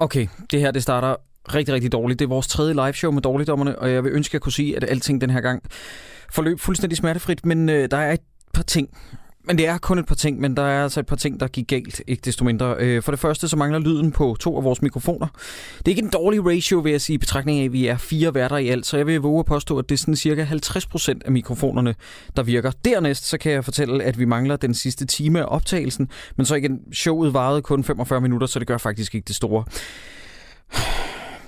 Okay, 0.00 0.26
det 0.50 0.60
her 0.60 0.70
det 0.70 0.82
starter 0.82 1.16
rigtig, 1.54 1.74
rigtig 1.74 1.92
dårligt. 1.92 2.18
Det 2.18 2.24
er 2.24 2.28
vores 2.28 2.46
tredje 2.46 2.74
live 2.74 2.92
show 2.92 3.12
med 3.12 3.22
dårligdommerne, 3.22 3.78
og 3.78 3.92
jeg 3.92 4.04
vil 4.04 4.12
ønske, 4.12 4.30
at 4.30 4.34
jeg 4.34 4.40
kunne 4.40 4.52
sige, 4.52 4.76
at 4.76 4.84
alting 4.88 5.20
den 5.20 5.30
her 5.30 5.40
gang 5.40 5.62
forløb 6.30 6.60
fuldstændig 6.60 6.96
smertefrit, 6.96 7.46
men 7.46 7.68
øh, 7.68 7.90
der 7.90 7.96
er 7.96 8.12
et 8.12 8.20
par 8.54 8.62
ting, 8.62 8.88
men 9.44 9.58
det 9.58 9.66
er 9.66 9.78
kun 9.78 9.98
et 9.98 10.06
par 10.06 10.14
ting, 10.14 10.40
men 10.40 10.56
der 10.56 10.62
er 10.62 10.82
altså 10.82 11.00
et 11.00 11.06
par 11.06 11.16
ting, 11.16 11.40
der 11.40 11.48
gik 11.48 11.66
galt, 11.68 12.02
ikke 12.06 12.20
desto 12.24 12.44
mindre. 12.44 12.76
Øh, 12.78 13.02
for 13.02 13.12
det 13.12 13.18
første, 13.18 13.48
så 13.48 13.56
mangler 13.56 13.78
lyden 13.78 14.12
på 14.12 14.36
to 14.40 14.56
af 14.56 14.64
vores 14.64 14.82
mikrofoner. 14.82 15.26
Det 15.78 15.84
er 15.84 15.90
ikke 15.90 16.02
en 16.02 16.10
dårlig 16.10 16.46
ratio, 16.46 16.78
vil 16.78 16.90
jeg 16.90 17.00
sige, 17.00 17.14
i 17.14 17.18
betragtning 17.18 17.60
af, 17.60 17.64
at 17.64 17.72
vi 17.72 17.86
er 17.86 17.96
fire 17.96 18.34
værter 18.34 18.56
i 18.56 18.68
alt, 18.68 18.86
så 18.86 18.96
jeg 18.96 19.06
vil 19.06 19.20
våge 19.20 19.38
at 19.38 19.46
påstå, 19.46 19.78
at 19.78 19.88
det 19.88 19.94
er 19.94 19.98
sådan 19.98 20.16
cirka 20.16 20.44
50% 20.44 21.18
af 21.24 21.32
mikrofonerne, 21.32 21.94
der 22.36 22.42
virker. 22.42 22.70
Dernæst, 22.84 23.28
så 23.28 23.38
kan 23.38 23.52
jeg 23.52 23.64
fortælle, 23.64 24.04
at 24.04 24.18
vi 24.18 24.24
mangler 24.24 24.56
den 24.56 24.74
sidste 24.74 25.06
time 25.06 25.40
af 25.40 25.44
optagelsen, 25.48 26.08
men 26.36 26.46
så 26.46 26.54
igen, 26.54 26.80
showet 26.92 27.34
varede 27.34 27.62
kun 27.62 27.84
45 27.84 28.20
minutter, 28.20 28.46
så 28.46 28.58
det 28.58 28.66
gør 28.66 28.78
faktisk 28.78 29.14
ikke 29.14 29.26
det 29.26 29.36
store. 29.36 29.64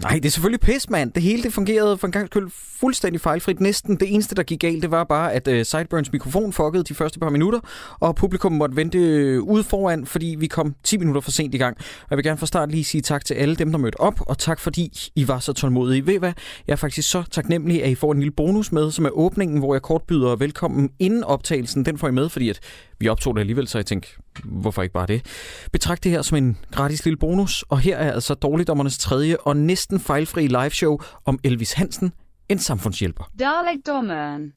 Nej, 0.03 0.13
det 0.15 0.25
er 0.25 0.31
selvfølgelig 0.31 0.61
pis, 0.61 0.91
mand. 0.91 1.13
Det 1.13 1.23
hele 1.23 1.43
det 1.43 1.53
fungerede 1.53 1.99
for 1.99 2.07
en 2.07 2.13
gang 2.13 2.27
skyld 2.27 2.51
fuldstændig 2.81 3.21
fejlfrit. 3.21 3.61
Næsten 3.61 3.97
det 3.97 4.15
eneste, 4.15 4.35
der 4.35 4.43
gik 4.43 4.61
galt, 4.61 4.83
det 4.83 4.91
var 4.91 5.05
bare, 5.05 5.33
at 5.33 5.49
uh, 5.49 5.63
Sideburns 5.63 6.13
mikrofon 6.13 6.53
fuckede 6.53 6.85
de 6.85 6.95
første 6.95 7.19
par 7.19 7.31
minutter, 7.31 7.61
og 8.01 8.15
publikum 8.17 8.53
måtte 8.53 8.77
vente 8.77 8.99
øh, 8.99 9.43
ude 9.43 9.65
foran, 9.65 10.07
fordi 10.07 10.37
vi 10.39 10.47
kom 10.47 10.75
10 10.85 10.97
minutter 10.97 11.21
for 11.21 11.31
sent 11.31 11.55
i 11.55 11.59
gang. 11.59 11.77
Og 11.79 12.07
jeg 12.11 12.17
vil 12.17 12.25
gerne 12.25 12.39
fra 12.39 12.47
start 12.47 12.71
lige 12.71 12.85
sige 12.85 13.01
tak 13.01 13.25
til 13.25 13.35
alle 13.35 13.57
dem, 13.57 13.71
der 13.71 13.79
mødte 13.79 14.01
op, 14.01 14.21
og 14.21 14.39
tak 14.39 14.61
fordi 14.61 15.11
I 15.15 15.29
var 15.29 15.39
så 15.39 15.53
tålmodige. 15.53 16.07
Ved 16.07 16.19
hvad? 16.19 16.33
Jeg 16.67 16.73
er 16.73 16.77
faktisk 16.77 17.11
så 17.11 17.23
taknemmelig, 17.31 17.85
at 17.85 17.91
I 17.91 17.95
får 17.95 18.13
en 18.13 18.19
lille 18.19 18.33
bonus 18.33 18.73
med, 18.73 18.91
som 18.91 19.05
er 19.05 19.11
åbningen, 19.11 19.59
hvor 19.59 19.75
jeg 19.75 19.83
kort 19.83 20.03
byder 20.03 20.37
velkommen 20.37 20.91
inden 20.99 21.25
optagelsen. 21.25 21.85
Den 21.85 21.99
får 21.99 22.09
I 22.09 22.13
med, 22.13 22.29
fordi 22.29 22.49
at 22.49 22.61
vi 23.03 23.09
optog 23.09 23.35
det 23.35 23.41
alligevel, 23.41 23.69
så 23.69 23.79
jeg 23.79 23.87
tænkte, 23.87 24.09
hvorfor 24.45 24.83
ikke 24.83 24.93
bare 24.93 25.07
det? 25.07 25.27
Betragt 25.73 26.05
det 26.05 26.13
her 26.13 26.23
som 26.23 26.37
en 26.37 26.59
gratis 26.73 27.05
lille 27.05 27.17
bonus, 27.17 27.65
og 27.69 27.79
her 27.79 27.97
er 27.97 28.13
altså 28.13 28.35
Dårligdommernes 28.35 28.99
tredje 28.99 29.37
og 29.37 29.57
næsten 29.57 30.01
fejlfri 30.01 30.47
liveshow 30.47 30.99
om 31.25 31.39
Elvis 31.45 31.73
Hansen, 31.73 32.13
en 32.49 32.59
samfundshjælper. 32.59 33.31
Dalekdommeren. 33.39 34.53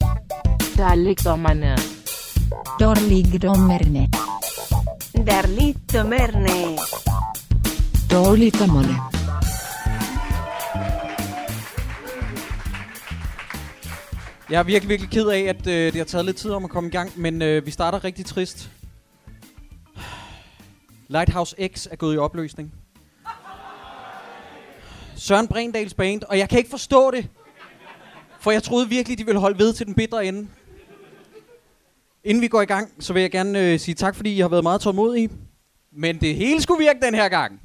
Dalekdommerne. 0.78 1.78
Dårligdommerne. 2.80 4.10
Darligdommerne. 5.28 6.78
Dårligdommerne. 8.12 9.25
Jeg 14.50 14.60
er 14.60 14.64
virkelig, 14.64 14.90
virkelig 14.90 15.12
ked 15.12 15.28
af, 15.28 15.40
at 15.40 15.68
øh, 15.68 15.74
det 15.74 15.96
har 15.96 16.04
taget 16.04 16.26
lidt 16.26 16.38
tid 16.38 16.52
om 16.52 16.64
at 16.64 16.70
komme 16.70 16.90
i 16.90 16.92
gang, 16.92 17.12
men 17.16 17.42
øh, 17.42 17.66
vi 17.66 17.72
starter 17.72 18.04
rigtig 18.04 18.26
trist. 18.26 18.72
Lighthouse 21.08 21.56
X 21.74 21.88
er 21.92 21.96
gået 21.96 22.16
i 22.16 22.18
opløsning. 22.18 22.74
Søren 25.16 25.48
Brindals 25.48 25.94
band, 25.94 26.24
og 26.24 26.38
jeg 26.38 26.50
kan 26.50 26.58
ikke 26.58 26.70
forstå 26.70 27.12
det. 27.12 27.30
For 28.40 28.52
jeg 28.52 28.64
troede 28.64 28.90
virkelig, 28.90 29.18
de 29.18 29.26
ville 29.26 29.40
holde 29.40 29.60
ved 29.60 29.74
til 29.74 29.86
den 29.86 29.94
bitre 29.94 30.26
ende. 30.26 30.48
Inden 32.24 32.42
vi 32.42 32.48
går 32.48 32.62
i 32.62 32.66
gang, 32.66 33.04
så 33.04 33.14
vil 33.14 33.22
jeg 33.22 33.32
gerne 33.32 33.60
øh, 33.60 33.80
sige 33.80 33.96
tak, 33.96 34.16
fordi 34.16 34.36
I 34.36 34.40
har 34.40 34.48
været 34.48 34.64
meget 34.64 34.82
tålmodige. 34.82 35.30
Men 35.92 36.22
det 36.22 36.36
hele 36.36 36.62
skulle 36.62 36.86
virke 36.86 37.00
den 37.06 37.16
her 37.16 37.30
gang. 37.30 37.62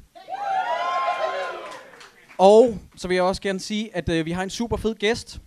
Og 2.37 2.77
så 2.95 3.07
vil 3.07 3.15
jeg 3.15 3.23
også 3.23 3.41
gerne 3.41 3.59
sige, 3.59 3.95
at 3.95 4.09
øh, 4.09 4.25
vi 4.25 4.31
har 4.31 4.43
en 4.43 4.49
super 4.49 4.77
fed 4.77 4.95
gæst. 4.95 5.41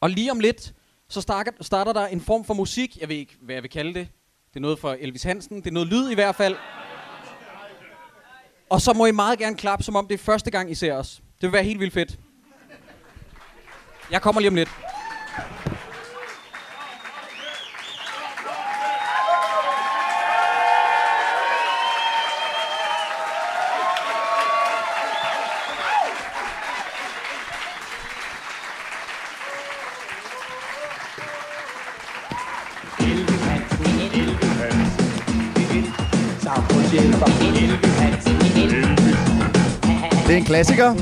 Og 0.00 0.10
lige 0.10 0.30
om 0.30 0.40
lidt, 0.40 0.74
så 1.08 1.20
starter, 1.20 1.52
starter 1.60 1.92
der 1.92 2.06
en 2.06 2.20
form 2.20 2.44
for 2.44 2.54
musik. 2.54 2.96
Jeg 3.00 3.08
ved 3.08 3.16
ikke, 3.16 3.36
hvad 3.40 3.54
jeg 3.54 3.62
vil 3.62 3.70
kalde 3.70 3.94
det. 3.94 4.08
Det 4.48 4.56
er 4.56 4.60
noget 4.60 4.78
for 4.78 4.96
Elvis 5.00 5.22
Hansen. 5.22 5.56
Det 5.56 5.66
er 5.66 5.70
noget 5.72 5.88
lyd 5.88 6.10
i 6.10 6.14
hvert 6.14 6.34
fald. 6.36 6.56
Og 8.70 8.80
så 8.80 8.92
må 8.92 9.06
I 9.06 9.10
meget 9.10 9.38
gerne 9.38 9.56
klappe, 9.56 9.84
som 9.84 9.96
om 9.96 10.06
det 10.08 10.14
er 10.14 10.18
første 10.18 10.50
gang, 10.50 10.70
I 10.70 10.74
ser 10.74 10.94
os. 10.94 11.16
Det 11.16 11.42
vil 11.42 11.52
være 11.52 11.64
helt 11.64 11.80
vildt 11.80 11.94
fedt. 11.94 12.18
Jeg 14.10 14.22
kommer 14.22 14.40
lige 14.40 14.48
om 14.48 14.54
lidt. 14.54 14.70
Klassiker. 40.54 40.94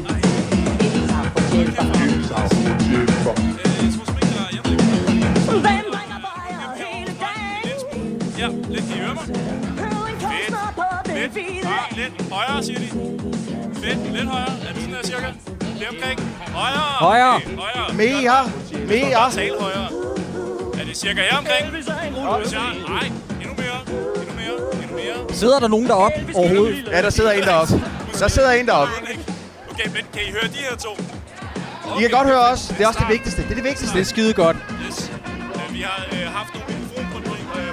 Ja, 8.39 8.49
lidt 8.69 8.85
kan 8.89 8.97
I 8.97 9.01
høre 9.01 9.15
mig? 9.15 9.25
Fedt. 11.07 11.35
Lidt, 11.35 11.67
ah, 11.67 11.97
lidt 11.97 12.33
højere, 12.33 12.63
siger 12.65 12.79
de. 12.79 12.87
Fedt, 13.75 14.13
lidt 14.13 14.29
højere. 14.29 14.49
Er 14.69 14.73
det 14.75 14.83
sådan 14.83 14.95
her 14.95 15.03
cirka? 15.05 15.27
Det 15.61 15.83
er 15.83 15.89
omkring. 15.89 16.21
Højere. 16.55 16.79
Højere. 16.79 17.37
Okay, 17.37 17.57
højere. 17.57 17.95
Mere. 17.95 18.51
Mere. 18.87 19.15
Bare 19.15 19.33
tale 19.33 19.55
højere. 19.61 19.89
Er 20.81 20.85
det 20.85 20.97
cirka 20.97 21.21
her 21.31 21.39
omkring? 21.39 21.87
Nej, 21.87 22.07
endnu 22.07 22.23
mere. 23.57 23.79
Endnu 24.21 24.35
mere. 24.35 24.57
Endnu 24.83 24.97
mere. 24.97 25.35
Sidder 25.35 25.59
der 25.59 25.69
nogen 25.69 25.87
deroppe 25.87 26.19
overhovedet? 26.35 26.89
Ja, 26.93 27.03
der 27.03 27.11
sidder 27.11 27.33
en 27.33 27.43
deroppe. 27.43 27.83
Der 28.19 28.29
sidder 28.29 28.51
en 28.51 28.67
deroppe. 28.67 28.93
Okay, 29.73 29.89
men 29.95 30.03
kan 30.13 30.23
I 30.29 30.31
høre 30.31 30.49
de 30.57 30.59
her 30.69 30.77
to? 30.77 30.91
I 31.99 32.01
kan 32.01 32.11
godt 32.11 32.27
høre 32.29 32.41
os. 32.53 32.61
Det 32.69 32.81
er 32.81 32.87
også 32.89 33.01
det 33.01 33.09
vigtigste. 33.09 33.43
Det 33.43 33.51
er 33.51 33.55
det 33.55 33.65
vigtigste. 33.65 33.95
Det 33.95 34.01
er 34.01 34.05
skide 34.05 34.33
godt. 34.35 34.57
Yes. 34.89 35.11
Øh, 35.11 35.75
Vi 35.75 35.81
har 35.81 36.07
øh, 36.13 36.33
haft 36.33 36.55
nogle 36.55 36.75
mikrofonproblemer. 36.77 37.65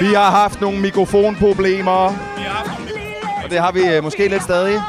Vi 0.00 0.14
har 0.14 0.30
haft 0.30 0.60
nogle 0.60 0.80
mikrofonproblemer, 0.80 2.08
Vi 2.10 2.42
har 2.42 2.48
haft 2.50 2.66
nogle 2.78 2.84
mikrofonproblemer. 2.84 3.44
og 3.44 3.50
det 3.50 3.58
har 3.58 3.72
vi 3.72 3.80
øh, 3.96 4.02
måske 4.02 4.28
lidt 4.28 4.42
stadig. 4.42 4.72
Ja. 4.74 4.78
Er 4.78 4.82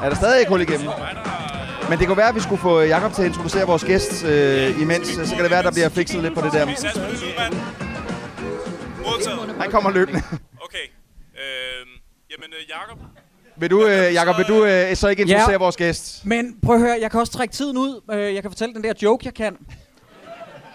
der 0.00 0.06
øh? 0.06 0.10
Er 0.10 0.14
stadig 0.14 0.38
ikke 0.40 0.48
hul 0.50 0.60
igennem? 0.60 0.88
Men 1.90 1.98
det 1.98 2.06
kunne 2.06 2.16
være, 2.16 2.28
at 2.28 2.34
vi 2.34 2.40
skulle 2.40 2.60
få 2.60 2.80
Jakob 2.80 3.12
til 3.12 3.22
at 3.22 3.28
introducere 3.28 3.66
vores 3.66 3.84
gæst 3.84 4.24
øh, 4.24 4.80
imens. 4.80 5.08
Så 5.08 5.34
kan 5.34 5.42
det 5.42 5.50
være, 5.50 5.58
at 5.58 5.64
der 5.64 5.70
bliver 5.72 5.88
fikset 5.88 6.22
lidt 6.22 6.34
på 6.34 6.40
det 6.40 6.52
der. 6.52 6.66
Han 9.60 9.70
kommer 9.70 9.90
løbende. 9.90 10.22
Okay. 10.64 10.86
Øh, 11.36 11.86
jamen, 12.36 12.50
øh, 12.52 12.70
Jakob. 12.70 12.98
Vil 13.56 13.70
du, 13.70 13.86
øh, 13.86 14.14
Jakob, 14.14 14.38
vil 14.38 14.46
du 14.46 14.64
øh, 14.64 14.96
så 14.96 15.08
ikke 15.08 15.22
introducere 15.22 15.50
Ja. 15.50 15.56
vores 15.58 15.76
gæst? 15.76 16.26
Men 16.26 16.58
prøv 16.62 16.74
at 16.74 16.80
høre, 16.80 16.98
jeg 17.00 17.10
kan 17.10 17.20
også 17.20 17.32
trække 17.32 17.52
tiden 17.54 17.76
ud. 17.76 18.00
Øh, 18.12 18.34
Jeg 18.34 18.42
kan 18.42 18.50
fortælle 18.50 18.74
den 18.74 18.84
der 18.84 18.92
joke, 19.02 19.22
jeg 19.26 19.34
kan. 19.34 19.56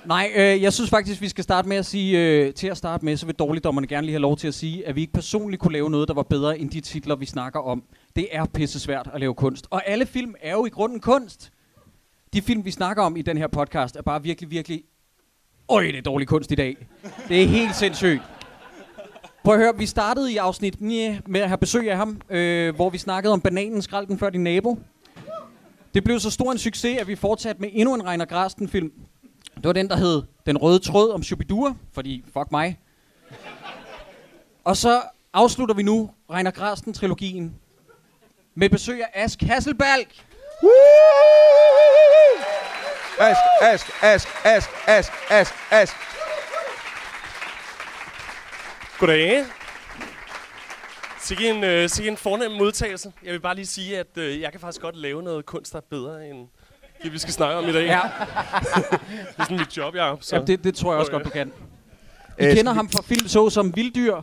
Nej, 0.06 0.32
øh, 0.36 0.62
jeg 0.62 0.74
synes 0.74 0.90
faktisk, 0.90 1.22
vi 1.22 1.30
skal 1.30 1.44
starte 1.44 1.68
med 1.70 1.78
at 1.78 1.86
sige, 1.86 2.20
øh, 2.20 2.54
til 2.54 2.68
at 2.68 2.78
starte 2.78 3.06
med, 3.06 3.18
så 3.18 3.26
vil 3.26 3.36
dårligdommerne 3.36 3.88
gerne 3.88 4.06
lige 4.06 4.14
have 4.14 4.22
lov 4.22 4.38
til 4.38 4.48
at 4.48 4.54
sige, 4.54 4.88
at 4.88 4.96
vi 4.96 5.02
ikke 5.02 5.14
personligt 5.14 5.62
kunne 5.62 5.74
lave 5.74 5.90
noget, 5.90 6.08
der 6.08 6.14
var 6.14 6.24
bedre 6.24 6.60
end 6.60 6.70
de 6.70 6.82
titler, 6.82 7.16
vi 7.16 7.26
snakker 7.26 7.60
om. 7.60 7.84
Det 8.16 8.28
er 8.32 8.46
pisse 8.46 8.80
svært 8.80 9.10
at 9.14 9.20
lave 9.20 9.34
kunst. 9.36 9.68
Og 9.70 9.88
alle 9.90 10.06
film 10.06 10.36
er 10.42 10.52
jo 10.52 10.66
i 10.66 10.70
grunden 10.70 11.00
kunst. 11.00 11.52
De 12.34 12.42
film, 12.42 12.66
vi 12.66 12.72
snakker 12.72 13.04
om 13.04 13.18
i 13.18 13.22
den 13.22 13.38
her 13.38 13.48
podcast, 13.48 13.96
er 13.96 14.02
bare 14.02 14.24
virkelig, 14.24 14.52
virkelig... 14.52 14.84
Øj, 15.70 15.84
det 15.84 15.96
er 15.96 16.02
dårlig 16.02 16.28
kunst 16.28 16.52
i 16.52 16.56
dag. 16.56 16.88
Det 17.28 17.44
er 17.44 17.48
helt 17.48 17.76
sindssygt. 17.76 18.22
Prøv 19.48 19.56
at 19.56 19.62
høre, 19.62 19.78
vi 19.78 19.86
startede 19.86 20.34
i 20.34 20.38
afsnit 20.38 20.82
9 20.82 21.20
med 21.26 21.42
at 21.42 21.48
have 21.48 21.58
besøg 21.58 21.92
af 21.92 21.98
ham, 21.98 22.22
øh, 22.30 22.76
hvor 22.76 22.90
vi 22.90 22.98
snakkede 22.98 23.34
om 23.34 23.42
bananen 23.42 23.82
skrald 23.82 24.08
den 24.08 24.20
før 24.20 24.30
din 24.30 24.44
nabo. 24.44 24.80
Det 25.94 26.04
blev 26.04 26.20
så 26.20 26.32
stor 26.32 26.52
en 26.52 26.58
succes, 26.58 26.98
at 26.98 27.08
vi 27.08 27.16
fortsatte 27.16 27.62
med 27.62 27.70
endnu 27.74 27.94
en 27.94 28.06
Reiner 28.06 28.26
Grasten 28.26 28.68
film. 28.68 28.92
Det 29.56 29.64
var 29.64 29.74
den, 29.74 29.90
der 29.90 29.96
hed 29.96 30.24
Den 30.46 30.58
Røde 30.58 30.80
Tråd 30.80 31.12
om 31.12 31.24
Shubidua, 31.24 31.74
fordi 31.94 32.24
fuck 32.34 32.52
mig. 32.52 32.80
Og 34.64 34.78
så 34.78 35.02
afslutter 35.34 35.76
vi 35.76 35.84
nu 35.84 36.10
Reiner 36.32 36.52
Grasten-trilogien 36.52 37.52
med 38.56 38.70
besøg 38.70 39.02
af 39.02 39.24
Ask 39.24 39.42
Hasselbalg. 39.42 40.08
Ask, 43.20 43.40
ask, 43.62 43.88
ask, 44.04 44.28
ask, 44.46 44.70
ask, 44.88 45.12
ask, 45.30 45.54
ask. 45.72 46.17
Goddag. 49.00 49.46
Sikke 51.22 51.50
en, 51.50 51.64
øh, 51.64 51.90
sikke 51.90 52.12
en 52.12 52.18
fornem 52.18 52.52
modtagelse. 52.52 53.12
Jeg 53.24 53.34
vil 53.34 53.40
bare 53.40 53.56
lige 53.56 53.66
sige, 53.66 54.00
at 54.00 54.18
øh, 54.18 54.42
jeg 54.42 54.52
kan 54.52 54.60
faktisk 54.62 54.82
godt 54.82 54.96
lave 54.96 55.24
noget 55.24 55.46
kunst, 55.46 55.74
der 55.74 55.78
er 55.80 55.84
bedre 55.90 56.28
end 56.30 56.48
det, 57.04 57.14
vi 57.14 57.18
skal 57.18 57.34
snakke 57.34 57.56
om 57.56 57.70
i 57.70 57.72
dag. 57.74 57.86
Ja, 57.86 58.02
Det 58.02 59.00
er 59.38 59.44
sådan 59.44 59.58
mit 59.58 59.78
job, 59.78 59.96
jeg 59.96 60.18
ja 60.32 60.40
det, 60.40 60.64
det 60.64 60.76
tror 60.76 60.92
jeg 60.92 61.00
også 61.00 61.12
Okay. 61.12 61.24
godt, 61.24 61.26
du 61.26 61.30
kan. 61.30 61.52
I 62.40 62.46
Øh, 62.46 62.56
kender 62.56 62.74
ham 62.74 62.90
fra 62.90 63.02
film 63.02 63.28
så 63.28 63.50
som 63.50 63.76
Vilddyr, 63.76 64.22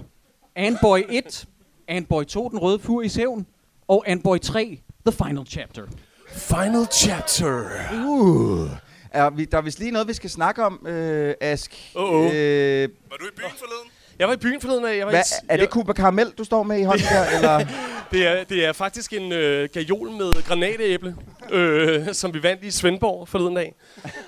Anboy 0.57 1.01
1, 1.09 1.45
Anboy 1.89 2.25
2, 2.25 2.49
Den 2.49 2.59
Røde 2.59 2.79
Fur 2.79 3.03
i 3.03 3.09
Sævn, 3.09 3.47
og 3.89 4.05
Anboy 4.07 4.39
3, 4.39 4.81
The 5.07 5.25
Final 5.27 5.47
Chapter. 5.47 5.83
Final 6.29 6.87
chapter. 6.93 7.65
Uh. 8.07 8.69
Er 9.11 9.31
vi, 9.31 9.45
der 9.45 9.59
er 9.59 9.63
vist 9.63 9.79
lige 9.79 9.91
noget, 9.91 10.09
vi 10.09 10.13
skal 10.13 10.31
snakke 10.31 10.65
om, 10.65 10.87
øh, 10.87 11.35
Ask. 11.41 11.71
Uh-oh. 11.95 12.01
Øh, 12.35 12.89
Var 13.11 13.17
du 13.17 13.25
i 13.27 13.31
byen 13.37 13.51
forleden? 13.59 13.91
Jeg 14.19 14.29
var 14.29 14.35
i 14.35 14.37
byen 14.37 14.61
forleden 14.61 14.85
af. 14.85 14.97
Jeg 14.97 15.07
var 15.07 15.13
Hvad, 15.13 15.21
i, 15.21 15.47
er 15.49 15.57
det 15.57 15.63
jeg, 15.63 15.69
Cuba 15.69 15.93
Caramel, 15.93 16.33
du 16.39 16.45
står 16.45 16.63
med 16.63 16.79
i 16.79 16.83
hånden 16.83 17.07
der? 17.07 17.25
Eller? 17.37 17.67
det, 18.11 18.27
er, 18.27 18.45
det 18.45 18.65
er 18.65 18.73
faktisk 18.73 19.13
en 19.13 19.33
øh, 19.33 19.69
gajol 19.73 20.11
med 20.11 20.45
granatæble, 20.47 21.15
øh, 21.51 22.07
som 22.13 22.35
vi 22.35 22.43
vandt 22.43 22.65
i 22.65 22.71
Svendborg 22.71 23.29
forleden 23.29 23.57
af. 23.57 23.75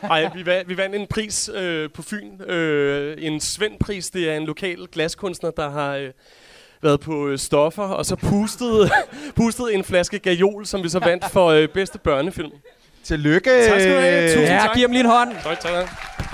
Ej, 0.03 0.31
vi, 0.35 0.47
vandt, 0.47 0.69
vi 0.69 0.77
vandt 0.77 0.95
en 0.95 1.07
pris 1.07 1.51
øh, 1.55 1.91
på 1.91 2.03
Fyn. 2.03 2.41
Øh, 2.51 3.17
en 3.19 3.41
Svendpris. 3.41 4.11
Det 4.11 4.31
er 4.31 4.37
en 4.37 4.45
lokal 4.45 4.87
glaskunstner, 4.93 5.51
der 5.51 5.71
har... 5.71 5.97
Øh, 5.97 6.11
været 6.83 7.01
på 7.01 7.29
øh, 7.29 7.39
stoffer, 7.39 7.83
og 7.83 8.07
så 8.07 8.17
pustede, 8.17 8.91
pustede 9.37 9.75
en 9.75 9.85
flaske 9.85 10.19
gajol, 10.19 10.67
som 10.67 10.83
vi 10.83 10.89
så 10.89 10.99
vandt 10.99 11.31
for 11.31 11.47
øh, 11.47 11.69
bedste 11.69 11.99
børnefilm. 11.99 12.51
Tillykke. 13.05 13.51
Tak 13.69 13.81
skal 13.81 13.95
du 13.95 14.01
have. 14.01 14.29
Tusind 14.29 14.43
Ja, 14.47 14.59
tak. 14.59 14.75
giv 14.75 14.83
ham 14.83 14.91
lige 14.91 15.01
en 15.01 15.11
hånd. 15.11 15.33
Tak, 15.43 15.61
tak. 15.61 16.26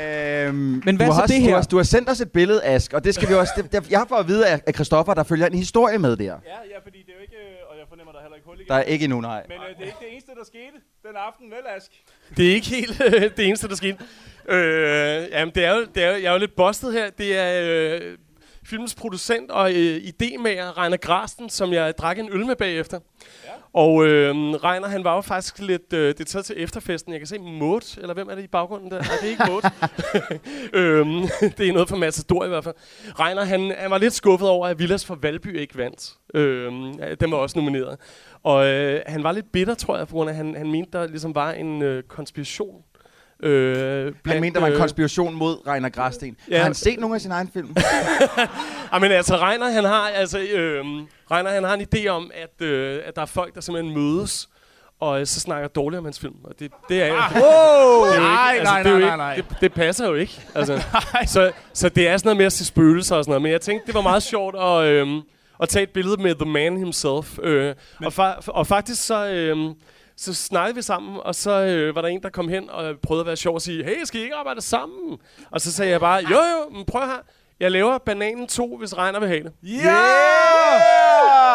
Øhm, 0.00 0.82
Men 0.84 0.96
hvad 0.96 1.06
du 1.06 1.12
er 1.12 1.14
har 1.14 1.14
så 1.14 1.22
også, 1.22 1.34
det 1.34 1.40
Du 1.42 1.46
her? 1.48 1.54
har, 1.56 1.62
du 1.62 1.76
har 1.76 1.82
sendt 1.82 2.08
os 2.10 2.20
et 2.20 2.32
billede, 2.32 2.64
Ask, 2.64 2.92
og 2.92 3.04
det 3.04 3.14
skal 3.14 3.28
vi 3.28 3.34
også... 3.34 3.52
Det, 3.56 3.72
det, 3.72 3.90
jeg 3.90 3.98
har 3.98 4.06
fået 4.08 4.18
at 4.20 4.28
vide 4.28 4.46
af, 4.46 4.74
Christoffer, 4.74 5.14
der 5.14 5.22
følger 5.22 5.46
en 5.46 5.54
historie 5.54 5.98
med 5.98 6.16
der. 6.16 6.24
Ja, 6.24 6.30
ja, 6.72 6.78
fordi 6.84 6.98
det 6.98 7.08
er 7.08 7.14
jo 7.16 7.22
ikke, 7.22 7.36
øh, 7.36 7.70
og 7.70 7.78
jeg 7.78 7.84
fornemmer, 7.88 8.12
der 8.12 8.18
er 8.18 8.22
heller 8.22 8.36
ikke 8.36 8.46
hul 8.46 8.56
igen. 8.56 8.68
Der 8.68 8.74
er 8.74 8.82
ikke 8.82 9.04
endnu, 9.04 9.20
nej. 9.20 9.42
Men 9.48 9.56
øh, 9.56 9.76
det 9.76 9.82
er 9.82 9.86
ikke 9.86 9.98
det 10.00 10.12
eneste, 10.12 10.30
der 10.38 10.44
skete 10.44 10.76
den 11.02 11.16
aften, 11.28 11.46
vel, 11.50 11.64
Ask? 11.76 11.90
Det 12.36 12.50
er 12.50 12.54
ikke 12.54 12.66
helt 12.68 13.00
øh, 13.04 13.22
det 13.36 13.46
eneste, 13.46 13.68
der 13.68 13.74
skete. 13.76 13.96
Øh, 14.48 15.28
jamen, 15.30 15.54
det 15.54 15.64
er 15.64 15.74
jo, 15.76 15.86
det 15.94 16.02
er 16.04 16.08
jo, 16.08 16.14
jeg 16.14 16.24
er 16.24 16.32
jo 16.32 16.38
lidt 16.38 16.56
bustet 16.56 16.92
her. 16.92 17.10
Det 17.10 17.36
er 17.38 17.50
øh, 18.02 18.18
filmens 18.64 18.94
producent 18.94 19.50
og 19.50 19.72
øh, 19.72 19.96
idémager, 19.96 20.78
Reiner 20.78 20.96
Grasten, 20.96 21.50
som 21.50 21.72
jeg 21.72 21.98
drak 21.98 22.18
en 22.18 22.28
øl 22.32 22.46
med 22.46 22.56
bagefter. 22.56 23.00
Ja. 23.44 23.50
Og 23.72 24.06
øh, 24.06 24.34
Reiner, 24.36 24.88
han 24.88 25.04
var 25.04 25.14
jo 25.14 25.20
faktisk 25.20 25.58
lidt 25.58 25.92
øh, 25.92 26.08
det 26.08 26.20
er 26.20 26.24
taget 26.24 26.44
til 26.44 26.54
efterfesten. 26.58 27.12
Jeg 27.12 27.20
kan 27.20 27.26
se 27.26 27.38
Maud, 27.38 27.98
eller 28.00 28.14
hvem 28.14 28.28
er 28.28 28.34
det 28.34 28.42
i 28.42 28.46
baggrunden 28.46 28.90
der? 28.90 28.98
Nej, 28.98 29.16
det 29.20 29.26
er 29.26 29.30
ikke 29.30 29.44
Maud. 29.46 29.62
øhm, 30.80 31.28
det 31.58 31.68
er 31.68 31.72
noget 31.72 31.88
fra 31.88 31.96
Matador 31.96 32.44
i 32.44 32.48
hvert 32.48 32.64
fald. 32.64 32.74
Reiner, 33.20 33.44
han, 33.44 33.74
han 33.78 33.90
var 33.90 33.98
lidt 33.98 34.14
skuffet 34.14 34.48
over, 34.48 34.66
at 34.66 34.78
Villas 34.78 35.04
for 35.04 35.14
Valby 35.14 35.58
ikke 35.58 35.78
vandt. 35.78 36.12
Øhm, 36.34 36.94
den 37.20 37.30
var 37.30 37.36
også 37.36 37.58
nomineret. 37.58 37.98
Og 38.42 38.66
øh, 38.66 39.00
han 39.06 39.22
var 39.22 39.32
lidt 39.32 39.52
bitter, 39.52 39.74
tror 39.74 39.96
jeg, 39.96 40.08
på 40.08 40.12
grund 40.12 40.30
af, 40.30 40.32
at 40.32 40.36
han, 40.36 40.54
han 40.54 40.70
mente, 40.70 40.98
der 40.98 41.06
ligesom 41.06 41.34
var 41.34 41.52
en 41.52 41.82
øh, 41.82 42.02
konspiration. 42.02 42.82
Øh, 43.42 44.04
Han 44.04 44.14
blandt, 44.24 44.40
mente, 44.40 44.54
der 44.54 44.60
var 44.60 44.66
en 44.66 44.72
øh, 44.72 44.78
konspiration 44.78 45.34
mod 45.34 45.66
Reiner 45.66 45.88
Græsten. 45.88 46.36
Ja. 46.50 46.56
Har 46.56 46.64
han 46.64 46.74
set 46.74 47.00
nogle 47.00 47.14
af 47.14 47.20
sine 47.20 47.34
egne 47.34 47.50
film? 47.52 47.76
Ej, 48.92 48.98
men 48.98 49.12
altså, 49.12 49.36
Reiner, 49.36 49.70
han 49.70 49.84
har, 49.84 50.08
altså, 50.14 50.38
øh, 50.38 50.84
Reiner, 51.30 51.50
han 51.50 51.64
har 51.64 51.74
en 51.74 51.86
idé 51.94 52.06
om, 52.08 52.30
at, 52.34 52.66
øh, 52.66 53.00
at 53.06 53.16
der 53.16 53.22
er 53.22 53.26
folk, 53.26 53.54
der 53.54 53.60
simpelthen 53.60 53.94
mødes, 53.94 54.48
og 55.00 55.20
øh, 55.20 55.26
så 55.26 55.40
snakker 55.40 55.68
dårligt 55.68 55.98
om 55.98 56.04
hans 56.04 56.20
film. 56.20 56.34
Og 56.44 56.54
det, 56.58 56.72
det 56.88 57.02
er, 57.02 57.14
ah, 57.14 57.34
Wow! 57.34 58.06
det 58.06 58.14
er 58.14 58.16
jo 58.16 58.20
ikke, 58.20 58.34
Nej, 58.34 58.54
altså, 58.58 58.72
nej, 58.72 58.82
det, 58.82 58.88
er 58.90 58.94
jo 58.94 58.98
nej, 58.98 59.06
ikke 59.06 59.16
nej, 59.16 59.16
nej. 59.16 59.34
Det, 59.34 59.44
det 59.60 59.72
passer 59.72 60.08
jo 60.08 60.14
ikke. 60.14 60.40
Altså, 60.54 60.82
så, 61.26 61.52
så 61.72 61.88
det 61.88 62.08
er 62.08 62.16
sådan 62.16 62.26
noget 62.28 62.36
med 62.36 62.46
at 62.46 62.52
se 62.52 62.64
spøgelser 62.64 63.16
og 63.16 63.24
sådan 63.24 63.30
noget. 63.30 63.42
Men 63.42 63.52
jeg 63.52 63.60
tænkte, 63.60 63.86
det 63.86 63.94
var 63.94 64.00
meget 64.00 64.22
sjovt 64.22 64.56
at, 64.56 64.84
øh, 64.84 65.08
at 65.62 65.68
tage 65.68 65.82
et 65.82 65.90
billede 65.90 66.22
med 66.22 66.34
The 66.34 66.50
Man 66.50 66.76
himself. 66.76 67.38
Øh, 67.42 67.74
og, 68.04 68.12
fa- 68.18 68.50
og 68.50 68.66
faktisk 68.66 69.06
så... 69.06 69.26
Øh, 69.28 69.56
så 70.22 70.34
snakkede 70.34 70.74
vi 70.74 70.82
sammen, 70.82 71.18
og 71.24 71.34
så 71.34 71.50
øh, 71.50 71.94
var 71.94 72.02
der 72.02 72.08
en, 72.08 72.22
der 72.22 72.30
kom 72.30 72.48
hen 72.48 72.70
og 72.70 72.94
prøvede 73.02 73.20
at 73.20 73.26
være 73.26 73.36
sjov 73.36 73.54
og 73.54 73.62
sige, 73.62 73.84
hey, 73.84 74.04
skal 74.04 74.20
I 74.20 74.22
ikke 74.22 74.34
arbejde 74.34 74.60
sammen? 74.60 75.18
Og 75.50 75.60
så 75.60 75.72
sagde 75.72 75.90
jeg 75.90 76.00
bare, 76.00 76.16
jo 76.30 76.36
jo, 76.36 76.76
men 76.76 76.84
prøv 76.84 77.02
her. 77.02 77.18
Jeg 77.60 77.70
laver 77.70 77.98
bananen 77.98 78.46
2, 78.46 78.76
hvis 78.78 78.96
Regner 78.96 79.20
vil 79.20 79.28
have 79.28 79.42
det. 79.42 79.52
Ja! 79.62 80.02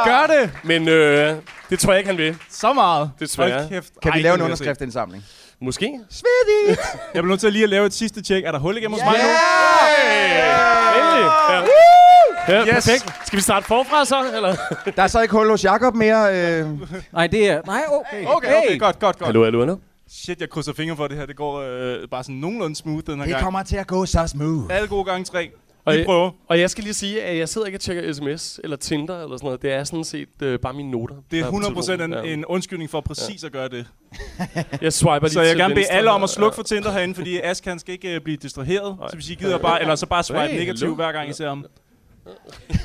Gør 0.05 0.27
det! 0.27 0.51
Men 0.63 0.87
øh, 0.87 1.35
det 1.69 1.79
tror 1.79 1.91
jeg 1.91 1.99
ikke, 1.99 2.09
han 2.09 2.17
vil. 2.17 2.37
Så 2.49 2.73
meget. 2.73 3.11
Desværre. 3.19 3.51
Hold 3.53 3.69
kæft. 3.69 3.93
Kan 4.01 4.13
vi 4.13 4.17
Ej, 4.17 4.21
lave 4.21 4.33
en 4.33 4.39
det 4.39 4.43
jeg 4.43 4.45
underskriftindsamling? 4.45 5.23
Måske. 5.61 5.99
Svedigt! 6.09 6.79
Jeg 7.13 7.23
bliver 7.23 7.25
nødt 7.25 7.39
til 7.39 7.47
at 7.47 7.53
lige 7.53 7.63
at 7.63 7.69
lave 7.69 7.85
et 7.85 7.93
sidste 7.93 8.21
tjek. 8.21 8.43
Er 8.43 8.51
der 8.51 8.59
hul 8.59 8.77
igennem 8.77 8.93
hos 8.93 9.01
mig 9.05 9.13
nu? 9.13 9.29
Endelig. 10.97 11.31
Ja. 11.49 12.06
Ja, 12.47 12.59
Yes. 12.65 12.73
perfekt. 12.73 13.27
Skal 13.27 13.37
vi 13.37 13.41
starte 13.41 13.65
forfra 13.65 14.05
så? 14.05 14.15
Eller? 14.35 14.55
Der 14.95 15.03
er 15.03 15.07
så 15.07 15.21
ikke 15.21 15.31
hul 15.31 15.49
hos 15.49 15.63
Jacob 15.63 15.95
mere. 15.95 16.59
Øh. 16.61 16.67
Nej, 17.13 17.27
det 17.27 17.49
er... 17.49 17.61
Nej, 17.65 17.81
okay. 17.91 18.25
Okay, 18.25 18.53
okay, 18.67 18.79
godt, 18.79 18.99
godt, 18.99 19.17
godt. 19.17 19.25
Hallo, 19.25 19.43
hallo, 19.43 19.59
hallo. 19.59 19.77
Shit, 20.09 20.41
jeg 20.41 20.49
krydser 20.49 20.73
fingre 20.73 20.95
for 20.95 21.07
det 21.07 21.17
her. 21.17 21.25
Det 21.25 21.35
går 21.35 21.59
øh, 21.61 22.07
bare 22.11 22.23
sådan 22.23 22.35
nogenlunde 22.35 22.75
smooth 22.75 23.03
den 23.07 23.15
her 23.15 23.23
Det 23.23 23.31
gang. 23.31 23.43
kommer 23.43 23.63
til 23.63 23.75
at 23.77 23.87
gå 23.87 24.05
så 24.05 24.27
smooth. 24.27 24.75
Alle 24.75 24.87
gode 24.87 25.05
gange 25.05 25.25
tre. 25.25 25.49
Og 25.85 25.93
Vi 25.93 25.97
jeg- 25.97 26.05
prøver. 26.05 26.31
Og 26.47 26.59
jeg 26.59 26.69
skal 26.69 26.83
lige 26.83 26.93
sige, 26.93 27.23
at 27.23 27.37
jeg 27.37 27.49
sidder 27.49 27.67
ikke 27.67 27.77
og 27.77 27.81
tjekker 27.81 28.13
sms 28.13 28.59
eller 28.63 28.77
Tinder 28.77 29.23
eller 29.23 29.37
sådan 29.37 29.45
noget. 29.45 29.61
Det 29.61 29.73
er 29.73 29.83
sådan 29.83 30.03
set 30.03 30.29
øh, 30.41 30.59
bare 30.59 30.73
mine 30.73 30.91
noter. 30.91 31.15
Det 31.31 31.39
er 31.39 31.43
der 31.43 31.51
på 31.51 31.57
100% 31.57 31.91
en. 32.03 32.13
Ja. 32.13 32.21
en 32.21 32.45
undskyldning 32.45 32.89
for 32.91 33.01
præcis 33.01 33.43
at 33.43 33.51
gøre 33.51 33.69
det. 33.69 33.85
Jeg 34.81 34.93
swiper 34.93 35.19
lige 35.21 35.29
Så 35.31 35.41
jeg 35.41 35.49
vil 35.49 35.57
gerne 35.61 35.75
bede 35.75 35.85
alle 35.89 36.11
om 36.11 36.23
at 36.23 36.29
slukke 36.29 36.55
for 36.55 36.63
Tinder 36.63 36.91
herinde, 36.91 37.15
fordi 37.15 37.39
Ask 37.39 37.65
han 37.65 37.79
skal 37.79 37.93
ikke 37.93 38.15
øh, 38.15 38.21
blive 38.21 38.37
distraheret. 38.37 38.95
Så 39.09 39.15
hvis 39.15 39.29
I 39.29 39.33
gider 39.35 39.57
bare, 39.57 39.81
eller 39.81 39.95
så 39.95 40.05
bare 40.05 40.23
swipe 40.23 40.41
Hey, 40.41 40.59
negativ 40.59 40.95
hver 40.95 41.11
gang 41.11 41.29
I 41.29 41.33
ser 41.33 41.47
ham. 41.47 41.65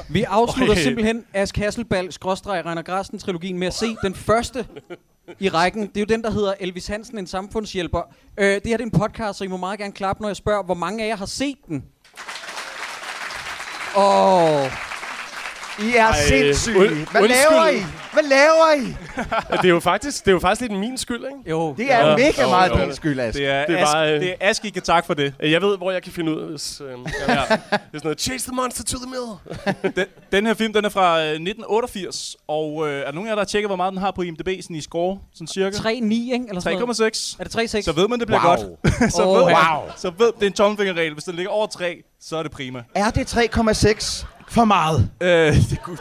Vi 0.08 0.22
afslutter 0.22 0.76
Øj. 0.76 0.82
simpelthen 0.82 1.24
Ask 1.34 1.56
Hasselball, 1.56 2.12
skråstreg, 2.12 2.66
Reiner 2.66 2.82
Grasten 2.82 3.18
trilogien 3.18 3.58
med 3.58 3.66
at 3.66 3.74
se 3.74 3.96
den 4.02 4.14
første 4.14 4.66
i 5.40 5.48
rækken. 5.48 5.82
Det 5.82 5.96
er 5.96 6.00
jo 6.00 6.06
den, 6.06 6.22
der 6.22 6.30
hedder 6.30 6.54
Elvis 6.60 6.86
Hansen, 6.86 7.18
en 7.18 7.26
samfundshjælper. 7.26 8.02
Øh, 8.38 8.46
det 8.46 8.52
her 8.52 8.60
det 8.60 8.72
er 8.72 8.78
en 8.78 8.90
podcast, 8.90 9.38
så 9.38 9.44
I 9.44 9.46
må 9.46 9.56
meget 9.56 9.78
gerne 9.78 9.92
klappe, 9.92 10.22
når 10.22 10.28
jeg 10.28 10.36
spørger, 10.36 10.62
hvor 10.62 10.74
mange 10.74 11.04
af 11.04 11.08
jer 11.08 11.16
har 11.16 11.26
set 11.26 11.58
den? 11.68 11.84
Åh, 13.96 14.91
I 15.80 15.96
er 15.96 16.06
Ej, 16.06 16.16
sindssyge. 16.28 16.78
und- 16.78 16.88
Hvad 17.10 17.22
undskyld. 17.22 17.50
laver 17.50 17.68
I? 17.68 17.82
Hvad 18.12 18.22
laver 18.22 18.82
I? 18.82 18.86
Det 19.56 19.64
er 19.64 19.68
jo 19.68 19.80
faktisk, 19.80 20.24
det 20.24 20.28
er 20.28 20.32
jo 20.32 20.38
faktisk 20.40 20.60
lidt 20.60 20.80
min 20.80 20.98
skyld, 20.98 21.24
ikke? 21.24 21.50
jo. 21.50 21.74
Det 21.78 21.92
er 21.92 22.06
Ja. 22.08 22.16
mega 22.16 22.42
Jo, 22.42 22.48
meget 22.48 22.70
jo. 22.72 22.84
din 22.84 22.94
skyld, 22.94 23.20
Ask. 23.20 23.38
Det 23.38 23.46
er, 23.46 23.66
Det 23.66 23.78
er 23.78 23.82
Ask, 23.82 23.92
bare, 23.92 24.14
øh, 24.14 24.20
det 24.20 24.30
er 24.30 24.34
Ask, 24.40 24.64
I 24.64 24.70
kan 24.70 24.82
takke 24.82 25.06
for 25.06 25.14
det. 25.14 25.34
Jeg 25.42 25.62
ved, 25.62 25.76
hvor 25.76 25.90
jeg 25.90 26.02
kan 26.02 26.12
finde 26.12 26.36
ud 26.36 26.40
af, 26.42 26.48
hvis... 26.48 26.80
Øh, 26.80 26.86
ja. 26.88 26.94
Det 26.94 27.02
er 27.30 27.38
sådan 27.70 28.00
noget, 28.02 28.20
chase 28.20 28.46
the 28.46 28.54
monster 28.56 28.84
to 28.84 28.98
the 28.98 29.10
mill. 29.10 29.92
Den, 29.96 30.04
den 30.32 30.46
her 30.46 30.54
film, 30.54 30.72
den 30.72 30.84
er 30.84 30.88
fra 30.88 31.18
øh, 31.20 31.24
1988, 31.26 32.36
og 32.48 32.88
øh, 32.88 33.00
er 33.00 33.04
der 33.04 33.12
nogen 33.12 33.26
af 33.26 33.30
jer, 33.30 33.34
der 33.34 33.40
har 33.42 33.46
tjekket, 33.46 33.68
hvor 33.68 33.76
meget 33.76 33.92
den 33.92 34.00
har 34.00 34.10
på 34.10 34.22
IMDb, 34.22 34.48
sådan 34.62 34.76
i 34.76 34.80
score, 34.80 35.18
sådan 35.34 35.46
cirka? 35.46 35.76
3,9, 35.76 35.88
ikke? 35.92 36.44
Eller 36.48 36.60
sådan 36.60 36.78
noget. 36.78 37.00
3,6. 37.00 37.36
Er 37.38 37.44
det 37.44 37.56
3,6? 37.56 37.82
Så 37.82 37.92
ved 37.92 38.08
man, 38.08 38.18
det 38.18 38.26
bliver 38.26 38.46
Wow. 38.46 38.56
godt. 38.56 39.12
så, 39.16 39.22
Åh, 39.24 39.36
ved 39.38 39.44
man, 39.44 39.54
wow. 39.54 39.82
så 39.96 40.12
ved 40.18 40.26
det 40.36 40.42
er 40.42 40.46
en 40.46 40.52
tommelfingerregel. 40.52 41.12
Hvis 41.12 41.24
den 41.24 41.34
ligger 41.34 41.50
over 41.52 41.66
3, 41.66 42.02
så 42.20 42.36
er 42.36 42.42
det 42.42 42.52
prima. 42.52 42.82
Er 42.94 43.10
det 43.10 43.36
3,6 43.36 44.26
for 44.48 44.64
meget? 44.64 45.10
Øh, 45.20 45.28
det, 45.70 45.78
kunne, 45.82 45.98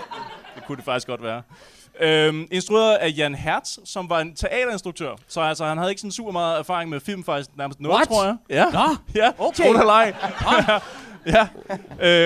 det 0.56 0.64
kunne 0.68 0.76
det 0.76 0.86
faktisk 0.86 1.08
godt 1.08 1.24
være. 1.24 1.42
Øhm, 2.02 2.48
instrueret 2.52 2.96
af 2.96 3.14
Jan 3.18 3.36
Hertz, 3.36 3.78
som 3.86 4.10
var 4.10 4.20
en 4.20 4.36
teaterinstruktør. 4.36 5.12
Så 5.28 5.42
altså, 5.42 5.66
han 5.66 5.78
havde 5.78 5.92
ikke 5.92 6.02
sådan 6.02 6.12
super 6.12 6.32
meget 6.32 6.60
erfaring 6.60 6.90
med 6.90 7.00
film, 7.00 7.24
faktisk 7.24 7.50
nærmest 7.58 7.80
noget, 7.80 7.96
What? 7.96 8.08
tror 8.08 8.26
jeg. 8.26 8.36
Ja, 8.50 8.66
Nå, 8.72 8.96
ja. 9.16 9.30
okay. 9.38 9.64
Tro 9.64 9.74
det 9.74 10.16
ja. 11.34 11.48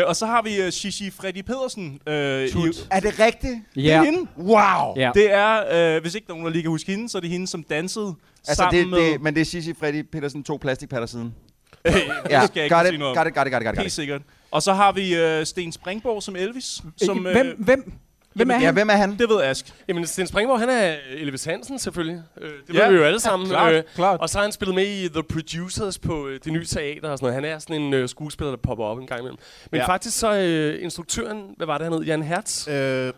Øh, 0.02 0.04
og 0.08 0.16
så 0.16 0.26
har 0.26 0.42
vi 0.42 0.64
uh, 0.64 0.70
Shishi 0.70 1.10
Freddy 1.12 1.42
Pedersen. 1.42 2.00
Øh, 2.08 2.44
i, 2.48 2.52
Er 2.92 3.00
det 3.00 3.20
rigtigt? 3.20 3.60
Det 3.76 3.84
Ja. 3.84 3.98
er 3.98 4.04
hende. 4.04 4.28
Wow! 4.38 4.94
Ja. 4.98 5.12
Det 5.14 5.34
er, 5.34 5.96
øh, 5.96 6.02
hvis 6.02 6.16
ikke 6.16 6.30
nogen 6.30 6.46
der 6.46 6.52
lige 6.52 6.62
kan 6.62 6.72
huske 6.72 6.92
hende, 6.92 7.10
så 7.10 7.18
er 7.18 7.20
det 7.22 7.30
hende, 7.30 7.48
som 7.48 7.64
dansede 7.64 8.16
Altså, 8.48 8.56
sammen 8.56 8.80
det, 8.82 8.88
med... 8.90 9.00
det, 9.12 9.22
men 9.22 9.34
det 9.36 9.42
er 9.42 9.46
Sissi 9.46 9.74
Freddy 9.80 10.02
Petersen 10.12 10.44
to 10.44 10.58
plastikpatter 10.62 11.08
siden. 11.08 11.36
det 11.86 11.94
Ja, 12.30 12.46
skal 12.46 12.60
jeg 12.60 12.64
ikke 12.66 12.76
got 12.76 12.86
sige 12.86 12.96
it, 12.96 13.02
got 13.18 13.28
it, 13.28 13.34
got 13.36 13.48
it, 13.48 13.54
got 13.54 13.62
it, 13.62 13.66
got 13.66 13.74
it. 13.74 13.80
Helt 13.80 13.92
sikkert. 13.92 14.22
Og 14.56 14.64
så 14.64 14.74
har 14.74 14.92
vi 14.92 15.16
øh, 15.16 15.46
Sten 15.46 15.72
Springborg 15.72 16.24
som 16.24 16.36
Elvis. 16.36 16.82
Som, 16.98 17.26
Øh, 17.28 17.32
hvem, 17.34 17.56
hvem, 17.60 17.92
hvem 18.34 18.50
er 18.50 18.54
Ja, 18.56 18.60
han? 18.66 18.74
hvem 18.74 18.90
er 18.90 18.94
han? 18.94 19.18
Det 19.18 19.30
ved 19.30 19.42
Ask. 19.42 19.74
Jamen, 19.88 20.08
Sten 20.08 20.28
Springborg, 20.28 20.60
han 20.60 20.70
er 20.70 20.96
Elvis 21.10 21.44
Hansen 21.46 21.80
selvfølgelig. 21.80 22.22
Øh, 22.42 22.50
det 22.68 22.74
Ja. 22.76 22.84
ved 22.86 22.92
vi 22.94 22.98
jo 22.98 23.04
alle 23.06 23.20
sammen. 23.20 23.50
klart, 23.50 23.74
øh, 23.74 23.84
klart. 23.96 24.20
Og 24.20 24.30
så 24.30 24.38
har 24.38 24.44
han 24.44 24.52
spillet 24.52 24.76
med 24.76 24.88
i 24.88 25.08
The 25.10 25.24
Producers 25.24 26.00
på 26.00 26.28
øh, 26.28 26.40
det 26.44 26.54
nye 26.54 26.66
teater 26.66 27.10
og 27.10 27.18
sådan 27.18 27.26
noget. 27.34 27.44
Han 27.44 27.46
er 27.56 27.60
sådan 27.60 27.82
en 27.82 27.94
øh, 27.94 28.10
skuespiller, 28.10 28.52
der 28.52 28.58
popper 28.64 28.86
op 28.86 28.98
en 29.00 29.08
gang 29.08 29.20
imellem. 29.20 29.38
Men 29.72 29.78
Ja. 29.78 29.84
ja. 29.84 29.88
faktisk 29.94 30.20
så 30.20 30.34
øh, 30.36 30.84
instruktøren, 30.84 31.44
hvad 31.58 31.68
var 31.68 31.78
det, 31.78 31.86
han 31.86 31.94
hed? 31.94 32.02
Jan 32.04 32.24
Hertz. 32.24 32.68
Øh, 32.68 33.14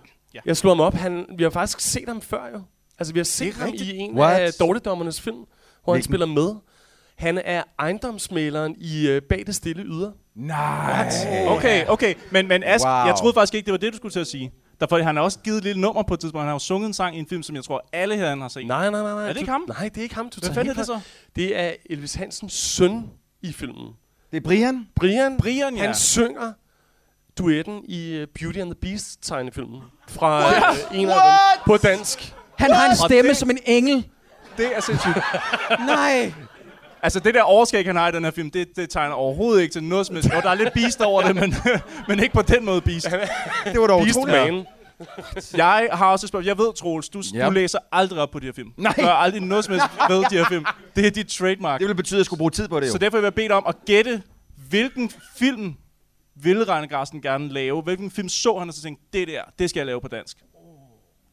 Jeg 0.45 0.57
slog 0.57 0.71
ham 0.71 0.79
op. 0.79 0.93
Han, 0.93 1.25
vi 1.37 1.43
har 1.43 1.49
faktisk 1.49 1.79
set 1.79 2.03
ham 2.07 2.21
før 2.21 2.41
jo. 2.53 2.61
Altså, 2.99 3.13
vi 3.13 3.19
har 3.19 3.23
set 3.23 3.53
ham 3.53 3.69
rigtigt. 3.71 3.89
i 3.89 3.97
en 3.97 4.17
What? 4.19 4.41
af 4.41 4.53
Dårligdommernes 4.59 5.21
film, 5.21 5.35
hvor 5.83 5.93
han 5.93 5.95
Hvilken? 6.01 6.03
spiller 6.11 6.25
med. 6.25 6.49
Han 7.15 7.41
er 7.45 7.63
ejendomsmaleren 7.79 8.75
i 8.79 9.07
øh, 9.07 9.21
Bag 9.21 9.43
det 9.47 9.55
stille 9.55 9.83
yder. 9.83 10.11
Nej. 10.37 11.11
okay, 11.47 11.85
okay. 11.87 12.13
Men, 12.31 12.47
men 12.47 12.63
Ask, 12.63 12.85
Wow. 12.85 12.93
jeg 12.93 13.15
troede 13.17 13.33
faktisk 13.33 13.53
ikke, 13.53 13.65
det 13.65 13.71
var 13.71 13.77
det, 13.77 13.93
du 13.93 13.97
skulle 13.97 14.11
til 14.13 14.19
at 14.19 14.27
sige. 14.27 14.51
Derfor 14.79 15.03
han 15.03 15.15
har 15.15 15.23
også 15.23 15.39
givet 15.39 15.57
et 15.57 15.63
lille 15.63 15.81
nummer 15.81 16.03
på 16.03 16.13
et 16.13 16.19
tidspunkt. 16.19 16.41
Han 16.41 16.47
har 16.47 16.55
jo 16.55 16.59
sunget 16.59 16.87
en 16.87 16.93
sang 16.93 17.15
i 17.15 17.19
en 17.19 17.27
film, 17.27 17.43
som 17.43 17.55
jeg 17.55 17.63
tror, 17.63 17.87
alle 17.93 18.15
herinde 18.15 18.41
har 18.41 18.49
set. 18.49 18.67
Nej, 18.67 18.89
nej, 18.89 19.01
nej. 19.01 19.13
nej. 19.13 19.23
Er 19.23 19.27
det 19.27 19.37
ikke 19.37 19.51
ham? 19.51 19.65
Nej, 19.67 19.89
det 19.89 19.97
er 19.97 20.01
ikke 20.01 20.15
ham. 20.15 20.29
Du 20.29 20.39
Hvad 20.39 20.53
fanden 20.53 20.69
er 20.71 20.73
det 20.73 20.85
så? 20.85 20.99
Det 21.35 21.59
er 21.59 21.71
Elvis 21.89 22.15
Hansens 22.15 22.53
søn 22.53 23.09
i 23.41 23.53
filmen. 23.53 23.87
Det 24.31 24.37
er 24.37 24.41
Brian. 24.41 24.87
Brian, 24.95 25.37
Brian, 25.37 25.75
ja. 25.75 25.85
han 25.85 25.95
synger 25.95 26.53
duetten 27.37 27.81
i 27.87 28.21
uh, 28.21 28.27
Beauty 28.39 28.59
and 28.59 28.71
the 28.71 28.79
Beast 28.81 29.23
tegnefilmen 29.23 29.81
fra 30.07 30.39
uh, 30.47 30.97
en 30.99 31.09
af 31.09 31.15
dem 31.15 31.61
på 31.65 31.77
dansk. 31.77 32.33
Han 32.57 32.71
har 32.71 32.89
en 32.89 32.95
stemme 32.95 33.29
det- 33.29 33.37
som 33.37 33.49
en 33.49 33.59
engel. 33.65 34.07
Det 34.57 34.75
er 34.75 34.81
sindssygt. 34.81 35.17
Nej. 35.79 36.33
Altså, 37.03 37.19
det 37.19 37.33
der 37.33 37.41
overskæg, 37.41 37.85
han 37.85 37.95
har 37.95 38.07
i 38.07 38.11
den 38.11 38.23
her 38.23 38.31
film, 38.31 38.51
det, 38.51 38.67
det 38.75 38.89
tegner 38.89 39.15
overhovedet 39.15 39.61
ikke 39.61 39.73
til 39.73 39.83
noget 39.83 40.05
som 40.05 40.15
helst. 40.15 40.29
Og 40.33 40.43
der 40.43 40.49
er 40.49 40.55
lidt 40.55 40.73
beast 40.73 41.01
over 41.01 41.21
det, 41.21 41.35
men, 41.35 41.53
men 42.07 42.19
ikke 42.19 42.33
på 42.33 42.41
den 42.41 42.65
måde 42.65 42.81
beast. 42.81 43.07
Det 43.73 43.79
var 43.81 43.87
da 43.87 43.97
Beast 44.03 44.17
utroligt. 44.17 44.53
Man. 44.53 44.65
Jeg 45.57 45.89
har 45.91 46.11
også 46.11 46.25
et 46.25 46.29
spørgsmål. 46.29 46.45
Jeg 46.45 46.57
ved, 46.57 46.73
Troels, 46.73 47.09
du, 47.09 47.21
Ja. 47.33 47.45
du 47.45 47.51
læser 47.51 47.79
aldrig 47.91 48.19
op 48.19 48.29
på 48.31 48.39
de 48.39 48.45
her 48.45 48.53
film. 48.53 48.69
Nej. 48.77 48.93
Du 48.97 49.01
gør 49.01 49.09
aldrig 49.09 49.41
noget 49.41 49.65
som 49.65 49.71
helst 49.73 49.87
ved 50.09 50.23
de 50.29 50.35
her 50.37 50.45
film. 50.45 50.65
Det 50.95 51.05
er 51.07 51.11
dit 51.11 51.27
trademark. 51.27 51.79
Det 51.79 51.87
ville 51.87 51.95
betyde, 51.95 52.17
at 52.17 52.19
jeg 52.19 52.25
skulle 52.25 52.37
bruge 52.37 52.51
tid 52.51 52.67
på 52.67 52.79
det 52.79 52.87
jo. 52.87 52.91
Så 52.91 52.97
derfor 52.97 53.17
vil 53.17 53.23
jeg 53.23 53.33
bede 53.35 53.47
dig 53.47 53.55
om 53.55 53.63
at 53.67 53.75
gætte, 53.85 54.21
hvilken 54.69 55.11
film 55.37 55.73
ville 56.35 56.63
Reine 56.63 56.87
Grasten 56.87 57.21
gerne 57.21 57.47
lave? 57.49 57.81
Hvilken 57.81 58.11
film 58.11 58.29
så 58.29 58.59
han, 58.59 58.67
og 58.67 58.73
så 58.73 58.81
tænkte, 58.81 59.03
det 59.13 59.27
der, 59.27 59.41
det 59.59 59.69
skal 59.69 59.79
jeg 59.79 59.85
lave 59.87 60.01
på 60.01 60.07
dansk. 60.07 60.37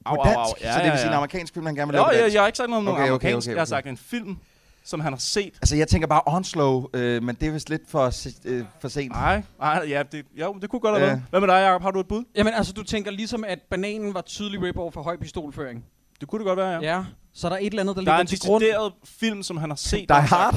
Au, 0.06 0.14
på 0.16 0.20
au, 0.20 0.24
dansk? 0.26 0.36
au. 0.38 0.54
Ja, 0.60 0.72
så 0.72 0.78
det 0.78 0.84
ja, 0.86 0.90
vil 0.90 0.98
sige 0.98 1.06
en 1.06 1.12
ja. 1.12 1.16
amerikansk 1.16 1.54
film, 1.54 1.66
han 1.66 1.74
gerne 1.74 1.92
vil 1.92 1.96
Nå, 1.96 2.02
lave 2.02 2.08
på 2.08 2.12
jeg, 2.14 2.22
dansk? 2.22 2.34
jeg 2.34 2.42
har 2.42 2.46
ikke 2.46 2.56
sagt 2.56 2.70
noget 2.70 2.88
om 2.88 2.88
Okay, 2.88 3.00
okay, 3.02 3.10
okay, 3.12 3.26
amerikansk. 3.26 3.48
okay, 3.48 3.54
Jeg 3.54 3.60
har 3.60 3.64
sagt 3.66 3.86
en 3.86 3.96
film, 3.96 4.36
som 4.84 5.00
han 5.00 5.12
har 5.12 5.18
set. 5.20 5.54
Altså, 5.62 5.76
jeg 5.76 5.88
tænker 5.88 6.08
bare 6.08 6.20
Onslow, 6.26 6.86
øh, 6.94 7.22
men 7.22 7.36
det 7.40 7.48
er 7.48 7.52
vist 7.52 7.70
lidt 7.70 7.82
for, 7.88 8.12
øh, 8.44 8.64
for 8.80 8.88
sent. 8.88 9.12
Nej, 9.12 9.42
nej, 9.58 9.84
ja, 9.88 10.02
det, 10.12 10.26
jo, 10.40 10.58
det 10.62 10.70
kunne 10.70 10.80
godt 10.80 10.94
have 10.98 11.04
Ja. 11.08 11.12
været. 11.12 11.22
Hvad 11.30 11.40
med 11.40 11.48
dig, 11.48 11.54
Jacob? 11.54 11.82
Har 11.82 11.90
du 11.90 12.00
et 12.00 12.08
bud? 12.08 12.24
Jamen 12.36 12.54
altså, 12.54 12.72
du 12.72 12.82
tænker 12.82 13.10
ligesom, 13.10 13.44
at 13.44 13.58
bananen 13.70 14.14
var 14.14 14.20
tydelig 14.20 14.60
rip-off 14.60 14.90
for 14.94 15.02
høj 15.02 15.16
pistolføring. 15.16 15.84
Det 16.20 16.28
kunne 16.28 16.38
det 16.38 16.46
godt 16.46 16.56
være, 16.56 16.68
ja. 16.70 16.96
Ja. 16.96 17.04
Så 17.34 17.48
der 17.48 17.54
er 17.54 17.58
et 17.58 17.66
eller 17.66 17.80
andet, 17.82 17.96
der, 17.96 18.02
Der 18.02 18.12
er 18.12 18.16
ligger 18.16 18.20
en 18.20 18.26
til 18.26 18.40
grund. 18.48 18.60
decideret 18.62 18.92
film, 19.04 19.42
som 19.42 19.56
han 19.56 19.70
har 19.70 19.76
set. 19.76 20.08
Die 20.08 20.16
Hard? 20.20 20.54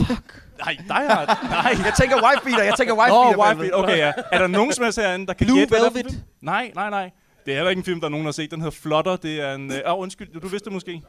Nej, 0.66 0.74
Die 0.88 1.10
Hard. 1.10 1.28
Nej. 1.50 1.76
jeg 1.86 1.94
tænker 2.00 2.16
Wife 2.16 2.44
Beater, 2.46 2.64
jeg 2.64 2.74
tænker 2.78 2.94
Wife 2.96 3.10
Nå, 3.10 3.24
Beater. 3.24 3.36
for 3.36 3.48
Wife. 3.50 3.60
Beater. 3.62 3.76
Okay, 3.84 3.98
ja. 3.98 4.12
Er 4.32 4.40
der 4.40 4.48
nogen 4.48 4.74
som 4.74 4.84
helst 4.84 5.00
herinde, 5.00 5.28
der 5.28 5.34
kan 5.34 5.48
Blue 5.48 5.58
gætte, 5.60 5.70
hvad 5.70 5.80
det 5.80 5.86
er 5.86 5.90
for 5.90 5.94
Velvet? 5.98 6.12
en 6.12 6.16
film? 6.16 6.24
Nej, 6.42 6.72
nej, 6.76 6.90
nej. 6.90 7.12
Det 7.46 7.52
er 7.54 7.56
heller 7.58 7.70
ikke 7.70 7.80
en 7.80 7.86
film, 7.86 8.00
der 8.00 8.08
er 8.08 8.12
nogen, 8.12 8.26
der 8.26 8.28
har 8.28 8.34
set. 8.34 8.52
Den 8.52 8.62
hedder 8.62 8.78
Flotter. 8.82 9.16
Det 9.16 9.42
er 9.42 9.56
en... 9.56 9.72
Åh, 9.72 9.94
oh, 9.94 10.00
undskyld. 10.02 10.42
Du 10.42 10.48
vidste 10.48 10.66
det 10.66 10.74
måske. 10.74 11.02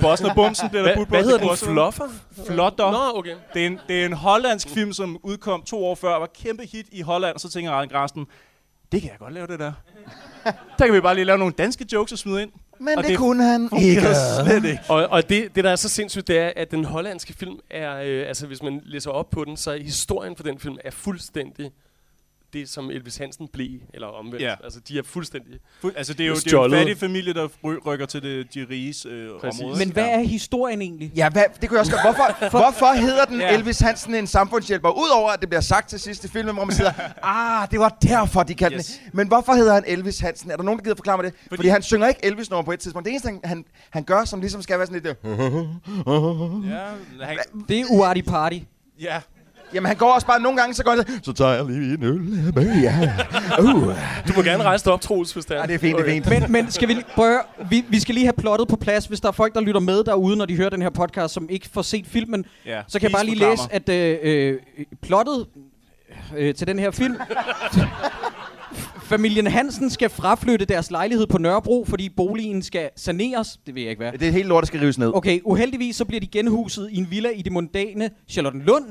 Bossen 0.00 0.26
og 0.26 0.34
Bumsen 0.34 0.68
bliver 0.68 0.82
der 0.82 0.88
Hvad, 0.88 0.96
budt 0.96 1.08
på. 1.08 1.10
hvad 1.10 1.24
Det 1.24 1.30
hedder 1.40 1.48
den? 1.48 1.56
Fluffer? 1.56 2.04
Flotter. 2.46 2.90
Nå, 2.90 3.18
okay. 3.18 3.34
Det 3.54 3.62
er, 3.62 3.66
en, 3.66 3.80
det 3.88 4.02
er 4.02 4.06
en 4.06 4.12
hollandsk 4.12 4.68
film, 4.68 4.92
som 4.92 5.18
udkom 5.22 5.62
to 5.62 5.84
år 5.84 5.94
før, 5.94 6.18
var 6.18 6.28
kæmpe 6.34 6.62
hit 6.72 6.86
i 6.92 7.00
Holland, 7.00 7.34
og 7.34 7.40
så 7.40 7.48
tænker 7.50 7.78
Ryan 7.78 7.88
Grasten, 7.88 8.26
det 8.92 9.00
kan 9.02 9.10
jeg 9.10 9.18
godt 9.18 9.32
lave 9.34 9.46
det 9.46 9.58
der. 9.58 9.72
der 10.78 10.84
kan 10.86 10.94
vi 10.94 11.00
bare 11.00 11.14
lige 11.14 11.24
lave 11.24 11.38
nogle 11.38 11.54
danske 11.58 11.86
jokes 11.92 12.12
og 12.12 12.18
smide 12.18 12.42
ind. 12.42 12.50
Men 12.80 12.98
Og 12.98 13.02
det, 13.04 13.10
det 13.10 13.18
kunne 13.18 13.42
han 13.44 13.70
ikke. 13.82 14.02
slet 14.44 14.64
ikke. 14.64 14.80
Og, 14.88 15.06
og 15.06 15.28
det, 15.28 15.54
det, 15.54 15.64
der 15.64 15.70
er 15.70 15.76
så 15.76 15.88
sindssygt, 15.88 16.28
det 16.28 16.38
er, 16.38 16.52
at 16.56 16.70
den 16.70 16.84
hollandske 16.84 17.32
film 17.32 17.58
er, 17.70 17.96
øh, 18.04 18.28
altså 18.28 18.46
hvis 18.46 18.62
man 18.62 18.82
læser 18.84 19.10
op 19.10 19.30
på 19.30 19.44
den, 19.44 19.56
så 19.56 19.70
er 19.70 19.78
historien 19.78 20.36
for 20.36 20.42
den 20.42 20.58
film 20.58 20.76
er 20.84 20.90
fuldstændig 20.90 21.70
det, 22.60 22.68
som 22.68 22.90
Elvis 22.90 23.16
Hansen 23.16 23.48
blev, 23.52 23.80
eller 23.94 24.06
omvendt. 24.06 24.42
Ja. 24.42 24.54
Altså, 24.64 24.80
de 24.88 24.98
er 24.98 25.02
fuldstændig... 25.02 25.54
Fu- 25.84 25.90
Altså, 25.96 26.12
det 26.14 26.24
er 26.24 26.28
jo, 26.28 26.34
det 26.34 26.46
er 26.52 26.56
jo 26.56 26.64
en 26.64 26.70
fattig 26.72 26.98
familie, 26.98 27.34
der 27.34 27.48
ry- 27.48 27.86
rykker 27.86 28.06
til 28.06 28.22
det, 28.22 28.54
de 28.54 28.66
riges 28.70 29.06
øh, 29.06 29.30
område. 29.42 29.78
Men 29.78 29.90
hvad 29.92 30.04
er 30.08 30.20
historien 30.20 30.82
egentlig? 30.82 31.12
Ja, 31.16 31.28
hvad, 31.28 31.42
det 31.60 31.68
kunne 31.68 31.76
jeg 31.76 31.80
også 31.80 31.92
godt. 31.92 32.02
Hvorfor, 32.02 32.48
hvorfor 32.58 32.92
hedder 33.00 33.24
den 33.24 33.40
Ja. 33.40 33.54
Elvis 33.54 33.78
Hansen 33.80 34.14
en 34.14 34.26
samfundshjælper? 34.26 34.90
Udover 34.90 35.30
at 35.30 35.40
det 35.40 35.48
bliver 35.48 35.60
sagt 35.60 35.88
til 35.90 36.00
sidst 36.00 36.24
i 36.24 36.28
filmen, 36.28 36.54
hvor 36.54 36.64
man 36.64 36.74
siger, 36.74 36.92
ah, 37.62 37.70
det 37.70 37.80
var 37.80 37.88
derfor, 38.02 38.42
de 38.42 38.54
kaldte 38.54 38.76
Yes. 38.78 39.00
den. 39.04 39.10
Men 39.12 39.28
hvorfor 39.28 39.52
hedder 39.52 39.74
han 39.74 39.84
Elvis 39.86 40.18
Hansen? 40.20 40.50
Er 40.50 40.56
der 40.56 40.62
nogen, 40.62 40.78
der 40.78 40.84
gider 40.84 40.96
forklare 40.96 41.16
mig 41.16 41.24
det? 41.24 41.32
Fordi, 41.42 41.56
Fordi- 41.56 41.68
han 41.68 41.82
synger 41.82 42.08
ikke 42.08 42.20
Elvis 42.24 42.50
nummer 42.50 42.64
på 42.64 42.72
et 42.72 42.80
tidspunkt. 42.80 43.04
Det 43.04 43.10
eneste, 43.10 43.28
han, 43.28 43.40
han, 43.44 43.64
han 43.90 44.04
gør, 44.04 44.24
som 44.24 44.40
ligesom 44.40 44.62
skal 44.62 44.78
være 44.78 44.86
sådan 44.86 45.02
lidt... 45.02 45.16
øh, 45.24 46.70
Ja, 46.70 47.26
han, 47.26 47.38
Det 47.68 47.80
er 47.80 47.84
uartig 47.90 48.24
party. 48.24 48.58
ja. 49.00 49.20
Jamen, 49.74 49.86
han 49.86 49.96
går 49.96 50.12
også 50.14 50.26
bare 50.26 50.40
nogle 50.40 50.58
gange, 50.58 50.74
så 50.74 50.84
går 50.84 50.90
han 50.90 51.04
så 51.22 51.32
tager 51.32 51.52
jeg 51.52 51.64
lige 51.64 51.94
en 51.94 52.02
øl 52.02 52.20
med 52.54 52.82
jer. 52.82 53.08
Uh. 53.60 53.66
Du 54.28 54.32
må 54.36 54.42
gerne 54.42 54.62
rejse 54.64 54.84
dig 54.84 54.92
op, 54.92 55.00
Troels, 55.00 55.32
hvis 55.32 55.44
det 55.44 55.56
er. 55.56 55.60
Ja, 55.60 55.66
det 55.66 55.74
er 55.74 55.78
fint, 55.78 55.98
det 55.98 56.08
er 56.08 56.12
fint. 56.12 56.28
Men, 56.28 56.52
men 56.52 56.70
skal 56.70 56.88
vi, 56.88 56.92
lige- 56.94 57.04
prøv 57.14 57.24
at 57.26 57.30
høre, 57.32 57.66
vi, 57.70 57.84
vi 57.88 58.00
skal 58.00 58.14
lige 58.14 58.24
have 58.26 58.32
plottet 58.38 58.68
på 58.68 58.76
plads, 58.76 59.06
hvis 59.06 59.20
der 59.20 59.28
er 59.28 59.32
folk, 59.32 59.54
der 59.54 59.60
lytter 59.60 59.80
med 59.80 60.04
derude, 60.04 60.36
når 60.36 60.44
de 60.44 60.56
hører 60.56 60.70
den 60.70 60.82
her 60.82 60.90
podcast, 60.90 61.34
som 61.34 61.46
ikke 61.50 61.68
får 61.72 61.82
set 61.82 62.06
filmen. 62.06 62.44
ja. 62.66 62.82
Så 62.88 62.98
kan 62.98 63.08
jeg 63.08 63.14
bare 63.14 63.24
lige 63.24 63.38
læse, 63.38 63.62
at 63.70 63.88
øh, 63.88 64.18
øh, 64.22 64.58
plottet 65.02 65.46
øh, 66.36 66.54
til 66.54 66.66
den 66.66 66.78
her 66.78 66.90
film... 66.90 67.16
Familien 69.02 69.46
Hansen 69.46 69.90
skal 69.90 70.10
fraflytte 70.10 70.64
deres 70.64 70.90
lejlighed 70.90 71.26
på 71.26 71.38
Nørrebro, 71.38 71.84
fordi 71.88 72.08
boligen 72.08 72.62
skal 72.62 72.90
saneres. 72.96 73.58
Det 73.66 73.74
ved 73.74 73.82
jeg 73.82 73.90
ikke 73.90 74.02
hvad. 74.02 74.12
Det 74.12 74.28
er 74.28 74.32
helt 74.32 74.48
lort, 74.48 74.62
der 74.62 74.66
skal 74.66 74.80
rives 74.80 74.98
ned. 74.98 75.10
Okay, 75.14 75.40
uheldigvis 75.44 75.96
så 75.96 76.04
bliver 76.04 76.20
de 76.20 76.26
genhuset 76.26 76.88
i 76.92 76.96
en 76.96 77.06
villa 77.10 77.28
i 77.28 77.42
det 77.42 77.52
mondane 77.52 78.10
Charlottenlund. 78.28 78.84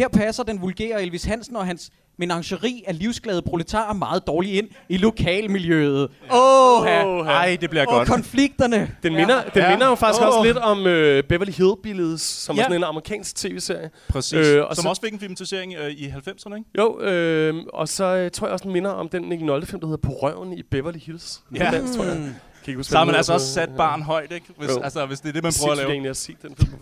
Her 0.00 0.08
passer 0.08 0.42
den 0.42 0.60
vulgære 0.62 1.02
Elvis 1.02 1.24
Hansen 1.24 1.56
og 1.56 1.66
hans 1.66 1.90
menageri 2.18 2.84
af 2.86 2.98
livsglade 2.98 3.42
proletarer 3.42 3.92
meget 3.94 4.26
dårligt 4.26 4.54
ind 4.54 4.68
i 4.88 4.96
lokalmiljøet. 4.96 6.08
Åh, 6.32 6.82
Åh, 6.82 7.26
Ej, 7.26 7.56
det 7.60 7.70
bliver 7.70 7.86
og 7.86 7.92
godt. 7.92 8.08
konflikterne. 8.08 8.90
Den 9.02 9.14
minder, 9.14 9.42
den 9.54 9.62
Ja. 9.62 9.70
minder 9.70 9.86
jo 9.88 9.94
faktisk 9.94 10.22
Åh. 10.22 10.28
også 10.28 10.42
lidt 10.44 10.56
om 10.56 10.86
øh, 10.86 11.22
Beverly 11.22 11.50
Hillbillies, 11.52 12.20
som 12.20 12.56
Ja. 12.56 12.60
er 12.62 12.64
sådan 12.64 12.76
en 12.76 12.84
amerikansk 12.84 13.36
tv-serie. 13.36 13.90
Præcis. 14.08 14.32
Øh, 14.46 14.64
og 14.64 14.76
som 14.76 14.82
så- 14.82 14.88
også 14.88 15.02
fik 15.02 15.12
en 15.12 15.20
filmatisering 15.20 15.74
øh, 15.74 15.90
i 15.90 16.06
90'erne, 16.08 16.56
ikke? 16.56 16.70
Jo, 16.78 17.00
øh, 17.00 17.54
og 17.72 17.88
så 17.88 18.04
øh, 18.04 18.30
tror 18.30 18.46
jeg 18.46 18.52
også, 18.52 18.62
den 18.64 18.72
minder 18.72 18.90
om 18.90 19.08
den 19.08 19.22
Nick 19.22 19.42
Nolte-film, 19.42 19.80
der 19.80 19.86
hedder 19.86 20.08
På 20.08 20.12
røven 20.12 20.52
i 20.52 20.62
Beverly 20.70 20.98
Hills. 20.98 21.40
Ja. 21.54 21.70
På 21.70 21.76
dansk, 21.76 21.94
tror 21.96 22.04
jeg. 22.04 22.34
Kan 22.64 22.70
ikke 22.72 22.84
Så 22.84 22.96
har 22.98 23.04
man 23.04 23.14
altså 23.14 23.32
også 23.32 23.52
sat 23.52 23.70
barn 23.76 24.02
højt, 24.02 24.32
ikke? 24.32 24.46
Hvis, 24.58 24.68
Jo. 24.70 24.80
altså, 24.82 25.06
hvis 25.06 25.20
det 25.20 25.28
er 25.28 25.32
det, 25.32 25.42
man 25.42 25.52
prøver 25.60 25.72
at 25.72 25.78
Sindssygt 25.78 25.78
lave. 25.78 25.92
egentlig 25.92 26.10
at 26.10 26.16
se 26.16 26.36
den 26.42 26.56
film. 26.56 26.72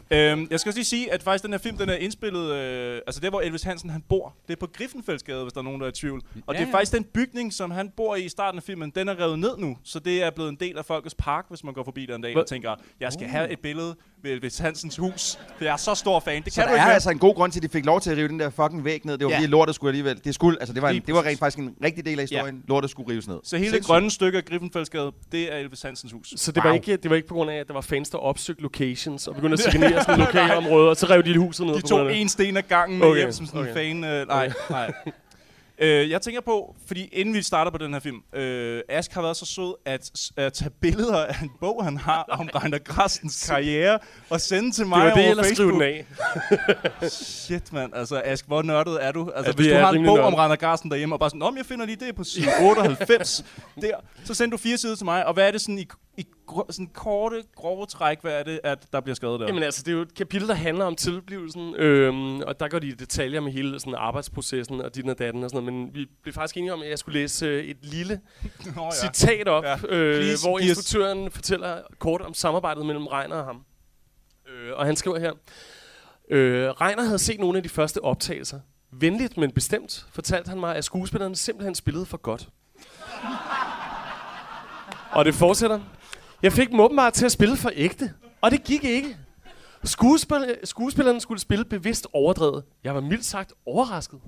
Øhm, 0.41 0.49
jeg 0.51 0.61
skal 0.61 0.71
også 0.71 0.79
lige 0.79 0.85
sige, 0.85 1.13
at 1.13 1.23
faktisk 1.23 1.45
den 1.45 1.53
her 1.53 1.59
film, 1.59 1.77
den 1.79 1.89
er 1.89 1.95
indspillet, 1.95 2.53
øh, 2.53 3.01
altså 3.07 3.21
der 3.21 3.31
hvor 3.31 3.41
Elvis 3.41 3.63
Hansen 3.63 3.91
han 3.91 4.05
bor, 4.09 4.35
det 4.49 4.53
er 4.53 4.59
på 4.61 4.67
Griffenfeldsgade, 4.73 5.43
hvis 5.43 5.53
der 5.53 5.61
er 5.61 5.65
nogen, 5.65 5.81
der 5.81 5.87
er 5.87 5.91
i 5.91 5.95
tvivl. 5.95 6.21
Og 6.47 6.55
Ja, 6.55 6.59
det 6.61 6.65
er 6.65 6.71
ja. 6.71 6.75
faktisk 6.79 6.93
den 6.93 7.05
bygning, 7.05 7.53
som 7.53 7.71
han 7.71 7.91
bor 7.97 8.17
i 8.17 8.25
i 8.25 8.29
starten 8.29 8.59
af 8.59 8.63
filmen, 8.63 8.91
den 8.95 9.09
er 9.09 9.21
revet 9.21 9.39
ned 9.39 9.57
nu. 9.59 9.77
Så 9.85 9.99
det 9.99 10.23
er 10.23 10.31
blevet 10.31 10.49
en 10.51 10.57
del 10.61 10.79
af 10.79 10.85
Folkets 10.85 11.15
Park, 11.15 11.45
hvis 11.49 11.65
man 11.65 11.75
går 11.75 11.85
forbi 11.85 12.07
der 12.07 12.15
en 12.15 12.23
dag 12.23 12.33
Hvad? 12.33 12.43
og 12.43 12.49
tænker, 12.49 12.75
jeg 13.01 13.13
skal 13.13 13.27
have 13.29 13.51
et 13.51 13.59
billede 13.61 13.95
ved 14.23 14.31
Elvis 14.31 14.59
Hansens 14.59 14.97
hus. 14.97 15.39
Det 15.59 15.67
er 15.67 15.71
jeg 15.71 15.79
så 15.79 15.95
stor 15.95 16.21
fan. 16.21 16.43
Det 16.43 16.53
Så 16.53 16.61
kan 16.61 16.63
der 16.69 16.69
du 16.71 16.75
ikke 16.77 16.89
er 16.89 16.95
altså 16.95 17.11
en 17.11 17.19
god 17.19 17.35
grund 17.35 17.53
til, 17.53 17.59
at 17.59 17.63
de 17.63 17.69
fik 17.69 17.85
lov 17.87 18.01
til 18.01 18.11
at 18.11 18.17
rive 18.17 18.29
den 18.29 18.41
der 18.41 18.51
fucking 18.51 18.85
væg 18.85 19.07
ned. 19.07 19.19
Det 19.19 19.25
var 19.25 19.31
Ja. 19.31 19.37
fordi 19.39 19.47
lortet 19.47 19.75
skulle 19.75 19.89
alligevel. 19.91 20.21
Det, 20.25 20.35
skulle, 20.35 20.61
altså, 20.61 20.73
det, 20.75 20.83
var, 20.83 20.89
en, 20.91 21.03
det 21.07 21.15
var 21.15 21.25
rent 21.25 21.39
faktisk 21.39 21.59
en 21.59 21.75
rigtig 21.85 22.05
del 22.05 22.19
af 22.19 22.23
historien. 22.25 22.65
Lortet 22.69 22.91
skulle 22.91 23.13
rives 23.13 23.29
ned. 23.29 23.39
Så 23.45 23.57
hele 23.59 23.73
det 23.77 23.85
grønne 23.87 24.11
stykke 24.11 24.39
af 24.39 24.45
Griffenfeldsgade, 24.45 25.13
det 25.33 25.53
er 25.55 25.68
Elvis 25.69 25.83
Hansens 25.83 26.13
hus. 26.13 26.33
Så 26.37 26.53
det, 26.53 26.65
var 26.65 26.71
Wow. 26.71 26.75
ikke, 26.75 26.97
det 26.97 27.11
var 27.11 27.17
ikke 27.17 27.29
på 27.29 27.35
grund 27.35 27.51
af, 27.51 27.55
at 27.57 27.69
der 27.69 27.75
var 27.75 27.81
fans, 27.81 28.11
der 28.11 28.19
opsøgte 28.19 28.63
locations 28.63 29.27
og 29.29 29.35
begyndte 29.35 29.55
at 29.55 29.61
signere 29.73 30.03
sådan 30.05 30.21
lokale 30.21 30.57
områder, 30.57 30.89
og 30.89 30.97
så 30.97 31.07
rev 31.07 31.23
de 31.23 31.39
huset 31.39 31.67
ned. 31.67 31.75
De 31.75 31.81
på 31.81 31.87
grund 31.89 32.07
tog 32.09 32.17
en 32.17 32.29
sten 32.29 32.57
ad 32.57 32.63
gangen 32.69 32.99
med 32.99 33.07
Okay, 33.07 33.19
hjem 33.19 33.33
som 33.33 33.47
sådan 33.47 33.61
en 33.61 33.71
okay. 33.71 33.75
fan. 33.75 34.05
Øh, 34.05 34.27
nej, 34.29 34.53
nej. 34.71 34.93
Øh, 35.81 36.11
jeg 36.11 36.23
tænker 36.23 36.41
på, 36.41 36.77
fordi 36.87 37.09
inden 37.13 37.35
vi 37.35 37.43
starter 37.43 37.71
på 37.71 37.79
den 37.79 37.93
her 37.93 38.01
film, 38.01 38.17
øh, 38.33 38.83
Ask 38.89 39.13
har 39.13 39.23
været 39.23 39.37
så 39.37 39.47
sød 39.47 39.75
at, 39.85 40.11
at 40.37 40.53
tage 40.53 40.71
billeder 40.71 41.25
af 41.25 41.43
en 41.43 41.51
bog, 41.61 41.85
han 41.85 41.97
har 41.97 42.25
om 42.31 42.49
Reiner 42.57 42.79
Grastens 42.79 43.47
karriere, 43.49 43.99
og 44.31 44.41
sende 44.41 44.71
til 44.73 44.87
mig 44.87 45.05
Det 45.07 45.11
var 45.11 45.21
det, 45.23 45.35
over 45.35 45.43
Facebook. 45.45 45.83
af. 45.83 46.07
Shit, 47.11 47.73
mand. 47.73 47.95
Altså, 47.95 48.23
Ask, 48.25 48.47
hvor 48.47 48.63
nørdet 48.63 49.05
er 49.05 49.13
du? 49.13 49.31
Altså, 49.37 49.51
Ja, 49.51 49.57
hvis 49.57 49.67
du 49.67 49.75
har 49.75 49.93
en 49.93 50.05
bog 50.05 50.19
om 50.19 50.33
nørdet. 50.33 50.39
Reiner 50.39 50.57
Grasten 50.57 50.91
derhjemme, 50.91 51.15
og 51.15 51.19
bare 51.21 51.31
sådan, 51.31 51.43
om 51.43 51.57
jeg 51.57 51.67
finder 51.67 51.87
lige 51.87 52.07
det 52.07 52.15
på 52.17 52.25
side 52.25 52.47
98, 52.61 53.45
der, 53.83 53.91
så 54.25 54.35
sender 54.35 54.57
du 54.57 54.63
fire 54.63 54.79
sider 54.79 54.97
til 54.97 55.05
mig, 55.05 55.27
og 55.27 55.35
hvad 55.35 55.47
er 55.47 55.51
det 55.51 55.61
sådan 55.61 55.79
i, 55.79 55.87
i 56.19 56.27
gr- 56.51 56.73
sådan 56.73 56.87
korte, 56.95 57.43
grove 57.57 57.87
træk, 57.87 58.19
hvad 58.21 58.33
er 58.33 58.43
det, 58.43 58.61
at 58.65 58.93
der 58.93 59.01
bliver 59.01 59.15
skrevet 59.15 59.41
der? 59.41 59.47
Jamen 59.47 59.63
altså, 59.63 59.83
det 59.83 59.93
er 59.93 59.97
jo 59.97 60.03
et 60.03 60.15
kapitel, 60.15 60.49
der 60.49 60.55
handler 60.55 60.85
om 60.85 60.97
tilblivelsen, 60.97 61.75
øhm, 61.75 62.41
og 62.41 62.61
der 62.61 62.69
går 62.69 62.79
de 62.79 62.87
i 62.87 62.91
detaljer 62.93 63.41
med 63.41 63.53
hele 63.53 63.81
sådan, 63.81 63.95
arbejdsprocessen 63.95 64.81
og 64.81 64.95
din 64.95 65.09
og 65.09 65.19
datten 65.19 65.45
og 65.45 65.51
sådan 65.51 65.65
noget, 65.65 65.79
men 65.83 65.95
vi 65.95 66.07
blev 66.23 66.35
faktisk 66.35 66.57
enige 66.57 66.73
om, 66.73 66.83
at 66.83 66.89
jeg 66.91 66.99
skulle 66.99 67.21
læse 67.21 67.47
øh, 67.47 67.65
et 67.65 67.77
lille 67.83 68.21
Nå, 68.77 68.83
ja. 68.85 68.91
citat 68.91 69.49
op, 69.49 69.65
Ja. 69.65 69.75
øh, 69.89 70.15
Please, 70.17 70.49
hvor 70.49 70.59
instruktøren 70.59 71.31
fortæller 71.31 71.81
kort 71.99 72.21
om 72.21 72.35
samarbejdet 72.35 72.87
mellem 72.87 73.07
Reiner 73.07 73.37
og 73.37 73.45
ham. 73.45 73.65
Øh, 74.49 74.73
og 74.77 74.87
han 74.87 74.97
skriver 74.97 75.19
her, 75.19 75.33
øh, 76.31 76.69
Reiner 76.71 77.03
havde 77.05 77.19
set 77.19 77.41
nogle 77.41 77.57
af 77.57 77.63
de 77.63 77.69
første 77.69 78.05
optagelser. 78.05 78.61
Venligt, 78.93 79.37
men 79.37 79.51
bestemt, 79.53 80.07
fortalte 80.13 80.49
han 80.49 80.61
mig, 80.61 80.77
at 80.77 80.85
skuespillerne 80.85 81.37
simpelthen 81.37 81.75
spillede 81.75 82.07
for 82.07 82.17
godt. 82.17 82.49
og 85.19 85.25
det 85.25 85.35
fortsætter. 85.35 85.81
Jeg 86.43 86.53
fik 86.53 86.71
dem 86.71 86.81
åbenbart 86.81 87.13
til 87.13 87.25
at 87.27 87.33
spille 87.33 87.57
for 87.57 87.71
ægte, 87.75 88.13
og 88.41 88.51
det 88.51 88.65
gik 88.65 88.85
ikke. 88.85 89.17
Skuespil- 89.87 90.57
skuespillerne 90.65 91.21
skulle 91.21 91.41
spille 91.41 91.65
bevidst 91.65 92.07
overdrevet. 92.13 92.65
Jeg 92.85 92.95
var 92.95 93.01
mildt 93.01 93.25
sagt 93.25 93.53
overrasket. 93.67 94.19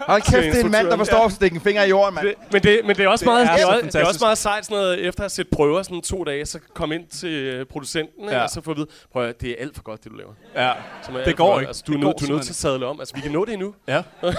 Hold 0.00 0.22
kæft, 0.22 0.44
det 0.54 0.60
er 0.60 0.64
en 0.64 0.70
mand, 0.70 0.86
der 0.86 0.96
forstår 0.96 1.24
at 1.24 1.32
stikke 1.32 1.54
en 1.54 1.60
finger 1.60 1.82
i 1.84 1.88
jorden, 1.88 2.14
mand. 2.14 2.26
Det, 2.26 2.34
men, 2.52 2.62
det, 2.62 2.80
men 2.86 2.96
det 2.96 3.04
er 3.04 3.08
også 3.08 3.22
Det 3.22 3.26
meget, 3.32 3.46
er 3.46 3.54
det 3.56 3.62
er, 3.84 3.90
det 3.90 3.94
er 3.94 4.06
også 4.06 4.24
meget 4.24 4.38
sejt 4.38 4.64
sådan 4.64 4.76
noget, 4.82 5.00
efter 5.06 5.20
at 5.20 5.24
have 5.24 5.28
set 5.30 5.48
prøver 5.52 5.82
sådan 5.82 6.00
to 6.02 6.24
dage, 6.24 6.46
så 6.46 6.58
kom 6.74 6.92
ind 6.92 7.06
til 7.06 7.28
øh, 7.30 7.66
producenten, 7.66 8.28
ja. 8.28 8.42
Og 8.42 8.50
så 8.50 8.60
få 8.60 8.70
at 8.70 8.76
vide, 8.76 8.86
prøv 9.12 9.24
at 9.28 9.40
det 9.40 9.50
er 9.50 9.54
alt 9.58 9.76
for 9.76 9.82
godt, 9.82 10.04
det 10.04 10.12
du 10.12 10.16
laver. 10.16 10.32
Ja. 10.54 10.72
Som 11.04 11.14
Det 11.14 11.24
for 11.24 11.32
går 11.32 11.52
godt. 11.52 11.62
ikke. 11.62 11.68
Altså, 11.68 11.82
du 11.86 11.92
er, 11.92 11.96
Det 11.96 12.04
nødt, 12.04 12.16
går 12.16 12.26
du 12.26 12.32
er 12.32 12.36
nødt 12.36 12.44
til 12.44 12.52
at 12.52 12.56
sadle 12.56 12.86
om. 12.86 13.00
Altså, 13.00 13.14
vi 13.14 13.20
kan 13.20 13.30
nå 13.30 13.44
det 13.44 13.52
endnu. 13.52 13.74
Ja. 13.88 14.02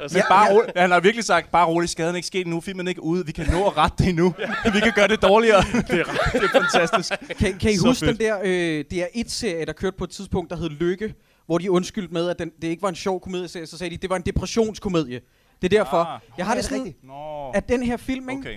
Altså, 0.00 0.18
Ja, 0.18 0.24
Bare 0.28 0.46
ja. 0.46 0.52
rolig. 0.54 0.70
Han 0.76 0.90
har 0.90 1.00
virkelig 1.00 1.24
sagt, 1.24 1.50
bare 1.50 1.66
rolig, 1.66 1.88
skaden 1.88 2.10
er 2.12 2.16
ikke 2.16 2.26
sket 2.26 2.40
endnu, 2.46 2.60
filmen 2.60 2.86
er 2.86 2.88
ikke 2.88 3.02
ude, 3.02 3.26
vi 3.26 3.32
kan 3.32 3.46
nå 3.52 3.66
at 3.66 3.76
rette 3.76 3.96
det 3.98 4.08
endnu. 4.08 4.34
vi 4.74 4.80
kan 4.80 4.92
gøre 4.94 5.08
det 5.08 5.22
dårligere. 5.22 5.62
det, 5.90 6.00
er, 6.00 6.04
ret- 6.08 6.32
det 6.32 6.42
er 6.54 6.60
fantastisk. 6.60 7.38
Kan, 7.38 7.58
kan 7.58 7.70
I 7.70 7.76
Så 7.76 7.86
huske 7.86 8.06
fedt. 8.06 8.18
den 8.20 8.26
der 8.26 8.38
øh, 8.44 8.84
DR1-serie, 8.94 9.64
der 9.64 9.72
kørte 9.72 9.96
på 9.98 10.04
et 10.04 10.10
tidspunkt, 10.10 10.50
der 10.50 10.56
hed 10.56 10.68
Lykke, 10.70 11.14
hvor 11.46 11.58
de 11.58 11.70
undskyldte 11.70 12.12
med, 12.14 12.28
at 12.30 12.38
den, 12.38 12.50
det 12.62 12.68
ikke 12.68 12.82
var 12.82 12.88
en 12.88 12.94
sjov 12.94 13.20
komedieserie, 13.20 13.66
så 13.66 13.78
sagde 13.78 13.90
de, 13.90 13.96
det 14.02 14.10
var 14.10 14.16
en 14.16 14.22
depressionskomedie. 14.26 15.20
Det 15.62 15.72
er 15.74 15.78
derfor. 15.78 15.96
Ah. 15.96 16.20
Jeg 16.38 16.46
har 16.46 16.54
Ja, 16.54 16.60
det 16.62 16.70
det 16.70 16.76
er 16.76 16.78
sådan, 16.78 17.50
at 17.54 17.68
den 17.68 17.82
her 17.82 17.96
film, 17.96 18.28
ikke? 18.30 18.40
Okay. 18.40 18.56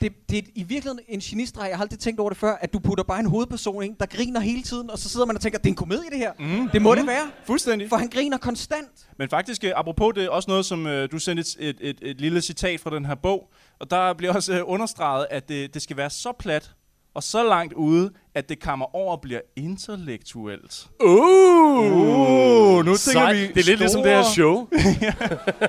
Det, 0.00 0.12
det 0.30 0.38
er 0.38 0.42
i 0.54 0.62
virkeligheden 0.62 1.00
en 1.08 1.20
genistreg. 1.20 1.68
Jeg 1.68 1.76
har 1.76 1.82
aldrig 1.82 1.98
tænkt 1.98 2.20
over 2.20 2.30
det 2.30 2.38
før, 2.38 2.54
at 2.60 2.72
du 2.72 2.78
putter 2.78 3.04
bare 3.04 3.20
en 3.20 3.26
hovedperson 3.26 3.82
ind, 3.82 3.96
der 4.00 4.06
griner 4.06 4.40
hele 4.40 4.62
tiden, 4.62 4.90
og 4.90 4.98
så 4.98 5.08
sidder 5.08 5.26
man 5.26 5.36
og 5.36 5.42
tænker, 5.42 5.58
det 5.58 5.66
er 5.66 5.70
en 5.70 5.76
komedie 5.76 6.10
det 6.10 6.18
her. 6.18 6.32
Mm. 6.38 6.68
Det 6.68 6.82
må 6.82 6.94
mm. 6.94 6.98
det 6.98 7.06
være, 7.06 7.30
Fuldstændig. 7.44 7.88
for 7.88 7.96
han 7.96 8.08
griner 8.08 8.38
konstant. 8.38 9.08
Men 9.18 9.28
faktisk, 9.28 9.64
øh, 9.64 9.72
apropos 9.76 10.14
det, 10.14 10.24
er 10.24 10.28
også 10.28 10.50
noget, 10.50 10.66
som 10.66 10.86
øh, 10.86 11.10
du 11.12 11.18
sendte 11.18 11.40
et, 11.40 11.56
et, 11.68 11.76
et, 11.80 11.98
et 12.02 12.20
lille 12.20 12.40
citat 12.40 12.80
fra 12.80 12.90
den 12.90 13.04
her 13.04 13.14
bog, 13.14 13.52
og 13.78 13.90
der 13.90 14.12
bliver 14.12 14.32
også 14.34 14.54
øh, 14.54 14.60
understreget, 14.64 15.26
at 15.30 15.48
det, 15.48 15.74
det 15.74 15.82
skal 15.82 15.96
være 15.96 16.10
så 16.10 16.32
plat 16.38 16.70
og 17.16 17.22
så 17.22 17.48
langt 17.48 17.72
ude, 17.72 18.10
at 18.34 18.48
det 18.48 18.60
kommer 18.60 18.94
over 18.96 19.12
og 19.12 19.20
bliver 19.20 19.40
intellektuelt. 19.56 20.86
Uh, 21.04 22.84
nu 22.84 22.96
Sej. 22.96 23.32
Det 23.32 23.60
er 23.60 23.64
lidt 23.64 23.78
ligesom 23.78 24.02
det 24.02 24.12
her 24.12 24.22
show. 24.22 24.68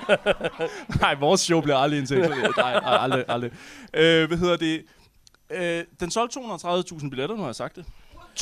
Nej, 1.01 1.15
vores 1.15 1.41
show 1.41 1.61
bliver 1.61 1.77
aldrig 1.77 1.99
intellektuelt. 1.99 2.57
Nej, 2.65 2.79
aldrig, 2.83 3.25
aldrig. 3.27 3.51
Øh, 3.93 4.27
hvad 4.27 4.37
hedder 4.37 4.57
det? 4.57 4.83
Øh, 5.51 5.83
den 5.99 6.11
solgte 6.11 6.39
230.000 6.39 7.09
billetter, 7.09 7.35
nu 7.35 7.41
har 7.41 7.47
jeg 7.47 7.55
sagt 7.55 7.75
det. 7.75 7.85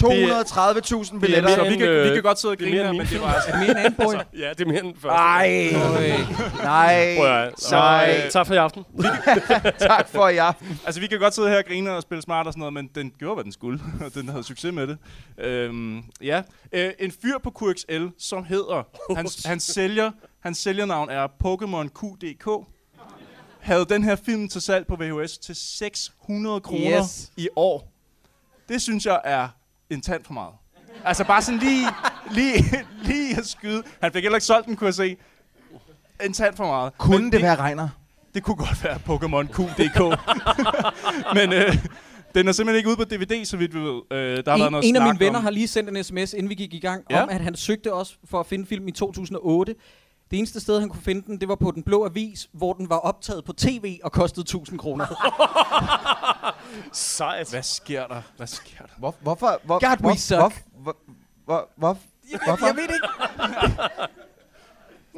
230.000 0.03 1.03
Så 1.03 1.17
billetter. 1.21 1.69
vi 1.69 1.75
kan, 1.75 2.03
vi 2.03 2.09
kan 2.13 2.21
godt 2.23 2.39
sidde 2.39 2.51
og 2.51 2.59
det 2.59 2.67
er 2.67 2.71
grine 2.71 2.83
men 2.87 2.97
min 2.97 3.07
det 3.07 3.21
var 3.21 3.33
altså... 3.33 3.49
Mere 3.57 3.69
end 3.69 3.79
anden 3.79 3.93
boy. 3.93 4.13
Ja, 4.43 4.49
det 4.49 4.61
er 4.61 4.65
mere 4.65 4.79
end 4.79 4.93
den 4.93 5.01
første. 5.01 5.15
Ej, 5.15 5.71
nej. 6.63 7.51
Så, 7.57 7.75
Nej. 7.75 8.21
øh, 8.25 8.31
tak 8.31 8.47
for 8.47 8.53
i 8.53 8.57
aften. 8.57 8.83
Tak 9.79 10.09
for 10.09 10.27
i 10.27 10.37
aften. 10.37 10.79
Altså, 10.85 11.01
vi 11.01 11.07
kan 11.07 11.19
godt 11.19 11.35
sidde 11.35 11.49
her 11.49 11.57
og 11.57 11.65
grine 11.67 11.91
og 11.95 12.01
spille 12.01 12.21
smart 12.21 12.47
og 12.47 12.53
sådan 12.53 12.59
noget, 12.59 12.73
men 12.73 12.89
den 12.95 13.11
gjorde, 13.19 13.33
hvad 13.35 13.43
den 13.43 13.51
skulle, 13.51 13.79
og 14.05 14.13
den 14.13 14.29
havde 14.29 14.43
succes 14.43 14.73
med 14.73 14.87
det. 14.87 14.97
Øhm, 15.37 16.03
ja. 16.21 16.41
Øh, 16.71 16.91
en 16.99 17.11
fyr 17.21 17.37
på 17.43 17.51
QXL, 17.63 18.05
som 18.17 18.43
hedder... 18.43 18.83
Hans, 19.15 19.43
hans, 19.45 19.63
sælger, 19.63 20.11
hans 20.39 20.57
sælgernavn 20.57 21.09
er 21.09 21.27
Pokémon 21.27 21.87
QDK. 21.99 22.65
Havde 23.59 23.85
den 23.89 24.03
her 24.03 24.15
film 24.15 24.49
til 24.49 24.61
salg 24.61 24.87
på 24.87 24.95
VHS 24.99 25.37
til 25.37 25.55
600 25.55 26.61
kroner 26.61 26.99
Yes. 27.03 27.31
i 27.37 27.47
år. 27.55 27.91
Det 28.69 28.81
synes 28.81 29.05
jeg 29.05 29.21
er 29.23 29.47
en 29.89 30.01
tand 30.01 30.23
for 30.23 30.33
meget. 30.33 30.53
Altså 31.05 31.23
bare 31.23 31.41
sådan 31.41 31.59
lige, 31.59 31.87
lige, 32.31 32.63
lige 33.03 33.37
at 33.37 33.45
skyde. 33.47 33.83
Han 34.01 34.11
fik 34.11 34.23
heller 34.23 34.35
ikke 34.37 34.45
solgt 34.45 34.67
den, 34.67 34.75
kunne 34.75 34.85
jeg 34.85 34.93
se. 34.93 35.17
En 36.25 36.33
tand 36.33 36.55
for 36.55 36.65
meget. 36.65 36.97
Kunne 36.97 37.17
Men 37.19 37.31
det 37.31 37.41
være 37.41 37.55
regner? 37.55 37.89
det 38.33 38.43
kunne 38.43 38.55
godt 38.55 38.83
være 38.83 38.95
Pokémon 38.95 39.47
QDK. 39.53 40.19
Men 41.37 41.53
øh, 41.53 41.77
den 42.35 42.47
er 42.47 42.51
simpelthen 42.51 42.75
ikke 42.77 42.89
ude 42.89 42.97
på 42.97 43.03
DVD, 43.03 43.45
så 43.45 43.57
vidt 43.57 43.73
vi 43.73 43.79
ved. 43.79 44.01
Øh, 44.11 44.17
der 44.45 44.51
har 44.51 44.57
været 44.57 44.67
En, 44.67 44.71
noget 44.71 44.85
en 44.89 44.95
af 44.95 45.01
mine 45.03 45.19
venner 45.19 45.37
om. 45.39 45.43
har 45.43 45.51
lige 45.51 45.67
sendt 45.67 45.89
en 45.97 46.03
sms, 46.03 46.33
inden 46.33 46.49
vi 46.49 46.55
gik 46.55 46.73
i 46.73 46.79
gang, 46.79 47.03
Ja. 47.09 47.23
om 47.23 47.29
at 47.29 47.41
han 47.41 47.55
søgte 47.55 47.93
også 47.93 48.15
for 48.29 48.39
at 48.39 48.45
finde 48.45 48.65
film 48.65 48.87
i 48.87 48.91
2008. 48.91 49.75
Det 50.35 50.39
eneste 50.39 50.59
sted, 50.59 50.79
han 50.79 50.89
kunne 50.89 51.01
finde 51.01 51.21
den, 51.27 51.39
det 51.41 51.47
var 51.47 51.55
på 51.55 51.71
Den 51.71 51.83
Blå 51.83 52.05
Avis, 52.05 52.49
hvor 52.51 52.73
den 52.73 52.89
var 52.89 52.97
optaget 52.97 53.45
på 53.45 53.53
tv 53.53 53.99
og 54.03 54.11
kostede 54.11 54.41
1000 54.41 54.79
kroner. 54.79 55.05
Sejt. 56.91 57.49
Hvad 57.49 57.63
sker 57.63 58.07
der? 58.07 58.21
Hvad 58.37 58.47
sker 58.47 58.77
der? 58.77 58.93
Hvor, 58.97 59.15
hvorfor? 59.21 59.59
Hvor, 59.63 59.79
God, 59.79 59.89
we 59.89 59.97
hvor, 59.99 60.15
suck. 60.15 60.39
Hvor, 60.39 60.51
hvor, 60.81 60.95
hvor, 61.45 61.69
hvor, 61.77 61.97
hvorfor? 62.45 62.65
Jeg 62.65 62.75
ved 62.75 62.87
det 62.87 62.93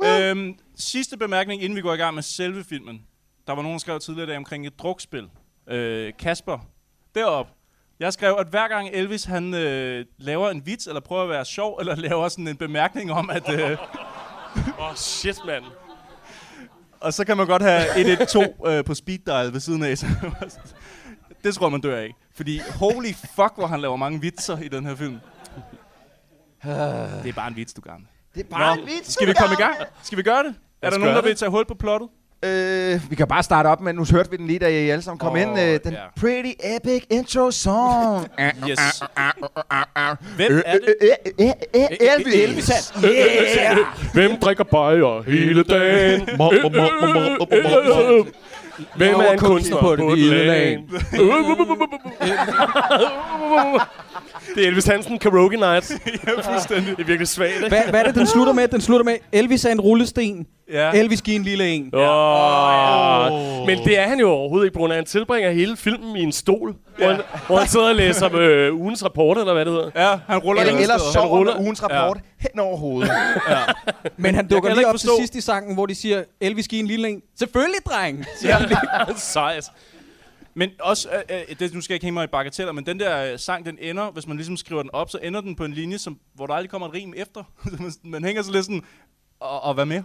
ikke. 0.04 0.30
Øhm, 0.30 0.60
sidste 0.76 1.18
bemærkning, 1.18 1.64
inden 1.64 1.76
vi 1.76 1.82
går 1.82 1.94
i 1.94 1.98
gang 1.98 2.16
med 2.16 2.24
selve 2.24 2.64
filmen. 2.64 3.02
Der 3.48 3.54
var 3.54 3.62
nogen, 3.62 3.74
der 3.74 3.80
skrev 3.80 4.00
tidligere 4.00 4.28
i 4.28 4.30
dag 4.30 4.38
omkring 4.38 4.68
et 4.68 4.80
drukspil. 4.80 5.30
Øh, 5.70 6.14
Kasper, 6.20 6.60
derop. 7.16 7.48
Jeg 8.00 8.14
skrev, 8.14 8.36
at 8.40 8.48
hver 8.48 8.68
gang 8.68 8.90
Elvis 8.94 9.24
han 9.24 9.54
øh, 9.54 10.06
laver 10.18 10.50
en 10.50 10.66
vits, 10.66 10.88
eller 10.88 11.00
prøver 11.00 11.24
at 11.24 11.30
være 11.30 11.46
sjov, 11.46 11.78
eller 11.80 11.96
laver 12.08 12.28
sådan 12.28 12.48
en 12.48 12.58
bemærkning 12.58 13.12
om, 13.12 13.30
at... 13.30 13.50
Øh, 13.50 13.78
Åh, 14.80 14.90
oh, 14.90 14.96
shit, 14.96 15.40
mand. 15.46 15.64
og 17.00 17.14
så 17.14 17.26
kan 17.26 17.38
man 17.38 17.48
godt 17.48 17.62
have 17.62 18.00
112 18.00 18.48
øh, 18.66 18.86
på 18.86 18.94
speed 18.94 19.20
dial 19.26 19.54
ved 19.54 19.60
siden 19.60 19.84
af. 19.84 19.98
Så 19.98 20.08
det 21.44 21.56
tror 21.56 21.66
jeg, 21.66 21.72
man 21.72 21.82
dør 21.82 21.98
af. 21.98 22.16
Fordi 22.36 22.60
holy 22.80 23.14
fuck, 23.14 23.54
hvor 23.56 23.68
han 23.68 23.82
laver 23.82 23.96
mange 23.96 24.22
vitser 24.22 24.58
i 24.58 24.68
den 24.68 24.86
her 24.86 24.96
film. 24.96 25.20
Det 26.64 27.30
er 27.30 27.34
bare 27.36 27.48
en 27.48 27.56
vits, 27.56 27.74
du 27.74 27.82
gamle. 27.82 28.06
Det 28.36 28.46
er 28.46 28.50
bare 28.50 28.76
Nå, 28.76 28.82
en 28.82 28.88
vits, 28.88 29.14
Skal 29.14 29.28
vi 29.28 29.34
komme 29.40 29.54
i 29.54 29.62
gang? 29.62 29.76
Skal 30.04 30.18
vi 30.18 30.24
gøre 30.24 30.44
det? 30.44 30.56
Er 30.82 30.90
der 30.90 30.98
nogen, 30.98 31.16
der 31.16 31.22
vil 31.22 31.36
tage 31.36 31.50
hul 31.50 31.66
på 31.66 31.74
plottet? 31.74 32.10
Øh, 32.48 33.01
vi 33.10 33.16
kan 33.16 33.27
bare 33.27 33.44
starte 33.44 33.68
op, 33.68 33.82
men 33.82 33.96
nu 33.96 34.06
hørte 34.12 34.32
vi 34.32 34.38
den 34.38 34.48
lige, 34.48 34.60
da 34.60 34.68
I 34.68 34.89
alle 34.89 35.01
sammen 35.01 35.20
kom 35.20 35.34
Åh, 35.34 35.42
ind. 35.42 35.60
Øh, 35.60 35.80
den 35.84 35.92
ja. 35.92 35.98
pretty 36.20 36.51
epic 36.63 37.04
intro 37.10 37.51
song. 37.51 38.27
Yes. 38.70 39.04
Hvem 40.36 40.62
er 40.66 40.74
det? 40.74 40.96
Øh, 41.01 41.10
øh, 41.39 41.48
øh, 41.75 41.82
øh, 41.82 42.13
Elvis. 42.13 42.36
Elvis. 42.36 42.72
Yeah. 43.06 43.77
Hvem 44.13 44.39
drikker 44.39 44.63
bajer 44.63 45.24
hele 45.27 45.63
dagen? 45.63 46.22
Hvem 48.96 49.16
er 49.16 49.32
en 49.32 49.39
kunstner 49.39 49.78
på 49.78 49.95
det 49.95 50.17
lille 50.17 50.45
land? 50.45 50.84
Det 54.56 54.64
er 54.64 54.68
Elvis 54.68 54.86
Hansen 54.86 55.20
Karaoke 55.20 55.56
Night. 55.58 55.92
Ja, 56.28 56.52
fuldstændig. 56.52 56.98
Det 56.98 57.04
er 57.04 57.08
virkelig 57.08 57.28
svagt, 57.28 57.54
ikke? 57.56 57.68
Hvad, 57.70 57.82
hvad 57.90 58.00
er 58.00 58.04
det, 58.06 58.16
den 58.16 58.28
slutter 58.28 58.54
med? 58.54 58.68
Den 58.68 58.82
slutter 58.82 59.06
med, 59.06 59.16
Elvis 59.32 59.66
er 59.66 59.72
en 59.72 59.82
rullesten. 59.82 60.46
Ja. 60.74 60.92
Elvis 60.92 61.22
giver 61.22 61.36
en 61.40 61.44
lille 61.44 61.70
en. 61.70 61.90
Åh, 61.96 62.02
ja. 62.02 63.30
Men 63.66 63.78
det 63.86 64.00
er 64.00 64.08
han 64.08 64.20
jo 64.20 64.30
overhovedet 64.30 64.66
ikke, 64.66 64.74
på 64.74 64.80
grund 64.80 64.94
af, 64.94 64.98
at 64.98 65.00
han 65.00 65.06
tilbringer 65.06 65.52
hele 65.52 65.78
filmen 65.78 66.16
i 66.16 66.22
en 66.24 66.32
stol, 66.32 66.76
ja. 67.00 67.06
hvor, 67.06 67.14
han, 67.14 67.22
hvor 67.48 67.58
han 67.58 67.68
sidder 67.68 67.90
og 67.90 67.96
læser 67.96 68.30
øh, 68.36 68.76
ugens 68.76 69.04
rapport, 69.04 69.38
eller 69.38 69.54
hvad 69.54 69.66
det 69.66 69.74
hedder. 69.74 69.90
Ja, 70.12 70.18
han 70.28 70.38
ruller 70.38 70.62
Eller, 70.62 70.78
eller 70.80 70.98
sover 71.14 71.28
ruller. 71.28 71.54
med 71.54 71.62
ugens 71.64 71.84
rapport 71.84 72.18
hen 72.40 72.60
over 72.60 72.78
hovedet. 72.78 73.12
Men 74.18 74.36
han 74.36 74.48
dukker 74.48 74.70
lige 74.70 74.80
ikke 74.80 74.88
op 74.90 74.94
forstå- 74.94 75.16
til 75.18 75.24
sidst 75.24 75.36
i 75.36 75.42
sangen, 75.42 75.74
hvor 75.74 75.86
de 75.86 75.96
siger, 75.96 76.24
Elvis 76.42 76.68
giver 76.68 76.80
en 76.84 76.88
lille 76.88 77.10
en. 77.10 77.22
Selvfølgelig, 77.40 77.80
dreng! 77.86 78.26
Ja. 78.44 78.58
Sejt. 79.18 79.66
Men 80.58 80.72
også, 80.80 81.10
øh, 81.30 81.39
øh, 81.50 81.60
det, 81.60 81.74
nu 81.74 81.82
skal 81.82 81.93
jeg 81.93 81.96
ikke 81.96 82.06
hænge 82.06 82.13
mig 82.13 82.24
i 82.24 82.28
bagateller, 82.28 82.72
men 82.72 82.86
den 82.86 83.00
der 83.00 83.32
øh, 83.34 83.39
sang, 83.39 83.65
den 83.65 83.78
ender, 83.82 84.12
hvis 84.12 84.28
man 84.28 84.38
ligesom 84.38 84.58
skriver 84.58 84.82
den 84.82 84.91
op, 84.93 85.10
så 85.10 85.20
ender 85.24 85.41
den 85.41 85.56
på 85.56 85.65
en 85.65 85.74
linje, 85.74 85.98
som, 85.98 86.20
hvor 86.34 86.48
der 86.48 86.54
aldrig 86.54 86.70
kommer 86.70 86.88
et 86.88 86.93
rim 86.93 87.13
efter. 87.17 87.43
man, 88.04 88.24
hænger 88.24 88.41
så 88.41 88.52
lidt 88.52 88.65
sådan, 88.65 88.84
og, 89.39 89.63
og 89.63 89.74
hvad 89.74 89.86
mere? 89.86 90.04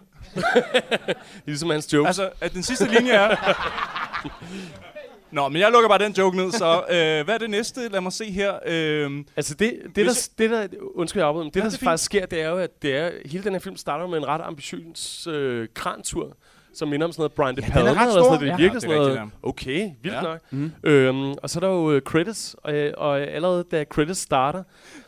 Ligesom 1.46 1.70
hans 1.70 1.92
joke. 1.92 2.06
Altså, 2.06 2.30
at 2.40 2.52
den 2.52 2.62
sidste 2.62 2.88
linje 2.94 3.12
er... 3.12 3.36
Nå, 5.30 5.48
men 5.48 5.60
jeg 5.60 5.72
lukker 5.72 5.88
bare 5.88 5.98
den 5.98 6.12
joke 6.12 6.36
ned, 6.36 6.52
så 6.52 6.84
øh, 6.90 7.24
hvad 7.24 7.34
er 7.34 7.38
det 7.38 7.50
næste? 7.50 7.88
Lad 7.88 8.00
mig 8.00 8.12
se 8.12 8.30
her. 8.32 8.58
Øh, 8.66 9.24
Altså 9.36 9.54
det, 9.54 9.80
det, 9.96 10.06
der, 10.06 10.28
det 10.38 10.50
der, 10.50 10.66
undskyld 10.94 11.20
jeg 11.20 11.28
afbryder, 11.28 11.44
men 11.44 11.54
det, 11.54 11.60
Ja, 11.60 11.64
der 11.64 11.68
det 11.70 11.74
er 11.76 11.78
fint. 11.78 11.88
faktisk 11.88 12.04
sker, 12.04 12.26
det 12.26 12.40
er 12.40 12.48
jo, 12.48 12.58
at 12.58 12.82
det 12.82 12.96
er, 12.96 13.10
hele 13.24 13.44
den 13.44 13.52
her 13.52 13.60
film 13.60 13.76
starter 13.76 14.06
med 14.06 14.18
en 14.18 14.26
ret 14.26 14.40
ambitiøs 14.44 15.26
øh, 15.26 15.68
krantur, 15.74 16.36
som 16.74 16.88
minder 16.88 17.06
om 17.06 17.12
sådan 17.12 17.20
noget 17.20 17.32
Brian 17.32 17.56
De 17.56 17.62
er 17.62 17.70
Palma, 17.72 17.90
ret 17.90 17.96
eller 18.00 18.10
sådan 18.12 18.22
noget. 18.22 18.40
Det 18.40 18.46
er 18.48 18.50
Ja, 18.52 18.56
virkelig 18.56 18.82
det 18.82 18.88
er 18.88 18.94
sådan 19.02 19.14
noget, 19.14 19.30
okay, 19.42 19.90
vildt 20.02 20.16
Ja. 20.16 20.22
nok. 20.22 20.40
Mm. 20.50 20.72
Øhm, 20.84 21.34
og 21.42 21.50
så 21.50 21.58
er 21.58 21.60
der 21.60 21.68
jo 21.68 21.90
øh, 21.92 22.02
credits, 22.02 22.56
og, 22.64 22.72
øh, 22.74 22.92
og 22.96 23.20
allerede 23.20 23.64
da 23.70 23.84
credits 23.84 24.20
starter, 24.20 24.62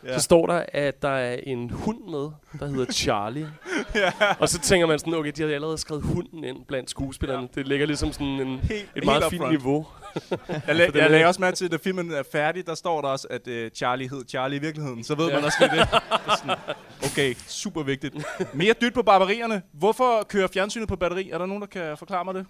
Ja. 0.05 0.17
så 0.17 0.23
står 0.23 0.45
der, 0.47 0.63
at 0.73 1.01
der 1.01 1.09
er 1.09 1.37
en 1.43 1.69
hund 1.69 1.97
med, 2.11 2.29
der 2.59 2.67
hedder 2.67 2.91
Charlie. 2.93 3.47
ja. 3.95 4.11
Og 4.39 4.49
så 4.49 4.59
tænker 4.59 4.87
man 4.87 4.99
sådan, 4.99 5.13
okay, 5.13 5.31
de 5.37 5.41
har 5.43 5.49
allerede 5.49 5.77
skrevet 5.77 6.03
hunden 6.03 6.43
ind 6.43 6.57
blandt 6.67 6.89
skuespillerne. 6.89 7.47
Det 7.55 7.67
ligger 7.67 7.85
ligesom 7.85 8.11
sådan 8.11 8.27
en, 8.27 8.47
Helt- 8.47 8.71
et 8.71 8.85
helt 8.95 9.05
meget 9.05 9.23
up 9.25 9.29
fint 9.29 9.41
front. 9.41 9.51
niveau. 9.57 9.85
jeg, 10.67 10.75
den 10.77 11.01
jeg 11.01 11.11
lagde 11.11 11.25
også 11.25 11.41
mærke 11.41 11.57
til, 11.57 11.65
at 11.65 11.71
da 11.71 11.77
filmen 11.83 12.11
er 12.11 12.23
færdig, 12.31 12.67
der 12.67 12.75
står 12.75 13.01
der 13.01 13.07
også, 13.07 13.27
at 13.29 13.47
øh, 13.47 13.71
Charlie 13.71 14.09
hed 14.09 14.23
Charlie 14.29 14.57
i 14.57 14.61
virkeligheden. 14.61 15.03
Så 15.03 15.15
ved 15.15 15.27
ja. 15.27 15.35
man 15.35 15.43
også 15.43 15.57
lige 15.59 15.71
det. 15.71 15.89
det 15.91 16.39
sådan, 16.39 16.55
okay, 17.03 17.35
super 17.47 17.83
vigtigt. 17.83 18.15
Mere 18.53 18.73
dyt 18.81 18.93
på 18.93 19.03
barbarierne. 19.03 19.61
Hvorfor 19.73 20.23
kører 20.29 20.47
fjernsynet 20.53 20.87
på 20.87 20.95
batteri? 20.95 21.29
Er 21.29 21.37
der 21.37 21.45
nogen, 21.45 21.61
der 21.61 21.67
kan 21.67 21.97
forklare 21.97 22.25
mig 22.25 22.33
det? 22.33 22.45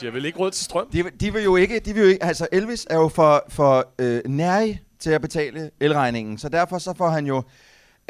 De 0.00 0.06
har 0.06 0.12
vel 0.12 0.24
ikke 0.24 0.38
råd 0.38 0.50
til 0.50 0.64
strøm? 0.64 0.88
De, 0.92 1.04
de 1.20 1.32
vil 1.32 1.44
jo 1.44 1.56
ikke, 1.56 1.80
de 1.80 1.94
vil 1.94 2.02
jo 2.02 2.08
ikke, 2.08 2.24
altså 2.24 2.46
Elvis 2.52 2.86
er 2.90 2.96
jo 2.96 3.08
for, 3.08 3.44
for 3.48 3.92
øh, 3.98 4.20
nærig 4.26 4.80
til 4.98 5.10
at 5.10 5.20
betale 5.20 5.70
elregningen, 5.80 6.38
så 6.38 6.48
derfor 6.48 6.78
så 6.78 6.94
får 6.96 7.08
han 7.08 7.26
jo 7.26 7.42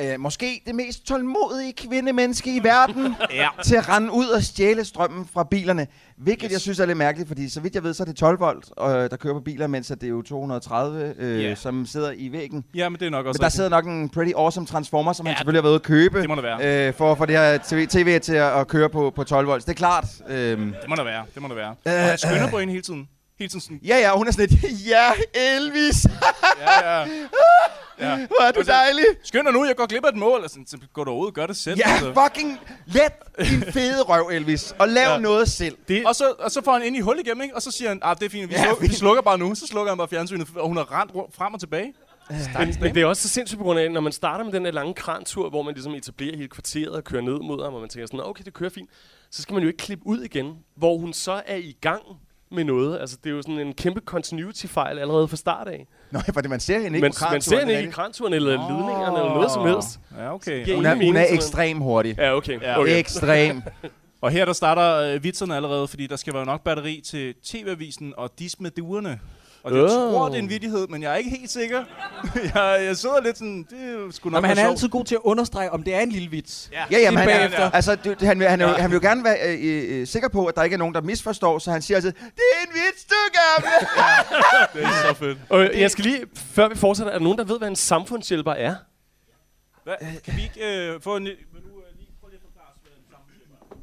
øh, 0.00 0.20
måske 0.20 0.62
det 0.66 0.74
mest 0.74 1.06
tålmodige 1.06 1.72
kvindemenneske 1.72 2.56
i 2.56 2.61
verden 2.64 3.14
Ja. 3.30 3.48
til 3.64 3.76
at 3.76 3.88
rende 3.88 4.12
ud 4.12 4.26
og 4.26 4.42
stjæle 4.42 4.85
strømmen 4.85 5.28
fra 5.35 5.44
bilerne. 5.50 5.87
Hvilket 6.16 6.44
yes. 6.44 6.52
Jeg 6.52 6.61
synes 6.61 6.78
er 6.80 6.87
lidt 6.87 6.98
mærkeligt, 6.98 7.28
fordi 7.28 7.48
så 7.48 7.61
vidt 7.61 7.74
jeg 7.74 7.82
ved, 7.82 7.94
så 7.94 8.02
er 8.02 8.04
det 8.04 8.16
12 8.16 8.40
volt, 8.40 8.70
øh, 8.80 8.87
der 8.87 9.16
kører 9.16 9.35
på 9.35 9.40
biler, 9.40 9.66
mens 9.66 9.90
at 9.90 10.00
det 10.00 10.06
er 10.06 10.11
jo 10.11 10.22
230, 10.22 11.14
øh, 11.18 11.42
Ja. 11.44 11.54
som 11.54 11.87
sidder 11.87 12.12
i 12.16 12.32
væggen. 12.32 12.64
Ja, 12.74 12.88
men 12.88 13.00
det 13.00 13.06
er 13.06 13.11
nok 13.11 13.26
også 13.26 13.38
Men 13.38 13.42
der 13.44 13.48
sidder 13.48 13.70
nok 13.70 13.87
en 13.87 14.09
pretty 14.09 14.32
awesome 14.37 14.66
transformer, 14.66 15.12
som 15.12 15.26
ja, 15.26 15.30
han 15.32 15.37
selvfølgelig 15.38 15.59
har 15.59 15.62
været 15.62 15.72
ude 15.72 15.76
at 15.80 15.82
købe. 15.82 16.20
det 16.20 16.28
må 16.28 16.35
der 16.35 16.42
være. 16.59 16.88
Øh, 16.88 16.94
for 16.94 17.12
at 17.12 17.18
få 17.18 17.26
det 17.26 17.37
her 17.38 17.59
TV, 17.59 17.87
TV 17.87 18.20
til 18.20 18.35
at, 18.35 18.61
at 18.61 18.68
køre 18.68 18.88
på, 18.90 19.12
på 19.16 19.24
12 19.24 19.46
volts. 19.46 19.64
Det 19.64 19.72
er 19.72 19.76
klart. 19.76 20.04
Øh, 20.28 20.37
Det 20.59 20.74
må 20.88 20.94
der 20.96 21.04
være. 21.04 21.24
Det 21.35 21.42
må 21.42 21.48
der 21.48 21.54
være. 21.54 21.74
Og 21.85 21.90
han 22.09 22.18
skynder 22.18 22.50
på 22.50 22.59
hende 22.59 22.72
hele 22.72 22.82
tiden. 22.82 23.09
Hele 23.38 23.49
tiden 23.49 23.61
sådan, 23.61 23.81
ja, 23.85 23.96
ja, 23.99 24.16
hun 24.16 24.27
er 24.29 24.33
sådan 24.33 24.49
lidt, 24.49 24.62
ja, 24.92 25.11
Elvis, 25.35 26.05
ja, 26.66 27.01
ja. 27.01 27.07
ja. 27.99 28.16
hvor 28.27 28.42
er 28.42 28.53
du 28.53 28.61
dejlig. 28.66 29.05
Skynd 29.25 29.44
dig 29.44 29.53
nu, 29.53 29.64
jeg 29.64 29.77
går 29.77 29.87
glip 29.87 30.05
af 30.05 30.09
et 30.09 30.16
mål. 30.16 30.40
Og 30.44 30.51
sådan, 30.51 30.66
så 30.66 30.79
gå 30.92 31.05
derud, 31.05 31.33
gør 31.33 31.46
det 31.46 31.57
selv. 31.57 31.79
Ja, 31.79 31.90
altså. 31.90 32.14
fucking 32.25 32.61
let 32.87 33.12
din 33.51 33.72
fede 33.72 34.03
røv, 34.03 34.29
Elvis, 34.33 34.75
og 34.79 34.88
lav 34.88 35.11
Ja. 35.11 35.18
noget 35.18 35.49
selv. 35.49 35.77
Det, 35.88 36.07
Og 36.07 36.14
så, 36.16 36.35
og 36.38 36.51
så 36.51 36.62
får 36.64 36.72
han 36.72 36.83
ind 36.83 36.96
i 36.96 37.01
hul 37.01 37.18
igennem, 37.18 37.42
ikke? 37.42 37.55
Og 37.57 37.62
så 37.62 37.70
siger 37.70 37.88
han, 37.88 37.99
ah, 38.03 38.16
det 38.16 38.27
er 38.27 38.31
fint, 38.31 38.49
vi, 38.51 38.55
Ja, 38.55 38.64
sluk, 38.64 38.83
vi 38.83 38.87
fint. 38.87 38.99
slukker 38.99 39.22
bare 39.22 39.38
nu. 39.38 39.55
Så 39.55 39.66
slukker 39.66 39.90
han 39.90 39.99
bare 39.99 40.09
fjernsynet, 40.09 40.49
og 40.57 40.68
hun 40.68 40.77
har 40.77 41.01
rent 41.01 41.14
rundt, 41.14 41.35
frem 41.35 41.55
og 41.55 41.61
tilbage. 41.61 41.94
Men, 42.59 42.77
men 42.81 42.94
det 42.94 43.03
er 43.03 43.07
også 43.07 43.22
så 43.22 43.29
sindssygt 43.29 43.59
på 43.59 43.64
grund 43.64 43.79
af, 43.81 43.90
når 43.92 44.01
man 44.01 44.12
starter 44.12 44.44
med 44.44 44.53
den 44.53 44.64
der 44.64 44.70
lange 44.70 44.94
krantur, 44.94 45.49
hvor 45.51 45.62
man 45.62 45.75
ligesom 45.75 45.94
etablerer 45.94 46.37
hele 46.37 46.49
kvarteret 46.49 46.88
og 46.88 47.05
kører 47.05 47.22
ned 47.22 47.38
mod 47.38 47.64
ham, 47.64 47.75
og 47.75 47.81
man 47.81 47.88
tænker 47.90 48.07
sådan, 48.07 48.20
okay, 48.20 48.44
det 48.44 48.55
kører 48.55 48.70
fint, 48.70 48.90
så 49.31 49.42
skal 49.42 49.55
man 49.55 49.62
jo 49.62 49.68
ikke 49.68 49.77
klippe 49.79 50.07
ud 50.07 50.20
igen, 50.22 50.55
hvor 50.77 50.99
hun 50.99 51.12
så 51.12 51.42
er 51.46 51.57
i 51.57 51.77
gang 51.81 52.03
med 52.50 52.64
noget. 52.64 52.98
Altså, 53.00 53.16
det 53.24 53.30
er 53.30 53.35
jo 53.35 53.42
sådan 53.42 53.59
en 53.59 53.74
kæmpe 53.74 54.00
continuity-fejl 54.00 54.98
allerede 54.98 55.28
fra 55.28 55.37
start 55.37 55.68
af. 55.68 55.87
Nå, 56.11 56.20
fordi 56.32 56.48
man 56.48 56.61
ser 56.61 56.74
hende 56.78 56.98
ikke 56.98 57.00
Men 57.00 57.12
på 57.12 57.24
man 57.32 57.40
ser 57.40 57.59
hende 57.59 57.76
ikke 57.76 57.88
i 57.88 57.92
kranturen, 57.92 58.35
eller 58.35 58.50
ledningerne 58.50 59.18
eller 59.18 59.35
noget 59.35 59.50
som 59.50 59.66
helst. 59.66 60.00
Ja, 60.18 60.35
okay. 60.35 60.74
Hun 60.74 60.87
er, 60.87 60.94
hun 60.94 61.16
er 61.16 61.26
ekstrem 61.30 61.80
hurtig. 61.80 62.14
Ja, 62.18 62.37
okay. 62.37 62.61
Ja. 62.61 62.80
okay. 62.80 62.98
Ekstrem. 62.98 63.62
Og 64.20 64.30
her 64.30 64.44
der 64.44 64.52
starter 64.52 65.14
øh, 65.14 65.24
vitserne 65.24 65.56
allerede, 65.56 65.88
fordi 65.88 66.06
der 66.06 66.16
skal 66.16 66.35
være 66.35 66.46
nok 66.46 66.64
batteri 66.64 67.02
til 67.04 67.35
TV-avisen 67.44 68.14
og 68.16 68.30
dis 68.38 68.61
Og 69.66 69.74
jeg 69.76 69.83
Åh. 69.85 69.88
tror, 69.90 70.29
det 70.29 70.35
er 70.35 70.38
en 70.38 70.48
vittighed, 70.50 70.88
men 70.88 71.02
jeg 71.02 71.12
er 71.12 71.16
ikke 71.16 71.31
helt 71.31 71.50
sikker. 71.50 71.85
jeg, 72.55 72.81
jeg 72.85 72.96
sidder 72.96 73.20
lidt 73.22 73.38
sådan, 73.38 73.66
det 73.70 73.79
er 73.81 73.96
Nå, 73.96 74.31
nok 74.31 74.33
men 74.33 74.44
han 74.44 74.59
er 74.59 74.62
være 74.62 74.70
altid 74.70 74.88
god 74.88 75.05
til 75.05 75.14
at 75.14 75.20
understrege, 75.24 75.70
om 75.72 75.83
det 75.83 75.94
er 75.94 76.00
en 76.00 76.11
lille 76.12 76.31
vits. 76.31 76.68
Ja, 76.72 76.85
Ja, 76.90 76.98
jamen, 76.98 77.18
han, 77.18 77.29
bagefter. 77.29 77.59
er, 77.59 77.70
altså, 77.70 77.94
det, 77.94 78.22
han, 78.22 78.38
vil, 78.38 78.48
han, 78.48 78.61
jo- 78.61 78.66
han 78.68 78.90
vil 78.90 78.96
jo 78.96 79.09
gerne 79.09 79.24
være 79.24 79.37
øh, 79.48 79.59
øh, 79.62 80.00
øh, 80.00 80.07
sikker 80.07 80.29
på, 80.29 80.46
at 80.46 80.57
der 80.57 80.62
ikke 80.62 80.74
er 80.74 80.79
nogen, 80.79 80.94
der 80.94 81.00
misforstår, 81.00 81.59
så 81.59 81.70
han 81.70 81.83
siger 81.83 81.96
altid, 81.96 82.12
det 82.12 82.42
er 82.55 82.66
en 82.66 82.72
vits, 82.74 83.05
du 83.05 83.14
gamle! 83.33 83.88
det 84.74 84.83
er 84.85 85.09
så 85.09 85.14
fedt. 85.14 85.38
Og 85.50 85.81
jeg 85.81 85.90
skal 85.90 86.05
lige, 86.05 86.20
før 86.35 86.68
vi 86.68 86.74
fortsætter, 86.76 87.12
er 87.12 87.18
der 87.18 87.24
nogen, 87.24 87.38
der 87.38 87.44
ved, 87.44 87.59
hvad 87.59 87.68
en 87.68 87.76
samfundshjælper 87.76 88.52
er? 88.52 88.74
Hvad? 89.85 89.94
Kan 90.24 90.35
vi 90.37 90.42
ikke 90.42 90.88
øh, 90.88 91.00
få 91.00 91.16
en... 91.16 91.24
Vil 91.24 91.33
du 91.33 91.37
øh, 91.37 91.98
lige 91.98 92.11
prøve 92.20 92.31
lige 92.31 92.40
at 92.40 92.46
forklare 92.48 92.68
os, 92.72 92.79
hvad 92.83 92.92
en 92.98 93.05
samfundshjælper 93.11 93.57
er? 93.70 93.76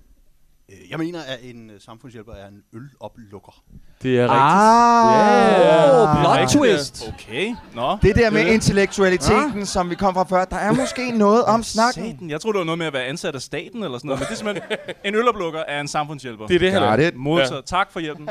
Øh, 0.62 0.62
Jeg 0.89 0.99
mener, 0.99 1.19
at 1.21 1.39
en 1.43 1.69
øh, 1.69 1.81
samfundshjælper 1.81 2.33
er 2.33 2.47
en 2.47 2.61
øloplukker. 2.73 3.63
Det 4.03 4.19
er 4.19 4.27
Ah, 4.29 6.01
Åh, 6.01 6.21
plot 6.21 6.37
rigtigt, 6.37 6.61
twist. 6.61 7.13
Okay, 7.13 7.55
nå. 7.75 7.97
Det 8.01 8.15
der 8.15 8.29
med 8.29 8.45
intellektualiteten, 8.53 9.65
som 9.65 9.89
vi 9.89 9.95
kom 9.95 10.13
fra 10.13 10.23
før, 10.23 10.45
der 10.45 10.55
er 10.55 10.71
måske 10.71 11.11
noget 11.11 11.45
om 11.45 11.63
snakken. 11.63 12.11
Satan. 12.11 12.29
Jeg 12.29 12.41
troede, 12.41 12.53
det 12.53 12.59
var 12.59 12.65
noget 12.65 12.77
med 12.77 12.87
at 12.87 12.93
være 12.93 13.05
ansat 13.05 13.35
af 13.35 13.41
staten 13.41 13.83
eller 13.83 13.97
sådan 13.97 14.07
noget, 14.07 14.19
men 14.19 14.25
det 14.27 14.33
er 14.33 14.37
simpelthen... 14.37 14.77
En 15.13 15.15
øloplukker 15.15 15.59
er 15.67 15.81
en 15.81 15.87
samfundshjælper. 15.87 16.47
Det 16.47 16.55
er 16.55 16.59
det, 16.59 16.73
er. 16.73 17.07
It. 17.07 17.15
Modtaget. 17.15 17.65
Tak 17.65 17.91
for 17.91 17.99
hjælpen. 17.99 18.29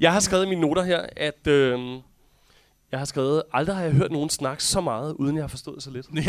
Jeg 0.00 0.12
har 0.12 0.20
skrevet 0.20 0.46
i 0.46 0.48
mine 0.48 0.60
noter 0.60 0.82
her, 0.82 1.06
at 1.16 1.46
øh, 1.46 1.78
jeg 2.92 3.00
har 3.00 3.04
skrevet, 3.04 3.42
aldrig 3.52 3.76
har 3.76 3.82
jeg 3.82 3.92
hørt 3.92 4.12
nogen 4.12 4.30
snakke 4.30 4.64
så 4.64 4.80
meget, 4.80 5.12
uden 5.18 5.36
jeg 5.36 5.42
har 5.42 5.48
forstået 5.48 5.82
så 5.82 5.90
lidt. 5.90 6.06
ja, 6.14 6.20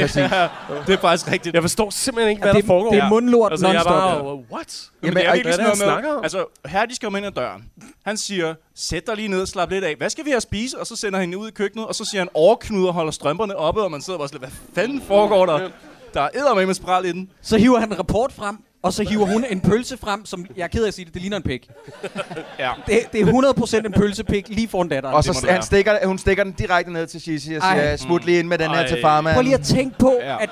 det 0.88 0.94
er 0.94 0.98
faktisk 1.02 1.32
rigtigt. 1.32 1.54
Jeg 1.54 1.64
forstår 1.64 1.90
simpelthen 1.90 2.30
ikke, 2.30 2.40
hvad 2.42 2.50
Ja, 2.50 2.54
der 2.54 2.60
det, 2.60 2.68
foregår. 2.68 2.92
det 2.92 3.00
er 3.00 3.10
mundlort 3.10 3.52
altså, 3.52 3.68
jeg 3.68 3.76
er 3.76 3.80
non-stop. 3.80 4.24
bare, 4.24 4.36
what? 4.52 4.92
Jamen, 5.04 5.18
Jamen, 5.18 5.18
det 5.18 5.28
er 5.28 5.34
virkelig 5.34 5.46
det, 5.58 5.66
sådan 5.78 5.88
noget 5.88 6.04
med, 6.04 6.24
altså, 6.24 6.46
her 6.66 6.86
de 6.86 6.96
skal 6.96 7.16
ind 7.16 7.26
ad 7.26 7.32
døren. 7.32 7.64
Han 8.06 8.18
siger, 8.18 8.56
sæt 8.76 9.08
dig 9.08 9.16
lige 9.16 9.28
ned 9.28 9.42
og 9.42 9.48
slap 9.48 9.70
lidt 9.70 9.84
af. 9.84 9.96
Hvad 9.96 10.10
skal 10.10 10.26
vi 10.26 10.30
have 10.30 10.38
at 10.38 10.44
spise? 10.44 10.80
Og 10.80 10.88
så 10.88 10.96
sender 10.96 11.20
han 11.20 11.36
ud 11.36 11.48
i 11.48 11.52
køkkenet, 11.52 11.88
og 11.88 11.96
så 11.96 12.06
siger 12.06 12.22
han, 12.22 12.30
overknuder 12.34 12.88
og 12.88 12.94
holder 12.94 13.12
strømperne 13.12 13.56
oppe, 13.56 13.82
og 13.82 13.92
man 13.92 14.02
sidder 14.02 14.20
bare 14.20 14.28
sådan, 14.28 14.40
hvad 14.40 14.50
fanden 14.76 15.02
foregår 15.02 15.46
der? 15.46 15.70
Der 16.14 16.22
er 16.22 16.30
eddermame 16.36 16.66
med 16.66 16.74
spral 16.74 17.06
i 17.06 17.12
den. 17.12 17.30
Så 17.42 17.58
hiver 17.58 17.80
han 17.80 17.92
en 17.92 18.00
rapport 18.00 18.32
frem, 18.34 18.58
og 18.84 18.94
så 18.94 19.04
hiver 19.04 19.26
hun 19.26 19.46
en 19.50 19.62
pølse 19.62 19.98
frem, 19.98 20.26
som 20.26 20.46
jeg 20.58 20.64
er 20.64 20.68
ked 20.68 20.84
af 20.84 20.88
at 20.88 20.94
sige 20.94 21.06
det, 21.06 21.14
det 21.14 21.22
ligner 21.22 21.38
en 21.38 21.44
pik. 21.44 21.70
Ja. 22.60 22.72
Det, 22.88 23.00
det 23.14 23.22
er 23.22 23.26
100% 23.82 23.86
en 23.86 23.92
pølsepik 23.92 24.50
lige 24.50 24.68
foran 24.68 24.88
datteren. 24.90 25.16
Og 25.16 25.24
det 25.24 25.30
må 25.30 25.34
så 25.34 25.40
det 25.40 25.48
være. 25.48 25.54
han 25.54 25.64
stikker, 25.64 26.08
hun 26.08 26.18
stikker 26.18 26.44
den 26.44 26.54
direkte 26.54 26.94
ned 26.94 27.08
til 27.08 27.22
Shishi 27.22 27.54
og 27.56 27.62
Ej. 27.62 27.76
siger, 27.80 27.96
smut 27.98 28.26
lige 28.26 28.40
ind 28.40 28.48
med 28.48 28.58
den 28.58 28.70
her 28.70 28.78
Ej. 28.78 28.88
til 28.88 28.98
farmand. 29.02 29.36
Prøv 29.36 29.44
lige 29.44 29.54
at 29.56 29.62
tænke 29.62 29.98
på, 30.00 30.18
Ja. 30.22 30.38
at 30.44 30.50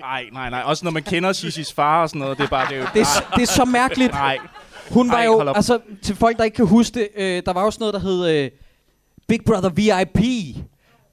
Nej, 0.00 0.24
nej, 0.32 0.50
nej. 0.50 0.62
Også 0.64 0.84
når 0.84 0.90
man 0.90 1.02
kender 1.02 1.32
Shishis 1.32 1.72
far 1.72 2.02
og 2.02 2.08
sådan 2.08 2.20
noget, 2.20 2.38
det 2.38 2.44
er 2.44 2.48
bare... 2.48 2.66
Det 2.68 2.76
er 2.76 2.80
jo, 2.80 2.86
det 2.94 3.00
er, 3.00 3.34
det 3.36 3.42
er 3.42 3.46
så 3.46 3.64
mærkeligt. 3.64 4.12
nej. 4.12 4.38
Hun 4.90 5.08
var 5.10 5.14
Ej, 5.16 5.24
jo, 5.24 5.36
hold 5.36 5.48
op. 5.48 5.56
altså 5.56 5.78
til 6.02 6.16
folk, 6.16 6.36
der 6.38 6.44
ikke 6.44 6.54
kan 6.54 6.66
huske 6.66 6.94
det, 6.94 7.08
øh, 7.16 7.42
der 7.46 7.52
var 7.52 7.64
jo 7.64 7.70
sådan 7.70 7.82
noget, 7.82 7.94
der 7.94 8.00
hed 8.00 8.44
øh, 8.44 8.50
Big 9.28 9.40
Brother 9.46 9.68
VIP, 9.70 10.24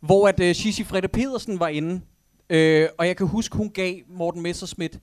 hvor 0.01 0.27
at 0.27 0.39
øh, 0.39 0.55
Shishi 0.55 0.83
Frede 0.83 1.07
Pedersen 1.07 1.59
var 1.59 1.67
inde. 1.67 2.01
Øh, 2.49 2.87
og 2.97 3.07
jeg 3.07 3.17
kan 3.17 3.27
huske, 3.27 3.57
hun 3.57 3.69
gav 3.69 3.95
Morten 4.17 4.41
Messerschmidt 4.41 4.97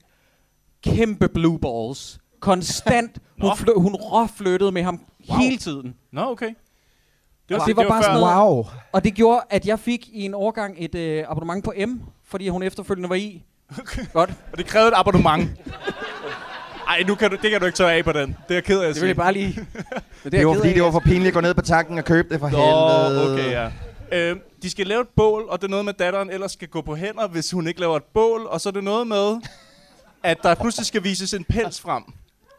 kæmpe 0.83 1.27
blue 1.27 1.59
balls. 1.59 2.19
Konstant. 2.39 3.11
hun, 3.41 3.49
Nå. 3.49 3.55
fly, 3.55 3.69
hun 3.77 3.95
råflyttede 3.95 4.71
med 4.71 4.83
ham 4.83 4.99
Wow. 5.29 5.37
hele 5.39 5.57
tiden. 5.57 5.95
Nå, 6.11 6.21
okay. 6.31 6.49
Og 7.53 7.61
det 7.67 7.75
var 7.75 7.87
bare 7.87 8.03
sådan 8.03 8.19
noget- 8.19 8.37
Wow. 8.37 8.65
Og 8.91 9.03
det 9.03 9.13
gjorde, 9.13 9.41
at 9.49 9.65
jeg 9.67 9.79
fik 9.79 10.07
i 10.13 10.21
en 10.25 10.33
årgang 10.33 10.75
et 10.77 10.95
øh, 10.95 11.23
abonnement 11.29 11.63
på 11.65 11.73
M, 11.87 11.89
fordi 12.27 12.49
hun 12.49 12.63
efterfølgende 12.63 13.09
var 13.09 13.15
i. 13.15 13.43
Godt. 14.13 14.29
Og 14.51 14.57
det 14.57 14.65
krævede 14.65 14.87
et 14.87 14.93
abonnement. 14.97 15.49
Ej, 16.87 17.03
nu 17.07 17.15
kan 17.15 17.29
du, 17.31 17.37
det 17.41 17.51
kan 17.51 17.59
du 17.59 17.65
ikke 17.65 17.75
tage 17.75 17.91
af 17.91 18.03
på 18.05 18.11
den. 18.11 18.27
Det 18.29 18.35
er 18.49 18.53
jeg 18.55 18.63
ked 18.63 18.79
af 18.79 18.83
at 18.83 18.87
Det 18.87 18.95
sige. 18.95 19.01
vil 19.01 19.07
jeg 19.07 19.15
bare 19.15 19.33
lige... 19.33 19.53
Det, 20.23 20.31
Det 20.31 20.47
var 20.47 20.53
fordi, 20.53 20.73
det 20.73 20.83
var 20.83 20.91
for 20.91 20.99
pinligt 20.99 21.27
at 21.27 21.33
gå 21.33 21.41
ned 21.41 21.53
på 21.53 21.61
tanken 21.61 21.97
og 21.97 22.05
købe 22.05 22.29
det 22.29 22.39
for 22.39 22.49
Nå, 22.49 22.57
helvede. 22.57 23.33
okay, 23.33 23.51
ja. 23.51 23.69
Øh, 24.31 24.35
de 24.63 24.69
skal 24.69 24.87
lave 24.87 25.01
et 25.01 25.07
bål, 25.15 25.45
og 25.49 25.61
det 25.61 25.67
er 25.67 25.69
noget 25.69 25.85
med, 25.85 25.93
at 25.93 25.99
datteren 25.99 26.29
ellers 26.29 26.51
skal 26.51 26.67
gå 26.67 26.81
på 26.81 26.95
hænder, 26.95 27.27
hvis 27.27 27.51
hun 27.51 27.67
ikke 27.67 27.79
laver 27.79 27.97
et 27.97 28.03
bål. 28.13 28.45
Og 28.45 28.61
så 28.61 28.69
er 28.69 28.73
det 28.73 28.83
noget 28.83 29.07
med, 29.07 29.35
at 30.23 30.43
der 30.43 30.55
pludselig 30.55 30.85
skal 30.85 31.03
vises 31.03 31.33
en 31.33 31.43
pels 31.43 31.81
frem. 31.81 32.03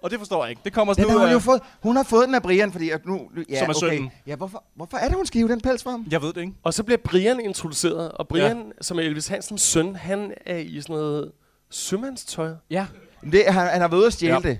Og 0.03 0.11
det 0.11 0.18
forstår 0.18 0.44
jeg 0.44 0.50
ikke. 0.50 0.62
Det 0.64 0.72
kommer 0.72 0.94
Den 0.94 1.03
sådan 1.03 1.11
har 1.11 1.16
ud 1.16 1.20
hun 1.20 1.29
af... 1.29 1.35
jo 1.35 1.38
fået. 1.38 1.61
Hun 1.83 1.96
har 1.96 2.03
fået 2.03 2.27
den 2.27 2.35
af 2.35 2.42
Brian, 2.42 2.72
fordi 2.72 2.90
at 2.90 3.07
nu... 3.07 3.20
Ja, 3.50 3.59
Som 3.59 3.70
er 3.70 3.74
okay. 3.77 3.88
sønnen. 3.94 4.11
Ja, 4.27 4.37
hvorfor, 4.37 4.64
hvorfor 4.77 4.96
er 4.96 5.09
det, 5.09 5.16
hun 5.16 5.27
skal 5.27 5.38
hive 5.38 5.48
den 5.48 5.61
pels 5.61 5.83
frem? 5.83 6.05
Jeg 6.11 6.22
ved 6.22 6.33
det 6.33 6.40
ikke. 6.40 6.53
Og 6.62 6.74
så 6.74 6.83
bliver 6.83 6.98
Brian 7.05 7.40
introduceret, 7.40 8.12
og 8.12 8.29
Brian, 8.29 8.57
ja. 8.59 8.62
som 8.81 8.98
er 8.98 9.03
Elvis 9.03 9.27
Hansens 9.29 9.62
søn, 9.62 9.96
han 9.96 10.35
er 10.46 10.57
i 10.57 10.81
sådan 10.81 10.96
noget 10.96 11.33
sømandstøj. 11.70 12.50
Ja. 12.70 12.87
Det, 13.33 13.44
han, 13.46 13.66
han 13.68 13.81
har 13.81 13.88
været 13.88 13.98
ude 14.00 14.07
at 14.07 14.12
stjæle 14.12 14.35
Ja. 14.35 14.40
det. 14.40 14.59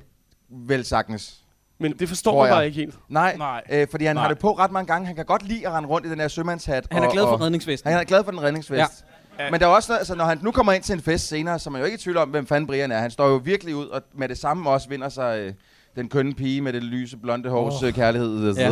Vel 0.51 0.85
sagtens. 0.85 1.41
Men 1.79 1.93
det 1.99 2.09
forstår 2.09 2.31
Tror 2.33 2.45
jeg 2.45 2.51
jeg. 2.51 2.57
bare 2.57 2.67
ikke 2.67 2.77
helt. 2.77 2.95
Nej, 3.09 3.37
Nej. 3.37 3.63
Øh, 3.71 3.87
fordi 3.91 4.05
han 4.05 4.17
Nej. 4.17 4.23
har 4.23 4.29
det 4.29 4.39
på 4.39 4.53
ret 4.53 4.71
mange 4.71 4.87
gange. 4.87 5.07
Han 5.07 5.17
kan 5.17 5.25
godt 5.25 5.43
lide 5.43 5.67
at 5.67 5.73
rende 5.73 5.89
rundt 5.89 6.07
i 6.07 6.11
den 6.11 6.21
her 6.21 6.29
sømandshat. 6.29 6.87
Han 6.91 7.03
er 7.03 7.07
og, 7.07 7.13
glad 7.13 7.23
for 7.23 7.29
og, 7.29 7.41
redningsvesten. 7.41 7.91
Han 7.91 8.01
er 8.01 8.05
glad 8.05 8.25
for 8.25 8.31
den 8.31 8.43
redningsvest. 8.43 9.05
Ja. 9.39 9.51
Men 9.51 9.61
der 9.61 9.67
er 9.67 9.71
også, 9.71 9.93
noget- 9.93 9.99
altså, 9.99 10.15
når 10.15 10.25
han 10.25 10.39
nu 10.43 10.51
kommer 10.51 10.73
ind 10.73 10.83
til 10.83 10.93
en 10.93 11.01
fest 11.01 11.29
senere, 11.29 11.59
så 11.59 11.71
er 11.71 11.73
man 11.73 11.81
jo 11.81 11.85
ikke 11.85 11.95
i 11.95 11.99
tvivl 11.99 12.17
om, 12.17 12.29
hvem 12.29 12.47
fanden 12.47 12.67
Brian 12.67 12.93
er. 12.93 12.99
Han 12.99 13.11
står 13.11 13.29
jo 13.29 13.37
virkelig 13.37 13.77
ud, 13.77 13.87
og 13.87 14.03
med 14.15 14.29
det 14.29 14.39
samme 14.39 14.71
også 14.71 14.89
vinder 14.89 15.09
sig 15.09 15.39
øh, 15.41 15.53
den 15.97 16.09
kønne 16.09 16.35
pige 16.35 16.61
med 16.61 16.73
det 16.73 16.83
lyse, 16.83 17.17
blonde 17.17 17.49
hårs 17.49 17.83
oh. 17.83 17.91
kærlighed. 17.93 18.55
Ja. 18.57 18.71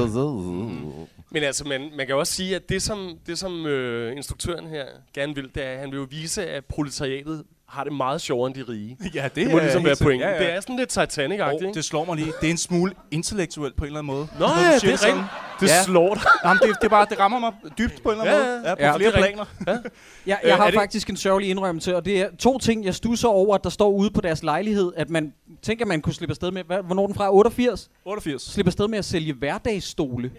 Men 1.30 1.42
altså, 1.42 1.64
man, 1.68 1.80
man 1.80 2.06
kan 2.06 2.08
jo 2.08 2.18
også 2.18 2.32
sige, 2.32 2.56
at 2.56 2.68
det 2.68 2.82
som, 2.82 3.10
det, 3.26 3.38
som 3.38 3.66
øh, 3.66 4.16
instruktøren 4.16 4.66
her 4.66 4.84
gerne 5.14 5.34
vil, 5.34 5.50
det 5.54 5.66
er, 5.66 5.70
at 5.70 5.78
han 5.78 5.90
vil 5.90 5.96
jo 5.96 6.06
vise, 6.10 6.46
at 6.46 6.64
proletariatet 6.64 7.42
har 7.68 7.84
det 7.84 7.92
meget 7.92 8.20
sjovere 8.20 8.46
end 8.46 8.54
de 8.54 8.64
rige. 8.72 8.96
Ja, 9.14 9.24
det, 9.24 9.36
Det 9.36 9.50
må 9.50 9.58
er 9.58 9.62
ligesom 9.62 9.84
være 9.84 9.96
pointen. 10.02 10.28
Ja, 10.28 10.34
ja. 10.34 10.38
Det 10.44 10.52
er 10.54 10.60
sådan 10.60 10.76
lidt 10.76 10.98
Titanic-agtigt, 10.98 11.66
Oh, 11.68 11.74
det 11.74 11.84
slår 11.84 12.04
mig 12.04 12.16
lige. 12.16 12.32
Det 12.40 12.46
er 12.46 12.50
en 12.50 12.56
smule 12.56 12.92
intellektuelt 13.10 13.76
på 13.76 13.84
en 13.84 13.86
eller 13.86 13.98
anden 13.98 14.14
måde. 14.14 14.28
Nå 14.38 14.46
ja, 14.46 14.50
det 14.74 14.84
er 14.84 14.92
rigtigt. 14.92 15.24
Det 15.62 15.68
Ja. 15.68 15.82
slår 15.84 16.14
dig. 16.14 16.22
Jamen, 16.44 16.58
det, 16.62 16.68
det, 16.80 16.84
er 16.84 16.88
bare, 16.88 17.06
det 17.10 17.18
rammer 17.18 17.38
mig 17.38 17.52
dybt 17.78 18.02
på 18.02 18.10
en 18.12 18.20
eller 18.20 18.32
anden 18.32 18.46
Ja, 18.46 18.56
måde. 18.56 18.68
Ja, 18.68 18.74
på 18.74 18.82
ja, 18.82 18.96
flere 18.96 19.10
det 19.12 19.18
er 19.18 19.22
rigtigt. 19.24 19.48
planer. 19.64 19.78
Jeg, 20.26 20.38
Øh, 20.44 20.48
jeg 20.48 20.56
har 20.56 20.66
er 20.66 20.70
det- 20.70 20.80
faktisk 20.80 21.10
en 21.10 21.16
sørgelig 21.16 21.50
indrømmelse, 21.50 21.96
og 21.96 22.04
det 22.04 22.20
er 22.20 22.28
to 22.38 22.58
ting, 22.58 22.84
jeg 22.84 22.94
stusser 22.94 23.28
over, 23.28 23.54
at 23.54 23.64
der 23.64 23.70
står 23.70 23.88
ude 23.90 24.10
på 24.10 24.20
deres 24.20 24.42
lejlighed, 24.42 24.92
at 24.96 25.10
man 25.10 25.32
tænker, 25.62 25.86
man 25.86 26.00
kunne 26.00 26.14
slippe 26.14 26.32
afsted 26.32 26.50
med, 26.50 26.64
hvad, 26.64 26.78
hvornår 26.82 27.06
den 27.06 27.14
fra 27.14 27.34
88, 27.34 27.90
88. 28.04 28.42
slippe 28.42 28.68
afsted 28.68 28.88
med 28.88 28.98
at 28.98 29.04
sælge 29.04 29.32
hverdagsstole. 29.32 30.30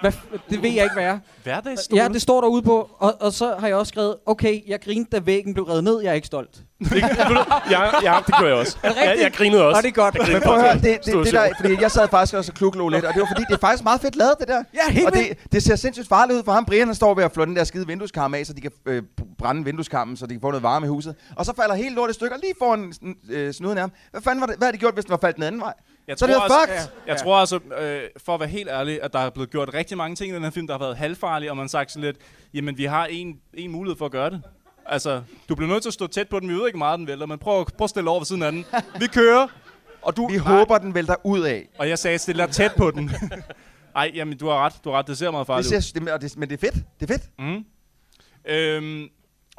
Hvad, 0.00 0.12
det 0.50 0.62
ved 0.62 0.70
jeg 0.70 0.84
ikke, 0.84 0.94
hvad 0.94 1.04
er. 1.04 1.18
Hverdagsstole. 1.42 2.02
Ja, 2.02 2.08
det 2.08 2.22
står 2.22 2.40
derude 2.40 2.62
på, 2.62 2.90
og, 2.98 3.14
og 3.20 3.32
så 3.32 3.56
har 3.58 3.66
jeg 3.66 3.76
også 3.76 3.90
skrevet, 3.90 4.16
okay, 4.26 4.60
jeg 4.68 4.80
grinte, 4.80 5.10
da 5.10 5.20
væggen 5.24 5.54
blev 5.54 5.64
revet 5.64 5.84
ned, 5.84 6.00
jeg 6.02 6.10
er 6.10 6.14
ikke 6.14 6.26
stolt. 6.26 6.50
Det, 6.78 7.02
ja, 7.70 8.12
ja, 8.12 8.18
det 8.26 8.34
gør 8.40 8.46
jeg 8.46 8.56
også. 8.56 8.76
Er 8.82 8.88
det 8.88 8.96
Ja, 8.96 9.22
jeg 9.22 9.32
grinede 9.32 9.66
også. 9.66 9.76
Og 9.76 9.82
det 9.82 9.88
er 9.88 9.92
godt. 9.92 10.32
Men 10.32 10.42
prøv 10.42 10.54
at 10.54 10.60
høre, 10.60 10.74
det, 10.74 10.82
det, 11.04 11.14
det 11.24 11.32
der, 11.32 11.48
fordi 11.60 11.76
jeg 11.80 11.90
sad 11.90 12.08
faktisk 12.08 12.34
også 12.34 12.52
og 12.52 12.56
kluklå 12.56 12.88
lidt, 12.88 13.04
og 13.04 13.14
det 13.14 13.20
var 13.20 13.26
fordi, 13.26 13.42
det 13.48 13.54
er 13.54 13.58
faktisk 13.58 13.84
meget 13.84 14.00
fedt 14.00 14.16
lavet, 14.16 14.34
det 14.40 14.48
der. 14.48 14.62
Ja, 14.74 14.92
helt 14.92 15.06
Og 15.06 15.12
det, 15.12 15.38
det 15.52 15.62
ser 15.62 15.76
sindssygt 15.76 16.08
farligt 16.08 16.38
ud 16.38 16.44
for 16.44 16.52
ham. 16.52 16.64
Brian 16.64 16.86
han 16.86 16.94
står 16.94 17.14
ved 17.14 17.24
at 17.24 17.32
flå 17.32 17.44
den 17.44 17.56
der 17.56 17.64
skide 17.64 17.86
vindueskarm 17.86 18.34
af, 18.34 18.46
så 18.46 18.52
de 18.52 18.60
kan 18.60 18.70
øh, 18.86 19.02
brænde 19.38 19.64
vindueskarmen, 19.64 20.16
så 20.16 20.26
de 20.26 20.34
kan 20.34 20.40
få 20.40 20.50
noget 20.50 20.62
varme 20.62 20.86
i 20.86 20.88
huset. 20.88 21.14
Og 21.36 21.44
så 21.46 21.52
falder 21.56 21.74
helt 21.74 21.94
lort 21.94 22.10
i 22.10 22.12
stykker 22.12 22.36
lige 22.36 22.54
foran 22.58 22.92
øh, 23.30 23.52
snuden 23.52 23.78
af 23.78 23.82
ham. 23.82 23.92
Hvad 24.10 24.20
fanden 24.22 24.40
var 24.40 24.46
det, 24.46 24.56
hvad 24.56 24.66
havde 24.66 24.76
de 24.76 24.80
gjort, 24.80 24.94
hvis 24.94 25.04
den 25.04 25.10
var 25.10 25.18
faldet 25.20 25.36
den 25.36 25.44
anden 25.44 25.60
vej? 25.60 25.72
Jeg 26.08 26.18
Så 26.18 26.24
er 26.24 26.26
det 26.26 26.36
tror 26.36 26.44
jo 26.56 26.60
også- 26.60 26.72
fucked. 26.72 27.02
Jeg 27.06 27.16
tror 27.16 27.36
altså, 27.36 27.56
øh, 27.80 28.00
for 28.24 28.34
at 28.34 28.40
være 28.40 28.48
helt 28.48 28.68
ærlig, 28.68 29.02
at 29.02 29.12
der 29.12 29.18
er 29.18 29.30
blevet 29.30 29.50
gjort 29.50 29.74
rigtig 29.74 29.96
mange 29.96 30.16
ting 30.16 30.32
i 30.32 30.34
den 30.34 30.42
her 30.44 30.50
film, 30.50 30.66
der 30.66 30.74
har 30.74 30.78
været 30.78 30.96
halvfarlige, 30.96 31.50
og 31.50 31.56
man 31.56 31.62
har 31.62 31.68
sagt 31.68 31.92
sådan 31.92 32.04
lidt, 32.04 32.16
jamen 32.54 32.78
vi 32.78 32.84
har 32.84 33.06
en, 33.06 33.40
en 33.54 33.70
mulighed 33.72 33.98
for 33.98 34.06
at 34.06 34.12
gøre 34.12 34.30
det. 34.30 34.42
Altså, 34.86 35.22
du 35.48 35.54
bliver 35.54 35.70
nødt 35.70 35.82
til 35.82 35.90
at 35.90 35.94
stå 35.94 36.06
tæt 36.06 36.28
på 36.28 36.40
den, 36.40 36.48
vi 36.48 36.54
ved 36.54 36.66
ikke 36.66 36.78
meget, 36.78 36.98
den 36.98 37.06
vælter, 37.06 37.26
men 37.26 37.38
prøv, 37.38 37.66
prøv 37.78 37.84
at 37.84 37.90
stille 37.90 38.10
over 38.10 38.20
ved 38.20 38.26
siden 38.26 38.42
af 38.42 38.52
den. 38.52 38.64
Vi 39.00 39.06
kører, 39.06 39.46
og 40.02 40.16
du... 40.16 40.26
Vi 40.28 40.36
Nej. 40.36 40.46
håber, 40.46 40.78
den 40.78 40.94
vælter 40.94 41.14
ud 41.24 41.40
af. 41.40 41.68
Og 41.78 41.88
jeg 41.88 41.98
sagde, 41.98 42.18
stille 42.18 42.42
dig 42.42 42.50
tæt 42.52 42.72
på 42.76 42.90
den. 42.90 43.10
Ej, 43.96 44.10
jamen 44.14 44.38
du 44.38 44.46
har 44.48 44.54
ret, 44.66 44.74
du 44.84 44.90
har 44.90 44.98
ret, 44.98 45.06
det 45.06 45.18
ser 45.18 45.30
meget 45.30 45.46
Det 45.46 45.46
farligt 45.46 45.84
ser, 45.84 46.00
det, 46.00 46.08
og 46.12 46.20
det, 46.20 46.36
men 46.36 46.48
det 46.50 46.62
er 46.64 46.70
fedt. 46.72 46.84
Det 47.00 47.10
er 47.10 47.14
fedt. 47.18 47.22
ud. 47.38 47.44
Mm. 47.44 47.64
Øhm, 48.52 49.08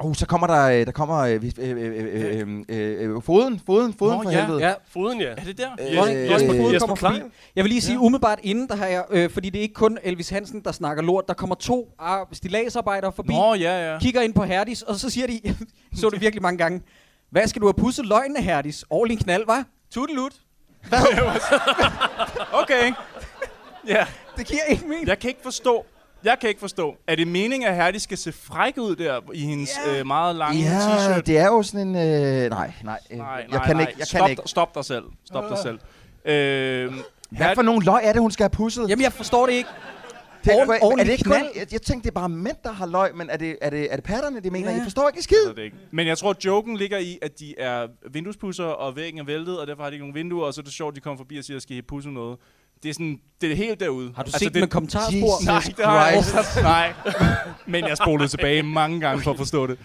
Oh, 0.02 0.14
så 0.14 0.26
kommer 0.26 0.46
der, 0.46 0.64
øh, 0.80 0.86
der 0.86 0.92
kommer 0.92 1.18
øh, 1.18 1.42
vi- 1.42 1.54
øh, 1.58 1.70
øh, 1.70 1.76
øh, 1.78 2.40
øh, 2.40 2.64
øh, 2.68 3.16
øh, 3.16 3.22
foden, 3.22 3.60
foden, 3.66 3.94
foden 3.98 4.16
Nå, 4.16 4.22
for 4.22 4.30
ja. 4.30 4.40
helvede. 4.40 4.66
Ja, 4.68 4.74
Foden, 4.92 5.20
ja. 5.20 5.26
er 5.26 5.34
det 5.44 5.58
der? 5.58 5.68
Øh, 5.80 5.96
Dronning- 5.98 6.16
øh, 6.16 6.24
øh, 6.66 6.74
Jesper 6.74 6.78
kommer 6.78 6.96
forbi. 6.96 7.14
Klein. 7.14 7.32
Jeg 7.56 7.64
vil 7.64 7.68
lige 7.70 7.80
sige, 7.80 7.94
Ja. 7.94 8.00
umiddelbart 8.00 8.38
inden, 8.42 8.68
der 8.68 8.76
har 8.76 8.86
jeg, 8.86 9.04
øh, 9.10 9.30
fordi 9.30 9.50
det 9.50 9.58
er 9.58 9.62
ikke 9.62 9.74
kun 9.74 9.98
Elvis 10.02 10.28
Hansen, 10.30 10.60
der 10.64 10.72
snakker 10.72 11.02
lort, 11.02 11.24
der 11.28 11.34
kommer 11.34 11.54
to 11.54 11.88
ah, 11.98 12.26
stillagsarbejdere 12.32 13.12
forbi, 13.12 13.32
Nå, 13.32 13.54
ja, 13.54 13.92
ja. 13.92 13.98
kigger 13.98 14.20
ind 14.20 14.34
på 14.34 14.42
Herdis, 14.44 14.82
og 14.82 14.96
så 14.96 15.10
siger 15.10 15.26
de, 15.26 15.40
så 16.00 16.10
det 16.10 16.20
virkelig 16.20 16.42
mange 16.42 16.58
gange, 16.58 16.82
hvad 17.30 17.46
skal 17.46 17.62
du 17.62 17.66
have 17.66 17.74
pudset 17.74 18.06
løgnen 18.06 18.36
af 18.36 18.42
Herdis? 18.42 18.84
In 19.10 19.16
knald, 19.18 19.46
var? 19.46 19.64
Tudelut. 19.94 20.32
Okay. 22.62 22.92
Ja, 23.88 24.06
Det 24.36 24.46
giver 24.46 24.62
ikke 24.68 24.84
mening. 24.88 25.06
jeg 25.08 25.18
kan 25.18 25.28
ikke 25.28 25.40
forstå, 25.42 25.84
jeg 26.24 26.36
kan 26.40 26.48
ikke 26.48 26.60
forstå, 26.60 26.96
er 27.06 27.14
det 27.16 27.28
meningen, 27.28 27.68
at 27.68 27.74
Herdi 27.76 27.98
skal 27.98 28.18
se 28.18 28.32
fræk 28.32 28.74
ud 28.78 28.96
der 28.96 29.20
i 29.34 29.40
hendes 29.44 29.70
øh, 29.88 30.06
meget 30.06 30.36
lange 30.36 30.60
Ja, 30.62 30.78
t-shirt? 30.78 31.20
det 31.20 31.38
er 31.38 31.46
jo 31.46 31.62
sådan 31.62 31.88
en... 31.88 31.94
Øh, 31.96 32.50
nej, 32.50 32.72
nej, 32.84 32.98
øh, 33.10 33.18
Nej, 33.18 33.26
jeg 33.28 33.46
nej, 33.50 33.66
kan 33.66 33.76
nej. 33.76 33.80
ikke. 33.82 33.94
Jeg 33.98 34.06
stop, 34.06 34.20
kan 34.20 34.30
ikke. 34.30 34.42
Stop 34.46 34.74
dig 34.74 34.84
selv. 34.84 35.04
Stop 35.24 35.44
dig 35.48 35.58
selv. 35.58 35.78
Øh, 36.24 36.92
Hvad 37.30 37.54
for 37.54 37.62
nogle 37.62 37.84
løg 37.84 38.00
er 38.04 38.12
det, 38.12 38.20
hun 38.22 38.30
skal 38.30 38.44
have 38.44 38.50
pusset? 38.50 38.88
Jamen, 38.88 39.02
jeg 39.02 39.12
forstår 39.12 39.46
det 39.46 39.52
ikke. 39.52 39.68
Det, 40.44 40.52
Oven- 40.54 40.70
er, 40.70 41.00
er 41.00 41.04
det 41.04 41.12
ikke 41.12 41.24
knald. 41.24 41.42
mænd? 41.42 41.52
Jeg, 41.56 41.72
jeg 41.72 41.82
tænkte, 41.82 42.04
det 42.04 42.10
er 42.16 42.20
bare 42.20 42.28
mænd, 42.28 42.56
der 42.64 42.72
har 42.72 42.86
løg, 42.86 43.14
men 43.16 43.30
er 43.30 43.36
det, 43.36 43.56
er 43.62 43.70
det, 43.70 43.88
er 43.92 43.96
det 43.96 44.04
patterne, 44.04 44.40
de 44.40 44.50
mener? 44.50 44.70
Ja. 44.70 44.74
Jeg 44.76 44.82
forstår 44.84 45.08
ikke 45.08 45.22
skid. 45.22 45.36
Jeg 45.48 45.56
det 45.56 45.62
ikke. 45.62 45.76
Men 45.90 46.06
jeg 46.06 46.18
tror, 46.18 46.34
joken 46.44 46.76
ligger 46.76 46.98
i, 46.98 47.18
at 47.22 47.38
de 47.38 47.54
er 47.58 47.86
vinduespusser, 48.10 48.64
og 48.64 48.96
væggen 48.96 49.20
er 49.20 49.24
væltet, 49.24 49.60
og 49.60 49.66
derfor 49.66 49.82
har 49.82 49.90
de 49.90 49.94
ikke 49.94 50.02
nogen 50.04 50.14
vinduer, 50.14 50.46
og 50.46 50.54
så 50.54 50.60
er 50.60 50.62
det 50.62 50.72
sjovt, 50.72 50.92
at 50.92 50.96
de 50.96 51.00
kommer 51.00 51.16
forbi 51.16 51.38
og 51.38 51.44
siger, 51.44 51.56
at 51.56 51.62
skal 51.62 51.76
I 51.76 51.82
pusse 51.82 52.10
noget. 52.10 52.38
Det 52.82 52.88
er 52.88 52.92
sådan, 52.92 53.20
det 53.40 53.52
er 53.52 53.56
helt 53.56 53.80
derude. 53.80 54.12
Har 54.16 54.22
du 54.22 54.26
Altså, 54.26 54.38
set 54.38 54.54
det, 54.54 54.60
med 54.62 54.68
kommentarspor? 54.68 55.34
Jesus 55.40 55.46
Nej, 55.46 55.62
det 55.76 55.84
har 55.84 56.06
jeg. 56.08 56.24
Nej. 56.62 56.92
Men 57.66 57.88
jeg 57.88 57.96
spolede 57.96 58.28
tilbage 58.28 58.62
mange 58.62 59.00
gange 59.00 59.22
for 59.22 59.30
at 59.30 59.36
forstå 59.36 59.66
det. 59.66 59.78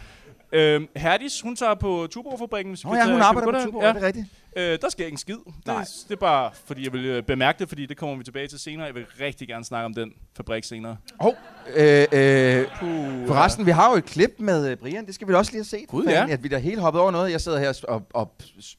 Øhm, 0.54 0.88
Herdis, 0.96 1.42
hun 1.42 1.56
tager 1.56 1.74
på 1.76 2.08
Tuborg-fabrikken. 2.12 2.78
Nå 2.84 2.90
kan 2.90 3.00
ja, 3.00 3.12
hun 3.12 3.22
arbejder 3.22 3.52
på? 3.52 3.66
Tuborg, 3.66 3.84
Ja. 3.84 3.90
er 3.90 3.94
det 3.94 4.02
rigtigt? 4.04 4.26
Øh, 4.58 4.78
der 4.82 4.90
sker 4.90 5.06
ikke 5.06 5.14
en 5.14 5.18
skid. 5.18 5.36
Nej. 5.66 5.80
Det, 5.80 5.88
det 6.08 6.16
er 6.16 6.20
bare, 6.20 6.52
fordi 6.66 6.84
jeg 6.84 6.94
vil 6.94 7.06
øh, 7.06 7.24
bemærke 7.24 7.60
det, 7.60 7.70
fordi 7.70 7.86
det 7.86 7.98
kommer 7.98 8.16
vi 8.16 8.24
tilbage 8.24 8.48
til 8.48 8.60
senere. 8.60 8.86
Jeg 8.86 8.96
vil 8.96 9.06
rigtig 9.20 9.48
gerne 9.48 9.66
snakke 9.66 9.86
om 9.86 9.94
den 9.94 10.12
fabrik 10.38 10.64
senere. 10.64 10.98
Hov, 11.20 11.36
øh, 11.76 12.06
øh, 12.12 12.66
Puh, 12.80 13.28
forresten, 13.28 13.66
vi 13.66 13.72
har 13.72 13.92
jo 13.92 13.98
et 13.98 14.06
klip 14.06 14.36
med 14.40 14.70
øh, 14.72 14.78
Brian. 14.78 15.06
Det 15.06 15.16
skal 15.16 15.28
vi 15.28 15.34
da 15.34 15.38
også 15.38 15.52
lige 15.52 15.60
have 15.60 15.66
set. 15.66 15.88
Gud, 15.88 16.06
ja. 16.06 16.26
At 16.30 16.44
vi 16.44 16.48
der 16.48 16.58
helt 16.58 16.80
hoppet 16.82 17.02
over 17.02 17.12
noget. 17.12 17.32
Jeg 17.32 17.42
sidder 17.42 17.60
her 17.60 17.82
og, 17.88 18.02
og 18.14 18.34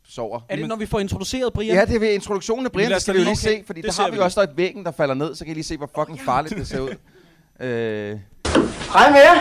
sover. 0.08 0.40
Er 0.48 0.56
det, 0.56 0.68
når 0.68 0.76
vi 0.76 0.86
får 0.86 1.00
introduceret 1.00 1.52
Brian? 1.52 1.74
Ja, 1.74 1.84
det 1.84 1.94
er 1.96 2.00
ved 2.00 2.12
introduktionen 2.12 2.66
af 2.66 2.72
Brian, 2.72 2.84
Jamen, 2.88 2.94
det 2.94 3.02
skal 3.02 3.14
da 3.14 3.18
vi 3.18 3.24
jo 3.24 3.30
lige- 3.30 3.48
okay, 3.50 3.60
se, 3.60 3.66
fordi 3.66 3.80
det 3.82 3.96
der 3.96 4.02
har 4.02 4.10
vi 4.10 4.16
vi 4.16 4.22
også 4.22 4.40
der 4.40 4.46
et 4.50 4.56
væggen, 4.56 4.84
der 4.84 4.90
falder 4.92 5.14
ned, 5.14 5.34
så 5.34 5.44
kan 5.44 5.50
I 5.50 5.54
lige 5.54 5.64
se, 5.64 5.76
hvor 5.76 5.90
fucking 5.98 6.20
farligt 6.20 6.56
det 6.56 6.66
ser 6.68 6.80
ud. 6.80 6.90
Øh, 7.60 8.18
Hej 8.92 9.10
med 9.10 9.20
jer. 9.20 9.34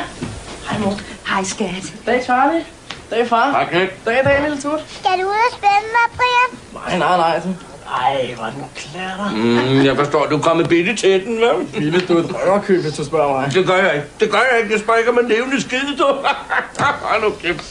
Hej 0.69 0.79
mor. 0.79 0.93
Hej 1.29 1.43
skat. 1.43 1.95
Dag 2.05 2.23
Charlie. 2.23 2.65
Dag 3.11 3.27
far. 3.27 3.51
Hej, 3.51 3.65
knæk. 3.69 4.05
Dag, 4.05 4.23
dag, 4.23 4.41
lille 4.41 4.61
tut. 4.61 4.79
Skal 4.99 5.11
du 5.11 5.25
ud 5.25 5.35
og 5.49 5.51
spænde 5.57 5.87
mig, 5.95 6.17
Brian? 6.17 6.59
Nej, 6.73 6.97
nej, 6.97 7.17
nej. 7.17 7.41
Ej, 8.01 8.33
hvor 8.35 8.45
er 8.45 8.51
den 8.51 8.65
klatter. 8.75 9.29
Mm, 9.31 9.85
jeg 9.85 9.95
forstår, 9.95 10.25
du 10.25 10.37
er 10.37 10.41
kommet 10.41 10.69
bitte 10.69 10.95
til 10.95 11.25
den, 11.25 11.41
vel? 11.41 11.67
Lille, 11.83 11.99
du 12.07 12.17
er 12.17 12.23
et 12.23 12.35
røverkøb, 12.35 12.81
hvis 12.81 12.93
du 12.93 13.05
spørger 13.05 13.41
mig. 13.41 13.53
Det 13.53 13.67
gør 13.67 13.75
jeg 13.75 13.95
ikke. 13.95 14.07
Det 14.19 14.31
gør 14.31 14.37
jeg 14.51 14.59
ikke. 14.61 14.71
Jeg 14.73 14.79
spørger 14.79 14.97
ikke 14.99 15.11
om 15.11 15.19
en 15.19 15.27
levende 15.27 15.61
skide, 15.61 15.97
du. 15.97 16.05
Hold 17.09 17.21
nu 17.23 17.29
kæft. 17.41 17.65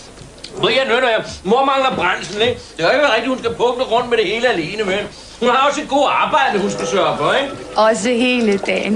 Brian, 0.61 0.87
hør 0.87 1.01
nu 1.01 1.07
her. 1.07 1.23
Mor 1.45 1.65
mangler 1.65 1.95
brændsel, 1.97 2.43
ikke? 2.43 2.61
Det 2.77 2.85
er 2.87 2.91
ikke 2.91 3.07
rigtigt, 3.07 3.29
hun 3.29 3.39
skal 3.39 3.55
pukle 3.55 3.85
rundt 3.85 4.11
med 4.11 4.19
det 4.19 4.27
hele 4.27 4.49
alene, 4.49 4.85
men 4.85 4.99
hun 5.41 5.49
har 5.49 5.69
også 5.69 5.81
et 5.81 5.89
godt 5.89 6.13
arbejde, 6.13 6.59
hun 6.61 6.71
skal 6.71 6.87
sørge 6.87 7.17
for, 7.19 7.33
ikke? 7.33 7.53
Også 7.77 8.09
hele 8.09 8.59
dagen. 8.59 8.95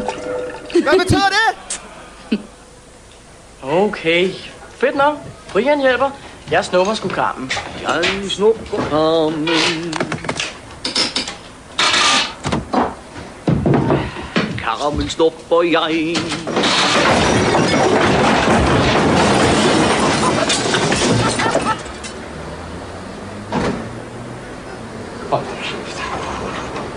hvad 0.82 0.98
betyder 0.98 1.28
det? 1.38 2.38
Okay. 3.62 4.30
Fedt 4.78 4.96
nok. 4.96 5.14
Brian 5.52 5.80
hjælper. 5.80 6.10
Jeg 6.50 6.64
snupper 6.64 6.94
sgu 6.94 7.08
kammen. 7.08 7.50
Jeg 7.82 8.04
snupper 8.28 8.76
kammen. 8.90 9.48
Karamel 14.58 15.10
snupper 15.10 15.62
jeg. 15.62 16.16
Hold 25.30 25.44
kæft. 25.62 25.98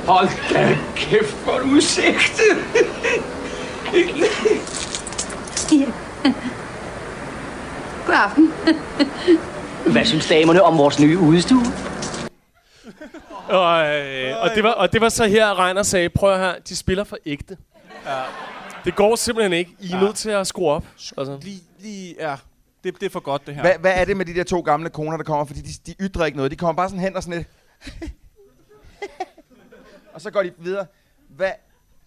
Hold 0.08 0.30
da 0.54 0.78
kæft, 0.96 1.36
hvor 1.44 1.54
er 1.54 1.62
udsigt. 1.62 2.42
God 8.12 8.19
aften. 8.19 8.54
Hvad 9.93 10.06
synes 10.06 10.28
damerne 10.28 10.63
om 10.63 10.78
vores 10.78 11.00
nye 11.00 11.19
udstue? 11.19 11.63
Og, 13.50 13.97
øh, 13.97 14.43
og, 14.43 14.50
det 14.56 14.63
var, 14.63 14.71
og 14.71 14.93
det 14.93 15.02
var 15.02 15.10
så 15.10 15.26
her, 15.26 15.60
Reiner 15.60 15.84
sagde, 15.84 16.10
prøv 16.10 16.38
her, 16.38 16.54
de 16.69 16.76
spiller 16.76 17.04
for 17.04 17.17
ægte. 17.26 17.58
Ja. 18.06 18.21
Det 18.86 18.95
går 18.95 19.15
simpelthen 19.15 19.54
ikke. 19.54 19.76
I 19.80 19.91
er 19.91 20.00
nødt 20.00 20.15
til 20.15 20.30
at 20.30 20.47
skrue 20.47 20.69
op. 20.69 20.86
Altså. 21.17 21.38
Lige, 21.41 21.62
lige, 21.80 22.15
ja. 22.19 22.36
Det, 22.84 23.00
det 23.00 23.06
er 23.06 23.10
for 23.10 23.19
godt, 23.19 23.47
det 23.47 23.56
her. 23.56 23.62
Hvad, 23.62 23.74
hvad 23.80 23.93
er 23.95 24.06
det 24.06 24.17
med 24.17 24.26
de 24.26 24.34
der 24.34 24.43
to 24.43 24.60
gamle 24.60 24.89
koner, 24.89 25.17
der 25.17 25.24
kommer? 25.24 25.45
Fordi 25.45 25.62
de, 25.62 25.74
de 25.86 25.95
ytrer 26.00 26.26
ikke 26.26 26.38
noget. 26.38 26.52
De 26.52 26.56
kommer 26.56 26.74
bare 26.74 26.89
sådan 26.89 27.02
hen 27.02 27.15
og 27.15 27.24
sådan 27.24 27.38
lidt... 27.38 27.47
og 30.13 30.21
så 30.21 30.32
går 30.32 30.43
de 30.43 30.52
videre. 30.58 30.86
Hvad, 31.30 31.52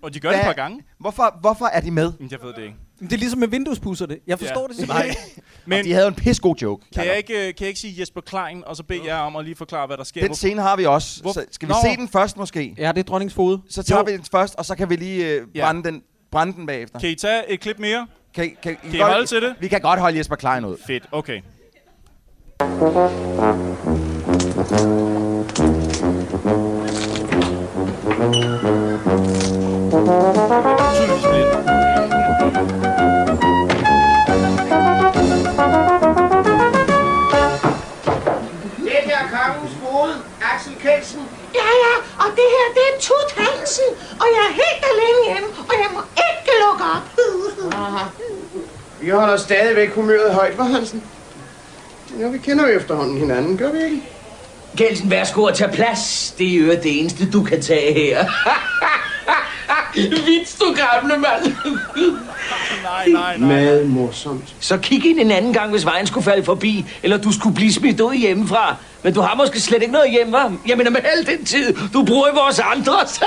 Og 0.04 0.14
de 0.14 0.20
gør 0.20 0.30
det 0.30 0.38
et 0.38 0.44
par 0.44 0.52
gange. 0.52 0.82
Hvorfor, 1.00 1.36
hvorfor 1.40 1.66
er 1.66 1.80
de 1.80 1.90
med? 1.90 2.12
Men 2.20 2.28
Jeg 2.30 2.38
ved 2.42 2.52
det 2.52 2.62
ikke. 2.62 2.74
Det 3.00 3.12
er 3.12 3.16
ligesom 3.16 3.38
med 3.40 3.48
vinduespusser 3.48 4.06
det. 4.06 4.18
Jeg 4.26 4.38
forstår 4.38 4.60
Ja. 4.60 4.66
det 4.68 4.76
simpelthen 4.76 5.08
ikke. 5.10 5.42
Men 5.66 5.84
De 5.84 5.92
havde 5.92 6.08
en 6.08 6.14
pissegod 6.14 6.54
joke. 6.62 6.86
kan 6.94 7.06
jeg, 7.06 7.16
ikke, 7.16 7.32
øh, 7.34 7.40
kan 7.40 7.54
jeg 7.60 7.68
ikke 7.68 7.80
sige 7.80 8.00
Jesper 8.00 8.20
Klein, 8.20 8.62
og 8.66 8.76
så 8.76 8.82
bede 8.82 9.00
jer 9.06 9.16
om 9.16 9.36
at 9.36 9.44
lige 9.44 9.56
forklare, 9.56 9.86
hvad 9.86 9.96
der 9.96 10.04
sker? 10.04 10.26
Den 10.26 10.34
scene 10.34 10.62
har 10.62 10.76
vi 10.76 10.84
også. 10.86 11.22
Hvor- 11.22 11.32
Så 11.32 11.44
skal 11.50 11.68
vi 11.68 11.72
Nå. 11.72 11.78
se 11.84 11.96
den 11.96 12.08
først 12.08 12.36
måske? 12.36 12.74
Ja, 12.78 12.88
det 12.92 12.98
er 12.98 13.02
dronningens 13.02 13.34
fod. 13.34 13.58
Så 13.70 13.82
tager 13.82 13.98
Jo. 13.98 14.04
vi 14.04 14.12
den 14.12 14.24
først, 14.30 14.54
og 14.54 14.64
så 14.64 14.74
kan 14.76 14.90
vi 14.90 14.96
lige 14.96 15.26
øh, 15.26 15.46
Ja. 15.54 15.64
brænde, 15.64 15.84
den, 15.90 16.02
brænde 16.32 16.52
den 16.52 16.66
bagefter. 16.66 16.98
Kan 16.98 17.08
I 17.08 17.14
tage 17.14 17.50
et 17.50 17.60
klip 17.60 17.78
mere? 17.78 18.06
Kan, 18.34 18.44
I- 18.44 18.54
kan, 18.62 18.72
I 18.72 18.76
Kan 18.90 18.94
I 18.94 18.98
holde 18.98 19.26
til 19.26 19.42
det? 19.42 19.54
Vi 19.60 19.68
kan 19.68 19.80
godt 19.80 20.00
holde 20.00 20.18
Jesper 20.18 20.36
Klein 20.36 20.64
ud. 20.64 20.76
Fedt, 20.86 21.04
okay. 21.12 21.40
Tydeligvis 30.04 31.26
blind. 31.30 31.48
Er 39.92 40.54
Axel 40.54 40.72
Kelsen. 40.82 41.20
Ja, 41.54 41.68
ja, 41.84 41.94
og 42.18 42.30
det 42.36 42.46
her, 42.54 42.66
det 42.74 42.82
er 42.90 43.00
Tut 43.00 43.30
Hansen. 43.36 43.84
Og 44.20 44.26
jeg 44.34 44.42
er 44.48 44.52
helt 44.52 44.84
alene 44.92 45.20
hjemme, 45.28 45.48
og 45.68 45.74
jeg 45.82 45.88
må 45.94 46.00
ikke 46.28 46.52
lukke 46.64 46.84
op. 46.94 47.04
Vi 49.00 49.10
holder 49.10 49.36
stadigvæk 49.36 49.90
humøret 49.94 50.34
højt, 50.34 50.58
var 50.58 50.64
Hansen? 50.64 51.02
Ja, 52.20 52.28
vi 52.28 52.38
kender 52.38 52.68
jo 52.68 52.78
efterhånden 52.78 53.18
hinanden, 53.18 53.58
gør 53.58 53.70
vi 53.72 53.84
ikke? 53.84 54.02
Kelsen, 54.76 55.10
værsgo 55.10 55.44
at 55.44 55.54
tage 55.54 55.72
plads. 55.72 56.34
Det 56.38 56.54
er 56.54 56.58
jo 56.58 56.70
det 56.70 57.00
eneste, 57.00 57.30
du 57.30 57.44
kan 57.44 57.62
tage 57.62 57.94
her. 57.94 58.24
Vits, 59.94 60.54
du 60.60 60.64
gamle 60.76 61.16
mand. 61.18 61.54
Nej, 62.82 63.08
nej, 63.08 63.36
nej. 63.36 63.48
Meget 63.48 63.88
morsomt. 63.90 64.54
Så 64.60 64.76
kig 64.76 65.06
ind 65.06 65.20
en 65.20 65.30
anden 65.30 65.52
gang, 65.52 65.70
hvis 65.70 65.84
vejen 65.84 66.06
skulle 66.06 66.24
falde 66.24 66.44
forbi, 66.44 66.84
eller 67.02 67.16
du 67.16 67.32
skulle 67.32 67.54
blive 67.54 67.72
smidt 67.72 68.00
ud 68.00 68.14
hjemmefra. 68.14 68.76
Men 69.02 69.14
du 69.14 69.20
har 69.20 69.34
måske 69.34 69.60
slet 69.60 69.82
ikke 69.82 69.92
noget 69.92 70.10
hjemme, 70.10 70.38
hva'? 70.38 70.52
Jeg 70.66 70.76
mener 70.76 70.90
med 70.90 71.00
al 71.04 71.26
den 71.26 71.44
tid, 71.44 71.76
du 71.92 72.04
bruger 72.04 72.28
i 72.28 72.34
vores 72.34 72.58
andres. 72.58 73.20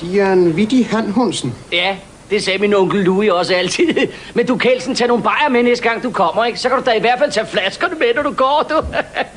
De 0.00 0.20
er 0.20 0.32
en 0.32 0.56
vittig 0.56 0.86
handhundsen. 0.86 1.54
ja, 1.72 1.96
det 2.30 2.44
sagde 2.44 2.58
min 2.58 2.74
onkel 2.74 3.04
Louis 3.04 3.30
også 3.30 3.54
altid. 3.54 3.94
Men 4.34 4.46
du, 4.46 4.56
Kelsen, 4.56 4.94
tag 4.94 5.06
nogle 5.08 5.22
bajer 5.22 5.48
med 5.48 5.62
næste 5.62 5.84
gang, 5.88 6.02
du 6.02 6.10
kommer, 6.10 6.44
ikke? 6.44 6.58
Så 6.58 6.68
kan 6.68 6.78
du 6.78 6.84
da 6.86 6.92
i 6.92 7.00
hvert 7.00 7.18
fald 7.18 7.32
tage 7.32 7.46
flaskerne 7.46 7.94
med, 7.98 8.14
når 8.14 8.22
du 8.22 8.32
går, 8.32 8.66
du. 8.70 8.82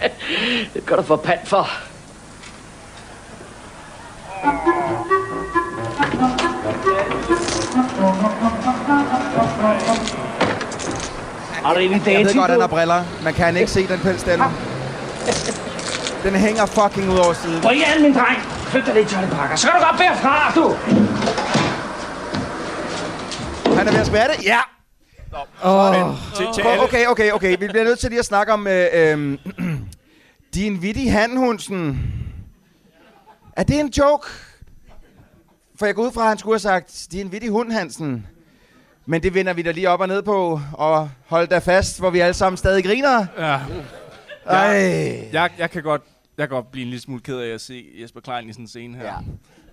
det 0.73 0.85
gør 0.85 0.95
du 0.95 1.01
for 1.01 1.15
pand 1.15 1.39
for. 1.45 1.69
Har 11.63 11.73
du 11.73 11.79
egentlig 11.79 12.07
Jeg 12.07 12.25
ved 12.25 12.35
godt, 12.35 12.51
han 12.51 12.59
har 12.59 12.67
briller. 12.67 13.03
Man 13.23 13.33
kan 13.33 13.57
ikke 13.57 13.71
se 13.71 13.87
den 13.87 13.99
pels 13.99 14.23
der 14.23 14.51
Den 16.23 16.35
hænger 16.35 16.65
fucking 16.65 17.11
ud 17.11 17.17
over 17.17 17.33
siden. 17.33 17.61
Brian, 17.61 18.01
min 18.01 18.13
dreng. 18.13 18.37
Flyt 18.41 18.85
dig 18.85 18.93
lidt, 18.93 19.09
Charlie 19.09 19.29
Parker. 19.29 19.55
Så 19.55 19.67
kan 19.67 19.79
du 19.79 19.85
godt 19.85 19.97
bære 19.97 20.17
fra, 20.17 20.51
du. 20.55 20.75
Han 23.75 23.87
er 23.87 23.91
ved 23.91 23.99
at 23.99 24.07
smage 24.07 24.27
det? 24.37 24.45
Ja! 24.45 24.59
Oh. 25.63 26.15
Til, 26.35 26.45
til 26.55 26.61
alle. 26.61 26.83
Okay, 26.83 27.05
okay, 27.05 27.31
okay. 27.31 27.57
Vi 27.59 27.67
bliver 27.67 27.83
nødt 27.83 27.99
til 27.99 28.09
lige 28.09 28.19
at 28.19 28.25
snakke 28.25 28.53
om... 28.53 28.67
Øh, 28.67 28.87
øh, 28.93 29.37
din 30.55 30.81
vittige 30.81 31.09
handhundsen. 31.09 31.99
Er 33.59 33.63
det 33.63 33.79
en 33.79 33.87
joke? 33.97 34.27
For 35.75 35.85
jeg 35.85 35.95
går 35.95 36.03
ud 36.03 36.11
fra, 36.11 36.21
at 36.21 36.27
han 36.27 36.37
skulle 36.37 36.53
have 36.53 36.59
sagt, 36.59 37.07
din 37.11 37.31
vittige 37.31 37.51
hund, 37.51 37.71
Hansen. 37.71 38.27
Men 39.05 39.23
det 39.23 39.33
vender 39.33 39.53
vi 39.53 39.61
da 39.61 39.71
lige 39.71 39.89
op 39.89 39.99
og 39.99 40.07
ned 40.07 40.21
på. 40.21 40.61
Og 40.73 41.09
hold 41.27 41.47
da 41.47 41.57
fast, 41.57 41.99
hvor 41.99 42.09
vi 42.09 42.19
alle 42.19 42.33
sammen 42.33 42.57
stadig 42.57 42.83
griner. 42.83 43.25
Ja. 43.37 43.59
Ej. 44.45 45.29
Jeg, 45.33 45.49
jeg, 45.57 45.71
kan 45.71 45.83
godt, 45.83 46.01
jeg 46.37 46.47
kan 46.47 46.55
godt 46.55 46.71
blive 46.71 46.83
en 46.83 46.89
lille 46.89 47.01
smule 47.01 47.21
ked 47.21 47.37
af 47.37 47.47
at 47.53 47.61
se 47.61 47.85
Jesper 48.01 48.19
Klein 48.21 48.49
i 48.49 48.53
sådan 48.53 48.63
en 48.63 48.67
scene 48.67 48.97
her. 48.97 49.05
Ja. 49.05 49.13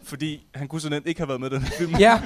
Fordi 0.04 0.46
han 0.54 0.68
kunne 0.68 0.80
så 0.80 0.88
nemt 0.90 1.06
ikke 1.06 1.20
have 1.20 1.28
været 1.28 1.40
med 1.40 1.50
i 1.50 1.54
den 1.54 1.62
film. 1.78 1.94
Ja, 1.98 2.20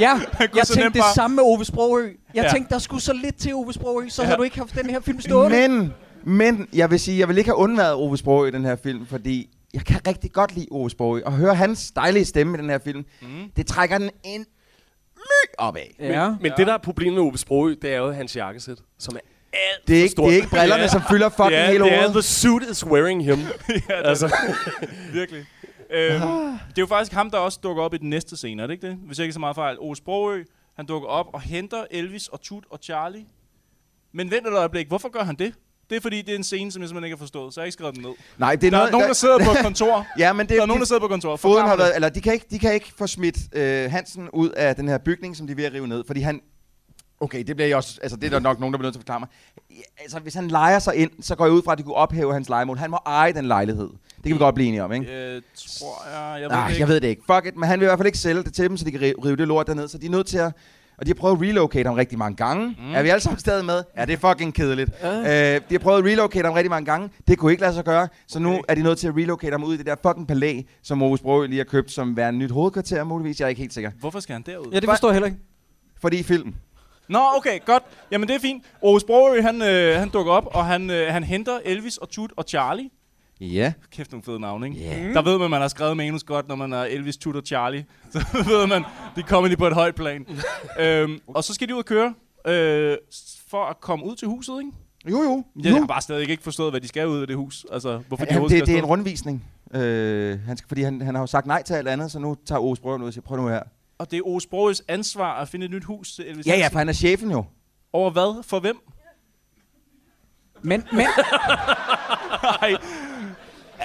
ja. 0.00 0.20
Jeg 0.56 0.66
tænkte 0.66 0.82
det 0.84 0.92
bare- 0.94 1.14
samme 1.14 1.34
med 1.34 1.42
Ove 1.44 1.64
Sprogø. 1.64 2.12
Jeg 2.34 2.44
Ja. 2.44 2.50
tænkte, 2.52 2.74
der 2.74 2.78
skulle 2.80 3.02
så 3.02 3.12
lidt 3.12 3.36
til 3.36 3.54
Ove 3.54 3.72
Sprogø, 3.72 4.08
så 4.08 4.22
Ja. 4.22 4.26
havde 4.26 4.38
du 4.38 4.42
ikke 4.42 4.58
haft 4.58 4.74
den 4.74 4.90
her 4.90 5.00
film 5.00 5.20
stående. 5.20 5.68
Men, 5.68 5.92
men 6.24 6.68
jeg 6.72 6.90
vil 6.90 7.00
sige, 7.00 7.18
jeg 7.18 7.28
vil 7.28 7.38
ikke 7.38 7.48
have 7.50 7.56
undværet 7.58 7.94
Ove 7.94 8.16
Sprogøe 8.18 8.48
i 8.48 8.52
den 8.52 8.64
her 8.64 8.76
film, 8.76 9.06
fordi 9.06 9.48
jeg 9.74 9.84
kan 9.84 10.00
rigtig 10.06 10.32
godt 10.32 10.54
lide 10.54 10.66
Ove 10.70 10.90
Sprogøe. 10.90 11.26
Og 11.26 11.32
høre 11.32 11.54
hans 11.54 11.90
dejlige 11.96 12.24
stemme 12.24 12.58
i 12.58 12.60
den 12.60 12.70
her 12.70 12.78
film, 12.78 13.04
Mm. 13.22 13.50
det 13.56 13.66
trækker 13.66 13.98
den 13.98 14.10
en 14.24 14.46
my 15.16 15.54
opad. 15.58 15.82
Ja. 15.98 16.34
Men 16.40 16.52
det, 16.56 16.66
der 16.66 16.72
er 16.74 16.78
problemet 16.78 17.14
med 17.14 17.22
Ove 17.22 17.38
Sprogø, 17.38 17.74
det 17.82 17.92
er 17.92 17.96
jo 17.98 18.12
hans 18.12 18.36
jakkesæt, 18.36 18.78
som 18.98 19.16
er 19.16 19.20
Det 19.86 19.96
er 19.98 20.02
ikke, 20.02 20.08
stort. 20.12 20.24
det 20.26 20.32
er 20.32 20.36
ikke 20.36 20.48
brillerne, 20.50 20.82
Ja. 20.88 20.88
som 20.88 21.02
fylder 21.10 21.28
fucking 21.28 21.52
er, 21.54 21.66
hele 21.66 21.84
det 21.84 21.92
er, 21.92 21.96
hovedet. 21.96 22.12
the 22.12 22.22
suit 22.22 22.62
is 22.70 22.86
wearing 22.86 23.24
him. 23.24 23.38
ja, 23.68 23.74
det 23.74 23.82
altså. 23.88 24.36
Virkelig. 25.12 25.44
Øhm, 25.90 26.20
det 26.20 26.78
er 26.78 26.78
jo 26.78 26.86
faktisk 26.86 27.12
ham, 27.12 27.30
der 27.30 27.38
også 27.38 27.58
dukker 27.62 27.82
op 27.82 27.94
i 27.94 27.98
den 27.98 28.10
næste 28.10 28.36
scene, 28.36 28.62
er 28.62 28.66
det 28.66 28.74
ikke 28.74 28.86
det? 28.86 28.96
Hvis 28.96 29.18
jeg 29.18 29.24
ikke 29.24 29.32
så 29.32 29.40
meget 29.40 29.54
fejl. 29.56 29.76
Ove 29.80 29.96
Sprogø, 29.96 30.44
han 30.76 30.86
dukker 30.86 31.08
op 31.08 31.26
og 31.32 31.40
henter 31.40 31.84
Elvis 31.90 32.28
og 32.28 32.40
Tut 32.40 32.64
og 32.70 32.78
Charlie. 32.82 33.24
Men 34.12 34.30
vent 34.30 34.46
et 34.46 34.52
øjeblik, 34.52 34.88
hvorfor 34.88 35.08
gør 35.08 35.22
han 35.22 35.34
det? 35.34 35.54
Det 35.94 36.00
er 36.00 36.02
fordi, 36.02 36.22
det 36.22 36.32
er 36.32 36.36
en 36.36 36.44
scene, 36.44 36.72
som 36.72 36.82
jeg 36.82 36.88
simpelthen 36.88 37.04
ikke 37.04 37.16
har 37.16 37.24
forstået, 37.24 37.54
så 37.54 37.60
jeg 37.60 37.62
har 37.62 37.66
ikke 37.66 37.72
skrevet 37.72 37.94
den 37.94 38.02
ned. 38.02 38.10
Nej, 38.38 38.56
det 38.56 38.66
er 38.66 38.70
der 38.70 38.76
noget, 38.78 38.88
er 38.88 38.92
nogen, 38.92 39.06
der 39.08 39.14
sidder 39.14 39.38
på 39.44 39.50
et 39.50 39.58
kontor. 39.62 40.06
ja, 40.18 40.32
men 40.32 40.46
det, 40.46 40.56
der 40.56 40.62
er 40.62 40.66
nogen, 40.66 40.80
der 40.80 40.86
sidder 40.86 41.00
på 41.00 41.08
kontor. 41.08 41.36
Foden 41.36 41.66
har 41.66 41.76
været, 41.76 41.94
eller 41.94 42.08
de 42.08 42.20
kan 42.20 42.32
ikke, 42.32 42.46
de 42.50 42.58
kan 42.58 42.74
ikke 42.74 42.92
få 42.98 43.06
smidt 43.06 43.36
øh, 43.52 43.90
Hansen 43.90 44.28
ud 44.32 44.48
af 44.50 44.76
den 44.76 44.88
her 44.88 44.98
bygning, 44.98 45.36
som 45.36 45.46
de 45.46 45.50
er 45.52 45.56
ved 45.56 45.64
at 45.64 45.72
rive 45.72 45.88
ned, 45.88 46.04
fordi 46.06 46.20
han... 46.20 46.40
Okay, 47.20 47.44
det 47.44 47.56
bliver 47.56 47.68
jeg 47.68 47.76
også, 47.76 47.98
altså 48.02 48.16
det 48.16 48.26
er 48.26 48.30
der 48.30 48.38
nok 48.38 48.60
nogen, 48.60 48.72
der 48.72 48.78
bliver 48.78 48.86
nødt 48.86 48.94
til 48.94 48.98
at 48.98 49.02
forklare 49.02 49.20
mig. 49.20 49.28
Ja, 49.70 49.74
Altså, 50.02 50.18
hvis 50.18 50.34
han 50.34 50.48
leger 50.48 50.78
sig 50.78 50.94
ind, 50.96 51.10
så 51.20 51.34
går 51.34 51.44
jeg 51.44 51.52
ud 51.52 51.62
fra, 51.64 51.72
at 51.72 51.78
de 51.78 51.82
kunne 51.82 51.94
ophæve 51.94 52.32
hans 52.32 52.48
legemål. 52.48 52.78
Han 52.78 52.90
må 52.90 52.98
eje 53.06 53.32
den 53.32 53.44
lejlighed. 53.44 53.88
Det 53.88 54.22
kan 54.24 54.32
vi 54.34 54.38
godt 54.38 54.54
blive 54.54 54.68
enige 54.68 54.82
om, 54.84 54.92
ikke? 54.92 55.06
Øh, 55.36 55.42
tror 55.78 56.08
jeg, 56.32 56.40
jeg 56.42 56.50
ved 56.50 56.56
Ah, 56.56 56.64
det 56.64 56.70
ikke. 56.70 56.80
jeg 56.80 56.88
ved 56.88 57.00
det 57.00 57.08
ikke. 57.08 57.22
Fuck 57.26 57.46
it, 57.46 57.56
men 57.56 57.68
han 57.68 57.80
vil 57.80 57.84
i 57.84 57.88
hvert 57.88 57.98
fald 57.98 58.06
ikke 58.06 58.18
sælge 58.18 58.42
det 58.42 58.54
til 58.54 58.68
dem, 58.68 58.76
så 58.76 58.84
de 58.84 58.90
kan 58.90 59.00
rive, 59.00 59.14
rive 59.24 59.36
det 59.36 59.48
lort 59.48 59.66
derned. 59.66 59.88
Så 59.88 59.98
de 59.98 60.06
er 60.06 60.10
nødt 60.10 60.26
til 60.26 60.38
at... 60.38 60.52
Og 60.98 61.06
de 61.06 61.10
har 61.10 61.14
prøvet 61.14 61.36
at 61.36 61.42
relocate 61.42 61.88
ham 61.88 61.94
rigtig 61.94 62.18
mange 62.18 62.36
gange. 62.36 62.76
Mm. 62.78 62.94
Er 62.94 63.02
vi 63.02 63.08
alle 63.08 63.20
sammen 63.20 63.38
stadig 63.38 63.64
med? 63.64 63.82
Ja, 63.96 64.04
det 64.04 64.12
er 64.12 64.28
fucking 64.28 64.54
kedeligt. 64.54 64.90
Uh. 65.02 65.08
Øh, 65.08 65.24
de 65.24 65.62
har 65.70 65.78
prøvet 65.78 65.98
at 65.98 66.04
relocate 66.04 66.44
ham 66.44 66.54
rigtig 66.54 66.70
mange 66.70 66.86
gange. 66.86 67.10
Det 67.28 67.38
kunne 67.38 67.52
ikke 67.52 67.62
lade 67.62 67.74
sig 67.74 67.84
gøre. 67.84 68.08
Så 68.26 68.38
nu 68.38 68.62
er 68.68 68.74
de 68.74 68.82
nødt 68.82 68.98
til 68.98 69.08
at 69.08 69.16
relocate 69.16 69.52
ham 69.52 69.64
ud 69.64 69.74
i 69.74 69.76
det 69.76 69.86
der 69.86 69.96
fucking 70.02 70.28
palæ, 70.28 70.60
som 70.82 71.02
Aarhus 71.02 71.20
Brøgø 71.20 71.46
lige 71.46 71.58
har 71.58 71.64
købt 71.64 71.90
som 71.92 72.16
værende 72.16 72.38
nyt 72.38 72.50
hovedkvarter, 72.50 73.04
muligvis. 73.04 73.40
Jeg 73.40 73.44
er 73.44 73.48
ikke 73.48 73.60
helt 73.60 73.74
sikker. 73.74 73.90
Hvorfor 74.00 74.20
skal 74.20 74.32
han 74.32 74.42
derud? 74.42 74.66
Ja, 74.72 74.80
det 74.80 74.88
forstår 74.88 75.08
jeg 75.08 75.14
heller 75.14 75.26
ikke. 75.26 75.38
Fordi 76.00 76.22
film. 76.22 76.54
Nå, 77.08 77.20
okay, 77.36 77.58
godt. 77.66 77.82
Jamen, 78.10 78.28
det 78.28 78.36
er 78.36 78.40
fint. 78.40 78.64
Aarhus 78.82 79.02
Sprogø, 79.02 79.40
han, 79.42 79.62
øh, 79.62 79.98
han 79.98 80.08
dukker 80.08 80.32
op, 80.32 80.46
og 80.46 80.66
han, 80.66 80.90
øh, 80.90 81.12
han 81.12 81.24
henter 81.24 81.58
Elvis 81.64 81.96
og 81.96 82.08
Tut 82.08 82.32
og 82.36 82.44
Charlie. 82.48 82.90
Ja. 83.40 83.72
Kæft, 83.90 84.12
nogle 84.12 84.22
fede 84.24 84.40
navne, 84.40 84.66
ikke? 84.66 84.78
Ja. 84.78 85.12
Der 85.12 85.22
ved 85.22 85.38
man, 85.38 85.50
man 85.50 85.60
har 85.60 85.68
skrevet 85.68 85.96
manus 85.96 86.24
godt, 86.24 86.48
når 86.48 86.54
man 86.54 86.72
er 86.72 86.84
Elvis, 86.84 87.16
Tut 87.16 87.36
og 87.36 87.42
Charlie. 87.46 87.86
Så 88.12 88.44
ved 88.46 88.66
man, 88.66 88.84
de 89.16 89.22
kommer 89.22 89.48
lige 89.48 89.58
på 89.58 89.66
et 89.66 89.72
højt 89.74 89.94
plan. 89.94 90.26
øhm, 90.80 91.20
og 91.26 91.44
så 91.44 91.54
skal 91.54 91.68
de 91.68 91.74
ud 91.74 91.78
og 91.78 91.84
køre, 91.84 92.14
øh, 92.46 92.96
for 93.48 93.64
at 93.64 93.80
komme 93.80 94.04
ud 94.04 94.16
til 94.16 94.28
huset, 94.28 94.60
ikke? 94.60 94.72
Jo, 95.10 95.22
jo. 95.22 95.44
Jeg 95.62 95.72
har 95.72 95.86
bare 95.86 96.00
stadig 96.00 96.28
ikke 96.28 96.42
forstået, 96.42 96.72
hvad 96.72 96.80
de 96.80 96.88
skal 96.88 97.08
ud 97.08 97.20
af 97.20 97.26
det 97.26 97.36
hus. 97.36 97.66
Altså, 97.72 98.02
hvorfor 98.08 98.24
de 98.24 98.30
Han, 98.30 98.38
overhovedet 98.38 98.60
det, 98.60 98.66
det 98.66 98.74
er 98.74 98.78
en 98.78 98.84
rundvisning. 98.84 99.44
Øh, 99.74 100.40
han 100.40 100.56
skal, 100.56 100.68
fordi 100.68 100.82
han, 100.82 101.00
han 101.00 101.14
har 101.14 101.22
jo 101.22 101.26
sagt 101.26 101.46
nej 101.46 101.62
til 101.62 101.74
alt 101.74 101.88
andet, 101.88 102.10
så 102.10 102.18
nu 102.18 102.36
tager 102.46 102.58
Aarhus 102.58 102.80
Brøgø 102.80 103.02
ud 103.02 103.06
og 103.06 103.12
siger, 103.12 103.22
prøv 103.22 103.36
nu 103.36 103.48
her. 103.48 103.62
Og 103.98 104.10
det 104.10 104.16
er 104.16 104.22
Aarhus 104.26 104.42
Sprogøs 104.42 104.82
ansvar 104.88 105.40
at 105.40 105.48
finde 105.48 105.64
et 105.64 105.70
nyt 105.70 105.84
hus 105.84 106.14
til 106.14 106.28
Elvis 106.28 106.46
Ja, 106.46 106.56
ja, 106.56 106.68
for 106.68 106.78
han 106.78 106.88
er 106.88 106.92
chefen 106.92 107.30
jo. 107.30 107.44
Over 107.92 108.10
hvad? 108.10 108.42
For 108.42 108.60
hvem? 108.60 108.78
Men, 110.62 110.84
men... 110.92 111.06
Nej. 112.60 112.76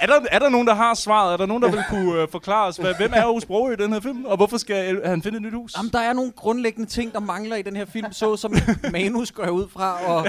Er 0.00 0.06
der, 0.06 0.20
er 0.30 0.38
der 0.38 0.48
nogen, 0.48 0.66
der 0.66 0.74
har 0.74 0.94
svaret? 0.94 1.32
Er 1.32 1.36
der 1.36 1.46
nogen, 1.46 1.62
der 1.62 1.70
vil 1.70 1.84
kunne 1.88 2.22
øh, 2.22 2.28
forklare 2.28 2.68
os, 2.68 2.76
hvad, 2.76 2.94
hvem 2.94 3.12
er 3.14 3.22
Aarhus 3.22 3.42
Sprogø 3.42 3.72
i 3.72 3.76
den 3.76 3.92
her 3.92 4.00
film? 4.00 4.24
Og 4.24 4.36
hvorfor 4.36 4.56
skal 4.56 5.06
han 5.06 5.22
finde 5.22 5.36
et 5.36 5.42
nyt 5.42 5.54
hus? 5.54 5.76
Jamen, 5.76 5.92
der 5.92 5.98
er 5.98 6.12
nogle 6.12 6.32
grundlæggende 6.36 6.90
ting, 6.90 7.12
der 7.12 7.20
mangler 7.20 7.56
i 7.56 7.62
den 7.62 7.76
her 7.76 7.84
film, 7.84 8.12
så 8.12 8.36
som 8.36 8.54
manus 8.92 9.32
går 9.32 9.42
jeg 9.42 9.52
ud 9.52 9.68
fra. 9.68 10.04
Og 10.06 10.26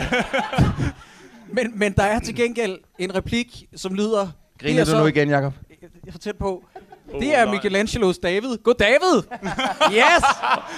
men, 1.55 1.79
men 1.79 1.93
der 1.93 2.03
er 2.03 2.19
til 2.19 2.35
gengæld 2.35 2.79
en 2.99 3.15
replik, 3.15 3.65
som 3.75 3.93
lyder... 3.93 4.27
Griner 4.59 4.81
er 4.81 4.85
du 4.85 4.97
nu 4.97 5.05
igen, 5.05 5.29
Jacob? 5.29 5.53
Jeg 6.05 6.13
får 6.13 6.19
tæt 6.19 6.37
på. 6.37 6.63
Det 7.19 7.35
er 7.37 7.51
Michelangelos 7.51 8.17
David. 8.19 8.57
God 8.63 8.73
David! 8.79 9.21
Yes! 9.97 10.23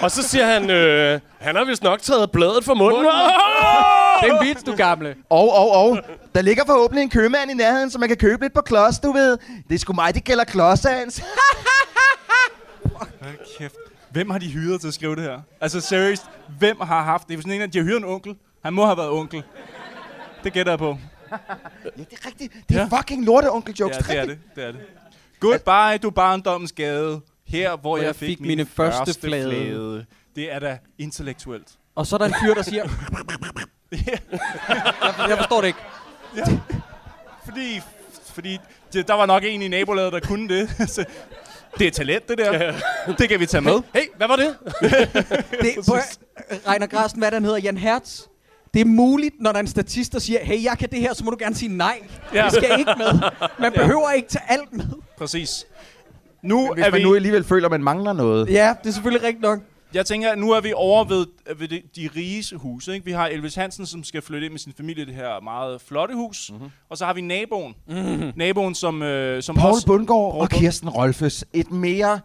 Og 0.02 0.10
så 0.10 0.22
siger 0.22 0.46
han, 0.46 0.70
øh, 0.70 1.20
han 1.40 1.56
har 1.56 1.64
vist 1.64 1.82
nok 1.82 2.02
taget 2.02 2.30
bladet 2.30 2.64
fra 2.64 2.74
munden. 2.74 3.04
Det 3.04 4.30
er 4.30 4.40
en 4.40 4.46
vits, 4.48 4.62
du 4.62 4.74
gamle. 4.76 5.14
Og, 5.30 5.52
og, 5.52 5.70
og. 5.70 5.98
Der 6.34 6.42
ligger 6.42 6.64
forhåbentlig 6.66 7.02
en 7.02 7.10
købmand 7.10 7.50
i 7.50 7.54
nærheden, 7.54 7.90
så 7.90 7.98
man 7.98 8.08
kan 8.08 8.16
købe 8.18 8.42
lidt 8.44 8.54
på 8.54 8.60
klods, 8.60 8.98
du 8.98 9.12
ved. 9.12 9.38
Det 9.68 9.74
er 9.74 9.78
sgu 9.78 9.92
mig, 9.92 10.14
det 10.14 10.24
gælder 10.24 10.44
klods, 10.44 10.82
Hans. 10.82 11.22
Hold 12.94 13.58
kæft. 13.58 13.74
Hvem 14.10 14.30
har 14.30 14.38
de 14.38 14.48
hyret 14.50 14.80
til 14.80 14.88
at 14.88 14.94
skrive 14.94 15.16
det 15.16 15.22
her? 15.22 15.40
Altså 15.60 15.80
seriøst, 15.80 16.22
hvem 16.58 16.76
har 16.80 17.02
haft 17.02 17.28
det? 17.28 17.36
Hvis 17.36 17.42
sådan 17.42 17.54
en, 17.56 17.62
af- 17.62 17.70
de 17.70 17.78
har 17.78 17.84
hyret 17.84 17.96
en 17.96 18.04
onkel. 18.04 18.34
Han 18.64 18.72
må 18.72 18.84
have 18.84 18.96
været 18.96 19.10
onkel. 19.10 19.42
Det 20.44 20.52
gætter 20.52 20.72
jeg 20.72 20.78
på. 20.78 20.98
ja, 21.30 21.36
det 21.96 22.06
er 22.22 22.26
rigtigt. 22.26 22.52
Det 22.68 22.76
er 22.76 22.88
fucking 22.96 23.24
lorte 23.24 23.50
onkel 23.52 23.74
jokes. 23.80 23.96
Ja, 24.08 24.12
det 24.12 24.20
er 24.20 24.24
det. 24.26 24.38
det, 24.56 24.64
er 24.64 24.72
det. 24.72 24.80
Goodbye, 25.50 25.98
du 26.02 26.10
barndomens 26.10 26.72
gade. 26.72 27.20
Her, 27.46 27.76
hvor 27.76 27.96
jeg, 27.96 28.06
jeg 28.06 28.16
fik, 28.16 28.28
fik 28.28 28.40
min 28.40 28.48
mine 28.48 28.66
første 28.66 28.98
første 28.98 29.20
flade. 29.20 29.50
flade. 29.50 30.04
Det 30.36 30.52
er 30.52 30.58
da 30.58 30.78
intellektuelt. 30.98 31.68
Og 31.94 32.06
så 32.06 32.16
er 32.16 32.18
der 32.18 32.26
en 32.26 32.34
fyr, 32.44 32.54
der 32.54 32.62
siger... 32.62 32.82
jeg, 33.92 34.18
jeg 35.28 35.38
forstår 35.38 35.60
det 35.60 35.66
ikke. 35.66 35.78
Ja. 36.36 36.44
Fordi, 37.44 37.80
fordi 38.26 38.58
det, 38.92 39.08
der 39.08 39.14
var 39.14 39.26
nok 39.26 39.42
en 39.46 39.62
i 39.62 39.68
nabolaget, 39.68 40.12
der 40.12 40.20
kunne 40.20 40.48
det. 40.48 40.70
Så 40.90 41.04
det 41.78 41.86
er 41.86 41.90
talent, 41.90 42.28
det 42.28 42.38
der. 42.38 42.74
Det 43.18 43.28
kan 43.28 43.40
vi 43.40 43.46
tage 43.46 43.60
med. 43.60 43.82
Hey, 43.94 44.02
hvad 44.16 44.28
var 44.28 44.36
det? 44.36 44.56
det 45.60 45.74
prøv, 45.88 45.96
at- 45.98 46.18
Reiner 46.68 46.86
Grasten, 46.86 47.20
hvad 47.22 47.30
den 47.30 47.44
hedder, 47.44 47.58
Jan 47.58 47.76
Hertz. 47.78 48.20
Det 48.74 48.80
er 48.80 48.84
muligt, 48.84 49.34
når 49.40 49.50
der 49.52 49.58
er 49.58 49.62
en 49.62 49.66
statist, 49.68 50.12
der 50.12 50.18
siger, 50.18 50.38
hey, 50.44 50.64
jeg 50.64 50.78
kan 50.78 50.90
det 50.90 50.98
her, 51.00 51.14
så 51.14 51.24
må 51.24 51.30
du 51.30 51.36
gerne 51.40 51.54
sige 51.54 51.76
nej. 51.76 51.98
Ja. 52.34 52.38
Ja. 52.38 52.44
Det 52.44 52.52
skal 52.52 52.78
ikke 52.78 52.92
med. 52.98 53.20
Man 53.60 53.72
Ja. 53.74 53.80
behøver 53.80 54.10
ikke 54.10 54.28
tage 54.28 54.44
alt 54.48 54.72
med. 54.72 54.84
Præcis. 55.18 55.64
Nu 56.42 56.72
Hvis 56.74 56.84
er 56.86 56.90
man 56.90 56.98
vi... 56.98 57.04
nu 57.04 57.14
alligevel 57.14 57.44
føler, 57.44 57.66
at 57.66 57.70
man 57.70 57.82
mangler 57.82 58.12
noget. 58.12 58.50
Ja, 58.50 58.74
det 58.82 58.88
er 58.88 58.92
selvfølgelig 58.92 59.26
rigtigt 59.26 59.42
nok. 59.42 59.58
Jeg 59.94 60.06
tænker, 60.06 60.30
at 60.30 60.38
nu 60.38 60.50
er 60.50 60.60
vi 60.60 60.72
over 60.76 61.04
ved, 61.04 61.26
ved 61.58 61.68
de, 61.68 61.82
de 61.96 62.08
riges 62.16 62.52
huse. 62.56 62.94
Ikke? 62.94 63.04
Vi 63.04 63.12
har 63.12 63.26
Elvis 63.26 63.54
Hansen, 63.54 63.86
som 63.86 64.04
skal 64.04 64.22
flytte 64.22 64.44
ind 64.46 64.52
med 64.52 64.58
sin 64.60 64.72
familie 64.76 65.02
i 65.02 65.06
det 65.06 65.14
her 65.14 65.40
meget 65.42 65.80
flotte 65.80 66.14
hus. 66.14 66.50
Mhm. 66.50 66.58
Mm-hmm. 66.58 66.72
Og 66.90 66.98
så 66.98 67.04
har 67.06 67.14
vi 67.14 67.20
naboen. 67.20 67.74
Mm-hmm. 67.88 68.32
Naboen, 68.36 68.74
som, 68.74 69.02
øh, 69.02 69.42
som 69.42 69.56
Paul 69.56 69.72
også... 69.72 69.86
Bundgaard 69.86 70.32
Paul 70.32 70.42
og 70.42 70.48
Kirsten 70.50 70.88
Rolfes. 70.88 71.44
Et 71.52 71.70
mere 71.70 72.20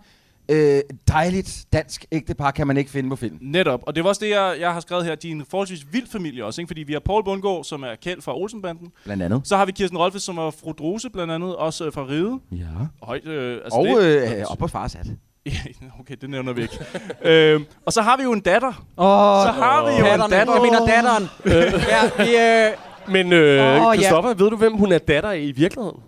øh, 0.50 0.82
dejligt 1.08 1.66
dansk 1.74 2.06
ægtepar 2.12 2.52
kan 2.52 2.68
man 2.68 2.78
ikke 2.78 2.92
finde 2.92 3.10
på 3.10 3.16
film. 3.16 3.38
Netop. 3.42 3.80
Og 3.84 3.96
det 3.96 4.04
var 4.04 4.10
også 4.10 4.26
det, 4.26 4.32
jeg, 4.32 4.56
jeg 4.60 4.74
har 4.74 4.80
skrevet 4.80 5.06
her. 5.06 5.16
De 5.16 5.28
er 5.28 5.32
en 5.32 5.46
forholdsvis 5.50 5.86
vild 5.92 6.08
familie 6.12 6.46
også. 6.46 6.62
Ikke? 6.62 6.70
Fordi 6.70 6.84
vi 6.84 6.94
har 6.94 7.00
Paul 7.00 7.24
Bundgaard, 7.24 7.64
som 7.64 7.84
er 7.84 7.96
kendt 8.04 8.24
fra 8.24 8.38
Olsenbanden. 8.38 8.88
Blandt 9.06 9.24
andet. 9.24 9.42
Så 9.44 9.58
har 9.58 9.66
vi 9.66 9.72
Kirsten 9.72 9.98
Rolfes, 9.98 10.24
som 10.24 10.38
er 10.38 10.52
fru 10.52 10.72
Druse, 10.72 11.10
blandt 11.10 11.34
andet. 11.34 11.56
Også 11.56 11.86
øh, 11.86 11.94
fra 11.94 12.06
Ride. 12.10 12.40
Ja. 12.52 12.66
Højt, 13.04 13.28
øh, 13.28 13.54
altså 13.64 13.80
Og 13.80 13.86
det, 13.88 14.38
øh, 14.38 14.46
op 14.50 14.58
på 14.58 14.68
farsat. 14.68 15.06
Ja, 15.46 15.52
okay, 16.00 16.16
det 16.22 16.30
nævner 16.30 16.54
vi 16.54 16.62
ikke. 16.62 16.78
øhm, 17.54 17.66
og 17.86 17.94
så 17.94 18.02
har 18.02 18.18
vi 18.18 18.24
jo 18.24 18.32
en 18.32 18.40
datter. 18.40 18.68
Åh, 18.98 19.46
så 19.46 19.52
har 19.52 19.86
vi 19.86 19.92
jo 19.92 19.98
en 19.98 20.06
datteren. 20.06 20.32
datter. 20.32 20.54
Jeg 20.54 20.62
mener 20.62 20.86
datteren. 20.86 21.28
ja, 21.46 22.24
vi, 22.24 22.70
øh, 22.70 23.14
Men 23.14 23.34
øh, 23.34 23.56
ja. 23.56 23.94
Christoffer, 23.96 24.34
ved 24.34 24.50
du, 24.50 24.58
hvem 24.58 24.74
hun 24.74 24.92
er 24.92 24.98
datter 24.98 25.32
i 25.32 25.52
virkeligheden? 25.52 26.00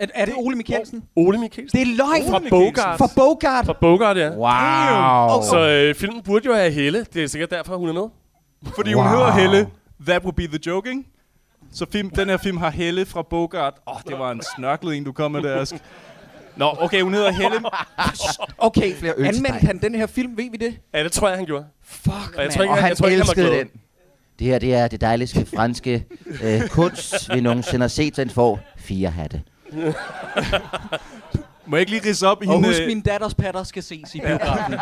Er, 0.00 0.06
er 0.14 0.24
det 0.24 0.34
Ole 0.36 0.56
Mikkelsen? 0.56 1.02
Ole 1.16 1.38
Mikkelsen. 1.38 1.78
Det 1.80 1.88
er 1.90 1.96
løgn. 1.96 2.30
Fra 2.30 2.42
Bogart. 2.50 2.98
For 2.98 3.10
Bogart. 3.16 3.66
Fra 3.66 3.76
Bogart, 3.80 4.16
ja. 4.16 4.28
Wow. 4.30 5.42
Så 5.42 5.68
øh, 5.70 5.94
filmen 5.94 6.22
burde 6.22 6.44
jo 6.46 6.54
have 6.54 6.70
Helle. 6.70 7.06
Det 7.14 7.22
er 7.22 7.26
sikkert 7.26 7.50
derfor, 7.50 7.76
hun 7.76 7.88
er 7.88 7.92
med. 7.92 8.08
Fordi 8.74 8.92
hun 8.92 9.04
Wow. 9.04 9.12
hedder 9.12 9.30
Helle. 9.32 9.68
That 10.06 10.22
would 10.22 10.34
be 10.36 10.46
the 10.46 10.58
joking. 10.66 11.06
Så 11.72 11.86
film, 11.92 12.10
den 12.10 12.28
her 12.28 12.36
film 12.36 12.56
har 12.56 12.70
Helle 12.70 13.06
fra 13.06 13.22
Bogart. 13.30 13.74
Åh, 13.86 13.94
oh, 13.96 14.00
det 14.08 14.18
var 14.18 14.30
en 14.30 14.42
snørklet 14.56 14.96
en, 14.96 15.04
du 15.04 15.12
kom 15.12 15.30
med 15.32 15.42
der, 15.42 15.60
Ask. 15.60 15.74
Nå, 16.56 16.76
okay, 16.80 17.00
hun 17.02 17.14
hedder 17.14 17.30
Helle. 17.32 17.56
Okay, 18.58 18.94
Flere 18.94 19.14
øl 19.16 19.26
anmeldte 19.26 19.66
han 19.66 19.78
den 19.78 19.94
her 19.94 20.06
film, 20.06 20.36
ved 20.36 20.50
vi 20.50 20.56
det? 20.56 20.74
Ja, 20.94 21.04
det 21.04 21.12
tror 21.12 21.28
jeg, 21.28 21.36
han 21.36 21.46
gjorde. 21.46 21.64
Fuck, 21.84 22.34
Og 22.36 22.42
jeg 22.42 22.52
tror 22.52 22.58
mand. 22.58 22.62
ikke, 22.62 22.70
Og 22.72 22.76
han 22.78 22.88
jeg 22.88 22.96
tror 22.96 23.06
ikke, 23.06 23.16
han 23.22 23.28
elskede 23.28 23.58
den. 23.58 23.68
Det 24.38 24.46
her, 24.46 24.58
det 24.58 24.74
er 24.74 24.88
det 24.88 25.00
dejligste 25.00 25.46
franske 25.56 26.04
øh, 26.42 26.68
kunst, 26.68 27.34
vi 27.34 27.40
nogensinde 27.40 27.82
har 27.82 27.88
set. 27.88 28.16
Den 28.16 28.30
får 28.30 28.60
fire 28.76 29.10
hatte. 29.10 29.42
Må 31.66 31.76
jeg 31.76 31.80
ikke 31.80 31.92
lige 31.92 32.08
ridse 32.08 32.26
op 32.26 32.42
i 32.42 32.46
Og 32.46 32.52
hende? 32.52 32.68
husk, 32.68 32.80
øh, 32.80 32.86
min 32.86 33.00
datters 33.00 33.34
patter 33.34 33.62
skal 33.62 33.82
ses 33.82 34.14
i 34.14 34.20
biografen. 34.20 34.74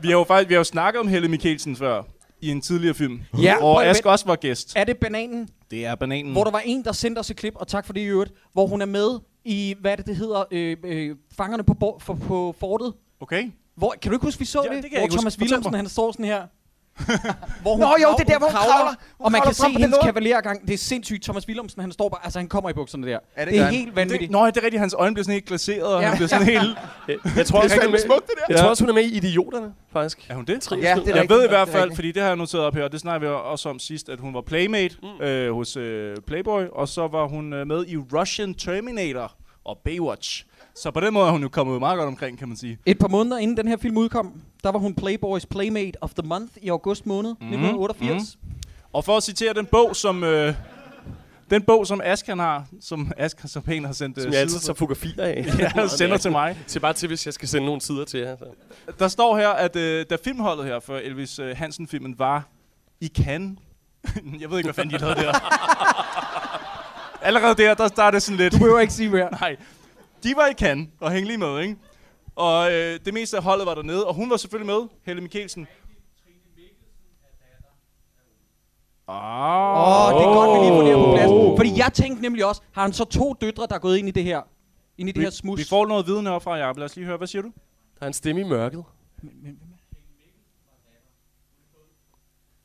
Vi 0.00 0.08
har 0.08 0.18
jo 0.18 0.24
faktisk 0.24 0.48
vi 0.48 0.54
har 0.54 0.58
jo 0.60 0.64
snakket 0.64 1.00
om 1.00 1.08
Helle 1.08 1.28
Mikkelsen 1.28 1.76
før 1.76 2.02
i 2.40 2.50
en 2.50 2.60
tidligere 2.60 2.94
film. 2.94 3.20
Ja, 3.42 3.62
og 3.64 3.86
Ask 3.86 4.06
også 4.06 4.26
var 4.26 4.36
gæst. 4.36 4.72
er 4.76 4.84
det 4.84 4.96
bananen, 4.98 5.48
Det 5.70 5.86
er 5.86 5.94
bananen. 5.94 6.32
hvor 6.32 6.44
der 6.44 6.50
var 6.50 6.62
en, 6.64 6.84
der 6.84 6.92
sendte 6.92 7.18
os 7.18 7.30
et 7.30 7.36
klip, 7.36 7.52
og 7.56 7.68
tak 7.68 7.86
for 7.86 7.92
det 7.92 8.00
i 8.00 8.04
øvrigt, 8.04 8.32
hvor 8.52 8.66
hun 8.66 8.82
er 8.82 8.86
med 8.86 9.18
i, 9.44 9.74
hvad 9.80 9.92
er 9.92 9.96
det, 9.96 10.06
det 10.06 10.16
hedder, 10.16 10.44
øh, 10.50 10.76
øh, 10.84 11.16
fangerne 11.36 11.62
på, 11.64 11.74
bo- 11.74 11.98
for, 12.00 12.14
på 12.14 12.54
fortet. 12.60 12.92
Okay. 13.20 13.50
Hvor, 13.76 13.94
kan 14.02 14.10
du 14.10 14.16
ikke 14.16 14.26
huske, 14.26 14.38
vi 14.38 14.44
så 14.44 14.62
Ja, 14.70 14.74
det? 14.76 14.82
det 14.82 14.90
kan 14.90 15.00
jeg 15.00 15.00
hvor 15.00 15.06
huske. 15.26 15.44
Thomas 15.46 15.64
mig. 15.70 15.78
han 15.80 15.88
står 15.88 16.12
sådan 16.12 16.24
her. 16.24 16.42
Hvor 17.62 17.78
Nå, 17.78 17.96
jo, 18.02 18.08
det 18.18 18.20
er 18.20 18.32
der, 18.32 18.38
hvor 18.38 18.46
hun 18.46 18.54
kravler. 18.56 18.88
Hun 18.88 18.96
og 19.26 19.32
man 19.32 19.40
kravler 19.40 19.44
kan 19.44 19.54
se 19.54 19.72
det 19.72 19.80
hendes 19.80 19.98
kavalergang. 20.02 20.66
Det 20.66 20.74
er 20.74 20.78
sindssygt. 20.78 21.22
Thomas 21.24 21.46
Wilhelmsen, 21.48 21.80
han 21.80 21.92
står 21.92 22.08
bare, 22.08 22.20
altså 22.24 22.38
han 22.38 22.48
kommer 22.48 22.70
i 22.70 22.72
bukserne 22.72 23.06
der. 23.06 23.18
Ja, 23.36 23.44
det 23.44 23.52
det 23.52 23.60
er 23.60 23.64
han. 23.64 23.74
helt 23.74 23.96
vanvittigt. 23.96 24.20
Det, 24.28 24.30
nå, 24.30 24.46
det 24.46 24.56
er 24.56 24.62
rigtigt, 24.62 24.80
hans 24.80 24.94
øjne 24.98 25.14
bliver 25.14 25.24
sådan 25.24 25.32
helt 25.34 25.44
glaseret, 25.46 25.82
og 25.94 26.00
Ja. 26.02 26.06
han 26.08 26.16
bliver 26.16 26.28
sådan 26.28 26.46
helt... 26.46 26.78
Jeg 27.36 27.46
tror, 27.46 27.60
også, 27.62 27.76
hun 27.76 27.84
er 27.86 27.90
med, 27.90 27.98
smukt, 27.98 28.26
det 28.26 28.34
der. 28.38 28.44
jeg 28.48 28.58
tror 28.58 28.68
også, 28.68 28.82
hun 28.84 28.88
er 28.90 28.94
med 28.94 29.02
i 29.02 29.16
Idioterne, 29.16 29.72
faktisk. 29.92 30.26
Er 30.30 30.34
hun 30.34 30.44
det? 30.44 30.70
Ja, 30.70 30.76
det 30.76 30.84
er 30.84 30.88
jeg 30.88 30.96
rigtigt. 30.96 31.30
ved 31.30 31.38
i 31.38 31.42
Det 31.42 31.50
hvert 31.50 31.68
er 31.68 31.72
fald, 31.72 31.94
fordi 31.94 32.12
det 32.12 32.22
har 32.22 32.28
jeg 32.28 32.36
noteret 32.36 32.64
op 32.64 32.74
her, 32.74 32.84
og 32.84 32.92
det 32.92 33.00
snakker 33.00 33.28
vi 33.28 33.34
også 33.34 33.68
om 33.68 33.78
sidst, 33.78 34.08
at 34.08 34.20
hun 34.20 34.34
var 34.34 34.40
playmate 34.40 34.96
mm. 35.02 35.24
øh, 35.24 35.54
hos 35.54 35.76
øh, 35.76 36.16
Playboy, 36.26 36.62
og 36.72 36.88
så 36.88 37.06
var 37.08 37.26
hun 37.28 37.52
øh, 37.52 37.66
med 37.66 37.86
i 37.86 37.96
Russian 37.96 38.54
Terminator, 38.54 39.32
og 39.64 39.78
Baywatch. 39.84 40.44
Så 40.76 40.90
på 40.90 41.00
den 41.00 41.14
måde 41.14 41.26
er 41.26 41.30
hun 41.30 41.42
jo 41.42 41.48
kommet 41.48 41.78
meget 41.78 41.96
godt 41.98 42.06
omkring, 42.08 42.38
kan 42.38 42.48
man 42.48 42.56
sige. 42.56 42.78
Et 42.86 42.98
par 42.98 43.08
måneder 43.08 43.38
inden 43.38 43.56
den 43.56 43.68
her 43.68 43.76
film 43.76 43.96
udkom, 43.96 44.40
der 44.64 44.70
var 44.72 44.78
hun 44.78 44.94
Playboys 44.94 45.46
Playmate 45.46 46.02
of 46.02 46.14
the 46.14 46.28
Month 46.28 46.52
i 46.62 46.68
august 46.68 47.06
måned 47.06 47.30
Mhm, 47.40 47.46
1988. 47.48 48.38
Og 48.92 49.04
for 49.04 49.16
at 49.16 49.22
citere 49.22 49.54
den 49.54 49.66
bog, 49.66 49.96
som... 49.96 50.24
Øh, 50.24 50.54
den 51.50 51.62
bog, 51.62 51.86
som 51.86 52.00
Ask 52.04 52.26
han 52.26 52.38
har, 52.38 52.64
som 52.80 53.12
Ask 53.16 53.38
så 53.46 53.60
pænt 53.60 53.86
har 53.86 53.92
sendt 53.92 54.18
Som 54.18 54.26
øh, 54.28 54.32
jeg 54.32 54.40
altid 54.40 54.58
sider 54.58 54.66
tager 54.74 54.74
fotografier 54.76 55.24
af. 55.24 55.46
ja, 55.76 55.88
sender 55.88 56.16
til 56.16 56.30
mig. 56.30 56.58
Se 56.66 56.80
bare 56.80 56.92
til, 56.92 57.06
hvis 57.06 57.26
jeg 57.26 57.34
skal 57.34 57.48
sende 57.48 57.66
nogle 57.66 57.80
sider 57.80 58.04
til 58.04 58.20
jer. 58.20 58.36
Så. 58.36 58.44
Der 58.98 59.08
står 59.08 59.36
her, 59.36 59.48
at 59.48 59.76
øh, 59.76 60.06
da 60.10 60.16
filmholdet 60.24 60.66
her 60.66 60.80
for 60.80 60.96
Elvis 60.96 61.38
øh, 61.38 61.56
Hansen-filmen 61.56 62.18
var 62.18 62.48
i 63.00 63.10
Cannes. 63.18 63.58
jeg 64.40 64.50
ved 64.50 64.58
ikke, 64.58 64.66
hvad 64.66 64.74
fanden 64.74 64.94
de 64.94 64.98
lavede 65.00 65.20
der. 65.20 65.32
Allerede 67.22 67.54
der, 67.62 67.74
der, 67.74 67.88
der 67.88 68.02
er 68.02 68.10
det 68.10 68.22
sådan 68.22 68.38
lidt... 68.38 68.52
Du 68.52 68.58
behøver 68.58 68.80
ikke 68.80 68.92
sige 68.92 69.08
mere. 69.10 69.30
Nej. 69.30 69.56
De 70.24 70.36
var 70.36 70.46
i 70.46 70.52
Cannes 70.54 70.88
og 71.00 71.10
hængte 71.10 71.28
lige 71.28 71.38
med, 71.38 71.60
ikke? 71.60 71.76
Og 72.36 72.72
øh, 72.72 73.00
det 73.04 73.14
meste 73.14 73.36
af 73.36 73.42
holdet 73.42 73.66
var 73.66 73.74
dernede, 73.74 74.06
og 74.06 74.14
hun 74.14 74.30
var 74.30 74.36
selvfølgelig 74.36 74.66
med, 74.74 74.88
Helle 75.06 75.22
Mikkelsen. 75.22 75.66
Åh, 79.08 79.14
Ah. 79.14 80.14
oh, 80.14 80.20
det 80.20 80.26
er 80.28 80.34
godt, 80.34 80.50
vi 80.60 80.64
lige 80.66 80.70
får 80.78 80.82
det 80.82 80.96
her 80.96 81.04
på 81.04 81.12
plads. 81.16 81.58
Fordi 81.58 81.78
jeg 81.78 81.90
tænkte 81.94 82.22
nemlig 82.22 82.44
også, 82.44 82.62
har 82.72 82.82
han 82.82 82.92
så 82.92 83.04
to 83.04 83.32
døtre, 83.40 83.66
der 83.68 83.74
er 83.74 83.78
gået 83.78 83.96
ind 83.98 84.08
i 84.08 84.10
det 84.10 84.24
her? 84.24 84.42
Ind 84.98 85.08
i 85.08 85.12
det 85.12 85.18
Vi, 85.20 85.24
her 85.24 85.30
smus? 85.30 85.58
vi 85.58 85.64
får 85.64 85.86
noget 85.86 86.06
viden 86.06 86.26
herfra, 86.26 86.56
Jacob. 86.56 86.76
Lad 86.78 86.84
os 86.84 86.96
lige 86.96 87.06
høre. 87.06 87.16
Hvad 87.16 87.26
siger 87.28 87.42
du? 87.42 87.48
Der 87.98 88.02
er 88.02 88.06
en 88.06 88.12
stemme 88.12 88.40
i 88.40 88.44
mørket. 88.44 88.84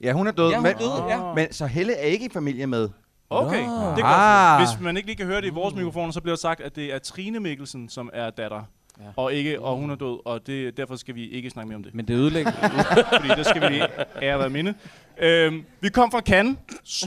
Ja, 0.02 0.14
hun 0.14 0.28
er 0.28 0.32
død. 0.32 0.50
Ja, 0.50 0.58
hun 0.58 0.66
er 0.66 0.70
men, 0.70 0.78
død, 0.80 1.08
ja. 1.10 1.34
men 1.34 1.54
så 1.54 1.66
Helle 1.66 1.94
er 1.94 2.06
ikke 2.06 2.26
i 2.26 2.30
familie 2.30 2.68
med. 2.68 2.90
Okay, 3.30 3.66
Nå. 3.66 3.92
det 3.96 4.00
er 4.00 4.06
Ah. 4.06 4.60
Hvis 4.62 4.80
man 4.82 4.98
ikke 4.98 5.08
lige 5.08 5.16
kan 5.18 5.26
høre 5.26 5.42
det 5.42 5.48
i 5.48 5.54
vores 5.54 5.76
mikrofoner, 5.76 6.12
så 6.12 6.22
bliver 6.22 6.36
der 6.36 6.40
sagt, 6.40 6.62
at 6.62 6.76
det 6.76 6.94
er 6.94 7.00
Trine 7.00 7.40
Mikkelsen, 7.40 7.90
som 7.90 8.10
er 8.14 8.30
datter. 8.30 8.64
Ja. 9.00 9.04
Og, 9.16 9.34
ikke, 9.34 9.62
og 9.62 9.78
hun 9.78 9.90
er 9.90 9.96
død, 9.96 10.20
og 10.26 10.48
det, 10.48 10.78
derfor 10.78 10.96
skal 10.96 11.16
vi 11.16 11.30
ikke 11.30 11.50
snakke 11.50 11.68
mere 11.68 11.76
om 11.76 11.84
det. 11.84 11.96
Men 11.96 12.08
det 12.08 12.14
ødelægger. 12.14 12.52
Fordi 13.16 13.28
det 13.28 13.46
skal 13.46 13.62
vi 13.62 13.68
lige 13.68 13.88
ære 14.22 14.40
være 14.40 14.50
minde. 14.50 14.74
Øhm, 15.18 15.66
vi 15.82 15.90
kom 15.90 16.12
fra 16.12 16.22
Cannes. 16.22 16.58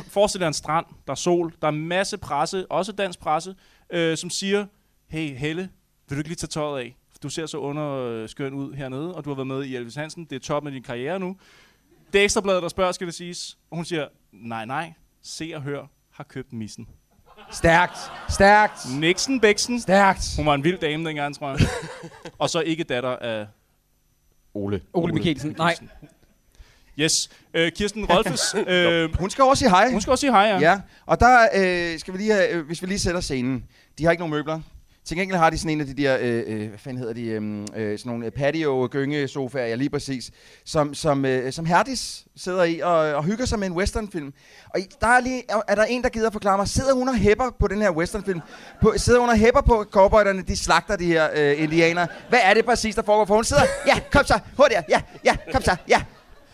Forestil 0.09 0.41
dig 0.41 0.47
en 0.47 0.53
strand. 0.53 0.87
Der 1.07 1.11
er 1.11 1.15
sol. 1.15 1.53
Der 1.63 1.69
er 1.69 1.73
en 1.73 1.87
masse 1.89 2.19
presse, 2.19 2.67
også 2.71 2.93
dansk 2.93 3.21
presse, 3.21 3.55
øh, 3.93 4.17
som 4.17 4.31
siger, 4.31 4.67
hey 5.09 5.37
Helle, 5.37 5.69
vil 6.09 6.17
du 6.17 6.21
ikke 6.21 6.29
lige 6.29 6.37
tage 6.37 6.49
tøjet 6.49 6.81
af? 6.81 6.97
Du 7.23 7.29
ser 7.29 7.47
så 7.47 7.59
underskøn 7.59 8.55
ud 8.55 8.75
hernede, 8.75 9.15
og 9.15 9.25
du 9.25 9.31
har 9.31 9.35
været 9.35 9.47
med 9.47 9.65
i 9.65 9.77
Elvis 9.77 9.95
Hansen. 9.95 10.25
Det 10.25 10.37
er 10.37 10.41
top 10.41 10.65
med 10.65 10.73
din 10.73 10.83
karriere 10.83 11.19
nu. 11.19 11.37
Det 12.13 12.21
er 12.21 12.25
ekstrabladet, 12.25 12.63
der 12.63 12.69
spørger, 12.69 12.93
skal 12.93 13.07
det 13.07 13.15
siges. 13.15 13.59
Og 13.71 13.77
hun 13.77 13.85
siger, 13.85 14.07
nej, 14.33 14.65
nej. 14.65 14.93
Se 15.23 15.53
og 15.55 15.63
hør 15.63 15.87
har 16.13 16.25
købt 16.25 16.53
missen. 16.53 16.89
Stærkt. 17.53 17.99
Stærkt. 18.29 18.79
Nixon 18.99 19.41
Bæksen. 19.41 19.81
Stærkt. 19.81 20.37
Hun 20.37 20.47
var 20.47 20.55
en 20.55 20.65
vild 20.65 20.79
dame 20.79 21.09
dengang, 21.09 21.39
tror 21.39 21.49
jeg. 21.51 21.59
og 22.39 22.51
så 22.51 22.61
ikke 22.61 22.85
datter 22.85 23.17
af 23.17 23.47
Ole. 24.55 24.83
Ole 24.93 25.13
Mikkelsen. 25.15 25.55
Nej. 25.59 25.77
Yes. 26.99 27.31
Øh, 27.55 27.73
Kirsten 27.73 28.05
Rolfes. 28.05 28.55
øh, 28.69 29.19
Hun 29.19 29.31
skal 29.31 29.45
også 29.45 29.59
sige 29.59 29.71
hej. 29.71 29.91
hun 29.91 30.01
skal 30.01 30.11
også 30.11 30.21
sige 30.21 30.33
hej, 30.33 30.43
ja. 30.43 30.59
Ja, 30.59 30.81
og 31.07 31.21
der 31.21 31.49
øh, 31.55 31.99
skal 31.99 32.15
vi 32.15 32.19
lige 32.19 32.49
øh, 32.49 32.67
hvis 32.67 32.83
vi 32.83 32.87
lige 32.87 32.99
sætter 32.99 33.21
scenen. 33.21 33.65
De 33.99 34.05
har 34.05 34.11
ikke 34.11 34.21
nogen 34.21 34.31
møbler. 34.31 34.61
Til 35.05 35.17
gengæld 35.17 35.39
har 35.39 35.51
de 35.51 35.59
sådan 35.59 35.71
en 35.71 35.81
af 35.81 35.87
de 35.87 35.95
der, 36.03 36.19
øh, 36.21 36.43
øh, 36.47 36.69
hvad 36.69 36.79
fanden 36.79 36.99
hedder 36.99 37.15
de, 37.15 37.23
øh, 37.25 37.43
øh, 37.77 37.99
sådan 37.99 38.11
nogle 38.11 38.27
øh, 38.27 38.33
patio 38.33 38.89
gyngesofaer, 38.91 39.67
ja 39.67 39.75
lige 39.75 39.91
præcis, 39.91 40.31
som, 40.65 40.95
som, 40.95 41.25
øh, 41.25 41.53
som 41.53 41.67
Herdis 41.67 42.25
sidder 42.37 42.65
i 42.65 42.81
og, 42.81 42.95
og 42.99 43.25
hygger 43.25 43.45
sig 43.45 43.59
med 43.59 43.67
en 43.67 43.73
westernfilm. 43.73 44.33
Og 44.75 44.81
der 45.01 45.07
er, 45.07 45.21
lige, 45.21 45.43
er- 45.49 45.63
er 45.69 45.75
der 45.75 45.85
en, 45.85 46.03
der 46.03 46.09
gider 46.09 46.27
at 46.27 46.33
forklare 46.33 46.57
mig, 46.57 46.69
sidder 46.69 46.93
hun 46.95 47.09
og 47.09 47.15
hæpper 47.17 47.51
på 47.61 47.69
den 47.69 47.83
her 47.83 47.91
westernfilm? 47.91 48.41
På, 48.83 48.93
sidder 48.97 49.21
hun 49.21 49.29
og 49.29 49.37
hæpper 49.37 49.61
på 49.61 49.85
cowboyderne, 49.91 50.43
de 50.43 50.57
slagter 50.57 50.97
de 50.97 51.07
her 51.07 51.29
øh, 51.35 51.63
indianere? 51.63 52.07
Hvad 52.29 52.41
er 52.43 52.55
det 52.55 52.65
præcis, 52.65 52.95
der 52.95 53.03
foregår? 53.03 53.25
For 53.25 53.35
hun 53.35 53.45
sidder, 53.45 53.63
ja, 53.87 54.01
kom 54.13 54.25
så, 54.25 54.39
hurtigere, 54.57 54.83
ja, 54.89 55.01
ja, 55.25 55.37
kom 55.53 55.63
så, 55.63 55.77
ja. 55.89 56.03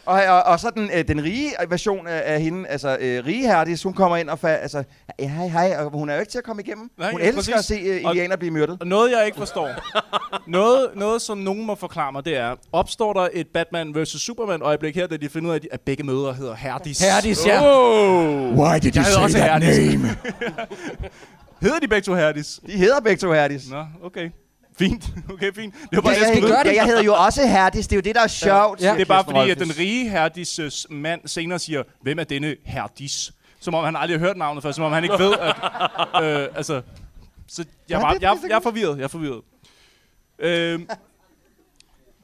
Og, 0.09 0.23
og, 0.29 0.43
og 0.43 0.61
så 0.61 0.71
den, 0.71 0.91
øh, 0.95 1.09
den 1.09 1.25
rige 1.25 1.51
version 1.69 2.07
af, 2.07 2.23
af 2.35 2.41
hende, 2.41 2.69
altså 2.69 2.97
øh, 3.01 3.27
rige 3.27 3.47
Herdis, 3.47 3.83
hun 3.83 3.93
kommer 3.95 4.17
ind 4.17 4.29
og 4.31 4.39
fa- 4.45 4.47
altså, 4.49 4.85
ja, 5.19 5.29
hej, 5.29 5.49
hej, 5.49 5.77
og 5.85 5.91
hun 5.91 6.09
er 6.09 6.15
jo 6.15 6.21
ikke 6.21 6.33
til 6.33 6.39
at 6.39 6.45
komme 6.45 6.63
igennem. 6.63 6.91
Nej, 6.99 7.11
hun 7.11 7.21
ja, 7.21 7.27
elsker 7.27 7.39
præcis. 7.41 7.55
at 7.55 7.65
se 7.65 7.75
øh, 7.75 8.01
Og- 8.05 8.11
indianer 8.15 8.37
blive 8.37 8.51
myrdet. 8.51 8.77
Og 8.81 8.87
noget, 8.87 9.11
jeg 9.13 9.27
ikke 9.27 9.39
forstår. 9.39 9.71
noget, 10.51 10.89
noget, 10.97 11.23
som 11.23 11.39
nogen 11.39 11.67
må 11.67 11.75
forklare 11.75 12.13
mig, 12.13 12.25
det 12.25 12.37
er, 12.37 12.55
opstår 12.73 13.13
der 13.13 13.29
et 13.33 13.47
Batman 13.55 13.95
vs. 14.03 14.09
Superman 14.09 14.63
øjeblik 14.63 14.95
her, 14.97 15.07
da 15.07 15.17
de 15.17 15.29
finder 15.29 15.51
ud 15.51 15.55
af, 15.55 15.61
at 15.73 15.81
begge 15.81 16.03
mødre 16.05 16.33
hedder 16.35 16.55
Herdis. 16.55 16.99
Herdis, 17.01 17.47
ja. 17.47 17.61
Oh. 17.63 18.59
Why 18.59 18.79
did 18.83 18.93
Jeg 18.97 19.05
hedder 19.05 19.21
også 19.23 19.39
Herdis. 19.39 19.77
hedder 21.63 21.79
de 21.83 21.89
begge 21.89 22.05
to 22.05 22.15
Herdis? 22.15 22.61
De 22.67 22.73
hedder 22.73 23.01
begge 23.01 23.21
to 23.21 23.33
Herdis. 23.33 23.71
Nå, 23.71 23.85
okay. 24.05 24.31
Fint. 24.79 25.11
Okay, 25.33 25.53
fint. 25.55 25.75
Det 25.75 25.83
var 25.93 25.97
Ja, 25.97 26.01
bare 26.01 26.11
jeg, 26.11 26.21
det, 26.21 26.27
jeg 26.27 26.37
skulle 26.37 26.57
jeg, 26.57 26.65
vide. 26.65 26.77
jeg, 26.77 26.85
hedder 26.87 27.03
jo 27.03 27.15
også 27.15 27.47
Herdis, 27.49 27.87
det 27.87 27.93
er 27.93 27.97
jo 27.97 28.01
det, 28.01 28.15
der 28.15 28.21
er 28.23 28.27
sjovt. 28.27 28.81
Ja. 28.81 28.93
Det 28.93 29.01
er 29.01 29.05
bare 29.05 29.25
fordi, 29.25 29.51
at 29.51 29.59
den 29.59 29.79
rige 29.79 30.11
Herdis 30.11 30.59
øh, 30.59 30.71
mand 30.91 31.21
senere 31.27 31.59
siger, 31.59 31.83
hvem 32.03 32.19
er 32.19 32.25
denne 32.25 32.57
Herdis? 32.65 33.33
Som 33.61 33.75
om 33.75 33.85
han 33.85 33.97
aldrig 33.97 34.19
har 34.19 34.27
hørt 34.27 34.37
navnet 34.37 34.63
før, 34.63 34.73
som 34.73 34.85
om 34.85 34.93
han 34.93 35.03
ikke 35.05 35.19
ved, 35.19 35.33
at... 35.41 35.55
Øh, 36.25 36.49
altså, 36.57 36.83
så 37.49 37.65
jeg, 37.89 37.97
Ja, 37.97 38.01
var, 38.01 38.13
det- 38.15 38.23
jeg, 38.23 38.37
det- 38.43 38.49
jeg 38.49 38.57
er 38.57 38.61
forvirret, 38.61 38.97
jeg 38.99 39.05
er 39.05 39.09
forvirret. 39.09 39.41
Øh, 40.39 40.81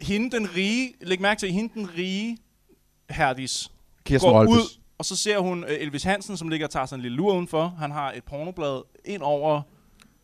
hende 0.00 0.30
den 0.36 0.48
rige, 0.56 0.94
læg 1.00 1.20
mærke 1.20 1.38
til, 1.38 1.52
hende 1.52 1.74
den 1.74 1.88
rige 1.98 2.38
Herdis 3.10 3.70
Kirsten 4.04 4.30
går 4.30 4.38
Rolfes. 4.38 4.54
ud, 4.56 4.80
og 4.98 5.04
så 5.04 5.16
ser 5.16 5.38
hun 5.38 5.64
øh, 5.64 5.70
Elvis 5.80 6.02
Hansen, 6.02 6.36
som 6.36 6.48
ligger 6.48 6.66
og 6.66 6.70
tager 6.70 6.86
sig 6.86 6.96
en 6.96 7.02
lille 7.02 7.16
lur 7.16 7.32
udenfor. 7.34 7.74
Han 7.78 7.90
har 7.90 8.12
et 8.12 8.24
pornoblad 8.24 8.82
ind 9.04 9.22
over 9.22 9.62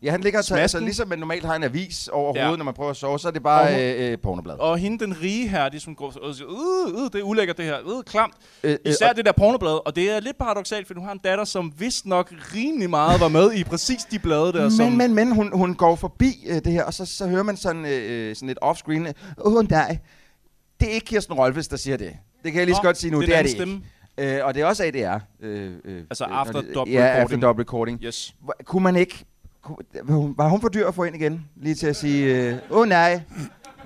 Ja, 0.03 0.11
han 0.11 0.21
ligger 0.21 0.41
tager, 0.41 0.61
altså, 0.61 0.79
ligesom 0.79 1.07
man 1.07 1.19
normalt 1.19 1.45
har 1.45 1.55
en 1.55 1.63
avis 1.63 2.07
over 2.07 2.33
Ja. 2.35 2.41
hovedet, 2.43 2.57
når 2.59 2.65
man 2.65 2.73
prøver 2.73 2.89
at 2.91 2.97
sove, 2.97 3.19
så 3.19 3.27
er 3.27 3.31
det 3.31 3.43
bare 3.43 3.67
Og 3.75 3.81
øh, 3.81 4.11
øh, 4.11 4.17
pornoblad. 4.23 4.55
Og 4.59 4.77
hende, 4.77 5.05
den 5.05 5.21
rige 5.21 5.47
her, 5.47 5.69
de 5.69 5.79
som 5.79 5.95
går 5.95 6.13
og 6.21 6.35
siger, 6.35 6.49
øh, 6.49 7.03
øh, 7.03 7.09
det 7.13 7.15
er 7.19 7.23
ulækkert 7.23 7.57
det 7.57 7.65
her, 7.65 7.77
øh, 7.97 8.03
klamt. 8.03 8.33
Øh, 8.63 8.71
øh, 8.71 8.77
Især 8.91 9.09
og- 9.09 9.15
det 9.15 9.25
der 9.25 9.31
pornoblad, 9.31 9.87
og 9.87 9.95
det 9.95 10.11
er 10.11 10.19
lidt 10.19 10.37
paradoxalt, 10.37 10.87
for 10.87 10.93
du 10.93 11.01
har 11.01 11.11
en 11.11 11.17
datter, 11.23 11.45
som 11.45 11.73
vist 11.77 12.05
nok 12.05 12.33
rimelig 12.55 12.89
meget 12.89 13.19
var 13.21 13.27
med 13.27 13.53
i 13.53 13.63
præcis 13.63 14.03
de 14.11 14.19
blade 14.19 14.53
der, 14.53 14.69
som... 14.69 14.85
Men, 14.87 14.97
men, 14.97 15.13
men, 15.15 15.35
hun, 15.35 15.49
hun 15.57 15.75
går 15.75 15.95
forbi 15.95 16.45
øh, 16.47 16.55
det 16.55 16.67
her, 16.71 16.83
og 16.83 16.93
så, 16.93 17.05
så 17.05 17.27
hører 17.27 17.43
man 17.43 17.57
sådan, 17.57 17.85
øh, 17.85 18.35
sådan 18.35 18.47
lidt 18.47 18.59
off-screen, 18.63 19.07
øh, 19.07 19.13
åh 19.37 19.69
nej, 19.69 19.97
det 20.79 20.89
er 20.89 20.93
ikke 20.93 21.05
Kirsten 21.05 21.33
Rolfes, 21.35 21.67
der 21.67 21.77
siger 21.77 21.97
det. 21.97 22.13
Det 22.43 22.51
kan 22.51 22.59
jeg 22.59 22.65
lige 22.65 22.75
så 22.75 22.81
godt 22.81 22.97
sige 22.97 23.11
nu, 23.11 23.19
det 23.21 23.27
det, 23.27 23.37
er 23.37 23.41
det 23.41 23.51
stemme. 23.51 23.81
ikke. 24.17 24.37
Øh, 24.37 24.45
og 24.45 24.53
det 24.53 24.61
er 24.61 24.65
også 24.65 24.83
ADR. 24.83 25.19
Øh, 25.41 25.71
øh, 25.85 26.03
Altså 26.09 26.25
øh, 26.29 26.39
after 26.39 26.61
det- 26.61 26.75
double 26.75 26.93
Ja, 26.93 26.99
after 27.07 27.19
recording. 27.21 27.41
double 27.41 27.61
recording. 27.63 27.99
Yes. 28.03 28.35
Hvor- 28.41 28.55
Kunne 28.65 28.83
man 28.83 28.95
ikke... 28.95 29.25
Var 30.37 30.47
hun- 30.49 30.61
for 30.61 30.69
dyr 30.69 30.87
at 30.87 30.95
få 30.95 31.03
ind 31.03 31.15
igen? 31.15 31.45
Lige 31.55 31.75
til 31.75 31.87
at 31.87 31.95
sige, 31.95 32.49
øh, 32.49 32.57
åh 32.69 32.77
oh, 32.79 32.87
nej. 32.87 33.21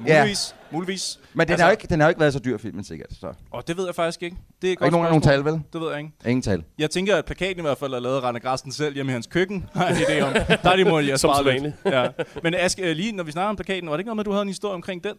Ja, 0.08 0.20
Muligvis. 0.22 0.56
Muligvis. 0.72 1.20
men 1.34 1.48
den, 1.48 1.52
Altså- 1.52 1.64
har 1.64 1.70
jo 1.70 1.72
ikke, 1.72 1.88
den 1.88 2.00
har 2.00 2.08
jo 2.08 2.10
ikke 2.10 2.20
været 2.22 2.34
så 2.34 2.40
dyr, 2.40 2.58
filmen 2.58 2.84
sikkert. 2.84 3.08
Så. 3.20 3.34
Og 3.52 3.68
det 3.68 3.78
ved 3.78 3.86
jeg 3.86 3.96
faktisk 3.96 4.24
ikke. 4.24 4.38
Det 4.62 4.68
er 4.68 4.72
ikke 4.72 4.80
godt 4.82 4.92
nogen, 4.92 5.08
nogen 5.08 5.22
tal, 5.22 5.46
vel? 5.46 5.54
Det 5.74 5.82
ved 5.82 5.90
jeg 5.90 5.98
ikke. 6.00 6.12
Ingen 6.26 6.42
tal. 6.42 6.64
Jeg 6.80 6.90
tænker, 6.90 7.16
at 7.16 7.26
plakaten 7.26 7.60
i 7.60 7.62
hvert 7.62 7.78
fald 7.78 7.94
er 7.94 8.00
lavet 8.00 8.24
Rane 8.24 8.40
Grasten 8.40 8.72
selv 8.72 8.94
hjemme 8.94 9.12
i 9.12 9.14
hans 9.14 9.28
køkken. 9.28 9.66
Har 9.74 9.88
en 9.88 9.96
idé 9.96 10.22
om. 10.22 10.34
Der 10.34 10.70
er 10.70 10.76
de 10.76 10.84
må 10.86 11.00
jeg 11.00 11.20
Som 11.20 11.28
spare 11.28 11.38
sædvanligt. 11.38 11.76
lidt. 11.86 11.96
Ja. 11.96 12.08
Men 12.44 12.54
Ask, 12.54 12.80
øh, 12.82 12.96
lige 12.96 13.12
når 13.12 13.24
vi 13.24 13.32
snakker 13.32 13.50
om 13.50 13.56
plakaten, 13.56 13.90
var 13.90 13.94
det 13.96 14.00
ikke 14.00 14.08
noget 14.08 14.16
med, 14.16 14.22
at 14.22 14.26
du 14.26 14.32
havde 14.32 14.42
en 14.42 14.48
historie 14.48 14.74
omkring 14.76 15.04
den? 15.04 15.14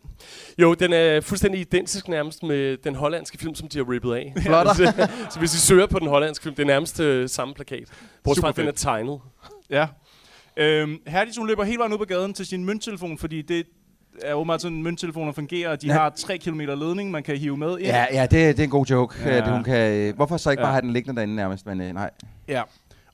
Jo, 0.59 0.75
den 0.75 0.93
er 0.93 1.21
fuldstændig 1.21 1.61
identisk 1.61 2.09
nærmest 2.09 2.43
med 2.43 2.77
den 2.77 2.95
hollandske 2.95 3.39
film, 3.39 3.55
som 3.55 3.69
de 3.69 3.79
har 3.79 3.91
rippet 3.91 4.15
af. 4.15 4.35
Flotter. 4.43 4.75
så, 4.95 5.09
så 5.31 5.39
hvis 5.39 5.55
I 5.55 5.59
søger 5.61 5.87
på 5.87 5.99
den 5.99 6.09
hollandske 6.09 6.43
film, 6.43 6.55
det 6.55 6.63
er 6.63 6.67
nærmest 6.67 7.01
øh, 7.01 7.29
samme 7.29 7.55
plakat. 7.55 7.89
Bortset 8.25 8.43
fra, 8.43 8.49
at 8.49 8.57
den 8.57 8.69
er 8.69 8.73
tegnet. 8.73 9.21
Ja. 9.71 9.87
Øhm, 10.57 10.99
Herdis, 11.07 11.37
hun 11.37 11.47
løber 11.47 11.65
hele 11.65 11.79
vejen 11.79 11.93
ud 11.93 11.99
på 11.99 12.05
gaden 12.05 12.35
til 12.35 12.47
sin 12.47 12.65
mønttelefon, 12.65 13.19
fordi 13.19 13.43
det 13.43 13.67
er 14.23 14.35
åbenbart 14.35 14.63
sådan, 14.63 14.83
mønttelefoner 14.83 15.33
fungerer, 15.33 15.71
og 15.71 15.83
de 15.83 15.87
Ja. 15.87 15.93
har 15.93 16.11
3 16.11 16.39
km 16.39 16.61
ledning, 16.61 17.11
man 17.11 17.23
kan 17.23 17.37
hive 17.37 17.57
med 17.57 17.79
ind. 17.79 17.87
Ja, 17.89 18.07
ja 18.13 18.23
det, 18.23 18.31
det 18.31 18.59
er 18.59 18.65
en 18.65 18.71
god 18.71 18.87
joke. 18.87 19.15
Ja. 19.25 19.31
At 19.37 19.51
hun 19.53 19.65
kan, 19.65 19.93
øh, 19.93 20.15
hvorfor 20.17 20.37
så 20.37 20.51
ikke 20.51 20.61
Ja. 20.61 20.65
bare 20.67 20.73
have 20.73 20.83
den 20.83 20.93
liggende 20.93 21.17
derinde 21.17 21.35
nærmest? 21.37 21.67
Men 21.67 21.81
øh, 21.81 21.93
nej. 21.95 22.11
ja. 22.49 22.63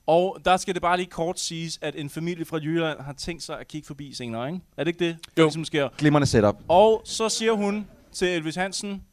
Og 0.07 0.37
der 0.45 0.57
skal 0.57 0.73
det 0.73 0.81
bare 0.81 0.97
lige 0.97 1.09
kort 1.09 1.39
siges, 1.39 1.79
at 1.81 1.95
en 1.97 2.09
familie 2.09 2.45
fra 2.45 2.57
Jylland 2.57 2.99
har 3.01 3.13
tænkt 3.13 3.43
sig 3.43 3.59
at 3.59 3.67
kigge 3.67 3.87
forbi 3.87 4.13
senere, 4.13 4.47
ikke? 4.47 4.59
Er 4.77 4.83
det 4.83 4.87
ikke 4.91 5.05
det, 5.05 5.17
Jo. 5.37 5.43
ligesom 5.43 5.65
sker? 5.65 5.89
Glimrende 5.97 6.25
setup. 6.27 6.55
Og 6.67 7.01
så 7.05 7.29
siger 7.29 7.51
hun 7.51 7.87
til 8.11 8.27
Elvis 8.27 8.55
Hansen, 8.55 9.03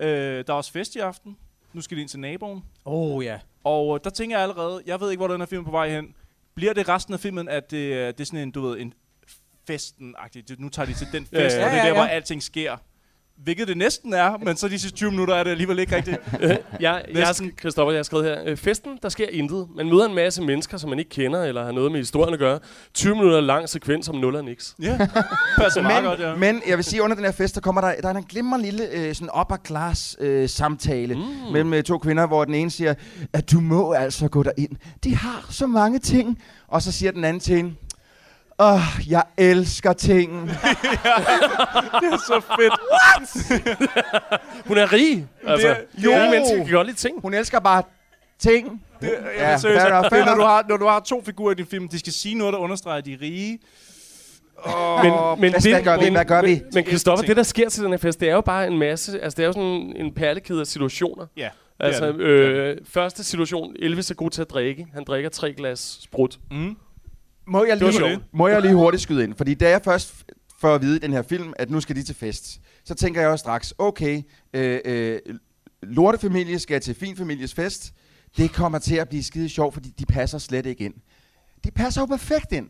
øh, 0.00 0.08
der 0.08 0.44
er 0.48 0.52
også 0.52 0.72
fest 0.72 0.96
i 0.96 0.98
aften. 0.98 1.36
Nu 1.72 1.80
skal 1.80 1.96
de 1.96 2.00
ind 2.02 2.08
til 2.08 2.20
naboen. 2.20 2.62
Åh, 2.86 3.16
oh, 3.16 3.24
ja. 3.24 3.38
Og 3.64 3.94
øh, 3.94 4.00
der 4.04 4.10
tænker 4.10 4.36
jeg 4.36 4.42
allerede, 4.42 4.82
jeg 4.86 5.00
ved 5.00 5.10
ikke, 5.10 5.18
hvor 5.18 5.28
den 5.28 5.40
her 5.40 5.46
film 5.46 5.60
er 5.60 5.64
på 5.64 5.70
vej 5.70 5.90
hen. 5.90 6.14
Bliver 6.56 6.72
det 6.72 6.88
resten 6.88 7.14
af 7.14 7.20
filmen, 7.20 7.48
at 7.48 7.70
det, 7.70 7.76
øh, 7.76 8.06
det 8.06 8.20
er 8.20 8.24
sådan 8.24 8.38
en, 8.40 8.50
du 8.50 8.60
ved, 8.68 8.80
en 8.80 8.92
festen-agtig. 9.70 10.48
Det- 10.48 10.60
Nu 10.60 10.68
tager 10.68 10.86
de 10.86 10.94
til 10.94 11.06
den 11.12 11.26
fest, 11.26 11.56
Ja, 11.56 11.60
ja, 11.60 11.66
og 11.66 11.70
det 11.72 11.78
er 11.78 11.82
ja, 11.82 11.88
der, 11.88 11.94
hvor 11.94 12.02
ja. 12.04 12.08
alting 12.08 12.42
sker. 12.42 12.76
Hvilket 13.44 13.68
det 13.68 13.76
næsten 13.76 14.12
er, 14.14 14.36
men 14.44 14.56
så 14.56 14.68
de 14.68 14.78
sidste 14.78 14.96
20 14.96 15.10
minutter 15.10 15.34
er 15.34 15.44
det 15.44 15.50
alligevel 15.50 15.78
ikke 15.78 15.96
rigtigt. 15.96 16.16
jeg, 16.40 16.58
jeg 16.80 16.90
har, 16.90 17.02
Næsten. 17.14 17.46
sk- 17.48 17.60
Christoffer, 17.60 17.92
jeg 17.92 17.98
har 17.98 18.02
skrevet 18.02 18.24
her. 18.26 18.38
Øh, 18.46 18.56
festen, 18.56 18.98
der 19.02 19.08
sker 19.08 19.26
intet. 19.30 19.66
Man 19.76 19.88
møder 19.88 20.06
en 20.08 20.14
masse 20.14 20.42
mennesker, 20.42 20.76
som 20.78 20.90
man 20.90 20.98
ikke 20.98 21.08
kender, 21.10 21.42
eller 21.44 21.64
har 21.64 21.72
noget 21.72 21.92
med 21.92 22.00
historien 22.00 22.32
at 22.34 22.38
gøre. 22.40 22.58
20 22.94 23.14
minutter 23.14 23.40
lang 23.40 23.68
sekvens 23.68 24.08
om 24.08 24.14
nul 24.14 24.36
og 24.36 24.44
niks. 24.44 24.74
ja, 24.82 24.98
passer 25.58 25.82
meget 25.82 26.02
Men, 26.02 26.10
godt, 26.10 26.20
ja. 26.20 26.34
men 26.36 26.62
jeg 26.68 26.76
vil 26.76 26.84
sige, 26.84 27.02
under 27.02 27.16
den 27.16 27.24
her 27.24 27.32
fest, 27.32 27.54
der 27.54 27.60
kommer 27.60 27.80
der, 27.80 27.94
der 28.02 28.08
er 28.08 28.14
en 28.14 28.22
glimrende 28.22 28.64
lille 28.64 28.88
øh, 28.92 29.14
sådan 29.14 29.30
upper 29.40 29.56
class 29.66 30.16
øh, 30.20 30.48
samtale 30.48 31.14
mm. 31.14 31.22
mellem 31.52 31.74
øh, 31.74 31.82
to 31.82 31.98
kvinder, 31.98 32.26
hvor 32.26 32.44
den 32.44 32.54
ene 32.54 32.70
siger, 32.70 32.94
at 33.32 33.50
du 33.52 33.60
må 33.60 33.92
altså 33.92 34.28
gå 34.28 34.42
derind. 34.42 34.76
De 35.04 35.16
har 35.16 35.46
så 35.50 35.66
mange 35.66 35.98
ting. 35.98 36.38
Og 36.68 36.82
så 36.82 36.92
siger 36.92 37.12
den 37.12 37.24
anden 37.24 37.40
til 37.40 37.56
hende, 37.56 37.74
Åh, 38.58 38.74
oh, 38.74 38.80
jeg 39.10 39.22
elsker 39.36 39.92
ting. 39.92 40.32
det 42.00 42.12
er 42.12 42.16
så 42.26 42.40
fedt. 42.58 42.74
Hun 44.68 44.78
er 44.78 44.92
rig. 44.92 45.26
Altså, 45.46 45.68
Det- 45.68 45.76
det, 45.96 46.04
jo, 46.04 46.10
det 46.10 46.18
rige 46.20 46.30
mennesker 46.30 46.56
kan 46.64 46.72
godt 46.74 46.86
lide 46.86 46.96
ting. 46.98 47.20
Hun 47.22 47.34
elsker 47.34 47.60
bare 47.60 47.82
ting. 48.38 48.82
Det, 49.00 49.10
Ja, 49.38 49.50
ja, 49.50 49.58
seriøst, 49.58 49.84
det, 49.86 49.92
er, 49.92 50.24
når, 50.24 50.34
du 50.34 50.40
har, 50.42 50.64
når 50.68 50.76
du 50.76 50.86
har 50.86 51.00
to 51.00 51.22
figurer 51.26 51.52
i 51.52 51.54
din 51.54 51.66
film, 51.66 51.88
de 51.88 51.98
skal 51.98 52.12
sige 52.12 52.34
noget, 52.34 52.52
der 52.52 52.58
understreger, 52.58 52.98
at 52.98 53.04
de 53.04 53.12
er 53.12 53.20
rige. 53.22 53.58
Oh, 54.64 55.02
Men, 55.02 55.12
men 55.40 55.50
hvad- 55.52 55.70
hvad 55.70 55.82
gør 55.82 55.98
vi? 55.98 56.08
Hvad 56.10 56.24
gør 56.24 56.42
vi? 56.42 56.54
Men, 56.54 56.62
men 56.74 56.84
Christoffer, 56.86 57.24
det 57.26 57.36
der 57.36 57.42
sker 57.42 57.68
til 57.68 57.82
den 57.82 57.90
her 57.90 57.98
fest, 57.98 58.20
det 58.20 58.28
er 58.28 58.34
jo 58.34 58.40
bare 58.40 58.66
en 58.66 58.78
masse, 58.78 59.20
altså 59.20 59.36
det 59.36 59.42
er 59.42 59.46
jo 59.46 59.52
sådan 59.52 59.92
en 59.96 60.12
perlekæde 60.14 60.60
af 60.60 60.66
situationer. 60.66 61.26
Ja, 61.36 61.42
det 61.42 61.84
Altså, 61.86 62.04
er 62.04 62.12
det. 62.12 62.20
øh, 62.20 62.76
første 62.90 63.24
situation, 63.24 63.76
Elvis 63.78 64.10
er 64.10 64.14
god 64.14 64.30
til 64.30 64.40
at 64.42 64.50
drikke. 64.50 64.86
Han 64.94 65.04
drikker 65.04 65.30
tre 65.30 65.52
glas 65.52 65.98
sprut. 66.02 66.38
Mm. 66.50 66.76
Må 67.46 67.64
jeg, 67.64 67.76
Det 67.80 67.94
lige, 67.94 68.20
må 68.32 68.48
jeg 68.48 68.62
lige 68.62 68.74
hurtigt 68.74 69.02
skyde 69.02 69.24
ind? 69.24 69.34
Fordi 69.34 69.54
da 69.54 69.68
jeg 69.70 69.80
først 69.84 70.10
f- 70.12 70.50
får 70.60 70.74
at 70.74 70.82
vide 70.82 70.96
i 70.96 70.98
den 70.98 71.12
her 71.12 71.22
film, 71.22 71.52
at 71.56 71.70
nu 71.70 71.80
skal 71.80 71.96
de 71.96 72.02
til 72.02 72.14
fest, 72.14 72.60
så 72.84 72.94
tænker 72.94 73.20
jeg 73.20 73.30
også 73.30 73.42
straks, 73.42 73.74
okay, 73.78 74.22
øh, 74.54 74.80
øh, 74.84 75.18
lortefamilie 75.82 76.58
skal 76.58 76.80
til 76.80 76.94
fin 76.94 77.16
families 77.16 77.54
fest. 77.54 77.92
Det 78.36 78.52
kommer 78.52 78.78
til 78.78 78.96
at 78.96 79.08
blive 79.08 79.22
skide 79.22 79.48
sjovt, 79.48 79.74
fordi 79.74 79.88
de 79.98 80.06
passer 80.06 80.38
slet 80.38 80.66
ikke 80.66 80.84
ind. 80.84 80.94
De 81.64 81.70
passer 81.70 82.00
jo 82.00 82.06
perfekt 82.06 82.52
ind. 82.52 82.68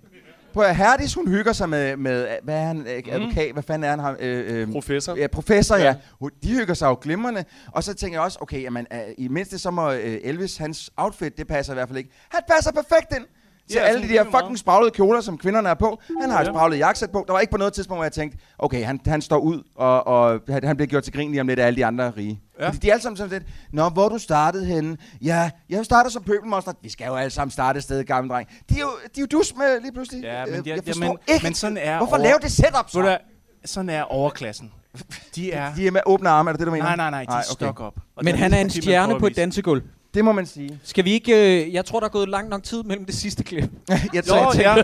På 0.54 0.62
Herdis, 0.62 1.14
hun 1.14 1.28
hygger 1.28 1.52
sig 1.52 1.68
med, 1.68 1.96
med 1.96 2.28
hvad 2.42 2.54
er 2.54 2.66
han, 2.66 2.86
øh, 2.86 3.02
advokat, 3.10 3.52
hvad 3.52 3.62
fanden 3.62 3.84
er 3.84 3.90
han? 3.90 3.98
ham, 3.98 4.16
Øh, 4.20 4.60
øh, 4.62 4.72
Professor. 4.72 5.16
Ja, 5.16 5.26
professor, 5.26 5.76
ja. 5.76 5.84
Ja. 5.84 5.94
Hun- 6.20 6.30
De 6.42 6.48
hygger 6.48 6.74
sig 6.74 6.86
jo 6.86 6.98
glimrende. 7.02 7.44
Og 7.72 7.84
så 7.84 7.94
tænker 7.94 8.18
jeg 8.18 8.24
også, 8.24 8.38
okay, 8.40 8.62
jamen, 8.62 8.86
øh, 8.92 8.98
i 9.18 9.28
mindste 9.28 9.58
så 9.58 9.70
må 9.70 9.92
øh, 9.92 10.18
Elvis, 10.22 10.56
hans 10.56 10.90
outfit, 10.96 11.38
det 11.38 11.46
passer 11.46 11.72
i 11.72 11.74
hvert 11.74 11.88
fald 11.88 11.98
ikke. 11.98 12.10
Han 12.28 12.42
passer 12.50 12.72
perfekt 12.72 13.12
ind 13.16 13.24
til 13.68 13.74
Ja, 13.78 13.80
alle 13.84 14.02
de 14.08 14.08
der 14.14 14.24
fucking 14.24 14.58
spraglede 14.58 14.90
kjoler, 14.90 15.20
som 15.20 15.38
kvinderne 15.38 15.68
er 15.68 15.74
på. 15.74 16.00
Han 16.20 16.30
har 16.30 16.40
et 16.40 16.46
Ja. 16.46 16.52
spraglet 16.52 16.78
jakkesæt 16.78 17.10
på. 17.10 17.24
Der 17.26 17.32
var 17.32 17.40
ikke 17.40 17.50
på 17.50 17.56
noget 17.56 17.72
tidspunkt, 17.72 17.98
hvor 17.98 18.04
jeg 18.04 18.12
tænkte, 18.12 18.38
okay, 18.58 18.84
han, 18.84 19.00
han 19.06 19.22
står 19.22 19.38
ud, 19.38 19.62
og, 19.76 20.06
og 20.06 20.40
han, 20.48 20.76
bliver 20.76 20.86
gjort 20.88 21.02
til 21.02 21.12
grin 21.12 21.30
lige 21.30 21.40
om 21.40 21.46
lidt 21.48 21.58
af 21.58 21.66
alle 21.66 21.76
de 21.76 21.84
andre 21.86 22.10
rige. 22.16 22.40
Ja. 22.58 22.64
Ja. 22.64 22.68
Fordi 22.68 22.78
de 22.78 22.88
er 22.88 22.92
alle 22.92 23.02
sammen 23.02 23.16
sådan 23.16 23.30
lidt, 23.32 23.42
Nå, 23.72 23.88
hvor 23.88 24.08
du 24.08 24.18
startede 24.18 24.64
henne? 24.66 24.96
Ja, 25.22 25.50
jeg 25.70 25.84
starter 25.84 26.10
som 26.10 26.22
pøbelmonster. 26.22 26.72
Vi 26.82 26.90
skal 26.90 27.06
jo 27.06 27.14
alle 27.14 27.30
sammen 27.30 27.50
starte 27.50 27.76
et 27.76 27.82
sted, 27.82 28.04
gamle 28.04 28.30
dreng. 28.30 28.48
De 28.70 28.74
er 28.76 28.80
jo, 28.80 28.88
de 29.14 29.20
er 29.20 29.26
jo 29.32 29.38
dus 29.38 29.54
med 29.56 29.80
lige 29.80 29.92
pludselig. 29.92 30.22
Ja, 30.22 30.44
men, 30.44 30.54
Øh, 30.54 30.64
de, 30.64 30.70
jeg 30.70 30.76
ja, 30.86 30.90
forstår 30.92 31.06
men, 31.06 31.16
ikke, 31.28 31.44
men 31.44 31.54
sådan 31.54 31.76
er 31.76 31.96
hvorfor 31.96 32.16
over- 32.16 32.24
lave 32.24 32.38
det 32.42 32.52
setup 32.52 32.88
så? 32.90 33.18
Sådan 33.64 33.90
er 33.90 34.02
overklassen. 34.02 34.72
De 35.36 35.52
er... 35.52 35.74
De 35.74 35.86
er 35.86 35.90
med 35.90 36.00
åbne 36.06 36.28
arme, 36.28 36.50
er 36.50 36.52
det 36.52 36.58
det, 36.60 36.66
du 36.66 36.70
mener? 36.72 36.84
Nej, 36.84 36.96
nej, 36.96 37.10
nej, 37.10 37.24
de 37.24 37.32
er 37.38 37.42
stok 37.52 37.80
op. 37.80 37.94
Men 38.22 38.34
han 38.34 38.52
er 38.54 38.60
en 38.60 38.70
stjerne 38.70 39.18
på 39.18 39.26
et 39.26 39.36
dansegulv. 39.36 39.82
Det 40.16 40.24
må 40.24 40.32
man 40.32 40.46
sige. 40.46 40.78
Skal 40.84 41.04
vi 41.04 41.12
ikke... 41.12 41.64
Øh, 41.66 41.74
jeg 41.74 41.84
tror, 41.84 42.00
der 42.00 42.06
er 42.06 42.10
gået 42.10 42.28
lang 42.28 42.48
nok 42.48 42.62
tid 42.62 42.82
mellem 42.82 43.04
det 43.04 43.14
sidste 43.14 43.44
klip. 43.44 43.64
jeg, 43.90 43.98
Jo, 44.14 44.22
tror, 44.22 44.54
ja. 44.60 44.74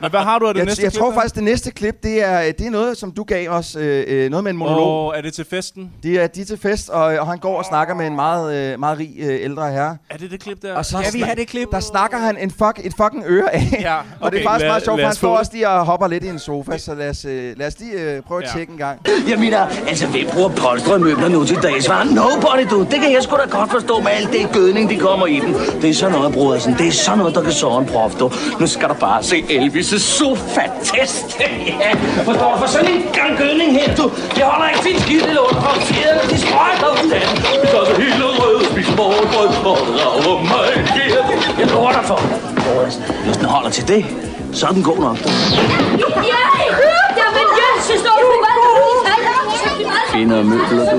Men 0.00 0.10
hvad 0.10 0.20
har 0.20 0.38
du 0.38 0.46
af 0.46 0.54
det 0.54 0.58
jeg, 0.58 0.66
næste 0.66 0.82
jeg 0.82 0.92
klip, 0.92 1.00
tror 1.00 1.08
der? 1.08 1.14
faktisk, 1.14 1.34
det 1.34 1.42
næste 1.44 1.70
klip, 1.70 2.02
det 2.02 2.24
er, 2.24 2.52
det 2.52 2.66
er 2.66 2.70
noget, 2.70 2.96
som 2.98 3.12
du 3.12 3.22
gav 3.24 3.48
os. 3.48 3.76
Øh, 3.76 4.04
øh, 4.08 4.30
noget 4.30 4.44
med 4.44 4.50
en 4.50 4.56
monolog. 4.58 4.86
Og 4.86 5.14
er 5.18 5.20
det 5.22 5.32
til 5.34 5.44
festen? 5.50 5.90
De 6.02 6.18
er, 6.18 6.26
de 6.26 6.40
er 6.40 6.44
til 6.44 6.58
fest, 6.58 6.88
og, 6.88 7.02
og 7.04 7.26
han 7.26 7.38
går 7.38 7.58
og 7.58 7.64
snakker 7.64 7.94
med 7.94 8.06
en 8.06 8.14
meget, 8.16 8.54
øh, 8.72 8.80
meget 8.80 8.98
rig 8.98 9.10
øh, 9.18 9.44
ældre 9.44 9.70
herre. 9.72 9.96
Er 10.10 10.16
det 10.16 10.30
det 10.30 10.40
klip 10.40 10.62
der? 10.62 10.74
Og 10.74 10.84
så 10.86 10.98
Skal 11.02 11.14
vi 11.14 11.20
have 11.20 11.36
det 11.36 11.48
klip? 11.48 11.68
Der 11.72 11.80
snakker 11.80 12.18
han 12.18 12.38
en 12.38 12.50
fuck, 12.50 12.80
et 12.84 12.92
fucking 12.96 13.24
øre 13.26 13.54
af. 13.54 13.78
Ja, 13.80 13.96
Og 14.20 14.32
det 14.32 14.38
er 14.38 14.42
okay. 14.42 14.42
faktisk 14.44 14.60
lad- 14.62 14.68
meget 14.70 14.84
sjovt, 14.84 14.96
for 15.00 15.02
han 15.06 15.10
os 15.10 15.16
står 15.16 15.36
også 15.38 15.50
lige 15.54 15.68
og 15.68 15.86
hopper 15.86 16.06
lidt 16.06 16.24
i 16.24 16.28
en 16.28 16.38
sofa, 16.38 16.78
så 16.78 16.94
lad 16.94 17.10
os, 17.10 17.24
øh, 17.24 17.58
lad 17.58 17.66
os 17.66 17.78
lige 17.80 17.92
øh, 17.92 18.22
prøve 18.22 18.42
at 18.42 18.48
Ja. 18.48 18.52
tjekke 18.58 18.72
en 18.72 18.78
gang. 18.78 19.00
Jeg 19.28 19.38
mener, 19.38 19.58
altså 19.88 20.06
hvem 20.06 20.26
bruger 20.32 20.48
polstrede 20.48 20.98
møbler 20.98 21.28
nu 21.28 21.44
til 21.44 21.56
dags? 21.62 21.88
Var 21.88 22.04
nobody, 22.04 22.70
du. 22.70 22.80
Det 22.80 23.00
kan 23.00 23.12
jeg 23.12 23.22
sgu 23.22 23.36
da 23.36 23.48
godt 23.58 23.70
forstå 23.70 24.00
med 24.00 24.10
alt 24.10 24.32
det 24.32 24.48
gødning, 24.52 24.81
de 24.88 24.96
kommer 24.96 25.26
i 25.26 25.38
den. 25.44 25.54
Det 25.82 25.90
er 25.90 25.94
sådan 25.94 26.12
noget, 26.16 26.32
Brodersen. 26.34 26.74
Det 26.78 26.86
er 26.88 26.92
sådan 26.92 27.18
noget, 27.18 27.34
der 27.34 27.42
kan 27.42 27.52
så 27.52 27.68
en 27.78 27.86
prof, 27.86 28.14
du. 28.14 28.32
Nu 28.60 28.66
skal 28.66 28.88
du 28.88 28.94
bare 28.94 29.22
se 29.22 29.36
Elvis' 29.36 29.98
sofa-test. 29.98 31.40
ja, 31.84 31.90
forstår 32.28 32.52
du? 32.52 32.58
For 32.58 32.66
sådan 32.66 32.90
en 32.90 33.02
gang 33.18 33.38
gødning 33.38 33.72
her, 33.72 33.94
du. 33.96 34.10
Det 34.34 34.42
holder 34.42 34.68
ikke 34.68 34.82
fint 34.88 35.00
skidt 35.02 35.24
i 35.30 35.32
lån, 35.38 35.56
og 35.56 35.76
fjederne, 35.88 36.24
de 36.30 36.38
sprøjter 36.44 36.90
ud 37.04 37.10
af 37.10 37.22
den. 37.28 37.36
Vi 37.62 37.68
gør 37.72 37.84
det 37.88 37.96
hele 38.04 38.24
røde, 38.40 38.64
spiser 38.72 38.96
morgenbrød, 38.96 39.48
og 39.70 39.78
rager 39.98 40.38
mig 40.52 40.66
igen. 40.82 41.24
Jeg 41.60 41.66
lover 41.72 41.92
dig 41.92 42.04
for. 42.04 42.20
Hvis 43.24 43.36
den 43.36 43.46
holder 43.46 43.70
til 43.70 43.88
det, 43.88 44.04
så 44.52 44.66
er 44.66 44.70
den 44.70 44.82
god 44.82 44.98
nok. 44.98 45.18
Ja, 46.32 46.44
jamen, 47.20 47.46
jøsses, 47.58 48.00
står 48.00 48.18
du 48.22 48.26
hvad 48.42 48.52
der 48.58 49.30
er 49.30 50.12
Finder 50.12 50.42
møbler, 50.42 50.90
du. 50.92 50.98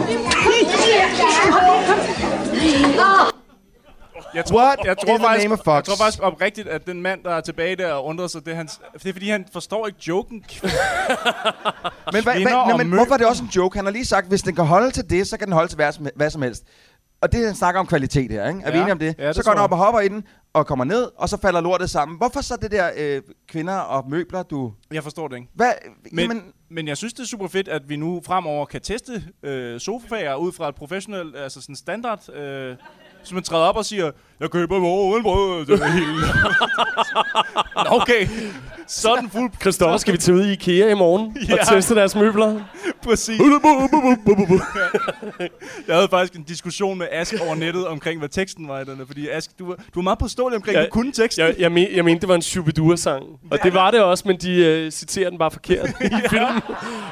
Jeg 4.36 4.46
tror, 4.46 4.58
What 4.58 4.80
jeg 4.86 4.98
tror, 4.98 5.18
faktisk, 5.18 5.50
name 5.50 5.58
jeg 5.76 5.84
tror 5.84 5.96
faktisk 5.96 6.24
oprigtigt, 6.24 6.68
at 6.68 6.88
den 6.88 7.02
mand, 7.02 7.24
der 7.24 7.32
er 7.32 7.42
tilbage 7.42 7.76
der 7.76 7.94
og 7.94 8.06
undrer 8.06 8.28
sig, 8.28 8.46
det 8.46 8.52
er, 8.52 8.56
hans, 8.56 8.82
det 8.94 9.10
er 9.10 9.14
fordi, 9.14 9.30
han 9.30 9.46
forstår 9.54 9.88
ikke 9.88 10.00
joken. 10.08 10.36
Men, 10.44 10.64
hvad, 12.12 12.24
hvad, 12.24 12.34
Kvinder 12.34 12.68
nej, 12.68 12.78
men 12.78 12.90
hvorfor 12.90 13.14
er 13.14 13.18
det 13.18 13.28
også 13.28 13.44
en 13.44 13.50
joke? 13.50 13.78
Han 13.78 13.86
har 13.86 13.92
lige 13.92 14.06
sagt, 14.06 14.28
hvis 14.28 14.42
den 14.42 14.56
kan 14.56 14.66
holde 14.66 14.92
til 14.92 15.10
det, 15.10 15.28
så 15.28 15.38
kan 15.38 15.48
den 15.48 15.54
holde 15.54 15.70
til 15.72 15.76
hvad 15.76 15.92
som, 15.92 16.08
hvad 16.16 16.30
som 16.30 16.42
helst. 16.42 16.64
Og 17.22 17.32
det 17.32 17.46
han 17.46 17.56
snakker 17.56 17.80
om 17.80 17.88
kvalitet 17.88 18.32
her, 18.32 18.48
ikke? 18.48 18.62
Er 18.64 18.72
vi 18.72 18.78
Ja. 18.78 18.82
enige 18.82 18.92
om 18.92 19.00
det? 19.00 19.16
Ja, 19.18 19.28
det 19.28 19.36
så 19.36 19.44
går 19.44 19.52
han 19.52 19.60
op 19.60 19.72
og 19.72 19.78
hopper 19.78 20.00
i 20.02 20.08
den, 20.08 20.24
og 20.54 20.68
kommer 20.68 20.86
ned, 20.86 21.08
og 21.18 21.30
så 21.30 21.38
falder 21.42 21.62
lortet 21.62 21.90
sammen. 21.90 22.18
Hvorfor 22.18 22.42
så 22.42 22.58
det 22.62 22.72
der 22.72 22.90
øh, 22.98 23.22
kvinder 23.48 23.74
og 23.76 24.10
møbler, 24.10 24.44
du... 24.44 24.74
Jeg 24.94 25.04
forstår 25.04 25.28
det 25.28 25.36
ikke. 25.36 25.48
Hvad? 25.56 25.72
Men, 26.12 26.20
Jamen, 26.20 26.44
men 26.72 26.88
jeg 26.88 26.98
synes, 26.98 27.14
det 27.14 27.24
er 27.24 27.28
super 27.28 27.48
fedt, 27.48 27.68
at 27.68 27.82
vi 27.90 27.96
nu 27.96 28.22
fremover 28.26 28.66
kan 28.66 28.82
teste 28.82 29.24
øh, 29.44 29.80
sofaer 29.80 30.36
ud 30.36 30.52
fra 30.52 30.70
et 30.70 30.76
professionelt, 30.76 31.38
altså 31.38 31.62
sådan 31.62 31.76
standard, 31.76 32.30
øh, 32.36 32.76
så 33.24 33.34
man 33.34 33.44
træder 33.44 33.64
op 33.64 33.76
og 33.78 33.86
siger, 33.86 34.12
jeg 34.40 34.50
køber 34.52 34.80
morgenbrød, 34.80 35.66
det 35.66 35.82
er 35.82 35.88
helt... 35.88 36.26
Okay, 38.02 38.28
sådan 38.88 39.30
fuld... 39.30 39.52
Christoffer, 39.62 39.98
skal 39.98 40.14
vi 40.14 40.18
tage 40.18 40.36
ud 40.36 40.46
i 40.46 40.52
IKEA 40.52 40.90
i 40.90 40.94
morgen 40.94 41.38
Ja. 41.50 41.54
og 41.54 41.68
teste 41.68 41.96
deres 41.96 42.16
møbler? 42.16 42.60
Præcis. 43.04 43.40
jeg 45.88 45.96
havde 45.96 46.08
faktisk 46.10 46.36
en 46.40 46.44
diskussion 46.44 46.98
med 46.98 47.08
Ask 47.12 47.34
over 47.46 47.56
nettet 47.56 47.88
omkring, 47.88 48.20
hvad 48.20 48.30
teksten 48.30 48.68
var 48.68 48.80
i 48.80 48.86
den, 48.86 49.02
fordi 49.08 49.28
Ask, 49.30 49.60
du 49.60 49.68
var, 49.68 49.76
du 49.76 49.82
var 49.96 50.02
meget 50.02 50.20
påståelig 50.20 50.56
omkring, 50.56 50.78
Ja, 50.78 50.84
du 50.84 50.88
kunne 50.92 51.12
teksten. 51.12 51.46
Jeg, 51.46 51.56
jeg, 51.60 51.72
men, 51.72 51.88
jeg 51.96 52.06
mente, 52.06 52.22
det 52.22 52.30
var 52.30 52.36
en 52.36 52.42
Shubidua-sang. 52.42 53.24
Og 53.52 53.60
det 53.64 53.74
var 53.74 53.92
det 53.92 54.02
også, 54.02 54.24
men 54.28 54.38
de 54.38 54.66
øh, 54.66 54.92
citerer 54.92 55.30
den 55.30 55.40
bare 55.40 55.52
forkert 55.52 55.90
i 55.90 55.94
filmen. 56.30 56.62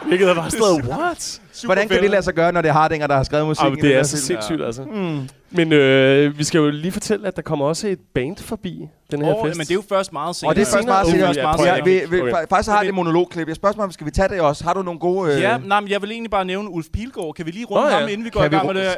Hvilket 0.08 0.30
er 0.30 0.36
bare 0.36 0.52
noget, 0.60 0.86
what? 0.86 1.42
hvordan 1.66 1.88
kan 1.88 2.02
det 2.02 2.10
lade 2.10 2.24
sig 2.24 2.34
gøre, 2.34 2.52
når 2.52 2.62
det 2.62 2.70
er 2.70 2.74
Hardinger, 2.74 3.08
der 3.08 3.16
har 3.16 3.24
skrevet 3.24 3.48
musik 3.48 3.66
Ah, 3.66 3.72
i 3.72 3.76
det 3.76 3.96
er 3.96 4.04
så 4.04 4.18
sindssygt, 4.18 4.62
altså. 4.64 4.84
Mm. 4.84 5.30
Men 5.52 5.74
øh, 5.74 6.38
vi 6.38 6.44
skal 6.44 6.60
jo 6.60 6.70
lige 6.70 6.92
fortælle, 6.92 7.28
at 7.28 7.36
der 7.36 7.42
kommer 7.42 7.66
også 7.66 7.88
et 7.88 8.00
band 8.16 8.38
forbi 8.38 8.80
den 9.12 9.26
her 9.26 9.36
Åh, 9.36 9.46
fest. 9.48 9.58
men 9.58 9.66
det 9.66 9.72
er 9.72 9.76
jo 9.76 9.84
først 9.90 10.14
meget 10.14 10.36
senere. 10.36 10.52
Og 10.52 10.56
det 10.56 10.62
er 10.62 10.72
først 10.76 10.88
meget 10.88 11.14
ja, 11.14 11.32
Ja, 11.42 11.56
prøv 11.56 11.66
at- 11.66 11.86
vi, 11.86 12.02
vi, 12.10 12.22
okay. 12.22 12.32
faktisk 12.50 12.70
har 12.70 12.80
det 12.80 12.88
et 12.90 12.96
monologklip. 12.96 13.48
Jeg 13.48 13.56
spørger 13.56 13.76
mig, 13.76 13.84
om 13.86 13.92
skal 13.92 14.06
vi 14.06 14.12
tage 14.12 14.28
det 14.30 14.42
også? 14.42 14.64
Har 14.64 14.74
du 14.74 14.82
nogle 14.82 15.00
gode... 15.00 15.34
Øh... 15.36 15.42
Ja, 15.42 15.58
nej, 15.58 15.80
men 15.80 15.90
jeg 15.90 16.02
vil 16.02 16.12
egentlig 16.12 16.32
bare 16.32 16.46
nævne 16.46 16.70
Ulf 16.70 16.86
Pilgaard. 16.94 17.34
Kan 17.36 17.46
vi 17.46 17.52
lige 17.52 17.66
runde 17.66 17.86
oh, 17.86 17.92
ja. 17.92 18.00
ham, 18.00 18.10
inden 18.10 18.26
vi 18.26 18.30
går 18.30 18.40
Kan 18.40 18.48
i 18.48 18.50
vi 18.50 18.56
gang 18.56 18.68
med 18.68 18.76
runde- 18.76 18.90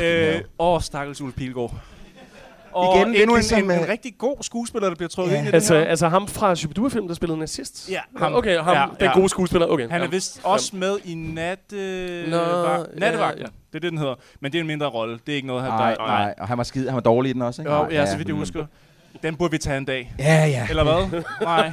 det? 0.00 0.04
Ja. 0.30 0.34
Øh, 0.36 0.40
åh, 0.58 0.80
stakkels 0.80 1.20
Ulf 1.20 1.34
Pilgaard. 1.34 1.74
Og 2.72 2.96
Igen, 2.96 3.08
en, 3.08 3.14
en, 3.14 3.30
en, 3.30 3.64
en, 3.64 3.70
en 3.70 3.88
rigtig 3.88 4.12
god 4.18 4.36
skuespiller, 4.40 4.88
der 4.88 4.96
bliver 4.96 5.08
trukket 5.08 5.32
Ja. 5.32 5.38
ind 5.38 5.44
i 5.44 5.46
det 5.46 5.54
Altså, 5.54 5.74
her. 5.74 5.84
altså 5.84 6.08
ham 6.08 6.28
fra 6.28 6.54
Shubidua-film, 6.56 7.08
der 7.08 7.14
spillede 7.14 7.38
nazist? 7.38 7.90
Ja, 7.90 8.00
ham. 8.18 8.34
Okay, 8.34 8.58
ham, 8.58 8.76
ja, 8.76 9.06
den 9.06 9.10
gode 9.14 9.28
skuespiller. 9.28 9.66
Okay. 9.66 9.88
Han 9.90 10.00
er 10.00 10.04
ja. 10.04 10.10
vist 10.10 10.40
også 10.44 10.76
med 10.76 10.96
i 11.04 11.14
natte... 11.14 11.76
Nå, 12.30 12.36
Vag- 12.36 12.98
Nattevagten. 13.00 13.38
ja, 13.38 13.44
ja. 13.44 13.50
Det 13.72 13.76
er 13.76 13.80
det, 13.80 13.90
den 13.90 13.98
hedder. 13.98 14.14
Men 14.40 14.52
det 14.52 14.58
er 14.58 14.62
en 14.62 14.66
mindre 14.66 14.86
rolle. 14.86 15.18
Det 15.26 15.32
er 15.32 15.36
ikke 15.36 15.48
noget, 15.48 15.62
han... 15.62 15.70
Nej, 15.72 15.94
der- 15.94 16.06
nej, 16.06 16.34
og 16.38 16.48
han 16.48 16.58
var 16.58 16.64
skide, 16.64 16.86
han 16.86 16.94
var 16.94 17.00
dårlig 17.00 17.30
i 17.30 17.32
den 17.32 17.42
også, 17.42 17.62
ikke? 17.62 17.72
Jo, 17.72 17.78
Nej, 17.82 17.88
ja, 17.92 18.06
så 18.06 18.16
vidt 18.16 18.28
jeg 18.28 18.36
husker. 18.36 18.66
Den 19.22 19.36
burde 19.36 19.50
vi 19.50 19.58
tage 19.58 19.78
en 19.78 19.84
dag. 19.84 20.14
Ja, 20.18 20.46
ja. 20.46 20.66
Eller 20.70 20.82
hvad? 20.84 21.22
nej. 21.40 21.70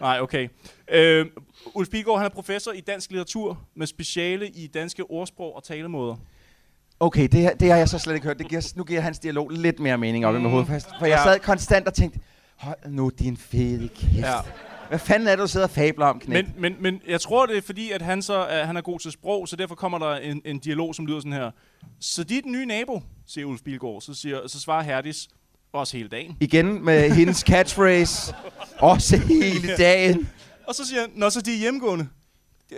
Nej, 0.00 0.20
okay. 0.20 0.48
Øh, 0.90 1.26
Ulf 1.74 1.88
Pilgaard, 1.88 2.18
han 2.18 2.24
er 2.26 2.30
professor 2.34 2.72
i 2.72 2.80
dansk 2.80 3.10
litteratur 3.10 3.60
med 3.76 3.86
speciale 3.86 4.48
i 4.48 4.66
danske 4.66 5.02
ordsprog 5.10 5.56
og 5.56 5.64
talemåder. 5.64 6.16
Okay, 7.00 7.28
det, 7.28 7.40
her- 7.40 7.54
det 7.54 7.70
har 7.70 7.76
jeg 7.78 7.88
så 7.88 7.98
slet 7.98 8.14
ikke 8.14 8.26
hørt. 8.26 8.38
Det 8.38 8.48
giver, 8.48 8.72
nu 8.76 8.84
giver 8.84 9.00
hans 9.00 9.18
dialog 9.18 9.50
lidt 9.50 9.80
mere 9.80 9.98
mening 9.98 10.26
op 10.26 10.34
mm. 10.34 10.40
i 10.40 10.42
mit 10.42 10.50
hoved. 10.52 10.64
For 10.98 11.06
jeg 11.06 11.20
sad 11.24 11.38
konstant 11.38 11.86
og 11.88 11.94
tænkte, 11.94 12.18
hold 12.56 12.78
nu 12.88 13.10
din 13.18 13.36
fede 13.36 13.88
kæft. 13.88 14.14
Ja. 14.26 14.34
Hvad 14.88 14.98
fanden 14.98 15.28
er 15.28 15.32
det, 15.32 15.38
du 15.38 15.46
sidder 15.46 15.66
og 15.66 15.70
fabler 15.70 16.06
om, 16.06 16.20
knæk? 16.20 16.44
Men, 16.44 16.54
men, 16.58 16.76
men 16.82 17.00
jeg 17.08 17.20
tror, 17.20 17.46
det 17.46 17.56
er 17.56 17.62
fordi, 17.62 17.90
at 17.90 18.02
han, 18.02 18.22
så, 18.22 18.44
uh, 18.46 18.66
han 18.66 18.76
er 18.76 18.80
god 18.80 18.98
til 18.98 19.12
sprog, 19.12 19.48
så 19.48 19.56
derfor 19.56 19.74
kommer 19.74 19.98
der 19.98 20.16
en, 20.16 20.42
en 20.44 20.58
dialog, 20.58 20.94
som 20.94 21.06
lyder 21.06 21.18
sådan 21.20 21.32
her. 21.32 21.50
Så 22.00 22.24
de 22.24 22.38
er 22.38 22.42
den 22.42 22.52
nye 22.52 22.66
nabo, 22.66 23.02
siger 23.26 23.44
Ulf 23.44 23.60
Bilgaard. 23.62 24.00
Så, 24.00 24.14
siger, 24.14 24.46
så 24.46 24.60
svarer 24.60 24.82
Herdis, 24.82 25.28
også 25.78 25.96
hele 25.96 26.08
dagen. 26.08 26.36
Igen 26.40 26.84
med 26.84 27.10
hendes 27.10 27.38
catchphrase. 27.38 28.34
Også 28.78 29.16
hele 29.16 29.76
dagen. 29.76 30.28
Og 30.68 30.74
så 30.74 30.86
siger 30.86 31.00
han, 31.00 31.10
når 31.14 31.28
så 31.28 31.40
de 31.40 31.54
er 31.54 31.58
hjemmegående. 31.58 32.08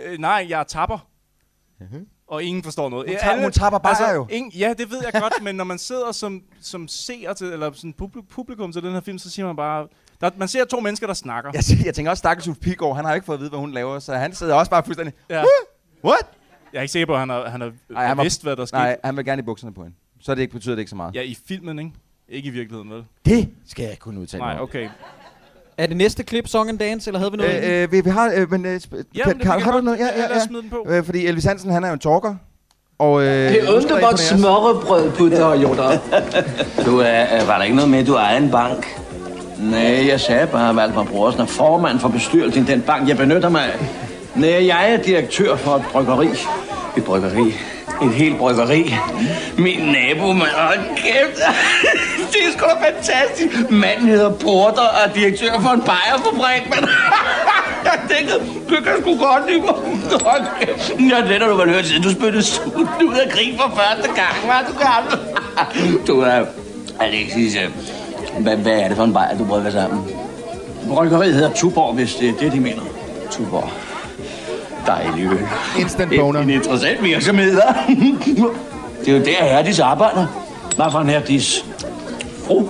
Øh, 0.05 0.19
nej, 0.19 0.45
jeg 0.49 0.59
er 0.59 0.63
tapper. 0.63 1.07
Og 2.27 2.43
ingen 2.43 2.63
forstår 2.63 2.89
noget. 2.89 3.07
Hun 3.09 3.15
tager- 3.17 3.31
alle- 3.31 3.43
hun 3.43 3.51
tapper 3.51 3.79
bare 3.79 4.09
jo. 4.13 4.27
Ingen, 4.29 4.51
ja, 4.51 4.73
det 4.77 4.91
ved 4.91 5.01
jeg 5.13 5.21
godt, 5.21 5.33
men 5.43 5.55
når 5.55 5.63
man 5.63 5.77
sidder 5.77 6.11
som, 6.11 6.41
som 6.61 6.87
seer 6.87 7.33
til, 7.33 7.47
eller 7.47 7.71
sådan 7.73 7.93
publikum, 8.29 8.71
til 8.71 8.83
den 8.83 8.93
her 8.93 9.01
film, 9.01 9.17
så 9.17 9.29
siger 9.29 9.45
man 9.45 9.55
bare... 9.55 9.87
Der, 10.21 10.29
man 10.37 10.47
ser 10.47 10.65
to 10.65 10.79
mennesker, 10.79 11.07
der 11.07 11.13
snakker. 11.13 11.51
Jeg, 11.53 11.63
tænker- 11.65 11.85
jeg 11.85 11.95
tænker 11.95 12.11
også, 12.11 12.19
stakkels 12.19 12.47
Ulf 12.47 12.57
Pilgaard, 12.57 12.95
han 12.95 13.05
har 13.05 13.13
ikke 13.13 13.25
fået 13.25 13.35
at 13.37 13.39
vide, 13.39 13.49
hvad 13.49 13.59
hun 13.59 13.71
laver, 13.71 13.99
så 13.99 14.13
han 14.15 14.33
sidder 14.35 14.55
også 14.55 14.69
bare 14.69 14.83
fuldstændig... 14.85 15.13
Ja. 15.29 15.43
What? 16.05 16.27
Jeg 16.73 16.77
er 16.79 16.81
ikke 16.81 16.91
sikker 16.91 17.05
på, 17.05 17.13
at 17.13 17.19
han 17.19 17.29
har, 17.29 17.49
han 17.49 17.61
har 17.61 17.71
Ej, 17.95 18.07
han 18.07 18.17
var- 18.17 18.23
vidst, 18.23 18.43
hvad 18.43 18.55
der 18.55 18.65
skete. 18.65 18.79
Nej, 18.79 18.97
han 19.03 19.17
vil 19.17 19.25
gerne 19.25 19.39
i 19.39 19.43
bukserne 19.45 19.73
på 19.73 19.83
hende. 19.83 19.95
Så 20.21 20.35
det 20.35 20.41
ikke 20.41 20.53
betyder 20.53 20.75
det 20.75 20.79
ikke 20.79 20.89
så 20.89 20.95
meget. 20.95 21.15
Ja, 21.15 21.21
i 21.21 21.37
filmen, 21.47 21.79
ikke? 21.79 21.91
Ikke 22.29 22.47
i 22.47 22.51
virkeligheden, 22.51 22.91
vel? 22.91 23.03
Det 23.25 23.49
skal 23.69 23.83
jeg 23.83 23.91
ikke 23.91 24.01
kunne 24.01 24.19
udtale 24.19 24.39
Nej, 24.41 24.53
mig 24.53 24.61
om. 24.61 24.63
okay. 24.63 24.89
Er 25.77 25.87
det 25.87 25.97
næste 25.97 26.23
klip 26.23 26.47
Song 26.47 26.69
and 26.69 26.79
Dance, 26.79 27.09
eller 27.09 27.19
havde 27.19 27.31
vi 27.31 27.37
noget? 27.37 27.55
inden? 27.55 27.71
Øh, 27.71 27.83
øh, 27.83 27.91
vi, 27.91 28.01
vi 28.01 28.09
har, 28.09 28.31
øh, 28.35 28.51
men, 28.51 28.65
øh, 28.65 28.71
Jamen, 28.71 29.09
kan, 29.15 29.39
kan, 29.39 29.51
kan 29.51 29.61
har 29.61 29.71
du 29.71 29.81
noget? 29.81 29.99
Ja, 29.99 30.05
Ja, 30.05 30.11
ja, 30.21 30.27
lad 30.27 30.31
os 30.31 30.41
ja. 30.41 30.45
smide 30.47 30.61
den 30.61 30.69
på. 30.69 30.85
Øh, 30.89 31.03
fordi 31.03 31.25
Elvis 31.25 31.43
Hansen, 31.43 31.71
han 31.71 31.83
er 31.83 31.87
jo 31.87 31.93
en 31.93 31.99
talker. 31.99 32.35
Og, 32.99 33.21
øh, 33.23 33.27
Det 33.53 33.69
undrer 33.69 33.95
der 33.99 34.01
godt 34.07 34.19
smørrebrød 34.19 35.11
på 35.11 35.29
dig, 35.29 35.63
Joda. 35.63 35.99
Du, 36.85 36.97
er, 36.99 37.45
var 37.45 37.57
der 37.57 37.63
ikke 37.63 37.75
noget 37.75 37.91
med, 37.91 37.99
at 37.99 38.07
du 38.07 38.13
ejer 38.13 38.37
en 38.37 38.51
bank? 38.51 38.85
Nej, 39.59 40.07
jeg 40.07 40.19
sagde 40.19 40.47
bare, 40.47 40.69
at 40.69 40.75
Valdemar 40.75 41.03
Brorsen 41.03 41.41
er 41.41 41.45
formand 41.45 41.99
for 41.99 42.09
bestyrelsen 42.09 42.63
i 42.63 42.65
den 42.65 42.81
bank, 42.81 43.09
jeg 43.09 43.17
benytter 43.17 43.49
mig 43.49 43.73
af. 43.73 43.79
Nej, 44.35 44.67
jeg 44.67 44.93
er 44.93 45.03
direktør 45.03 45.55
for 45.55 45.75
et 45.75 45.83
bryggeri. 45.91 46.27
Et 46.97 47.03
bryggeri. 47.03 47.53
Et 48.01 48.13
helt 48.13 48.37
bryggeri. 48.37 48.95
Min 49.57 49.79
nabo, 49.79 50.33
man. 50.33 50.47
Hold 50.55 50.79
kæft. 50.95 51.39
Det 52.31 52.41
er 52.47 52.51
sgu 52.57 52.65
da 52.65 52.85
fantastisk. 52.91 53.69
Manden 53.69 54.07
hedder 54.07 54.31
Porter 54.33 54.81
og 54.81 55.09
er 55.09 55.13
direktør 55.13 55.59
for 55.61 55.69
en 55.69 55.81
bajerfabrik, 55.81 56.69
men... 56.69 56.89
Jeg 57.87 57.99
tænkte, 58.09 58.33
det 58.69 58.83
kan 58.83 58.93
sgu 59.01 59.17
godt 59.17 59.49
lide 59.49 59.61
mig. 59.61 59.75
Hold 60.25 60.41
kæft. 60.59 60.97
Det 60.97 61.41
har 61.41 61.47
du 61.47 61.55
vel 61.55 61.69
hørt 61.69 61.85
siden 61.85 62.03
du 62.03 62.11
spyttede 62.11 62.43
sulten 62.43 63.07
ud 63.07 63.15
af 63.25 63.29
krig 63.29 63.59
for 63.61 63.75
første 63.75 64.07
gang, 64.07 64.35
var 64.47 64.65
du 64.67 64.73
gammel? 64.85 65.13
Du 66.07 66.21
er... 66.21 66.45
Alexis, 66.99 67.55
øh, 67.55 67.69
hvad, 68.39 68.57
hvad 68.57 68.79
er 68.79 68.87
det 68.87 68.97
for 68.97 69.03
en 69.03 69.13
bajer, 69.13 69.37
du 69.37 69.45
brygger 69.45 69.71
sammen? 69.71 69.99
Bryggeriet 70.89 71.33
hedder 71.33 71.53
Tuborg, 71.53 71.93
hvis 71.93 72.15
det 72.15 72.29
er 72.29 72.33
det, 72.39 72.51
de 72.51 72.59
mener. 72.59 72.81
Tuborg. 73.31 73.69
Dejlig 74.87 75.25
øl. 75.31 75.39
Instant 75.79 76.13
En, 76.13 76.19
boner. 76.19 76.39
en 76.39 76.49
interessant 76.49 77.03
virksomhed, 77.03 77.57
hva'? 77.61 77.89
Det 79.05 79.13
er 79.13 79.17
jo 79.19 79.25
der, 79.25 79.43
Herdis 79.55 79.79
arbejder. 79.79 80.25
Hvad 80.75 80.85
for 80.91 80.99
en 80.99 81.09
Herdis? 81.09 81.65
Fru 82.47 82.69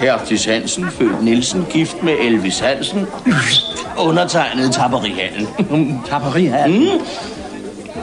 Herdis 0.00 0.44
Hansen, 0.44 0.90
født 0.90 1.22
Nielsen, 1.24 1.66
gift 1.70 2.02
med 2.02 2.12
Elvis 2.20 2.58
Hansen. 2.60 3.06
Undertegnet 4.08 4.72
tapperihallen. 4.72 5.48
tapperihallen? 6.10 6.80
Mm. 6.80 7.00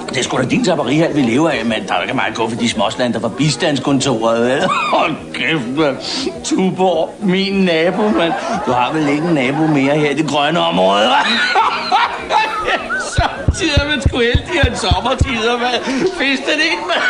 Det 0.09 0.17
er 0.17 0.23
sgu 0.23 0.37
da 0.37 0.43
din 0.43 0.63
tapperihallen, 0.65 1.15
vi 1.17 1.21
lever 1.21 1.49
af, 1.49 1.65
men 1.65 1.87
der 1.87 1.93
er 1.93 1.97
jo 1.97 2.01
ikke 2.01 2.13
meget 2.13 2.35
gå 2.35 2.49
for 2.49 2.55
de 2.55 2.69
småslander 2.69 3.19
fra 3.19 3.27
bistandskontoret, 3.29 4.41
vel? 4.41 4.63
Hold 4.93 5.15
kæft, 5.33 5.67
mand. 5.77 5.97
Tuborg, 6.43 7.15
min 7.23 7.53
nabo, 7.53 8.01
mand. 8.09 8.33
Du 8.65 8.71
har 8.71 8.93
vel 8.93 9.09
ikke 9.09 9.27
en 9.27 9.33
nabo 9.33 9.67
mere 9.67 9.95
her 9.97 10.09
i 10.09 10.13
det 10.13 10.27
grønne 10.27 10.59
område, 10.59 11.05
hva'? 11.05 11.27
Så 13.55 13.61
tider 13.61 13.87
man 13.87 14.01
sgu 14.01 14.17
heldig 14.19 14.59
en 14.67 14.75
sommertider, 14.77 15.57
mand. 15.59 15.83
Festen 16.19 16.59
ind, 16.71 16.81
mand. 16.87 17.03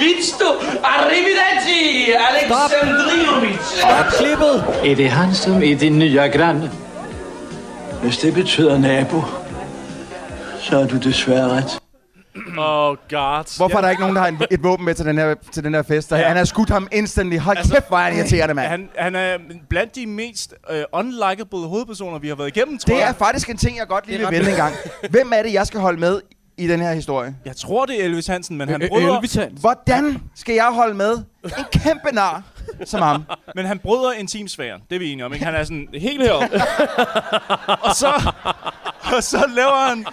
Vitsto, 0.00 0.44
arrivederci, 0.84 2.12
Alexandrinovic. 2.30 3.60
Stop 3.78 4.06
klippet! 4.18 4.64
Är 4.84 4.96
det 4.96 5.08
han 5.08 5.34
som 5.34 5.62
är 5.62 5.76
din 5.76 5.98
nya 5.98 6.26
granne? 6.26 6.70
Hvis 8.02 8.18
det 8.18 8.34
betyder 8.34 8.78
nabo, 8.78 9.22
så 10.60 10.78
er 10.78 10.86
du 10.86 10.96
desværre 10.98 11.48
ret. 11.56 11.78
Oh 12.58 12.96
god. 13.10 13.56
Hvorfor 13.56 13.76
er 13.76 13.80
der 13.82 13.90
ikke 13.90 14.00
nogen, 14.00 14.16
der 14.16 14.22
har 14.22 14.28
en, 14.28 14.42
et 14.50 14.62
våben 14.62 14.84
med 14.84 14.94
til 14.94 15.04
den 15.06 15.18
her, 15.18 15.34
til 15.52 15.64
den 15.64 15.74
her 15.74 15.82
fest? 15.82 16.12
Ja. 16.12 16.16
Han 16.28 16.36
har 16.36 16.44
skudt 16.44 16.70
ham 16.70 16.88
instantly. 16.92 17.38
Hold 17.38 17.56
altså, 17.56 17.74
kæft, 17.74 17.88
hvor 17.88 17.96
er 17.98 18.02
han 18.02 18.16
irriterende, 18.16 18.54
mand. 18.54 18.68
Han, 18.68 18.88
han 18.98 19.14
er 19.16 19.38
blandt 19.70 19.94
de 19.94 20.06
mest 20.06 20.54
øh, 20.70 20.82
unlikable 20.92 21.58
hovedpersoner, 21.58 22.18
vi 22.18 22.28
har 22.28 22.34
været 22.34 22.56
igennem, 22.56 22.78
tror 22.78 22.94
Det 22.94 23.02
er 23.02 23.06
jeg. 23.06 23.14
faktisk 23.16 23.50
en 23.50 23.56
ting, 23.56 23.78
jeg 23.78 23.86
godt 23.86 24.06
lige 24.06 24.22
er 24.22 24.30
vil 24.30 24.38
vende 24.38 24.50
en 24.50 24.56
gang. 24.56 24.74
Hvem 25.10 25.32
er 25.34 25.42
det, 25.42 25.52
jeg 25.52 25.66
skal 25.66 25.80
holde 25.80 26.00
med 26.00 26.20
i 26.58 26.68
den 26.68 26.80
her 26.80 26.92
historie? 26.92 27.36
Jeg 27.44 27.56
tror, 27.56 27.86
det 27.86 28.00
er 28.00 28.04
Elvis 28.04 28.26
Hansen, 28.26 28.56
men 28.56 28.68
han 28.68 28.82
Øh, 28.82 28.88
bryder, 28.88 29.16
Elvis 29.16 29.34
Hansen. 29.34 29.58
Hvordan 29.60 30.18
skal 30.34 30.54
jeg 30.54 30.70
holde 30.72 30.94
med 30.94 31.12
en 31.44 31.64
kæmpe 31.72 32.08
nar 32.12 32.42
som 32.84 33.02
ham? 33.02 33.24
men 33.54 33.66
han 33.66 33.78
bryder 33.78 34.12
intimsfæren. 34.12 34.80
Det 34.90 34.94
er 34.94 34.98
vi 35.00 35.12
enige 35.12 35.24
om, 35.24 35.32
ikke? 35.32 35.44
Han 35.44 35.54
er 35.54 35.64
sådan 35.64 35.88
helt 35.94 36.22
heroppe. 36.22 36.60
og 37.86 37.94
så, 37.94 38.32
og 39.16 39.22
så 39.22 39.44
laver 39.48 39.88
han, 39.88 40.06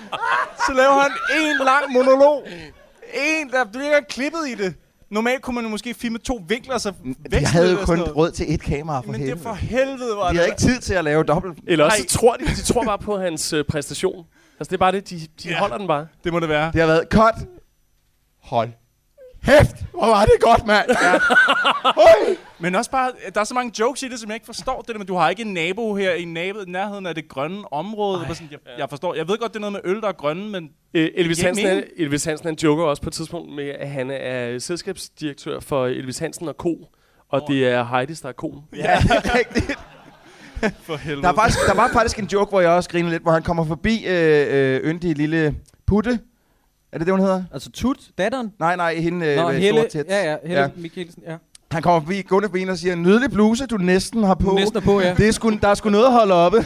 så 0.68 0.74
laver 0.74 1.02
han 1.02 1.12
en 1.41 1.66
lang 1.66 1.91
monolog. 1.91 2.48
En, 3.14 3.50
der 3.50 3.66
bliver 3.74 4.00
klippet 4.10 4.39
i 4.48 4.56
det. 4.56 4.76
Normalt 5.12 5.41
kunne 5.41 5.62
man 5.62 5.72
måske 5.72 5.94
filme 5.94 6.18
to 6.18 6.41
vinkler, 6.48 6.78
så 6.78 6.94
veksle 7.04 7.39
Jeg 7.39 7.50
havde 7.50 7.68
det 7.72 7.80
jo 7.82 7.86
kun 7.86 8.02
råd 8.02 8.32
til 8.32 8.54
et 8.54 8.62
kamera 8.62 9.02
for 9.02 9.12
Men 9.12 9.14
det 9.14 9.22
er 9.22 9.26
helvede. 9.26 9.44
for 9.44 9.54
helvede, 9.54 10.16
var 10.18 10.24
De 10.24 10.30
det. 10.30 10.36
havde 10.38 10.48
ikke 10.48 10.62
tid 10.62 10.80
til 10.80 10.94
at 10.94 11.04
lave 11.04 11.24
dobbelt. 11.24 11.58
Eller 11.68 11.86
også 11.86 11.98
så 11.98 12.18
tror 12.18 12.36
de, 12.36 12.46
de 12.46 12.62
tror 12.62 12.84
bare 12.84 13.00
på 13.00 13.18
hans 13.20 13.54
øh, 13.54 13.66
præstation. 13.66 14.26
Altså, 14.60 14.70
det 14.70 14.74
er 14.74 14.78
bare 14.78 14.91
det, 14.91 15.10
de, 15.10 15.20
de 15.20 15.50
Ja. 15.50 15.60
holder 15.60 15.78
den 15.78 15.88
bare. 15.88 16.08
Det 16.24 16.34
må 16.34 16.39
det 16.39 16.50
være. 16.50 16.72
Det 16.72 16.80
har 16.82 16.88
været 16.88 17.04
cut. 17.12 17.36
Hold. 18.44 18.70
Hæft, 19.44 19.76
hvor 19.91 20.06
var 20.06 20.26
det 20.26 20.34
godt, 20.39 20.66
mand. 20.68 20.89
Ja. 20.89 21.20
Men 22.64 22.76
også 22.76 22.91
bare, 22.91 23.12
der 23.34 23.39
er 23.39 23.44
så 23.44 23.54
mange 23.54 23.72
jokes 23.80 24.04
i 24.04 24.08
det, 24.10 24.20
som 24.20 24.30
jeg 24.30 24.36
ikke 24.36 24.46
forstår. 24.46 24.82
Det 24.82 24.88
der 24.88 24.98
med, 24.98 25.06
du 25.06 25.16
har 25.16 25.30
ikke 25.30 25.41
en 25.41 25.54
nabo 25.54 25.96
her 25.96 26.14
i 26.14 26.26
nabo, 26.26 26.60
nærheden 26.68 27.06
af 27.06 27.16
det 27.16 27.28
grønne 27.28 27.74
område. 27.74 28.26
Ej, 28.26 28.34
sådan, 28.34 28.48
jeg, 28.52 28.60
jeg, 28.78 28.89
forstår. 28.89 29.14
Jeg 29.14 29.28
ved 29.28 29.38
godt, 29.38 29.54
det 29.54 29.56
er 29.56 29.70
noget 29.70 29.74
med 29.74 29.91
øl, 29.91 30.02
der 30.02 30.08
er 30.08 30.12
grønne, 30.12 30.50
men 30.50 30.70
Øh, 30.94 31.10
Elvis, 31.16 31.41
Hansen, 31.41 31.68
han, 31.68 31.84
Elvis 31.98 32.26
Hansen 32.26 32.46
han 32.46 32.56
joker 32.64 32.84
også 32.84 33.02
på 33.02 33.10
et 33.10 33.14
tidspunkt 33.14 33.56
med, 33.56 33.70
at 33.70 33.89
han 33.89 34.12
er 34.12 34.60
selskabsdirektør 34.60 35.60
for 35.60 35.86
Elvis 35.86 36.20
Hansen 36.20 36.48
og 36.48 36.56
Co. 36.58 36.89
Og 37.30 37.41
oh. 37.41 37.48
det 37.48 37.68
er 37.68 37.86
Heidi, 37.86 38.14
der 38.14 38.30
er 38.30 38.34
konen. 38.34 38.62
ja, 38.76 38.98
Rigtigt. 39.10 39.80
for 40.88 40.96
helvede. 40.96 41.22
Der, 41.22 41.30
er 41.30 41.36
faktisk, 41.36 41.60
der 41.68 41.74
var 41.76 41.89
faktisk 41.94 42.20
en 42.20 42.26
joke, 42.26 42.50
hvor 42.50 42.62
jeg 42.62 42.70
også 42.70 42.89
griner 42.89 43.10
lidt, 43.10 43.24
hvor 43.24 43.32
han 43.32 43.44
kommer 43.44 43.66
forbi 43.66 44.06
øh, 44.08 44.46
øh, 44.50 44.82
yndige 44.84 45.14
lille 45.14 45.56
Putte. 45.88 46.20
Er 46.94 46.98
det 46.98 47.08
det, 47.08 47.14
hun 47.14 47.20
hedder? 47.22 47.44
Altså 47.54 47.72
Tut, 47.72 47.98
datteren? 48.18 48.54
Nej, 48.60 48.76
nej, 48.76 48.96
hende 48.96 49.26
øh, 49.26 49.36
Nå, 49.38 49.48
med 49.52 49.60
Helle, 49.60 49.80
store 49.89 50.04
tits. 50.04 50.10
ja, 50.10 50.32
ja, 50.32 50.38
Helle 50.44 50.62
Ja. 50.62 50.70
Mikkelsen, 50.76 51.24
ja. 51.28 51.36
Han 51.72 51.82
kommer 51.82 52.02
forbi, 52.02 52.22
gående 52.22 52.50
forbi 52.50 52.64
og 52.64 52.78
siger, 52.78 52.96
nydelig 52.96 53.32
bluse, 53.32 53.66
du 53.66 53.78
næsten 53.78 54.24
har 54.24 54.34
på. 54.36 54.52
Næsten 54.56 54.82
på, 54.82 55.02
ja. 55.02 55.14
Det 55.14 55.28
er 55.28 55.32
sgu, 55.32 55.50
der 55.50 55.68
er 55.68 55.74
sgu 55.76 55.89
noget 55.89 56.06
at 56.06 56.12
holde 56.12 56.34
oppe. 56.34 56.58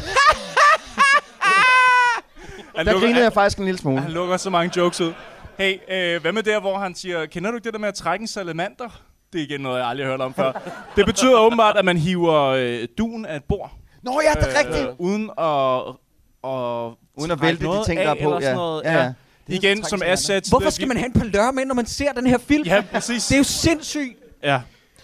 han, 2.76 2.86
Der 2.86 2.92
lukker, 2.92 3.08
grinede 3.08 3.24
jeg 3.24 3.34
faktisk 3.34 3.58
en 3.58 3.66
lille 3.66 3.78
smule. 3.78 4.02
han 4.02 4.12
lukker 4.12 4.38
så 4.38 4.50
mange 4.50 4.72
jokes 4.78 5.02
ud. 5.02 5.14
Hey, 5.58 5.74
øh, 5.92 6.22
hvad 6.22 6.32
med 6.32 6.44
der, 6.44 6.60
hvor 6.60 6.78
han 6.78 6.96
siger, 6.96 7.26
kender 7.26 7.52
du 7.52 7.58
ikke 7.58 7.66
det 7.66 7.74
der 7.74 7.80
med 7.80 7.88
at 7.88 7.96
trække 7.96 8.24
en 8.24 8.28
salamander? 8.28 9.02
Det 9.34 9.42
er 9.42 9.46
igen 9.46 9.62
noget, 9.62 9.80
jeg 9.80 9.88
aldrig 9.88 10.06
har 10.06 10.12
hørt 10.12 10.22
om 10.22 10.34
før. 10.34 10.52
Det 10.96 11.06
betyder 11.06 11.40
åbenbart, 11.40 11.78
at 11.78 11.86
man 11.86 11.98
hiver 11.98 12.34
øh, 12.44 12.88
duen 12.98 13.26
af 13.26 13.36
et 13.36 13.44
bord. 13.44 13.72
Nå 14.04 14.22
ja, 14.36 14.40
det 14.42 14.56
er 14.56 14.60
rigtigt. 14.60 14.88
Øh, 14.88 14.94
uden 14.98 15.30
at... 15.38 15.96
Og 16.42 16.98
Uden 17.18 17.32
at 17.32 17.42
vælte 17.42 17.66
de 17.66 17.86
ting, 17.86 18.00
der 18.00 18.10
er 18.10 18.14
på, 18.24 18.30
eller 18.30 18.40
sådan 18.40 18.44
ja. 18.50 18.54
Noget. 18.56 18.84
Ja, 18.84 18.94
ja. 19.04 19.14
Igen, 19.48 19.84
som 19.84 20.02
assets. 20.06 20.50
Hvorfor 20.50 20.70
skal 20.70 20.88
man 20.88 20.98
have 20.98 21.06
en 21.06 21.14
palør 21.14 21.52
med, 21.52 21.66
når 21.66 21.76
man 21.76 21.86
ser 21.86 22.12
den 22.14 22.28
her 22.28 22.38
film? 22.38 22.64
Ja, 22.68 22.84
præcis. 22.92 23.28
Det 23.28 23.34
er 23.36 23.38
jo 23.38 23.44
sindssygt. 23.44 24.14
Ja. 24.44 24.62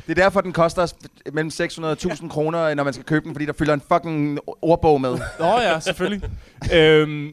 Det 0.07 0.19
er 0.19 0.23
derfor, 0.23 0.41
den 0.41 0.53
koster 0.53 0.81
os 0.81 0.95
mellem 1.33 1.51
600.000 1.53 2.29
kroner, 2.29 2.73
når 2.73 2.83
man 2.83 2.93
skal 2.93 3.05
købe 3.05 3.25
den, 3.25 3.33
fordi 3.33 3.45
der 3.45 3.53
fylder 3.53 3.73
en 3.73 3.81
fucking 3.93 4.39
ordbog 4.61 5.01
med. 5.01 5.17
Nå 5.39 5.45
ja, 5.59 5.79
selvfølgelig. 5.79 6.29
øhm, 6.73 7.29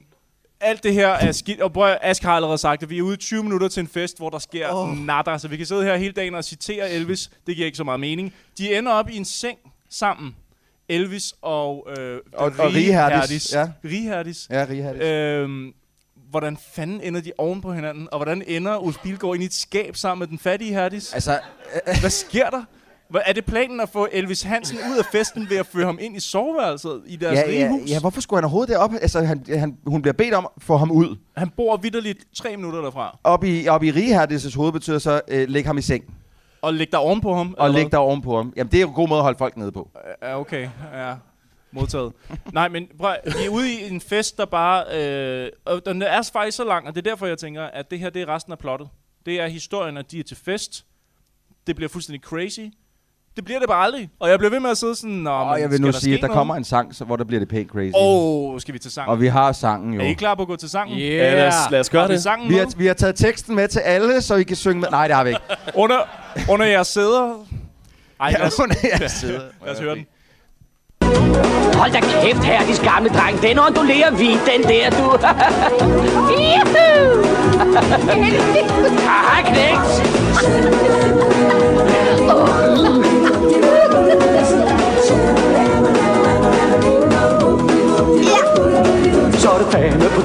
alt 0.60 0.82
det 0.82 0.94
her 0.94 1.08
er 1.08 1.32
skidt. 1.32 1.60
Og 1.60 1.72
bror, 1.72 1.98
Ask 2.02 2.22
har 2.22 2.32
allerede 2.32 2.58
sagt 2.58 2.80
det. 2.80 2.90
Vi 2.90 2.98
er 2.98 3.02
ude 3.02 3.14
i 3.14 3.16
20 3.16 3.42
minutter 3.42 3.68
til 3.68 3.80
en 3.80 3.88
fest, 3.88 4.18
hvor 4.18 4.30
der 4.30 4.38
sker 4.38 4.68
oh. 4.72 4.96
natter. 4.98 5.38
Så 5.38 5.48
vi 5.48 5.56
kan 5.56 5.66
sidde 5.66 5.84
her 5.84 5.96
hele 5.96 6.12
dagen 6.12 6.34
og 6.34 6.44
citere 6.44 6.90
Elvis. 6.90 7.30
Det 7.46 7.54
giver 7.56 7.66
ikke 7.66 7.76
så 7.76 7.84
meget 7.84 8.00
mening. 8.00 8.34
De 8.58 8.78
ender 8.78 8.92
op 8.92 9.10
i 9.10 9.16
en 9.16 9.24
seng 9.24 9.58
sammen. 9.90 10.36
Elvis 10.88 11.34
og, 11.42 11.88
øh, 11.98 12.18
Og- 12.32 12.52
og 12.58 12.74
Rige 12.74 12.92
Herdis, 12.92 13.16
Herdis. 13.20 13.52
ja. 13.52 13.68
Rige 13.84 14.02
Herdis. 14.08 14.46
Ja, 14.50 14.66
Rige 14.70 14.82
Herdis. 14.82 15.02
Øhm, 15.02 15.72
hvordan 16.30 16.56
fanden 16.74 17.00
ender 17.00 17.20
de 17.20 17.32
oven 17.38 17.60
på 17.60 17.72
hinanden? 17.72 18.08
Og 18.12 18.18
hvordan 18.18 18.42
ender 18.46 18.76
Ulf 18.76 18.96
Bilgaard 19.02 19.34
ind 19.34 19.42
i 19.42 19.46
et 19.46 19.54
skab 19.54 19.96
sammen 19.96 20.18
med 20.20 20.26
den 20.26 20.38
fattige 20.38 20.72
Herdis? 20.72 21.14
Altså, 21.14 21.40
Hvad 22.00 22.10
sker 22.10 22.50
der? 22.50 22.62
Er 23.26 23.32
det 23.32 23.44
planen 23.44 23.80
at 23.80 23.88
få 23.88 24.08
Elvis 24.12 24.42
Hansen 24.42 24.78
ud 24.92 24.98
af 24.98 25.04
festen 25.12 25.50
ved 25.50 25.56
at 25.56 25.66
føre 25.66 25.86
ham 25.86 25.98
ind 26.00 26.16
i 26.16 26.20
soveværelset 26.20 27.02
i 27.06 27.16
deres 27.16 27.38
ja, 27.38 27.42
rige 27.46 27.60
ja, 27.60 27.68
hus? 27.68 27.90
ja, 27.90 28.00
hvorfor 28.00 28.20
skulle 28.20 28.38
han 28.38 28.44
overhovedet 28.44 28.68
derop? 28.74 28.92
Altså, 29.02 29.20
han, 29.20 29.44
han, 29.48 29.76
hun 29.86 30.02
bliver 30.02 30.12
bedt 30.12 30.34
om 30.34 30.48
at 30.56 30.62
få 30.62 30.76
ham 30.76 30.90
ud. 30.90 31.16
Han 31.36 31.50
bor 31.56 31.76
vidderligt 31.76 32.18
tre 32.36 32.56
minutter 32.56 32.80
derfra. 32.80 33.18
Op 33.24 33.44
i, 33.44 33.68
op 33.68 33.82
i 33.82 33.90
Rigehærdes 33.90 34.54
hoved 34.54 34.72
betyder 34.72 34.98
så, 34.98 35.20
øh, 35.28 35.48
læg 35.48 35.66
ham 35.66 35.78
i 35.78 35.82
seng. 35.82 36.04
Og 36.62 36.74
lægge 36.74 36.90
dig 36.90 37.00
ovenpå 37.00 37.34
ham? 37.34 37.54
Og 37.58 37.70
læg 37.70 37.92
dig 37.92 37.98
ovenpå 37.98 38.36
ham. 38.36 38.52
Jamen, 38.56 38.70
det 38.70 38.76
er 38.76 38.80
jo 38.80 38.88
en 38.88 38.94
god 38.94 39.08
måde 39.08 39.18
at 39.18 39.22
holde 39.22 39.38
folk 39.38 39.56
nede 39.56 39.72
på. 39.72 39.90
hvad? 39.92 40.28
Ja, 40.30 40.40
okay. 40.40 40.68
Ja. 40.94 41.14
Modtaget. 41.72 42.12
Nej, 42.52 42.68
men 42.68 42.88
prøv, 42.98 43.14
vi 43.24 43.44
er 43.44 43.48
ude 43.48 43.72
i 43.72 43.88
en 43.90 44.00
fest, 44.00 44.38
der 44.38 44.44
bare... 44.44 44.84
Øh, 44.94 45.48
og 45.64 45.82
den 45.86 46.02
er 46.02 46.22
faktisk 46.32 46.56
så 46.56 46.64
lang, 46.64 46.86
og 46.86 46.94
det 46.94 47.06
er 47.06 47.10
derfor, 47.10 47.26
jeg 47.26 47.38
tænker, 47.38 47.62
at 47.62 47.90
det 47.90 47.98
her 47.98 48.10
det 48.10 48.22
er 48.22 48.28
resten 48.34 48.52
af 48.52 48.58
plottet. 48.58 48.88
Det 49.26 49.40
er 49.40 49.46
historien, 49.46 49.96
at 49.96 50.10
de 50.10 50.18
er 50.20 50.24
til 50.24 50.36
fest. 50.44 50.84
Det 51.66 51.76
bliver 51.76 51.88
fuldstændig 51.88 52.22
crazy. 52.22 52.60
Det 53.36 53.44
bliver 53.44 53.58
det 53.60 53.68
bare 53.68 53.84
aldrig. 53.84 54.10
Og 54.18 54.30
jeg 54.30 54.38
bliver 54.38 54.50
ved 54.50 54.60
med 54.60 54.70
at 54.70 54.78
sidde 54.78 54.94
sådan... 54.94 55.10
Nå, 55.16 55.30
Og 55.30 55.46
men 55.54 55.60
jeg 55.62 55.70
vil 55.70 55.76
skal 55.76 55.86
nu 55.86 55.92
der 55.92 55.98
sige, 55.98 56.14
at 56.14 56.20
der 56.20 56.26
noget? 56.26 56.36
kommer 56.38 56.54
en 56.56 56.64
sang, 56.64 56.94
så, 56.94 57.04
hvor 57.04 57.16
der 57.16 57.24
bliver 57.24 57.38
det 57.40 57.48
pænt 57.48 57.70
crazy. 57.70 57.92
Åh, 57.94 58.52
oh, 58.54 58.60
skal 58.60 58.74
vi 58.74 58.78
til 58.78 58.90
sangen? 58.90 59.10
Og 59.10 59.20
vi 59.20 59.26
har 59.26 59.52
sangen 59.52 59.94
jo. 59.94 60.00
Er 60.00 60.04
I 60.04 60.12
klar 60.12 60.34
på 60.34 60.42
at 60.42 60.48
gå 60.48 60.56
til 60.56 60.70
sangen? 60.70 60.98
Ja, 60.98 61.34
lad 61.34 61.46
os, 61.48 61.54
lad 61.70 61.80
os 61.80 61.90
gøre 61.90 62.00
Har 62.02 62.08
det. 62.08 62.22
sangen 62.22 62.48
Vi 62.48 62.54
har, 62.54 62.72
vi 62.76 62.86
har 62.86 62.94
taget 62.94 63.14
teksten 63.16 63.54
med 63.56 63.68
til 63.68 63.80
alle, 63.80 64.20
så 64.22 64.34
I 64.34 64.42
kan 64.42 64.56
synge 64.56 64.80
med. 64.80 64.88
Nej, 64.90 65.06
det 65.06 65.16
har 65.16 65.24
vi 65.24 65.30
ikke. 65.30 65.40
Under, 65.74 65.98
under 66.50 66.66
jeres 66.66 66.88
sæder. 66.88 67.46
Ej, 68.20 68.30
lad 68.30 68.40
os, 68.46 68.58
Ja, 68.58 68.62
under 68.62 68.76
jeres 69.00 69.12
sæder. 69.12 69.40
lad 69.64 69.72
os 69.74 69.78
høre 69.80 69.94
den. 69.94 70.06
Hold 71.74 71.92
da 71.92 72.00
kæft 72.00 72.44
her, 72.44 72.60
de 72.60 72.74
gamle 72.88 73.10
dreng. 73.10 73.42
Den 73.42 73.58
ondulerer 73.58 74.10
vi, 74.10 74.28
den 74.28 74.62
der, 74.68 74.90
du. 74.90 75.16
Haha, 79.08 79.42
knægt. 79.42 79.90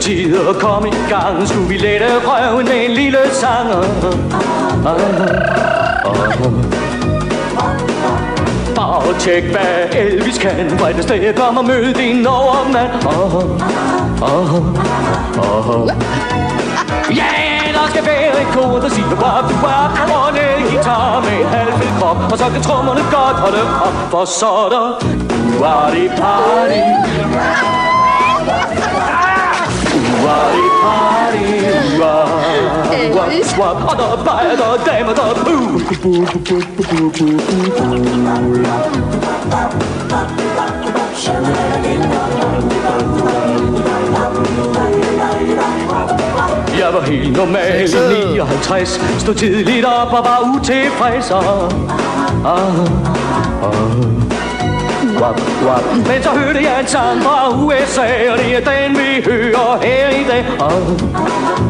tid 0.06 0.38
at 0.50 0.56
komme 0.56 0.88
i 0.88 0.92
gang 1.10 1.48
Skulle 1.48 1.68
vi 1.68 1.78
lette 1.78 2.06
røven 2.06 2.66
med 2.66 2.86
en 2.86 2.92
lille 2.92 3.18
sang 3.32 3.70
og 9.08 9.16
tjek 9.20 9.44
hvad 9.44 9.96
Elvis 9.96 10.38
kan. 10.38 10.70
Fra 10.80 10.90
et 10.90 11.04
sted 11.04 11.34
kom 11.34 11.58
og 11.58 11.66
møde 11.66 11.94
din 11.94 12.28
overmand? 12.28 12.92
Oh, 13.06 13.36
oh, 14.22 14.60
oh. 15.40 15.90
Ja, 17.16 17.32
der 17.74 17.86
skal 17.90 18.06
være 18.06 18.42
et 18.42 18.48
kor, 18.54 18.80
der 18.80 18.90
siger 18.90 19.10
Bop, 19.10 19.48
bop, 19.62 19.92
Og 20.16 20.30
en 20.58 20.66
guitar 20.72 21.20
med 21.22 21.40
en 21.88 22.00
krop. 22.00 22.32
Og 22.32 22.38
så 22.38 22.46
kan 22.54 22.62
trommerne 22.62 23.02
godt 23.02 23.38
holde 23.38 23.62
op 23.86 23.94
For 24.12 24.26
så 24.26 24.46
er 24.46 24.70
der 24.70 24.88
Party, 25.60 26.08
party. 26.08 27.85
Uarty 30.26 30.66
party 30.82 31.46
Uarty 32.02 33.40
Wap, 33.60 33.78
wap 33.78 33.90
the 33.90 33.96
der 33.98 34.08
er 34.12 34.24
bajer, 34.26 34.56
der 34.56 34.66
er 34.66 34.80
damer, 34.86 35.14
der 35.14 35.22
er 35.22 35.36
pool 35.46 36.26
Jeg 46.78 46.94
var 46.94 47.02
helt 47.02 47.38
normal 47.38 47.82
i 47.82 48.34
59 48.34 49.02
Stod 49.20 49.36
tidligt 49.36 49.86
op 49.86 50.14
og 50.14 50.26
var 50.26 50.56
utilfreds 50.56 51.32
ah, 51.32 51.72
Ah, 52.46 52.80
ah. 53.64 54.45
Wap, 55.22 55.40
wap. 55.66 55.84
Men 56.08 56.24
så 56.24 56.30
hørte 56.30 56.64
jeg 56.64 56.80
en 56.82 56.88
sang 56.88 57.24
fra 57.24 57.50
USA 57.64 58.32
Og 58.32 58.38
det 58.38 58.56
er 58.56 58.64
den 58.72 58.98
vi 58.98 59.24
hører 59.26 59.78
her 59.82 60.10
i 60.10 60.24
dag. 60.32 60.46
Ah, 60.60 60.72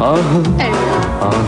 ah, 0.09 0.19
ah. 1.27 1.41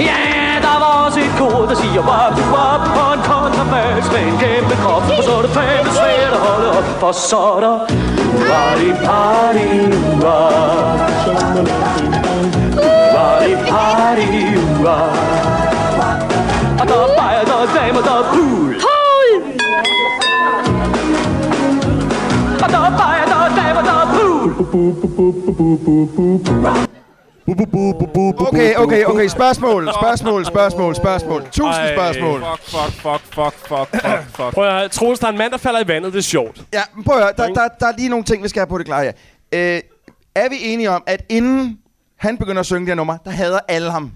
Ja, 0.00 0.20
der 0.66 0.76
var 0.84 1.04
også 1.06 1.20
et 1.20 1.34
kor, 1.38 1.66
der 1.68 1.74
siger 1.74 2.02
wap, 2.10 2.36
wap 2.54 2.82
Og 3.00 3.14
en 3.14 3.20
kontrabas 3.30 4.12
med 4.12 4.22
en 4.32 4.38
kæmpe 4.38 4.74
krop. 4.82 5.02
Og 5.18 5.24
så 5.24 5.32
er 5.38 5.42
det 5.42 5.50
fandme 5.50 5.92
svært 5.92 6.32
at 6.32 6.40
holde 6.48 6.78
op 6.78 6.84
For 7.00 7.12
så 7.12 7.36
er 7.36 7.60
der 7.60 7.78
party, 8.50 8.90
party, 9.06 9.68
wap 10.24 10.98
Party, 13.14 13.52
party, 13.70 14.28
wap 14.84 15.16
Og 16.80 16.88
der 16.88 16.94
er 17.04 17.08
bajer, 17.18 17.44
der 17.44 17.58
er 17.64 17.68
damer, 17.76 18.00
der 18.00 18.14
er 18.20 18.26
pool 18.34 18.73
Okay, 28.48 28.74
okay, 28.76 29.04
okay. 29.04 29.28
Spørgsmål, 29.28 29.88
spørgsmål, 30.00 30.44
spørgsmål, 30.44 30.94
spørgsmål. 30.94 31.42
Tusind 31.42 31.88
spørgsmål. 31.94 32.40
Fuck, 32.40 32.62
fuck, 32.62 32.92
fuck, 32.92 33.22
fuck, 33.22 33.54
fuck, 33.54 33.88
fuck, 34.02 34.36
fuck. 34.36 34.54
Prøv 34.54 34.66
at 34.66 34.72
høre, 34.72 34.88
Troels, 34.88 35.20
der 35.20 35.26
er 35.26 35.30
en 35.30 35.38
mand, 35.38 35.52
der 35.52 35.58
falder 35.58 35.80
i 35.80 35.88
vandet. 35.88 36.12
Det 36.12 36.18
er 36.18 36.22
sjovt. 36.22 36.62
Ja, 36.72 36.82
men 36.94 37.04
prøv 37.04 37.16
at 37.16 37.22
høre. 37.22 37.32
Der, 37.36 37.54
der, 37.54 37.68
der 37.80 37.86
er 37.86 37.92
lige 37.98 38.08
nogle 38.08 38.24
ting, 38.24 38.42
vi 38.42 38.48
skal 38.48 38.60
have 38.60 38.66
på 38.66 38.78
det 38.78 38.86
klare 38.86 39.04
her. 39.04 39.12
Øh, 39.52 39.80
er 40.34 40.48
vi 40.48 40.56
enige 40.60 40.90
om, 40.90 41.02
at 41.06 41.24
inden 41.28 41.78
han 42.18 42.36
begynder 42.38 42.60
at 42.60 42.66
synge 42.66 42.80
det 42.80 42.88
her 42.88 42.94
nummer, 42.94 43.16
der 43.24 43.30
hader 43.30 43.58
alle 43.68 43.90
ham? 43.90 44.12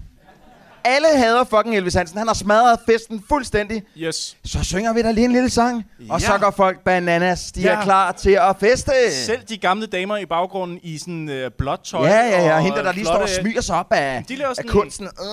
Alle 0.83 1.07
hader 1.15 1.43
fucking 1.43 1.75
Elvis 1.77 1.93
Hansen. 1.93 2.17
Han 2.17 2.27
har 2.27 2.33
smadret 2.33 2.79
festen 2.91 3.23
fuldstændig. 3.29 3.83
Yes. 3.97 4.37
Så 4.45 4.63
synger 4.63 4.93
vi 4.93 5.01
da 5.01 5.11
lige 5.11 5.25
en 5.25 5.31
lille 5.31 5.49
sang. 5.49 5.85
Og 6.09 6.21
Ja. 6.21 6.25
så 6.27 6.37
går 6.37 6.51
folk 6.51 6.83
bananas. 6.83 7.51
De 7.51 7.61
Ja. 7.61 7.69
er 7.75 7.81
klar 7.83 8.11
til 8.11 8.31
at 8.31 8.55
feste. 8.59 8.91
Selv 9.11 9.41
de 9.49 9.57
gamle 9.57 9.85
damer 9.85 10.17
i 10.17 10.25
baggrunden 10.25 10.79
i 10.83 10.97
sådan 10.97 11.29
uh, 11.29 11.51
blåt 11.57 11.79
tøj. 11.85 12.07
Ja, 12.07 12.15
ja, 12.19 12.45
ja. 12.47 12.55
og 12.55 12.61
Hende, 12.61 12.77
der 12.77 12.91
lige 12.91 13.05
står 13.05 13.13
og 13.13 13.19
flotte- 13.29 13.41
smyger 13.41 13.61
sig 13.61 13.75
op 13.75 13.93
af, 13.93 14.23
De 14.29 14.45
af 14.45 14.65
kunsten. 14.67 15.07
Uh. 15.21 15.27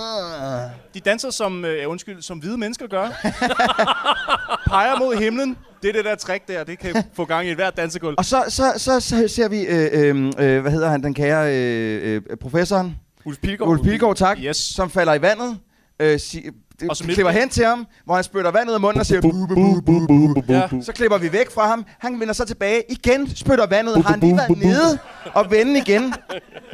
De 0.95 1.01
danser 1.01 1.31
som, 1.31 1.65
øh, 1.65 1.91
undskyld, 1.91 2.23
som 2.23 2.39
hvide 2.39 2.59
mennesker 2.59 2.87
gør. 2.87 3.09
Peger 4.71 4.99
mod 4.99 5.17
himlen. 5.17 5.57
Det 5.83 5.89
er 5.89 5.93
det 5.93 6.05
der 6.05 6.15
trick 6.15 6.49
der. 6.49 6.65
Det 6.65 6.79
kan 6.79 7.05
få 7.15 7.25
gang 7.25 7.47
i 7.47 7.51
et 7.51 7.57
hvert 7.57 7.77
dansegulv. 7.77 8.15
Og 8.19 8.25
så, 8.25 8.45
så, 8.49 8.73
så, 8.77 9.01
så 9.01 9.29
ser 9.29 9.49
vi, 9.49 9.61
øh, 9.61 9.89
øh, 9.93 10.33
øh, 10.39 10.61
hvad 10.63 10.73
hedder 10.73 10.89
han, 10.89 11.03
den 11.03 11.15
kære 11.15 11.55
øh, 11.57 12.23
øh, 12.31 12.37
professoren? 12.41 12.97
Ulf 13.27 13.39
Pilgaard. 13.39 13.71
Ulf 13.71 13.83
Pilgaard, 13.83 14.17
tak. 14.17 14.39
Yes. 14.41 14.57
Som 14.57 14.91
falder 14.91 15.15
i 15.15 15.23
vandet. 15.23 15.59
Øh, 16.01 16.21
si, 16.21 16.43
det, 16.81 16.91
Og 16.91 16.97
som 16.97 17.07
klipper 17.07 17.31
hen 17.33 17.49
til 17.49 17.65
ham, 17.65 17.87
hvor 18.05 18.15
han 18.15 18.25
spytter 18.25 18.51
vand 18.51 18.69
ud 18.69 18.75
af 18.75 18.81
munden 18.81 19.01
og 19.01 19.07
siger... 19.07 19.21
Bu, 19.21 19.31
bu, 19.31 19.81
bu, 19.81 20.07
bu, 20.07 20.35
bu. 20.35 20.43
Ja. 20.53 20.69
Så 20.83 20.93
klipper 20.93 21.19
vi 21.19 21.33
væk 21.33 21.51
fra 21.51 21.67
ham. 21.69 21.85
Han 21.99 22.21
vender 22.21 22.35
så 22.35 22.45
tilbage. 22.45 22.83
Igen 22.89 23.37
spytter 23.37 23.67
vandet. 23.67 24.03
Har 24.05 24.11
han 24.11 24.21
lige 24.21 24.37
været 24.37 24.59
nede 24.59 24.99
og 25.35 25.51
vende 25.51 25.79
igen? 25.79 26.15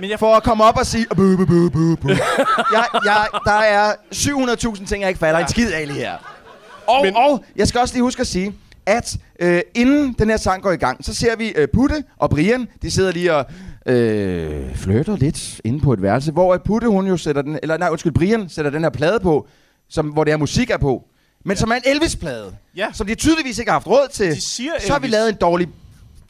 Men 0.00 0.10
jeg- 0.10 0.18
For 0.18 0.34
at 0.34 0.42
komme 0.42 0.64
op 0.64 0.76
og 0.78 0.86
sige... 0.86 1.06
Bu, 1.16 1.36
bu, 1.36 1.46
bu, 1.46 1.68
bu, 1.70 1.96
bu. 1.96 2.08
Jeg, 2.08 2.84
jeg, 3.04 3.26
der 3.44 3.52
er 3.52 3.92
700.000 4.14 4.86
ting, 4.86 5.00
jeg 5.00 5.08
ikke 5.08 5.18
fatter 5.18 5.40
en 5.40 5.48
skid 5.48 5.72
af 5.72 5.86
lige 5.86 5.98
her. 5.98 6.12
Og, 6.86 7.04
Men- 7.04 7.16
og 7.16 7.44
jeg 7.56 7.68
skal 7.68 7.80
også 7.80 7.94
lige 7.94 8.02
huske 8.02 8.20
at 8.20 8.26
sige, 8.26 8.54
at 8.86 9.16
øh, 9.40 9.60
inden 9.74 10.12
den 10.18 10.30
her 10.30 10.36
sang 10.36 10.62
går 10.62 10.72
i 10.72 10.76
gang, 10.76 11.04
så 11.04 11.14
ser 11.14 11.36
vi 11.36 11.48
øh, 11.56 11.68
Putte 11.74 12.04
og 12.18 12.30
Brian, 12.30 12.68
de 12.82 12.90
sidder 12.90 13.12
lige 13.12 13.34
og 13.34 13.46
øh, 13.86 14.74
flirter 14.76 15.16
lidt 15.16 15.60
inde 15.64 15.80
på 15.80 15.92
et 15.92 16.02
værelse, 16.02 16.32
hvor 16.32 16.54
at 16.54 16.62
Putte, 16.62 16.88
hun 16.88 17.06
jo 17.06 17.16
sætter 17.16 17.42
den, 17.42 17.58
eller 17.62 17.76
nej, 17.78 17.88
undskyld, 17.88 18.12
Brian 18.12 18.48
sætter 18.48 18.70
den 18.70 18.82
her 18.82 18.90
plade 18.90 19.20
på, 19.20 19.46
som, 19.88 20.06
hvor 20.06 20.24
det 20.24 20.32
er 20.32 20.36
musik 20.36 20.70
er 20.70 20.76
på, 20.76 21.02
men 21.44 21.56
som 21.56 21.70
er 21.70 21.74
en 21.74 21.82
Elvis-plade, 21.86 22.52
Ja. 22.76 22.86
som 22.92 23.06
de 23.06 23.14
tydeligvis 23.14 23.58
ikke 23.58 23.70
har 23.70 23.74
haft 23.78 23.86
råd 23.86 24.08
til. 24.12 24.26
De 24.30 24.40
siger 24.40 24.72
så 24.80 24.92
har 24.92 25.00
vi 25.00 25.06
lavet 25.06 25.28
en 25.28 25.34
dårlig 25.40 25.68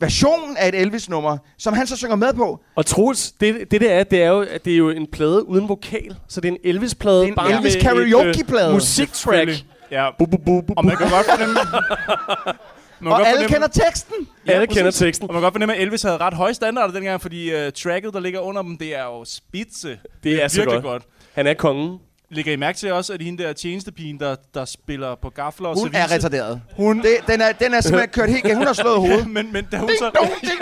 version 0.00 0.56
af 0.56 0.68
et 0.68 0.74
Elvis-nummer, 0.74 1.38
som 1.58 1.74
han 1.74 1.86
så 1.86 1.96
synger 1.96 2.16
med 2.16 2.32
på. 2.34 2.60
Og 2.74 2.86
Troels, 2.86 3.32
det, 3.32 3.70
det 3.70 3.80
der 3.80 3.90
er, 3.90 4.04
det 4.04 4.22
er 4.22 4.28
jo, 4.28 4.40
at 4.40 4.64
det 4.64 4.72
er 4.72 4.76
jo 4.76 4.90
en 4.90 5.06
plade 5.12 5.48
uden 5.48 5.68
vokal. 5.68 6.16
Så 6.28 6.40
det 6.40 6.48
er 6.48 6.52
en 6.52 6.58
Elvis-plade. 6.64 7.16
Det 7.20 7.24
er 7.24 7.28
en 7.28 7.34
bare 7.34 7.52
Elvis 7.52 7.74
med 7.74 7.82
karaoke-plade. 7.82 8.64
Et, 8.64 8.68
øh, 8.68 8.74
musiktrack. 8.74 9.16
Selvfølgelig. 9.16 9.64
Ja. 9.90 10.06
Og 10.76 10.84
man 10.84 10.96
kan 10.96 11.10
godt 11.10 11.26
fornemme... 11.26 11.60
Og 13.10 13.16
godt 13.16 13.28
alle 13.28 13.38
fornemme- 13.38 13.52
kender 13.54 13.68
teksten. 13.68 14.14
Alle 14.46 14.66
præcis. 14.66 14.78
kender 14.78 14.90
teksten. 14.90 15.28
Og 15.28 15.34
man 15.34 15.40
kan 15.40 15.42
godt 15.44 15.54
fornemme, 15.54 15.74
at 15.74 15.82
Elvis 15.82 16.02
havde 16.02 16.16
ret 16.16 16.34
høje 16.34 16.54
standarder 16.54 16.94
dengang, 16.94 17.20
fordi 17.22 17.54
uh, 17.66 17.72
tracket, 17.72 18.14
der 18.14 18.20
ligger 18.20 18.40
under 18.40 18.62
dem, 18.62 18.76
det 18.78 18.96
er 18.96 19.04
jo 19.04 19.24
spidse. 19.24 19.98
Det 20.22 20.42
er 20.42 20.48
så 20.48 20.60
virkelig 20.60 20.82
godt. 20.82 21.02
Han 21.34 21.46
er 21.46 21.54
kongen. 21.54 21.98
Lægger 22.30 22.52
I 22.52 22.56
mærke 22.56 22.78
til 22.78 22.92
også, 22.92 23.12
at 23.12 23.22
hende 23.22 23.42
der 23.42 23.52
tjenestepigen, 23.52 24.20
der, 24.20 24.36
der 24.54 24.64
spiller 24.64 25.14
på 25.14 25.30
gafler 25.30 25.68
og 25.68 25.74
Hun 25.74 25.92
service? 25.92 25.98
er 25.98 26.14
retarderet. 26.14 26.60
Hun, 26.76 26.98
det, 26.98 27.16
den, 27.26 27.40
er, 27.40 27.52
den 27.52 27.74
er 27.74 27.80
simpelthen 27.80 28.10
kørt 28.10 28.30
helt 28.30 28.42
galt. 28.42 28.56
Hun 28.56 28.66
har 28.66 28.72
slået 28.72 28.96
hovedet. 28.98 29.26
men, 29.36 29.52
men 29.52 29.66
da 29.72 29.76
hun 29.76 29.88
så... 29.98 30.10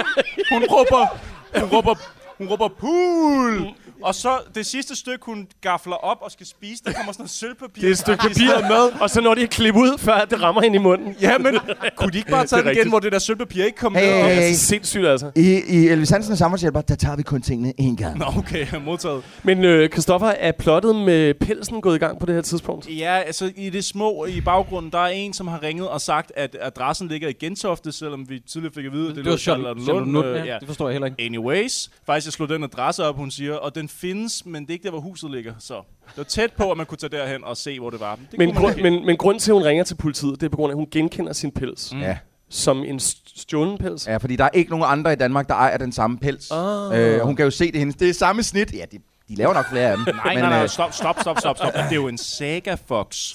hun 0.53 0.64
råber... 0.64 1.18
Hun 1.61 1.68
råber... 1.68 1.95
Hun 2.38 2.49
råber 2.49 2.68
pool! 2.68 3.68
Og 4.03 4.14
så 4.14 4.38
det 4.55 4.66
sidste 4.66 4.96
stykke, 4.96 5.24
hun 5.24 5.46
gafler 5.61 5.94
op 5.94 6.16
og 6.20 6.30
skal 6.30 6.46
spise, 6.46 6.82
der 6.84 6.92
kommer 6.92 7.12
sådan 7.12 7.20
noget 7.22 7.30
sølvpapir. 7.30 7.80
Det 7.80 7.86
er 7.88 7.90
et 7.92 7.98
stykke 7.98 8.22
papir 8.22 8.68
med, 8.68 9.01
og 9.01 9.11
så 9.11 9.20
når 9.20 9.34
de 9.34 9.46
klippe 9.46 9.80
ud, 9.80 9.98
før 9.98 10.24
det 10.30 10.42
rammer 10.42 10.62
hende 10.62 10.76
i 10.76 10.78
munden. 10.78 11.16
Ja, 11.20 11.38
men 11.38 11.59
kunne 11.96 12.12
de 12.12 12.18
ikke 12.18 12.30
bare 12.30 12.42
Det 12.42 12.51
tage 12.51 12.61
er 12.61 12.64
den 12.64 12.76
igen, 12.76 12.88
hvor 12.88 12.98
det 12.98 13.12
der 13.12 13.18
sølvpapir 13.18 13.64
ikke 13.64 13.76
kom 13.78 13.94
Hey, 13.94 14.03
ned? 14.07 14.12
hey, 14.12 14.24
Det 14.28 14.36
hey. 14.36 14.51
er 14.51 14.55
så 14.55 14.66
sindssygt, 14.66 15.07
altså. 15.07 15.30
I, 15.36 15.61
I 15.68 15.88
Elvis 15.88 16.11
Hansen 16.11 16.32
og 16.32 16.38
Samfundshjælper, 16.38 16.80
der 16.80 16.94
tager 16.94 17.16
vi 17.16 17.22
kun 17.22 17.42
tingene 17.42 17.72
én 17.80 17.96
gang. 17.96 18.18
Nå, 18.18 18.24
okay, 18.38 18.66
modtaget. 18.84 19.22
Men 19.42 19.64
øh, 19.64 19.88
Christoffer, 19.88 20.26
er 20.28 20.53
plottet 20.53 20.96
med 20.96 21.34
pelsen 21.34 21.80
gået 21.80 21.96
i 21.96 21.98
gang 21.98 22.18
på 22.20 22.26
det 22.26 22.34
her 22.34 22.42
tidspunkt? 22.42 22.88
Ja, 22.88 23.18
altså 23.18 23.53
i 23.57 23.70
det 23.70 23.84
små 23.84 24.26
i 24.26 24.40
baggrunden, 24.40 24.92
der 24.92 24.98
er 24.98 25.07
en, 25.09 25.32
som 25.32 25.48
har 25.48 25.62
ringet 25.62 25.88
og 25.88 26.01
sagt, 26.01 26.32
at 26.36 26.57
adressen 26.61 27.09
ligger 27.09 27.28
i 27.28 27.32
Gentofte, 27.32 27.92
selvom 27.92 28.28
vi 28.28 28.38
tidligere 28.53 28.74
fik 28.74 28.84
at 28.86 28.92
vide, 28.92 29.11
at 29.11 29.16
det, 29.16 29.24
Det 29.24 29.30
var 29.30 29.36
Charlotte 29.38 29.82
Charlottenlund. 29.82 30.26
Lund. 30.26 30.38
Øh, 30.40 30.46
Ja, 30.46 30.57
det 30.61 30.66
forstår 30.68 30.88
jeg 30.88 30.92
heller 30.94 31.07
ikke. 31.07 31.22
Anyways, 31.22 31.90
faktisk 32.07 32.26
jeg 32.26 32.32
slog 32.32 32.48
den 32.48 32.64
adresse 32.64 33.05
op, 33.05 33.16
hun 33.16 33.30
siger, 33.30 33.55
og 33.55 33.74
den 33.74 33.88
findes, 33.91 34.47
men 34.47 34.62
det 34.62 34.70
er 34.70 34.72
ikke 34.72 34.84
der, 34.84 34.91
hvor 34.91 35.01
huset 35.01 35.30
ligger. 35.30 35.55
Så 35.59 35.74
det 36.07 36.16
var 36.16 36.24
tæt 36.24 36.53
på, 36.53 36.70
at 36.70 36.76
man 36.76 36.86
kunne 36.86 36.99
tage 36.99 37.11
derhen 37.11 37.45
og 37.45 37.57
se, 37.57 37.80
hvor 37.80 37.91
det 37.91 38.01
var. 38.01 38.18
Det 38.30 38.38
Men, 38.38 38.55
grund, 38.55 38.76
men, 38.82 39.07
men 39.07 39.16
grunden 39.16 39.41
til, 39.41 39.51
at 39.51 39.55
hun 39.55 39.62
ringer 39.64 39.84
til 39.84 39.95
politiet, 39.95 40.41
det 40.41 40.47
er 40.47 40.51
på 40.51 40.57
grund 40.57 40.70
af, 40.70 40.74
at 40.74 40.76
hun 40.78 40.86
genkender 40.91 41.32
sin 41.32 41.51
pels. 41.51 41.93
Ja. 42.01 42.16
Som 42.51 42.84
en 42.84 42.97
st- 42.97 43.41
stjålen 43.41 43.78
pels. 43.78 44.07
Ja, 44.07 44.16
fordi 44.16 44.36
der 44.36 44.45
er 44.45 44.49
ikke 44.53 44.70
nogen 44.70 44.84
andre 44.88 45.12
i 45.12 45.16
Danmark, 45.16 45.49
der 45.49 45.55
ejer 45.55 45.76
den 45.78 45.93
samme 45.93 46.18
pels. 46.18 46.51
Ah. 46.51 46.99
Øh, 47.01 47.20
hun 47.20 47.36
kan 47.36 47.45
jo 47.45 47.51
se 47.51 47.72
det 47.72 47.78
hendes. 47.78 47.97
Det 47.97 48.09
er 48.09 48.14
samme 48.14 48.43
snit. 48.43 48.72
Ja, 48.74 48.84
de, 48.93 48.99
de 49.28 49.34
laver 49.34 49.55
nok 49.55 49.68
flere 49.70 49.91
af 49.91 49.97
dem. 49.97 50.07
Nej, 50.24 50.34
nej, 50.34 50.43
nej, 50.51 50.62
øh, 50.62 50.68
stop, 50.68 50.93
stop, 50.93 51.20
stop, 51.20 51.38
stop, 51.38 51.57
stop. 51.57 51.72
Det 51.74 51.80
er 51.91 51.95
jo 51.95 52.09
en 52.09 52.18
Saga 52.18 52.76
Fox. 52.86 53.34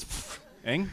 Ikke? 0.71 0.85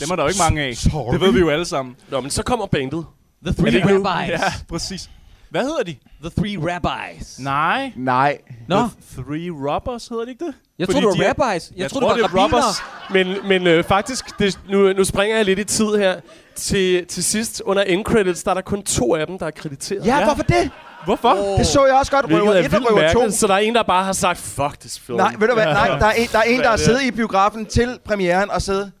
Dem 0.00 0.10
er 0.10 0.16
der 0.16 0.22
jo 0.22 0.28
ikke 0.28 0.40
mange 0.48 0.62
af. 0.62 0.76
Sorry. 0.76 1.12
Det 1.12 1.20
ved 1.20 1.32
vi 1.32 1.38
jo 1.38 1.48
alle 1.50 1.64
sammen. 1.64 1.96
Nå, 2.10 2.20
men 2.20 2.30
så 2.30 2.42
kommer 2.42 2.66
bandet. 2.66 3.06
The 3.46 3.54
Three? 3.54 4.04
Rabbis. 4.04 4.30
Ja, 4.30 4.38
præcis. 4.68 5.10
Hvad 5.52 5.62
hedder 5.62 5.82
de? 5.82 5.96
The 6.22 6.30
Three 6.38 6.72
Rabbis. 6.74 7.38
Nej. 7.38 7.92
Nej. 7.96 8.38
Nå, 8.68 8.76
The 8.78 9.22
Three 9.22 9.50
Robbers 9.70 10.08
hedder 10.08 10.24
de 10.24 10.30
ikke 10.30 10.44
det? 10.44 10.54
jeg 10.78 10.86
Fordi 10.88 11.00
troede, 11.00 11.06
det 11.16 11.22
de 11.22 11.38
var 11.38 11.44
er- 11.44 11.48
rabbis. 11.50 11.70
Jeg, 11.70 11.78
Jeg 11.82 11.90
troede, 11.90 12.06
tror, 12.06 12.12
det 12.14 12.22
var 12.22 12.28
det 12.28 12.36
er 12.36 12.42
robbers. 12.42 12.82
Men, 13.10 13.48
men 13.48 13.66
øh, 13.66 13.84
faktisk, 13.84 14.38
det, 14.38 14.58
nu, 14.70 14.92
nu 14.92 15.04
springer 15.04 15.36
jeg 15.36 15.44
lidt 15.44 15.58
i 15.58 15.64
tid 15.64 15.86
her. 15.96 16.20
Til, 16.56 17.06
til 17.06 17.24
sidst, 17.24 17.62
under 17.64 17.82
end 17.82 18.04
credits, 18.04 18.42
der 18.42 18.50
er 18.50 18.54
der 18.54 18.60
kun 18.60 18.82
to 18.82 19.14
af 19.14 19.26
dem, 19.26 19.38
der 19.38 19.46
er 19.46 19.50
krediteret. 19.50 20.06
Ja, 20.06 20.18
Ja. 20.18 20.24
hvorfor 20.24 20.42
det? 20.42 20.70
Hvorfor? 21.04 21.34
Det 21.58 21.66
så 21.66 21.86
jeg 21.86 21.94
også 21.94 22.12
godt. 22.12 22.26
Røver 22.26 22.52
Hvilket 22.52 22.72
er 22.72 22.78
1 22.78 22.86
og 22.86 22.90
Røver 22.96 23.12
2. 23.12 23.18
mærkeligt, 23.18 23.34
så 23.40 23.46
der 23.46 23.54
er 23.54 23.58
en, 23.58 23.74
der 23.74 23.82
bare 23.82 24.04
har 24.04 24.12
sagt, 24.12 24.38
fuck 24.38 24.80
this 24.80 24.98
film. 25.00 25.18
Nej, 25.18 25.34
ved 25.38 25.48
du 25.48 25.54
hvad? 25.54 25.64
Nej, 25.64 25.98
der 25.98 26.06
er 26.06 26.12
en, 26.12 26.28
der, 26.32 26.38
er 26.38 26.42
en, 26.42 26.60
der 26.60 26.68
har 26.68 26.76
siddet 26.76 27.02
i 27.02 27.10
biografen 27.10 27.66
til 27.66 27.98
premieren 28.04 28.50
og 28.50 28.62
siddet... 28.62 28.92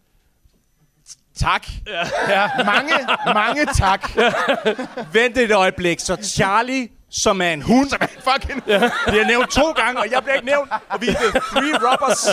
Tak. 1.40 1.66
Ja. 2.28 2.64
Mange, 2.64 2.92
mange 3.34 3.66
tak. 3.66 4.10
Vent 5.12 5.38
et 5.38 5.52
øjeblik, 5.52 6.00
så 6.00 6.16
Charlie 6.22 6.88
som 7.10 7.42
er 7.42 7.52
en 7.52 7.62
hund. 7.62 7.90
Som 7.90 7.98
er 8.00 8.06
en 8.06 8.22
fucking... 8.32 8.62
Ja. 8.66 8.80
Det 9.06 9.20
er 9.20 9.26
nævnt 9.26 9.50
to 9.50 9.72
gange, 9.72 10.00
og 10.00 10.06
jeg 10.10 10.22
bliver 10.22 10.34
ikke 10.34 10.46
nævnt. 10.46 10.70
Og 10.88 11.00
vi 11.00 11.08
er 11.08 11.12
the 11.12 11.40
three 11.40 11.90
robbers. 11.90 12.28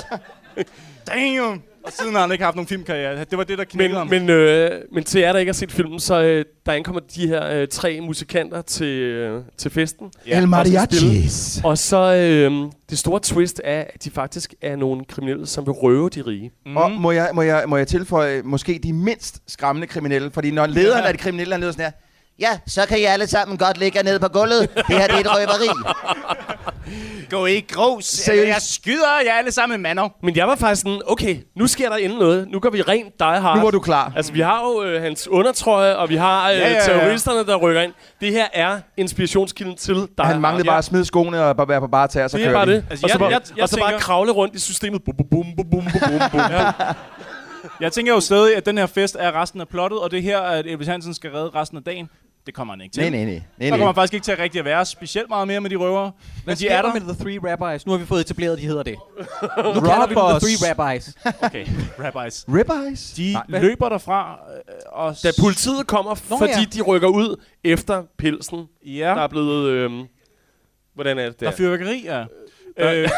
Damn. 1.08 1.62
Og 1.84 1.92
siden 1.92 2.14
har 2.14 2.22
han 2.22 2.32
ikke 2.32 2.44
haft 2.44 2.56
nogen 2.56 2.68
filmkarriere. 2.68 3.20
Det 3.20 3.38
var 3.38 3.44
det, 3.44 3.58
der 3.58 3.64
knækkede 3.64 3.98
ham. 3.98 4.08
Men, 4.08 4.22
men, 4.22 4.30
øh, 4.30 4.82
men 4.92 5.04
til 5.04 5.22
jer, 5.22 5.32
der 5.32 5.40
ikke 5.40 5.50
har 5.50 5.54
set 5.54 5.72
filmen, 5.72 6.00
så 6.00 6.22
øh, 6.22 6.46
der 6.66 6.72
ankommer 6.72 7.02
de 7.16 7.28
her 7.28 7.48
øh, 7.48 7.68
tre 7.68 8.02
musikanter 8.02 8.62
til, 8.62 8.88
øh, 8.88 9.42
til 9.58 9.72
festen. 9.72 10.12
Ja. 10.28 10.42
El 10.42 10.48
mariachis. 10.48 11.62
Og 11.64 11.78
så 11.78 12.14
øh, 12.16 12.52
det 12.90 13.00
store 13.00 13.20
twist 13.20 13.62
er, 13.64 13.80
at 13.94 14.04
de 14.04 14.12
faktisk 14.12 14.54
er 14.62 14.76
nogle 14.76 15.06
kriminelle, 15.06 15.48
som 15.48 15.66
vil 15.66 15.72
røve 15.72 16.10
de 16.10 16.22
rige. 16.22 16.52
Mm. 16.66 16.78
Og 16.78 16.92
må 16.92 17.12
jeg, 17.12 17.30
må, 17.34 17.42
jeg, 17.42 17.64
må 17.68 17.78
jeg 17.78 17.88
tilføje 17.88 18.42
måske 18.46 18.80
de 18.84 18.94
mindst 18.94 19.42
skræmmende 19.48 19.88
kriminelle? 19.88 20.32
Fordi 20.32 20.52
når 20.52 20.66
lederen 20.68 21.02
Ja. 21.04 21.08
af 21.08 21.14
de 21.14 21.20
kriminelle, 21.20 21.54
han 21.54 21.62
lyder 21.62 21.72
sådan 21.72 21.86
her, 21.86 21.92
Ja, 22.40 22.60
så 22.68 22.86
kan 22.86 23.00
I 23.00 23.04
alle 23.04 23.28
sammen 23.28 23.58
godt 23.58 23.78
ligge 23.78 24.04
nede 24.04 24.20
på 24.20 24.28
gulvet. 24.28 24.70
Det 24.76 24.84
her 24.98 25.08
det 25.08 25.16
er 25.16 25.20
et 25.20 25.28
røveri. 25.28 25.68
Gå 27.30 27.46
i 27.46 27.60
grus. 27.60 28.06
Seriøst? 28.06 28.48
Jeg 28.48 28.62
skyder 28.62 29.20
jer 29.26 29.34
alle 29.34 29.52
sammen 29.52 29.82
med 29.82 29.90
mander. 29.90 30.10
Men 30.24 30.36
jeg 30.36 30.48
var 30.48 30.56
faktisk 30.56 30.82
sådan, 30.82 31.02
okay, 31.08 31.38
nu 31.56 31.68
sker 31.68 31.90
der 31.90 31.96
endelig 31.96 32.18
noget. 32.20 32.48
Nu 32.52 32.60
går 32.60 32.70
vi 32.70 32.82
rent 32.82 33.20
die 33.20 33.28
hard. 33.28 33.58
Nu 33.58 33.64
var 33.64 33.72
du 33.72 33.80
klar. 33.80 34.12
Altså, 34.16 34.34
vi 34.34 34.40
har 34.40 34.62
jo 34.62 34.84
øh, 34.84 35.02
hans 35.02 35.28
undertrøje, 35.28 35.96
og 35.96 36.10
vi 36.10 36.16
har 36.16 36.50
øh, 36.52 36.58
Ja, 36.58 36.68
ja, 36.70 36.74
ja. 36.74 36.80
terroristerne, 36.86 37.46
der 37.46 37.56
rykker 37.56 37.82
ind. 37.82 37.94
Det 38.22 38.32
her 38.32 38.48
er 38.54 38.80
inspirationskilden 38.98 39.76
til 39.78 39.96
die 39.96 40.08
han 40.26 40.42
manglede 40.42 40.68
bare 40.68 40.78
at 40.78 40.86
smide 40.86 41.06
skoene 41.06 41.44
og 41.44 41.58
bare 41.58 41.68
være 41.68 41.80
på 41.82 41.88
bare 41.88 42.08
tæer, 42.08 42.28
så 42.28 42.38
det 42.38 42.44
er 42.46 42.50
kører 42.50 42.58
bare 42.66 42.76
det. 42.76 42.86
Altså, 42.90 43.06
og 43.06 43.10
så, 43.10 43.20
bare, 43.20 43.30
jeg- 43.30 43.42
jeg 43.56 43.64
og 43.64 43.70
så 43.70 43.80
bare 43.80 43.90
tænker- 43.92 44.00
kravle 44.00 44.32
rundt 44.32 44.56
i 44.56 44.60
systemet. 44.60 45.02
Bum, 45.04 45.16
bum, 45.18 45.28
bum, 45.32 45.46
bum, 45.56 45.66
bum, 45.72 45.84
bum, 46.10 46.30
bum. 46.32 46.40
Ja. 46.52 46.72
Jeg 47.80 47.92
tænker 47.92 48.14
jo 48.14 48.20
stadig, 48.20 48.58
at 48.58 48.66
den 48.66 48.78
her 48.78 48.86
fest 48.86 49.18
er 49.20 49.42
resten 49.42 49.62
af 49.62 49.68
plottet, 49.68 50.00
og 50.00 50.12
det 50.12 50.20
er 50.20 50.24
her, 50.24 50.40
at 50.40 50.66
Elvis 50.66 50.88
Hansen 50.88 51.14
skal 51.14 51.32
redde 51.32 51.50
resten 51.56 51.78
af 51.78 51.84
dagen. 51.84 52.10
Det 52.50 52.56
kommer 52.56 52.74
han 52.74 52.82
ikke 52.82 52.94
til. 52.94 53.02
Nej, 53.02 53.10
nej, 53.10 53.24
nej. 53.24 53.34
Nej, 53.34 53.42
Der 53.60 53.70
kommer 53.70 53.86
han 53.86 53.96
faktisk 53.96 54.14
ikke 54.14 54.24
til 54.24 54.32
at 54.32 54.40
rigtig 54.40 54.60
at 54.60 54.66
være 54.66 54.86
specielt 54.86 55.30
meget 55.30 55.48
mere 55.48 55.62
med 55.62 55.70
de 55.70 55.76
røvere. 55.76 56.04
Men 56.06 56.44
Hvad 56.44 56.56
de 56.56 56.60
sker 56.60 56.72
er 56.72 56.82
der 56.82 56.92
der. 56.94 57.00
med 57.06 57.14
The 57.16 57.24
Three 57.24 57.52
Rabbis? 57.52 57.86
Nu 57.86 57.92
har 57.92 58.00
vi 58.00 58.06
fået 58.06 58.22
etableret, 58.22 58.52
at 58.54 58.60
de 58.60 58.66
hedder 58.68 58.84
det. 58.84 58.96
Nu 59.76 59.82
kalder 59.82 60.08
vi 60.08 60.16
dem 60.16 60.24
The. 60.24 60.40
Three 60.40 60.74
Rabbis. 60.80 61.14
Okay, 61.48 61.66
rabbis. 62.04 62.46
Ribeyes? 62.48 63.12
De 63.18 63.34
Nej, 63.50 63.62
løber 63.62 63.90
derfra 63.90 64.40
øh, 64.56 64.74
og... 64.92 65.16
Da 65.24 65.32
politiet 65.40 65.88
kommer, 65.88 66.16
Nå, 66.30 66.38
fordi 66.38 66.52
ja. 66.52 66.66
de 66.74 66.82
rykker 66.82 67.08
ud 67.08 67.42
efter 67.64 68.04
pilsen, 68.18 68.66
Ja, 68.86 68.92
der 69.16 69.22
er 69.22 69.28
blevet... 69.28 69.66
Øh, 69.70 69.92
hvordan 70.96 71.18
er 71.20 71.24
det 71.26 71.40
der 71.40 71.46
der? 71.46 71.52
er 71.52 71.56
fyrværkeri, 71.58 72.02
ja. 72.06 72.20
Øh, 72.78 73.04
Øh, 73.04 73.10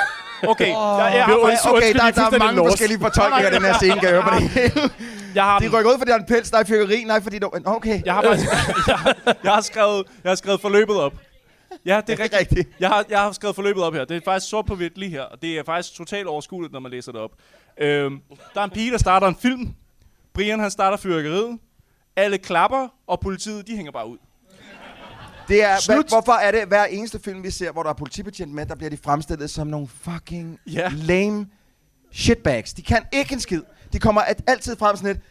okay, 0.50 0.68
jeg, 0.68 0.76
jeg, 0.76 1.26
var- 1.28 1.50
faktisk- 1.50 1.66
undskyld, 1.72 1.72
Okay, 1.72 1.88
vi 1.88 1.94
der, 2.00 2.04
er 2.06 2.12
der 2.12 2.36
er 2.36 2.40
mange 2.40 2.56
lost. 2.58 2.72
forskellige 2.72 3.00
fortolkninger 3.00 3.46
af 3.50 3.54
den 3.54 3.62
her 3.66 3.74
scene, 3.74 3.94
kan 4.00 4.04
jeg 4.04 4.12
høre 4.12 4.24
på 4.24 4.30
det 4.40 4.50
hele. 4.60 4.90
Jeg 5.36 5.44
har 5.44 5.60
De 5.60 5.68
rykker 5.78 5.92
ud, 5.92 5.98
fordi 5.98 6.10
der 6.12 6.16
er 6.18 6.20
en 6.20 6.26
pels, 6.26 6.52
der 6.52 6.58
er 6.58 6.64
fyrkeri. 6.64 7.04
Nej, 7.04 7.22
fordi 7.22 7.40
du... 7.40 7.50
Okay. 7.66 8.02
Jeg 8.06 8.14
har 8.14 8.22
jeg, 8.24 8.32
har- 8.98 9.16
jeg, 9.44 9.54
har 9.54 9.62
skrevet, 9.62 10.08
jeg 10.24 10.30
har 10.30 10.36
skrevet 10.36 10.62
forløbet 10.62 10.96
op. 10.96 11.14
Ja, 11.86 12.02
det 12.08 12.20
er 12.20 12.24
rigtigt. 12.24 12.40
rigtigt. 12.40 12.70
Jeg 12.80 12.90
har, 12.90 13.06
jeg 13.10 13.20
har 13.20 13.32
skrevet 13.32 13.56
forløbet 13.56 13.84
op 13.84 13.94
her. 13.94 14.06
Det 14.06 14.18
er 14.18 14.22
faktisk 14.26 14.50
sort 14.50 14.66
på 14.66 14.76
hvidt 14.76 14.98
lige 14.98 15.10
her. 15.12 15.22
Og 15.22 15.42
det 15.42 15.58
er 15.60 15.64
faktisk 15.64 15.96
totalt 15.96 16.28
overskueligt, 16.28 16.74
når 16.74 16.80
man 16.80 16.92
læser 16.92 17.12
det 17.12 17.22
op. 17.22 17.32
Øhm, 17.82 18.20
der 18.54 18.60
er 18.62 18.66
en 18.66 18.70
pige, 18.72 18.92
der 18.92 18.98
starter 18.98 19.28
en 19.28 19.36
film. 19.36 19.74
Brian, 20.34 20.60
han 20.60 20.72
starter 20.72 20.98
fyrværkeriet. 20.98 21.60
Alle 22.16 22.38
klapper, 22.38 22.88
og 23.08 23.20
politiet, 23.20 23.68
de 23.68 23.76
hænger 23.76 23.92
bare 23.92 24.08
ud. 24.08 24.18
Det 25.48 25.64
er, 25.64 25.86
hvad, 25.86 26.04
hvorfor 26.10 26.32
er 26.34 26.52
det 26.52 26.68
hver 26.68 26.86
eneste 26.86 27.20
film, 27.26 27.44
vi 27.44 27.52
ser, 27.52 27.72
hvor 27.72 27.84
der 27.84 27.90
er 27.90 27.94
politibetjent 27.94 28.54
med, 28.54 28.66
der 28.66 28.76
bliver 28.76 28.90
de 28.90 28.98
fremstillet 29.04 29.50
som 29.50 29.68
nogle 29.68 29.88
fucking 30.02 30.60
Ja. 30.68 30.90
lame 30.94 31.48
shitbags. 32.12 32.74
De 32.74 32.82
kan 32.82 33.04
ikke 33.14 33.34
en 33.34 33.40
skid. 33.40 33.62
De 33.94 34.00
kommer 34.00 34.22
at, 34.22 34.42
altid 34.48 34.76
frem 34.76 34.96
sådan 34.96 35.08
lidt... 35.14 35.24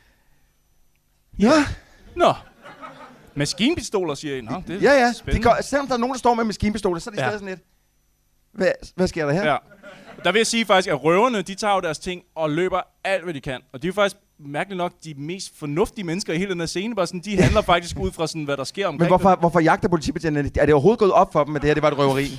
Ja, 1.38 1.64
Nå. 2.16 2.34
Maskinpistoler, 3.34 4.14
siger 4.14 4.36
I. 4.36 4.40
Nå, 4.40 4.62
det 4.66 4.76
er 4.76 4.80
ja, 4.80 5.00
ja. 5.00 5.08
De 5.08 5.14
spændende. 5.14 5.44
går, 5.48 5.56
selvom 5.62 5.86
der 5.86 5.94
er 5.94 5.98
nogen, 5.98 6.12
der 6.12 6.18
står 6.18 6.34
med 6.34 6.44
maskinpistoler, 6.44 7.00
så 7.00 7.10
er 7.10 7.14
de 7.14 7.20
Ja. 7.20 7.26
stadig 7.26 7.38
sådan 7.40 7.48
lidt... 7.54 7.60
Hvad, 8.52 8.72
hvad 8.96 9.08
sker 9.08 9.26
der 9.26 9.32
her? 9.32 9.50
Ja. 9.50 9.56
Der 10.24 10.32
vil 10.32 10.38
jeg 10.38 10.46
sige 10.46 10.64
faktisk, 10.64 10.88
at 10.88 11.04
røverne, 11.04 11.42
de 11.42 11.54
tager 11.54 11.74
jo 11.74 11.80
deres 11.80 11.98
ting 11.98 12.22
og 12.34 12.50
løber 12.50 12.80
alt, 13.04 13.24
hvad 13.24 13.34
de 13.34 13.40
kan. 13.40 13.60
Og 13.72 13.82
de 13.82 13.88
er 13.88 13.92
faktisk 13.92 14.16
mærkeligt 14.38 14.76
nok 14.78 14.92
de 15.04 15.14
mest 15.16 15.58
fornuftige 15.58 16.04
mennesker 16.04 16.32
i 16.32 16.38
hele 16.38 16.50
den 16.50 16.60
her 16.60 16.66
scene. 16.66 16.94
Bare 16.94 17.06
sådan, 17.06 17.20
de 17.20 17.42
handler 17.42 17.60
faktisk 17.72 17.96
ud 17.98 18.12
fra, 18.12 18.26
sådan, 18.26 18.44
hvad 18.44 18.56
der 18.56 18.64
sker 18.64 18.86
omkring 18.86 19.00
Men 19.00 19.08
hvorfor, 19.08 19.36
hvorfor 19.36 19.60
jagter 19.60 19.88
politibetjentene? 19.88 20.50
Er 20.56 20.66
det 20.66 20.74
overhovedet 20.74 20.98
gået 20.98 21.12
op 21.12 21.32
for 21.32 21.44
dem, 21.44 21.56
at 21.56 21.62
det 21.62 21.68
her 21.68 21.74
det 21.74 21.82
var 21.82 21.90
et 21.90 21.98
røveri? 21.98 22.24
dem. 22.28 22.38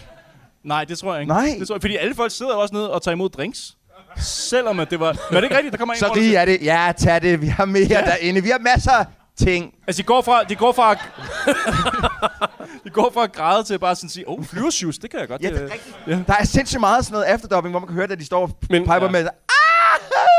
Nej, 0.63 0.86
det 0.86 0.97
tror 0.97 1.13
jeg 1.13 1.22
ikke. 1.22 1.34
Nej. 1.34 1.55
Det 1.59 1.67
tror 1.67 1.76
jeg, 1.76 1.82
fordi 1.82 1.95
alle 1.95 2.15
folk 2.15 2.32
sidder 2.32 2.53
også 2.53 2.74
nede 2.76 2.91
og 2.93 3.01
tager 3.01 3.13
imod 3.13 3.30
drinks. 3.30 3.78
Selvom 4.18 4.80
at 4.80 4.89
det 4.91 4.99
var... 4.99 5.12
Men 5.30 5.38
er 5.38 5.41
det 5.41 5.43
ikke 5.43 5.56
rigtigt? 5.56 5.72
Der 5.72 5.78
kommer 5.78 5.93
en 5.93 5.99
Så 5.99 6.12
siger- 6.16 6.39
er 6.39 6.45
det. 6.45 6.58
Ja, 6.62 6.93
tag 6.97 7.22
det. 7.22 7.41
Vi 7.41 7.47
har 7.47 7.66
mere 7.66 7.84
Ja. 7.89 7.99
ja. 7.99 8.06
derinde. 8.06 8.43
Vi 8.43 8.49
har 8.49 8.60
masser 8.60 8.91
af 8.91 9.06
ting. 9.38 9.74
Altså, 9.88 10.02
de 10.02 10.06
går 10.06 10.22
fra... 10.22 10.43
De 10.43 10.56
går 10.56 10.72
fra 10.72 10.93
de 12.86 12.89
går 12.89 13.12
fra 13.14 13.24
at 13.24 13.34
græde 13.34 13.64
til 13.64 13.80
bare 13.80 13.95
sådan 13.95 14.08
at 14.08 14.12
sige, 14.12 14.30
åh, 14.30 14.39
oh, 14.39 14.45
flyvershoes, 14.45 14.97
det 14.97 15.10
kan 15.10 15.20
jeg 15.20 15.28
godt. 15.28 15.41
Ja, 15.41 15.49
det 15.49 15.58
er 15.58 15.64
øh, 15.66 15.72
rigtigt. 15.72 15.95
Ja. 16.08 16.20
Der 16.28 16.34
er 16.39 16.43
sindssygt 16.43 16.80
meget 16.80 17.06
sådan 17.06 17.14
noget 17.20 17.36
efterdubbing, 17.36 17.72
hvor 17.74 17.80
man 17.80 17.88
kan 17.88 17.95
høre, 17.95 18.12
at 18.12 18.20
de 18.20 18.26
står 18.26 18.41
og 18.41 18.58
Men- 18.70 18.82
piper 18.84 18.95
ja. 19.06 19.10
med... 19.12 19.28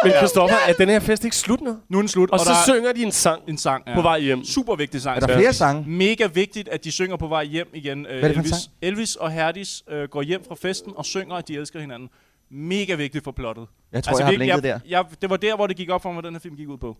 Men 0.04 0.12
Christoffer, 0.12 0.56
er 0.68 0.72
den 0.72 0.88
her 0.88 1.00
fest 1.00 1.24
ikke 1.24 1.36
slut 1.36 1.60
nu? 1.60 1.76
Nu 1.88 1.98
er 1.98 2.02
den 2.02 2.08
slut, 2.08 2.30
Og, 2.30 2.34
og, 2.34 2.40
så 2.40 2.50
der 2.52 2.56
er 2.58 2.64
synger 2.76 2.92
de 2.92 3.02
en 3.02 3.12
sang 3.12 3.42
en 3.48 3.58
sang 3.58 3.82
ja. 3.86 3.94
på 3.94 4.02
vej 4.02 4.18
hjem. 4.20 4.44
Super 4.44 4.74
vigtig 4.76 5.02
sang. 5.02 5.16
Er 5.22 5.26
der 5.26 5.36
flere 5.38 5.52
sange? 5.52 5.84
Mega 5.90 6.26
vigtigt, 6.26 6.68
at 6.68 6.84
de 6.84 6.90
synger 6.92 7.16
på 7.16 7.26
vej 7.26 7.44
hjem 7.44 7.66
igen. 7.74 8.06
Øh, 8.06 8.22
er 8.22 8.28
det 8.28 8.34
for 8.36 8.40
en 8.40 8.46
Elvis, 8.46 8.50
sang? 8.50 8.62
Elvis 8.82 9.16
og 9.16 9.30
Herdis 9.30 9.82
øh, 9.90 10.08
går 10.08 10.22
hjem 10.22 10.42
fra 10.48 10.54
festen 10.62 10.92
og 10.96 11.04
synger, 11.04 11.34
at 11.36 11.48
de 11.48 11.56
elsker 11.56 11.80
hinanden. 11.80 12.08
Mega 12.52 12.94
vigtigt 12.94 13.24
for 13.24 13.30
plottet. 13.32 13.66
Jeg 13.92 14.04
tror, 14.04 14.18
jeg 14.18 14.26
har 14.26 14.30
virkelig, 14.32 14.46
blinket 14.54 14.62
der. 14.64 14.68
jeg, 14.88 15.04
jeg, 15.10 15.22
det 15.22 15.30
var 15.30 15.36
der, 15.36 15.56
hvor 15.56 15.66
det 15.66 15.76
gik 15.76 15.90
op 15.90 16.02
for 16.02 16.12
mig, 16.12 16.20
hvad 16.20 16.28
den 16.30 16.34
her 16.34 16.40
film 16.40 16.56
gik 16.56 16.68
ud 16.68 16.78
på. 16.78 16.96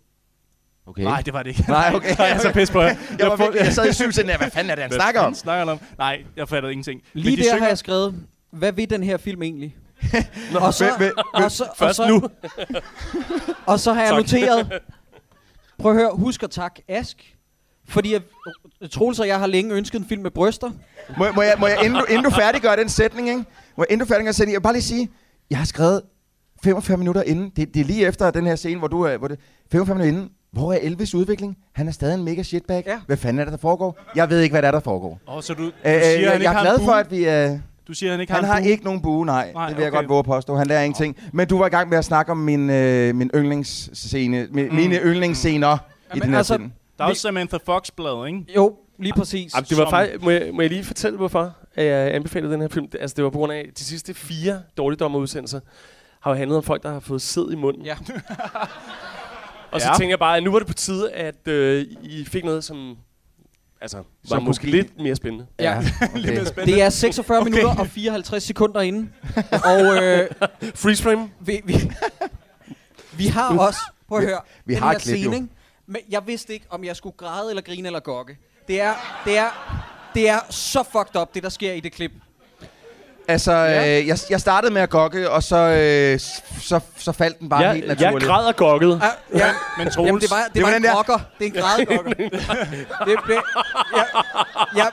Okay. 0.86 1.02
Nej, 1.02 1.20
det 1.20 1.32
var 1.32 1.42
det 1.42 1.50
ikke. 1.50 1.64
Nej, 1.68 1.90
okay. 1.96 2.16
Nej, 2.16 2.26
jeg 2.26 2.36
er 2.36 2.38
så 2.40 2.52
pis 2.52 2.70
på 2.70 2.80
jer. 2.80 2.88
Jeg, 3.18 3.26
var 3.28 3.36
virkelig, 3.36 3.60
jeg 3.64 3.72
sad 3.72 3.88
i 3.90 3.92
syv 3.94 4.12
siden, 4.12 4.30
hvad 4.38 4.50
fanden 4.50 4.70
er 4.70 4.74
det, 4.74 4.82
han 4.82 4.90
Hvad 4.90 4.98
snakker 4.98 5.20
om? 5.20 5.34
snakker 5.34 5.72
om? 5.72 5.80
Nej, 5.98 6.24
jeg 6.36 6.48
fattede 6.48 6.72
ingenting. 6.72 7.02
Men 7.14 7.22
Lige 7.22 7.36
de 7.36 7.42
der 7.42 7.48
synger, 7.48 7.58
har 7.60 7.68
jeg 7.68 7.78
skrevet, 7.78 8.14
hvad 8.50 8.72
vil 8.72 8.90
den 8.90 9.02
her 9.02 9.16
film 9.16 9.42
egentlig? 9.42 9.76
og, 10.60 10.74
så, 10.74 10.84
Hvem- 10.84 10.96
hvem- 10.98 11.44
og, 11.44 11.50
så, 11.52 11.64
og, 11.64 11.76
Først 11.78 11.96
så, 11.96 12.08
nu. 12.08 12.22
og 13.72 13.80
så 13.80 13.92
har 13.92 14.00
jeg 14.02 14.10
Tak. 14.10 14.18
noteret, 14.18 14.80
prøv 15.78 15.92
at 15.92 15.98
høre, 15.98 16.10
husk 16.14 16.42
at 16.42 16.50
takke 16.50 16.82
Ask, 16.88 17.36
fordi 17.88 18.12
jeg, 18.12 18.20
Troels 18.90 19.20
og 19.20 19.26
jeg 19.28 19.38
har 19.38 19.46
længe 19.46 19.74
ønsket 19.74 19.98
en 19.98 20.06
film 20.08 20.22
med 20.22 20.30
bryster. 20.30 20.70
Må, 21.18 21.24
jeg- 21.24 21.34
må 21.34 21.42
jeg, 21.42 21.54
må 21.58 21.66
jeg 21.66 21.84
inden, 21.84 21.98
du, 22.00 22.04
inden 22.04 22.24
du 22.24 22.30
færdiggør 22.30 22.76
den 22.76 22.88
sætning, 22.88 23.28
ikke? 23.28 23.44
Må 23.76 23.84
jeg, 23.84 23.92
inden 23.92 24.06
du 24.06 24.08
færdiggør 24.12 24.28
den 24.30 24.34
sætning, 24.34 24.52
jeg 24.52 24.58
vil 24.60 24.62
bare 24.62 24.72
lige 24.72 24.82
sige, 24.82 25.10
jeg 25.50 25.58
har 25.58 25.64
skrevet 25.64 26.02
45 26.64 26.96
minutter 26.96 27.22
inden, 27.22 27.52
det, 27.56 27.74
det 27.74 27.80
er 27.80 27.84
lige 27.84 28.06
efter 28.06 28.30
den 28.30 28.46
her 28.46 28.56
scene, 28.56 28.78
hvor 28.78 28.88
du 28.88 29.02
er, 29.02 29.16
hvor 29.16 29.28
det, 29.28 29.38
45 29.72 29.94
minutter 29.98 30.18
inden, 30.18 30.30
hvor 30.52 30.72
er 30.72 30.78
Elvis 30.82 31.14
udvikling? 31.14 31.56
Han 31.72 31.88
er 31.88 31.92
stadig 31.92 32.14
en 32.14 32.24
mega 32.24 32.42
shitbag. 32.42 32.82
Ja. 32.86 33.00
Hvad 33.06 33.16
fanden 33.16 33.40
er 33.40 33.44
det, 33.44 33.52
der 33.52 33.58
foregår? 33.58 33.98
Jeg 34.16 34.30
ved 34.30 34.40
ikke, 34.40 34.52
hvad 34.52 34.62
der 34.62 34.68
er, 34.68 34.72
der 34.72 34.80
foregår. 34.80 35.20
Åh, 35.28 35.42
så 35.42 35.54
du, 35.54 35.62
du 35.64 35.68
Øh, 35.68 35.72
siger, 35.84 35.96
øh, 35.96 36.02
han 36.02 36.22
jeg, 36.24 36.34
ikke 36.34 36.50
jeg 36.50 36.58
er 36.58 36.62
glad 36.62 36.78
for, 36.84 36.92
at 36.92 37.10
vi... 37.10 37.28
Øh, 37.28 37.58
Du 37.88 37.94
siger, 37.94 38.10
han 38.12 38.20
ikke 38.20 38.32
han 38.32 38.44
har 38.44 38.52
har 38.52 38.60
ikke 38.60 38.84
nogen 38.84 39.02
bue, 39.02 39.26
nej. 39.26 39.52
Nej, 39.54 39.68
det 39.68 39.76
vil 39.76 39.82
jeg 39.82 39.92
okay. 39.92 39.98
godt 39.98 40.08
våge 40.08 40.18
at 40.18 40.24
påstå. 40.24 40.56
Han 40.56 40.66
lærer 40.66 40.82
ingenting. 40.82 41.16
Men 41.32 41.48
du 41.48 41.58
var 41.58 41.66
i 41.66 41.68
gang 41.68 41.88
med 41.88 41.98
at 41.98 42.04
snakke 42.04 42.32
om 42.32 42.38
min, 42.38 42.70
øh, 42.70 43.14
min 43.14 43.30
yndlingsscene, 43.34 44.48
min, 44.50 44.68
mm. 44.68 44.74
mine 44.74 44.96
yndlingsscener 44.96 45.74
i 45.74 45.78
Jamen, 46.10 46.22
den 46.22 46.30
her 46.30 46.38
altså, 46.38 46.54
film. 46.56 46.72
Der 46.98 47.04
er 47.04 47.08
også 47.08 47.22
Samantha 47.22 47.56
Fox-blad, 47.66 48.26
ikke? 48.26 48.44
Jo, 48.56 48.76
lige 48.98 49.12
præcis. 49.12 49.54
Jamen, 49.54 49.66
det 49.68 49.76
var 49.78 49.84
Som- 49.84 49.90
faktisk, 49.90 50.22
må, 50.24 50.30
jeg, 50.30 50.48
må 50.54 50.60
jeg 50.62 50.70
lige 50.70 50.84
fortælle, 50.84 51.16
hvorfor 51.16 51.56
at 51.74 51.84
jeg 51.84 52.14
anbefalede 52.14 52.52
den 52.52 52.60
her 52.60 52.68
film? 52.68 52.88
Altså, 53.00 53.14
det 53.14 53.24
var 53.24 53.30
på 53.30 53.38
grund 53.38 53.52
af, 53.52 53.70
de 53.78 53.84
sidste 53.84 54.14
fire 54.14 54.62
dårligdommerudsendelser 54.76 55.60
har 56.20 56.30
jo 56.30 56.36
handlet 56.36 56.56
om 56.56 56.62
folk, 56.62 56.82
der 56.82 56.92
har 56.92 57.00
fået 57.00 57.22
sæd 57.22 57.50
i 57.52 57.54
munden. 57.54 57.82
Ja. 57.84 57.96
Og 59.72 59.80
så 59.80 59.88
Ja. 59.88 59.94
tænker 59.98 60.12
jeg 60.12 60.18
bare, 60.18 60.36
at 60.36 60.42
nu 60.42 60.50
var 60.52 60.58
det 60.58 60.68
på 60.68 60.74
tide, 60.74 61.12
at 61.12 61.48
øh, 61.48 61.86
I 62.02 62.24
fik 62.24 62.44
noget, 62.44 62.64
som 62.64 62.96
altså, 63.80 63.96
var 63.96 64.04
Som 64.24 64.42
måske 64.42 64.62
kunne- 64.62 64.70
lidt 64.70 64.98
mere 64.98 65.16
spændende. 65.16 65.46
Ja. 65.58 65.78
Okay. 66.16 66.66
Det 66.66 66.82
er 66.82 66.90
46 66.90 67.38
okay. 67.40 67.50
minutter 67.50 67.80
og 67.80 67.86
54 67.86 68.42
sekunder 68.42 68.80
inde. 68.80 69.08
Og 69.64 70.04
øh, 70.04 70.28
Freeze 70.82 71.02
frame. 71.02 71.30
vi, 71.40 71.60
vi, 71.64 71.74
vi 73.18 73.26
har 73.26 73.58
også, 73.58 73.78
prøv 74.08 74.18
at 74.18 74.24
høre, 74.24 74.40
vi 74.64 74.74
den 74.74 74.82
har 74.82 74.92
her 74.92 74.98
klip, 74.98 75.16
scene? 75.16 75.48
Men 75.86 76.00
jeg 76.10 76.22
vidste 76.26 76.52
ikke, 76.52 76.66
om 76.70 76.84
jeg 76.84 76.96
skulle 76.96 77.16
græde 77.16 77.50
eller 77.50 77.62
grine 77.62 77.88
eller 77.88 78.00
gokke. 78.00 78.38
Det 78.68 78.80
er, 78.80 78.94
det 79.24 79.38
er, 79.38 79.48
det 80.14 80.28
er 80.28 80.38
så 80.50 80.82
fucked 80.92 81.20
up, 81.20 81.34
det 81.34 81.42
der 81.42 81.48
sker 81.48 81.72
i 81.72 81.80
det 81.80 81.92
klip. 81.92 82.12
Altså, 83.28 83.52
ja. 83.52 84.00
øh, 84.00 84.06
jeg, 84.06 84.18
jeg 84.30 84.40
startede 84.40 84.72
med 84.72 84.82
at 84.82 84.90
gokke, 84.90 85.30
og 85.30 85.42
så, 85.42 85.56
øh, 85.56 86.20
så, 86.60 86.80
så 86.96 87.12
faldt 87.12 87.38
den 87.38 87.48
bare 87.48 87.62
ja, 87.62 87.72
helt 87.72 87.88
naturligt. 87.88 88.22
Jeg 88.22 88.30
græder 88.30 88.48
og 88.48 88.56
gokket. 88.56 89.00
Ah, 89.02 89.38
ja, 89.38 89.50
men 89.78 89.90
Troels... 89.90 90.06
Jamen, 90.06 90.20
det 90.20 90.30
var, 90.30 90.44
det, 90.44 90.54
det 90.54 90.62
var, 90.62 90.68
var 90.68 90.76
en 90.76 90.82
der... 90.82 90.94
gokker. 90.94 91.18
Det 91.38 91.46
er 91.46 91.50
en 91.50 91.62
grædegokker. 91.62 92.10
det 93.06 93.18
det, 93.26 93.38
ja, 93.96 94.04
ja, 94.76 94.86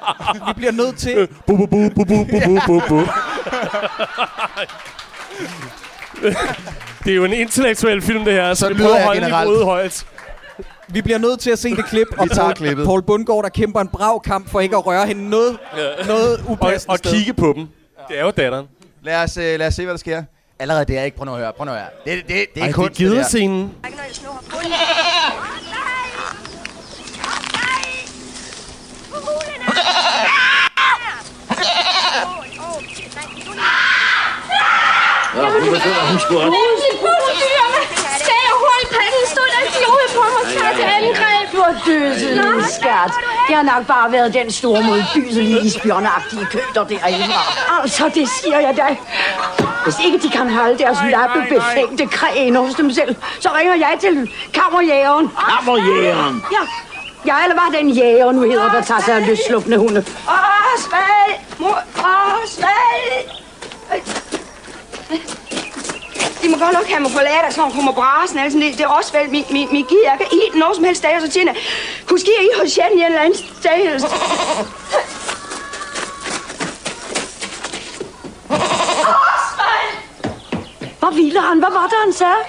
vi 0.48 0.54
bliver 0.56 0.72
nødt 0.72 0.98
til... 0.98 1.18
Øh, 1.18 1.28
bu, 1.48 1.58
bu, 1.58 1.66
bu, 1.66 1.90
bu, 1.96 2.06
bu, 2.06 2.26
bu, 2.46 2.60
bu, 2.66 2.82
bu. 2.88 3.00
det 7.04 7.12
er 7.12 7.16
jo 7.16 7.26
en 7.26 7.34
intellektuel 7.34 8.02
film, 8.02 8.26
det 8.26 8.34
her. 8.34 8.54
Så, 8.54 8.60
så 8.60 8.70
det 8.70 8.78
lyder 8.78 8.98
jeg 8.98 9.10
generelt. 9.14 9.48
Holde 9.48 9.66
højt. 9.66 10.06
Vi 10.92 11.02
bliver 11.02 11.18
nødt 11.18 11.40
til 11.40 11.52
at 11.52 11.60
se 11.60 11.76
det 11.76 11.86
klip, 11.86 12.08
og 12.18 12.24
Vi 12.26 12.30
tager 12.30 12.54
Paul, 12.54 12.86
Paul 12.86 13.02
Bundgaard, 13.02 13.44
der 13.44 13.50
kæmper 13.50 13.80
en 13.82 13.88
brav 13.88 14.22
kamp 14.22 14.50
for 14.50 14.60
ikke 14.60 14.76
at 14.76 14.86
røre 14.86 15.08
hende 15.08 15.30
noget, 15.30 15.58
ja. 15.78 16.06
noget 16.08 16.44
upassende 16.50 16.92
Og, 16.92 17.00
og 17.06 17.12
kigge 17.12 17.34
på 17.34 17.54
dem. 17.56 17.68
Det 18.10 18.20
er 18.20 18.24
jo 18.26 18.32
datteren. 18.32 18.66
Lad 19.04 19.24
os, 19.24 19.38
øh, 19.38 19.60
lad 19.60 19.68
os 19.68 19.74
se, 19.74 19.84
hvad 19.84 19.94
der 19.94 19.98
sker. 20.00 20.24
Allerede 20.60 20.86
det 20.86 20.98
er 20.98 21.04
ikke. 21.04 21.18
Prøv 21.18 21.26
nu 21.26 21.32
at 21.32 21.38
høre. 21.40 21.54
Prøv 21.58 21.66
nu 21.66 21.72
at 21.72 21.78
høre. 21.78 21.90
Det, 22.06 22.28
det, 22.28 22.28
det, 22.28 22.46
det 22.56 22.62
er 22.62 22.66
Ej, 22.66 22.72
kunst, 22.72 22.98
det, 22.98 23.06
er 23.06 23.10
det 23.10 23.18
der. 23.18 23.24
scenen. 23.24 23.72
Ja, 35.36 35.42
hun 35.44 35.62
begynder, 35.76 36.10
hun 36.12 36.20
skulle 36.20 36.40
op. 36.46 36.54
lille 41.86 42.64
skat. 42.70 43.12
Det 43.48 43.56
har 43.56 43.64
nok 43.64 43.86
bare 43.88 44.12
været 44.12 44.34
den 44.34 44.52
store 44.52 44.82
modbydelige 44.84 45.72
spionagtige 45.72 46.46
køter 46.46 46.84
derindefra. 46.84 47.82
Altså, 47.82 48.12
det 48.16 48.30
siger 48.30 48.60
jeg 48.60 48.76
dig. 48.76 49.02
Hvis 49.84 49.96
ikke 50.06 50.20
de 50.20 50.30
kan 50.30 50.50
holde 50.50 50.78
deres 50.78 50.98
lappe 51.12 51.40
befængte 51.50 52.06
kræn 52.06 52.56
hos 52.56 52.76
dem 52.76 52.92
selv, 52.92 53.16
så 53.40 53.50
ringer 53.58 53.76
jeg 53.76 53.98
til 54.00 54.32
kammerjægeren. 54.54 55.32
Kammerjægeren? 55.50 56.44
Ja. 56.52 56.58
Ja, 57.26 57.44
eller 57.44 57.56
hvad 57.60 57.80
den 57.80 57.90
jæger 57.90 58.32
nu 58.32 58.42
hedder, 58.42 58.72
der 58.72 58.82
tager 58.82 59.02
sig 59.02 59.16
af 59.16 59.28
løsslupne 59.28 59.78
hunde. 59.78 60.06
Osvald! 60.76 61.40
Mor, 61.60 61.80
Osvald! 62.44 63.30
De 66.44 66.50
må 66.50 66.58
godt 66.58 66.74
nok 66.74 66.88
have 66.88 67.02
mig 67.02 67.12
forladt, 67.12 67.54
så 67.54 67.62
hun 67.62 67.72
kommer 67.72 67.92
brasen. 67.92 68.40
Altså, 68.40 68.60
det, 68.60 68.74
det 68.78 68.82
er 68.82 68.88
også 68.88 69.12
vel, 69.18 69.30
mi, 69.30 69.46
mi, 69.52 69.68
mi 69.72 69.86
giver, 69.90 70.04
jeg 70.12 70.18
kan 70.18 70.28
eat 70.40 70.56
noget 70.56 70.76
som 70.76 70.84
helst 70.86 71.04
dag, 71.04 71.16
og 71.16 71.22
så 71.22 71.32
siger 71.32 71.46
jeg, 71.46 71.56
kunne 72.08 72.20
ske 72.20 72.32
I 72.42 72.50
hos 72.62 72.78
Jan 72.78 72.92
i 72.92 73.00
en 73.00 73.06
eller 73.06 73.20
anden 73.20 73.40
sted. 73.40 73.96
Osvald! 79.26 79.92
Hvor 81.00 81.12
ville 81.16 81.42
han? 81.42 81.60
Hvad 81.60 81.72
var 81.72 81.88
det, 81.88 81.98
han 82.06 82.14
sagde? 82.14 82.44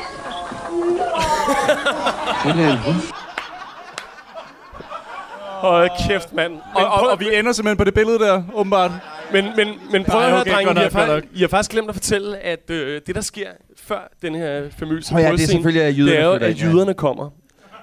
Hold 5.61 5.91
kæft, 6.09 6.32
mand. 6.32 6.53
Og, 6.74 6.86
og, 6.86 7.09
og 7.11 7.20
vi 7.20 7.34
ender 7.34 7.53
simpelthen 7.53 7.76
på 7.76 7.84
det 7.84 7.95
billede 7.95 8.18
der, 8.18 8.43
åbenbart. 8.55 8.91
Men, 9.32 9.47
men, 9.57 9.68
men 9.91 10.05
prøv 10.05 10.20
at 10.20 10.30
høre, 10.30 10.41
okay, 10.41 10.53
drenge, 10.55 10.72
I, 10.72 10.88
har 10.93 11.22
I 11.34 11.41
har 11.41 11.49
faktisk 11.49 11.70
glemt 11.70 11.88
at 11.88 11.95
fortælle, 11.95 12.38
at 12.38 12.70
øh, 12.70 13.01
det, 13.07 13.14
der 13.14 13.20
sker 13.20 13.49
før 13.91 14.09
den 14.22 14.34
her 14.34 14.70
famøse 14.78 15.14
Åh 15.14 15.20
ja, 15.20 15.32
det 15.32 15.43
er 15.43 15.47
selvfølgelig, 15.47 15.82
at 15.82 15.97
jyderne 15.99 16.11
det 16.12 16.20
er 16.20 16.24
jo, 16.26 16.32
at 16.32 16.62
ja. 16.62 16.66
jyderne 16.66 16.95
kommer. 16.95 17.30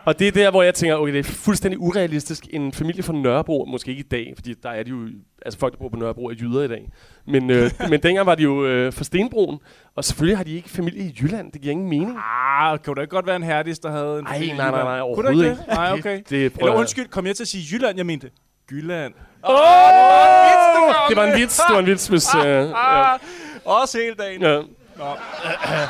Og 0.05 0.19
det 0.19 0.27
er 0.27 0.31
der, 0.31 0.51
hvor 0.51 0.63
jeg 0.63 0.73
tænker, 0.73 0.95
okay, 0.95 1.13
det 1.13 1.19
er 1.19 1.23
fuldstændig 1.23 1.79
urealistisk. 1.79 2.47
En 2.49 2.71
familie 2.73 3.03
fra 3.03 3.13
Nørrebro, 3.13 3.65
måske 3.65 3.91
ikke 3.91 3.99
i 3.99 4.07
dag, 4.11 4.33
fordi 4.35 4.53
der 4.63 4.69
er 4.69 4.83
de 4.83 4.89
jo, 4.89 5.07
altså 5.45 5.59
folk, 5.59 5.73
der 5.73 5.79
bor 5.79 5.89
på 5.89 5.95
Nørrebro, 5.95 6.25
er 6.25 6.33
jyder 6.41 6.63
i 6.63 6.67
dag. 6.67 6.89
Men, 7.27 7.49
øh, 7.49 7.71
men 7.91 8.03
dengang 8.03 8.25
var 8.25 8.35
de 8.35 8.43
jo 8.43 8.65
øh, 8.65 8.93
fra 8.93 9.03
Stenbroen, 9.03 9.59
og 9.95 10.03
selvfølgelig 10.03 10.37
har 10.37 10.43
de 10.43 10.51
ikke 10.55 10.69
familie 10.69 11.03
i 11.03 11.15
Jylland. 11.21 11.51
Det 11.51 11.61
giver 11.61 11.71
ingen 11.71 11.89
mening. 11.89 12.17
Ah, 12.61 12.79
kan 12.79 12.93
du 12.95 13.01
ikke 13.01 13.11
godt 13.11 13.27
være 13.27 13.35
en 13.35 13.43
herdis, 13.43 13.79
der 13.79 13.91
havde 13.91 14.19
en 14.19 14.25
Ej, 14.25 14.33
familie 14.33 14.55
nej, 14.57 14.71
nej, 14.71 14.83
nej, 14.83 14.91
Kunne 14.91 15.01
overhovedet 15.03 15.31
ikke 15.31 15.43
det? 15.43 15.51
ikke. 15.51 15.63
Nej, 15.73 15.89
Det- 15.89 15.99
okay. 15.99 16.21
det 16.29 16.53
prøver 16.53 16.67
Eller 16.67 16.79
undskyld, 16.79 17.07
kom 17.07 17.25
jeg 17.25 17.35
til 17.35 17.43
at 17.43 17.47
sige 17.47 17.63
Jylland? 17.75 17.97
Jeg 17.97 18.05
mente 18.05 18.29
Jylland. 18.71 19.13
Åh! 19.49 19.55
Det 21.09 21.17
var 21.17 21.25
en 21.33 21.39
vits, 21.39 21.57
det 21.67 21.73
var 21.73 21.79
en 21.79 21.85
vits, 21.85 22.07
hvis... 22.07 22.25
Øh, 22.35 22.43
ja. 22.43 23.13
Ah, 23.13 23.19
Også 23.65 23.97
hele 23.97 24.15
dagen. 24.15 24.41
Ja. 24.41 24.61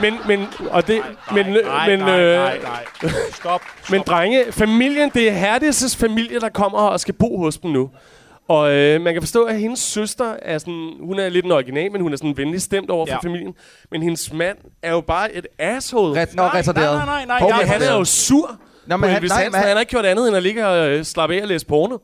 Men, 0.02 0.14
men, 0.28 0.48
og 0.70 0.88
det, 0.88 1.02
men, 1.34 1.46
nej, 1.46 1.90
men, 1.90 2.00
nej, 2.00 2.20
øh, 2.20 2.36
nej, 2.40 2.60
nej. 2.64 3.12
Stop. 3.34 3.62
Men 3.92 4.02
drenge, 4.08 4.44
familien, 4.52 5.10
det 5.14 5.30
er 5.30 5.58
Herdis' 5.58 5.98
familie, 6.00 6.40
der 6.40 6.50
kommer 6.50 6.80
og 6.80 7.00
skal 7.00 7.14
bo 7.14 7.38
hos 7.44 7.58
dem 7.58 7.72
nu. 7.72 7.90
Og 8.48 8.72
øh, 8.72 9.02
man 9.02 9.14
kan 9.14 9.22
forstå, 9.22 9.44
at 9.44 9.60
hendes 9.60 9.80
søster 9.80 10.34
er 10.42 10.58
sådan, 10.58 10.94
hun 11.02 11.20
er 11.20 11.30
lidt 11.30 11.46
en 11.46 11.52
original, 11.52 11.92
men 11.92 12.02
hun 12.02 12.14
er 12.14 12.18
sådan 12.18 12.38
venlig 12.38 12.62
stemt 12.62 12.90
over 12.90 13.06
for 13.06 13.14
Ja. 13.24 13.28
familien. 13.30 13.54
Men 13.92 14.02
hendes 14.04 14.34
mand 14.34 14.58
er 14.84 14.92
jo 14.92 15.02
bare 15.02 15.34
et 15.36 15.48
asshole. 15.60 16.22
Ret, 16.22 16.30
retarderet. 16.38 16.96
nej, 16.96 17.06
nej, 17.06 17.26
nej, 17.26 17.40
Hov, 17.40 17.50
nej, 17.50 17.64
han 17.66 17.82
er 17.82 17.94
jo 17.94 18.06
sur. 18.06 18.56
Nå, 18.88 18.98
men 18.98 19.02
på 19.10 19.12
han- 19.14 19.22
nej, 19.24 19.30
Hansen. 19.38 19.52
men 19.52 19.56
han- 19.60 19.68
han 19.68 19.76
har 19.76 19.80
ikke 19.80 19.90
gjort 19.90 20.06
andet 20.06 20.28
end 20.28 20.38
at 20.38 20.44
ligge 20.44 20.68
og 20.68 20.90
øh, 20.90 21.06
slappe 21.06 21.36
af 21.36 21.42
og 21.42 21.48
læse 21.48 21.66
porno. 21.66 21.98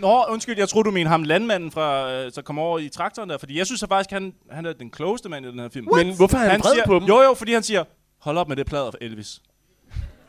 Nå, 0.00 0.24
undskyld, 0.28 0.58
jeg 0.58 0.68
tror 0.68 0.82
du 0.82 0.90
mener 0.90 1.10
ham 1.10 1.22
landmanden, 1.22 1.70
fra, 1.72 2.12
øh, 2.12 2.30
der 2.36 2.42
kommer 2.42 2.62
over 2.62 2.78
i 2.78 2.88
traktoren 2.88 3.30
der. 3.30 3.38
Fordi 3.38 3.58
jeg 3.58 3.66
synes 3.66 3.82
at 3.82 3.88
faktisk, 3.88 4.10
han, 4.10 4.32
han 4.50 4.66
er 4.66 4.72
den 4.72 4.90
klogeste 4.90 5.28
mand 5.28 5.46
i 5.46 5.48
den 5.48 5.58
her 5.58 5.68
film. 5.72 5.86
Men 5.96 6.16
hvorfor 6.16 6.38
er 6.38 6.48
han 6.50 6.60
vred 6.60 6.72
siger, 6.74 6.86
på 6.86 6.94
dem? 6.94 7.02
Jo, 7.04 7.22
jo, 7.22 7.34
fordi 7.34 7.52
han 7.52 7.62
siger, 7.62 7.84
hold 8.20 8.38
op 8.38 8.48
med 8.48 8.56
det 8.56 8.66
plader 8.66 8.90
for 8.90 8.98
Elvis. 9.00 9.40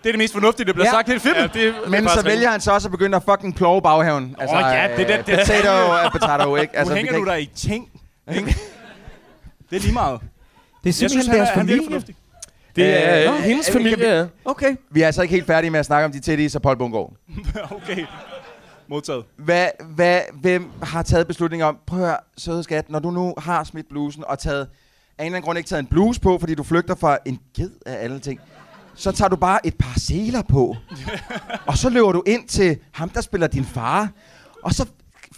Det 0.03 0.09
er 0.09 0.11
det 0.13 0.17
mest 0.19 0.33
fornuftige, 0.33 0.65
der 0.67 0.73
bliver 0.73 0.85
Ja. 0.85 0.91
sagt 0.91 1.07
i 1.07 1.11
hele 1.11 1.19
filmen. 1.19 1.41
Ja, 1.41 1.47
det, 1.65 1.75
det 1.83 1.91
Men 1.91 2.09
så 2.09 2.23
vælger 2.23 2.49
han 2.49 2.61
så 2.61 2.71
også 2.71 2.87
at 2.87 2.91
begynde 2.91 3.15
at 3.15 3.23
fucking 3.23 3.55
ploge 3.55 3.81
baghaven. 3.81 4.35
Altså, 4.39 4.57
ja, 4.57 4.87
det 4.97 5.01
er 5.01 5.07
det- 5.07 5.19
øh, 5.19 5.25
det- 5.25 5.39
Potato 5.39 5.69
er 5.69 6.09
potato, 6.11 6.55
ikke? 6.55 6.75
Altså, 6.77 6.93
nu 6.93 6.95
vi 7.01 7.05
hænger 7.05 7.19
du 7.19 7.25
der 7.25 7.35
i 7.35 7.49
ting. 7.55 7.89
ikke? 8.35 8.55
det 9.69 9.75
er 9.75 9.79
lige 9.79 9.93
meget. 9.93 10.19
Det 10.83 10.89
er 10.89 10.93
simpelthen 10.93 11.09
synes, 11.09 11.27
han 11.27 11.35
er, 11.35 11.39
deres 11.39 11.49
han 11.49 11.67
virker 11.67 11.77
familie. 11.77 11.89
fornuftig. 11.91 12.15
Det 12.75 13.07
er 13.07 13.33
Øh, 13.33 13.39
hendes 13.39 13.69
øh, 13.69 13.73
familie. 13.73 13.95
kan 13.97 14.23
vi-. 14.25 14.29
Okay. 14.45 14.75
Vi 14.91 15.01
er 15.01 15.05
altså 15.05 15.21
ikke 15.21 15.33
helt 15.33 15.47
færdige 15.47 15.71
med 15.71 15.79
at 15.79 15.85
snakke 15.85 16.05
om 16.05 16.11
de 16.11 16.19
tætte 16.19 16.51
og 16.55 16.61
Paul 16.61 16.77
Bungård. 16.77 17.13
okay. 17.77 18.05
Modtaget. 18.89 19.25
Hvad, 19.37 19.67
hvad, 19.95 20.21
hvem 20.41 20.71
har 20.83 21.03
taget 21.03 21.27
beslutning 21.27 21.63
om, 21.63 21.77
prøv 21.87 21.99
at 21.99 22.05
høre, 22.05 22.17
søde 22.37 22.63
skat, 22.63 22.89
når 22.89 22.99
du 22.99 23.11
nu 23.11 23.33
har 23.37 23.63
smidt 23.63 23.89
blusen 23.89 24.23
og 24.27 24.39
taget, 24.39 24.61
af 24.61 24.65
en 24.65 25.25
eller 25.25 25.35
anden 25.35 25.41
grund 25.41 25.57
ikke 25.57 25.67
taget 25.67 25.79
en 25.79 25.87
bluse 25.87 26.21
på, 26.21 26.37
fordi 26.39 26.55
du 26.55 26.63
flygter 26.63 26.95
fra 26.95 27.17
en 27.25 27.39
ged 27.55 27.71
af 27.85 28.03
alle 28.03 28.19
ting, 28.19 28.39
så 28.95 29.11
tager 29.11 29.29
du 29.29 29.35
bare 29.35 29.67
et 29.67 29.75
par 29.77 29.99
seler 29.99 30.41
på, 30.41 30.75
og 31.65 31.77
så 31.77 31.89
løber 31.89 32.11
du 32.11 32.23
ind 32.27 32.47
til 32.47 32.77
ham, 32.91 33.09
der 33.09 33.21
spiller 33.21 33.47
din 33.47 33.65
far, 33.65 34.09
og 34.63 34.73
så 34.73 34.85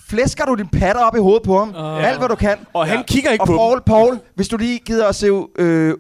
flæsker 0.10 0.46
du 0.46 0.56
din 0.56 0.68
patter 0.68 1.02
op 1.02 1.16
i 1.16 1.20
hovedet 1.20 1.44
på 1.44 1.60
ham, 1.60 1.70
uh. 1.70 2.08
alt 2.08 2.18
hvad 2.18 2.30
du 2.30 2.36
kan. 2.36 2.58
Og 2.74 2.88
han 2.88 3.04
kigger 3.04 3.32
ikke 3.32 3.42
og 3.44 3.48
på 3.48 3.56
Paul, 3.56 3.82
Paul, 3.82 4.20
hvis 4.36 4.48
du 4.48 4.58
lige 4.58 4.80
gider 4.80 5.08
at 5.08 5.16
se 5.16 5.28
øh, 5.60 5.98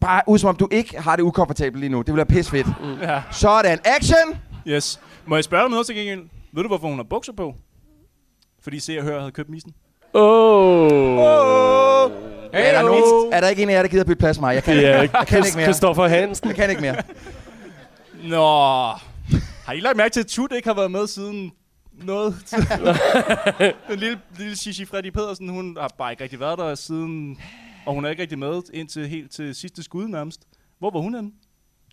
bare 0.00 0.22
ud 0.26 0.38
som 0.38 0.48
om 0.48 0.56
du 0.56 0.68
ikke 0.70 1.00
har 1.00 1.16
det 1.16 1.22
ukomfortabelt 1.22 1.80
lige 1.80 1.90
nu, 1.90 1.98
det 1.98 2.06
vil 2.06 2.16
være 2.16 2.26
pis 2.26 2.50
fedt. 2.50 2.66
Mm. 2.66 3.00
Ja. 3.00 3.22
Så 3.30 3.50
er 3.50 3.62
det 3.62 3.72
en 3.72 3.78
action! 3.84 4.38
Yes. 4.66 5.00
Må 5.26 5.36
jeg 5.36 5.44
spørge 5.44 5.60
dig 5.60 5.64
om 5.64 5.70
noget 5.70 5.86
til 5.86 5.96
gengæld? 5.96 6.20
Ved 6.52 6.62
du, 6.62 6.68
hvorfor 6.68 6.88
hun 6.88 6.96
har 6.96 7.02
bukser 7.04 7.32
på? 7.32 7.54
Fordi 8.60 8.80
Se 8.80 8.98
og 8.98 9.04
Hør 9.04 9.18
havde 9.18 9.32
købt 9.32 9.48
missen. 9.48 9.74
Åh. 10.14 10.22
Oh. 10.82 12.10
Er 12.52 12.72
der, 12.72 12.82
nogen, 12.82 13.32
er 13.32 13.40
der 13.40 13.48
ikke 13.48 13.62
en 13.62 13.68
af 13.68 13.74
jer, 13.74 13.82
der 13.82 13.88
gider 13.88 14.04
bytte 14.04 14.20
plads 14.20 14.38
med 14.38 14.48
mig? 14.48 14.54
Jeg 14.54 14.62
kan, 14.62 14.76
er 14.76 14.80
jeg 14.80 15.10
kan 15.26 15.38
ikke 15.38 15.56
mere. 15.56 15.64
Christoffer 15.66 16.08
Hansen. 16.08 16.48
Jeg 16.48 16.56
kan 16.56 16.70
ikke 16.70 16.82
mere. 16.82 16.96
Nå. 18.24 18.46
Har 19.64 19.72
I 19.72 19.80
lagt 19.80 19.96
mærke 19.96 20.12
til, 20.12 20.20
at 20.20 20.26
Tut 20.26 20.52
ikke 20.52 20.68
har 20.68 20.74
været 20.74 20.90
med 20.90 21.06
siden 21.06 21.52
noget? 22.04 22.34
Den 23.88 23.98
lille, 23.98 24.20
lille 24.38 24.56
Shishi 24.56 24.84
Freddy 24.84 25.10
Pedersen, 25.10 25.48
hun 25.48 25.76
har 25.80 25.94
bare 25.98 26.12
ikke 26.12 26.22
rigtig 26.22 26.40
været 26.40 26.58
der 26.58 26.74
siden... 26.74 27.38
Og 27.86 27.94
hun 27.94 28.04
er 28.04 28.10
ikke 28.10 28.22
rigtig 28.22 28.38
med 28.38 28.62
indtil 28.74 29.08
helt 29.08 29.32
til 29.32 29.54
sidste 29.54 29.82
skud 29.82 30.08
nærmest. 30.08 30.40
Hvor 30.78 30.90
var 30.90 31.00
hun 31.00 31.14
henne? 31.14 31.30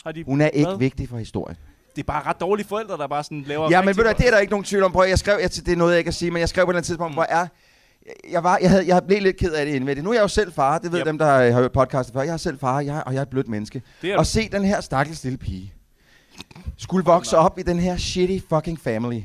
Har 0.05 0.11
de 0.11 0.23
Hun 0.23 0.41
er 0.41 0.47
ikke 0.49 0.67
været? 0.67 0.79
vigtig 0.79 1.09
for 1.09 1.17
historien. 1.17 1.57
Det 1.99 2.05
er 2.09 2.13
bare 2.13 2.23
ret 2.25 2.39
dårlige 2.39 2.67
forældre, 2.67 2.97
der 2.97 3.07
bare 3.07 3.23
sådan 3.23 3.43
laver... 3.47 3.69
Ja, 3.71 3.81
men 3.81 3.97
ved 3.97 4.03
du, 4.03 4.09
det 4.17 4.27
er 4.27 4.31
der 4.31 4.37
ikke 4.39 4.51
nogen 4.51 4.63
tvivl 4.63 4.83
om. 4.83 4.91
Prøv, 4.91 5.07
jeg 5.07 5.19
skrev, 5.19 5.37
jeg, 5.41 5.51
det 5.51 5.67
er 5.67 5.75
noget, 5.75 5.91
jeg 5.91 5.97
ikke 5.97 6.07
kan 6.07 6.13
sige, 6.13 6.31
men 6.31 6.39
jeg 6.39 6.49
skrev 6.49 6.65
på 6.65 6.69
et 6.69 6.73
eller 6.73 6.77
andet 6.77 6.85
tidspunkt, 6.87 7.13
hvor 7.15 7.25
er... 7.29 7.47
Jeg, 8.31 8.43
var, 8.43 8.57
jeg, 8.61 8.69
havde, 8.69 8.87
jeg 8.87 9.03
blev 9.07 9.21
lidt 9.21 9.37
ked 9.37 9.51
af 9.53 9.65
det 9.65 9.73
indvendigt. 9.73 10.03
Nu 10.03 10.09
er 10.09 10.13
jeg 10.13 10.21
jo 10.21 10.27
selv 10.27 10.53
far. 10.53 10.77
Det 10.77 10.91
ved 10.91 10.99
Yep. 10.99 11.05
dem, 11.05 11.17
der 11.17 11.25
har 11.25 11.51
hørt 11.51 11.71
podcastet 11.71 12.13
før. 12.13 12.21
Jeg 12.21 12.33
er 12.33 12.37
selv 12.37 12.59
far, 12.59 12.79
jeg, 12.79 13.03
og 13.05 13.13
jeg 13.13 13.19
er 13.19 13.23
et 13.23 13.29
blødt 13.29 13.47
menneske. 13.47 13.81
Det 14.01 14.11
er 14.13 14.17
Og 14.17 14.25
se 14.25 14.49
den 14.49 14.63
her 14.65 14.81
stakkels 14.81 15.23
lille 15.23 15.37
pige. 15.37 15.73
Skulle 16.77 17.05
vokse 17.05 17.37
op 17.37 17.59
i 17.59 17.61
den 17.61 17.79
her 17.79 17.97
shitty 17.97 18.39
fucking 18.49 18.79
family. 18.79 19.21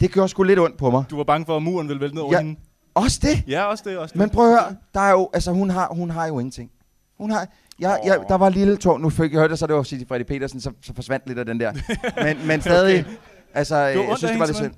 Det 0.00 0.10
gjorde 0.12 0.28
sgu 0.28 0.42
lidt 0.42 0.58
ondt 0.58 0.76
på 0.76 0.90
mig. 0.90 1.04
Du 1.10 1.16
var 1.16 1.24
bange 1.24 1.46
for, 1.46 1.56
at 1.56 1.62
muren 1.62 1.88
ville 1.88 2.00
vælte 2.00 2.14
ned 2.14 2.22
over 2.22 2.32
Ja, 2.32 2.38
hende. 2.38 2.60
Også 2.94 3.18
det? 3.22 3.42
Ja, 3.48 3.64
også 3.64 3.84
det, 3.86 3.98
også 3.98 4.12
det. 4.12 4.18
Men 4.20 4.30
prøv 4.30 4.44
at 4.52 4.60
høre, 4.60 4.76
der 4.94 5.00
er 5.00 5.10
jo, 5.10 5.30
altså 5.32 5.50
hun 5.52 5.70
har, 5.70 5.88
hun 5.90 6.10
har 6.10 6.26
jo 6.26 6.38
ingenting. 6.38 6.70
Hun 7.18 7.30
har, 7.30 7.48
jeg, 7.78 8.00
jeg, 8.04 8.20
der 8.28 8.34
var 8.34 8.48
lille 8.48 8.76
tog, 8.76 9.00
nu 9.00 9.10
fik 9.10 9.32
jeg 9.32 9.40
hørt 9.40 9.50
det, 9.50 9.58
så 9.58 9.66
det 9.66 9.74
var 9.76 9.82
City 9.82 10.04
Freddy 10.08 10.22
Petersen, 10.24 10.60
så, 10.60 10.72
så 10.82 10.94
forsvandt 10.94 11.26
lidt 11.26 11.38
af 11.38 11.44
den 11.46 11.60
der. 11.60 11.72
Men, 12.24 12.46
men 12.46 12.60
stadig, 12.70 13.00
Okay. 13.00 13.14
altså, 13.54 13.76
jeg 13.76 14.14
synes, 14.18 14.30
det 14.30 14.40
var 14.40 14.46
lidt 14.46 14.56
synd. 14.56 14.72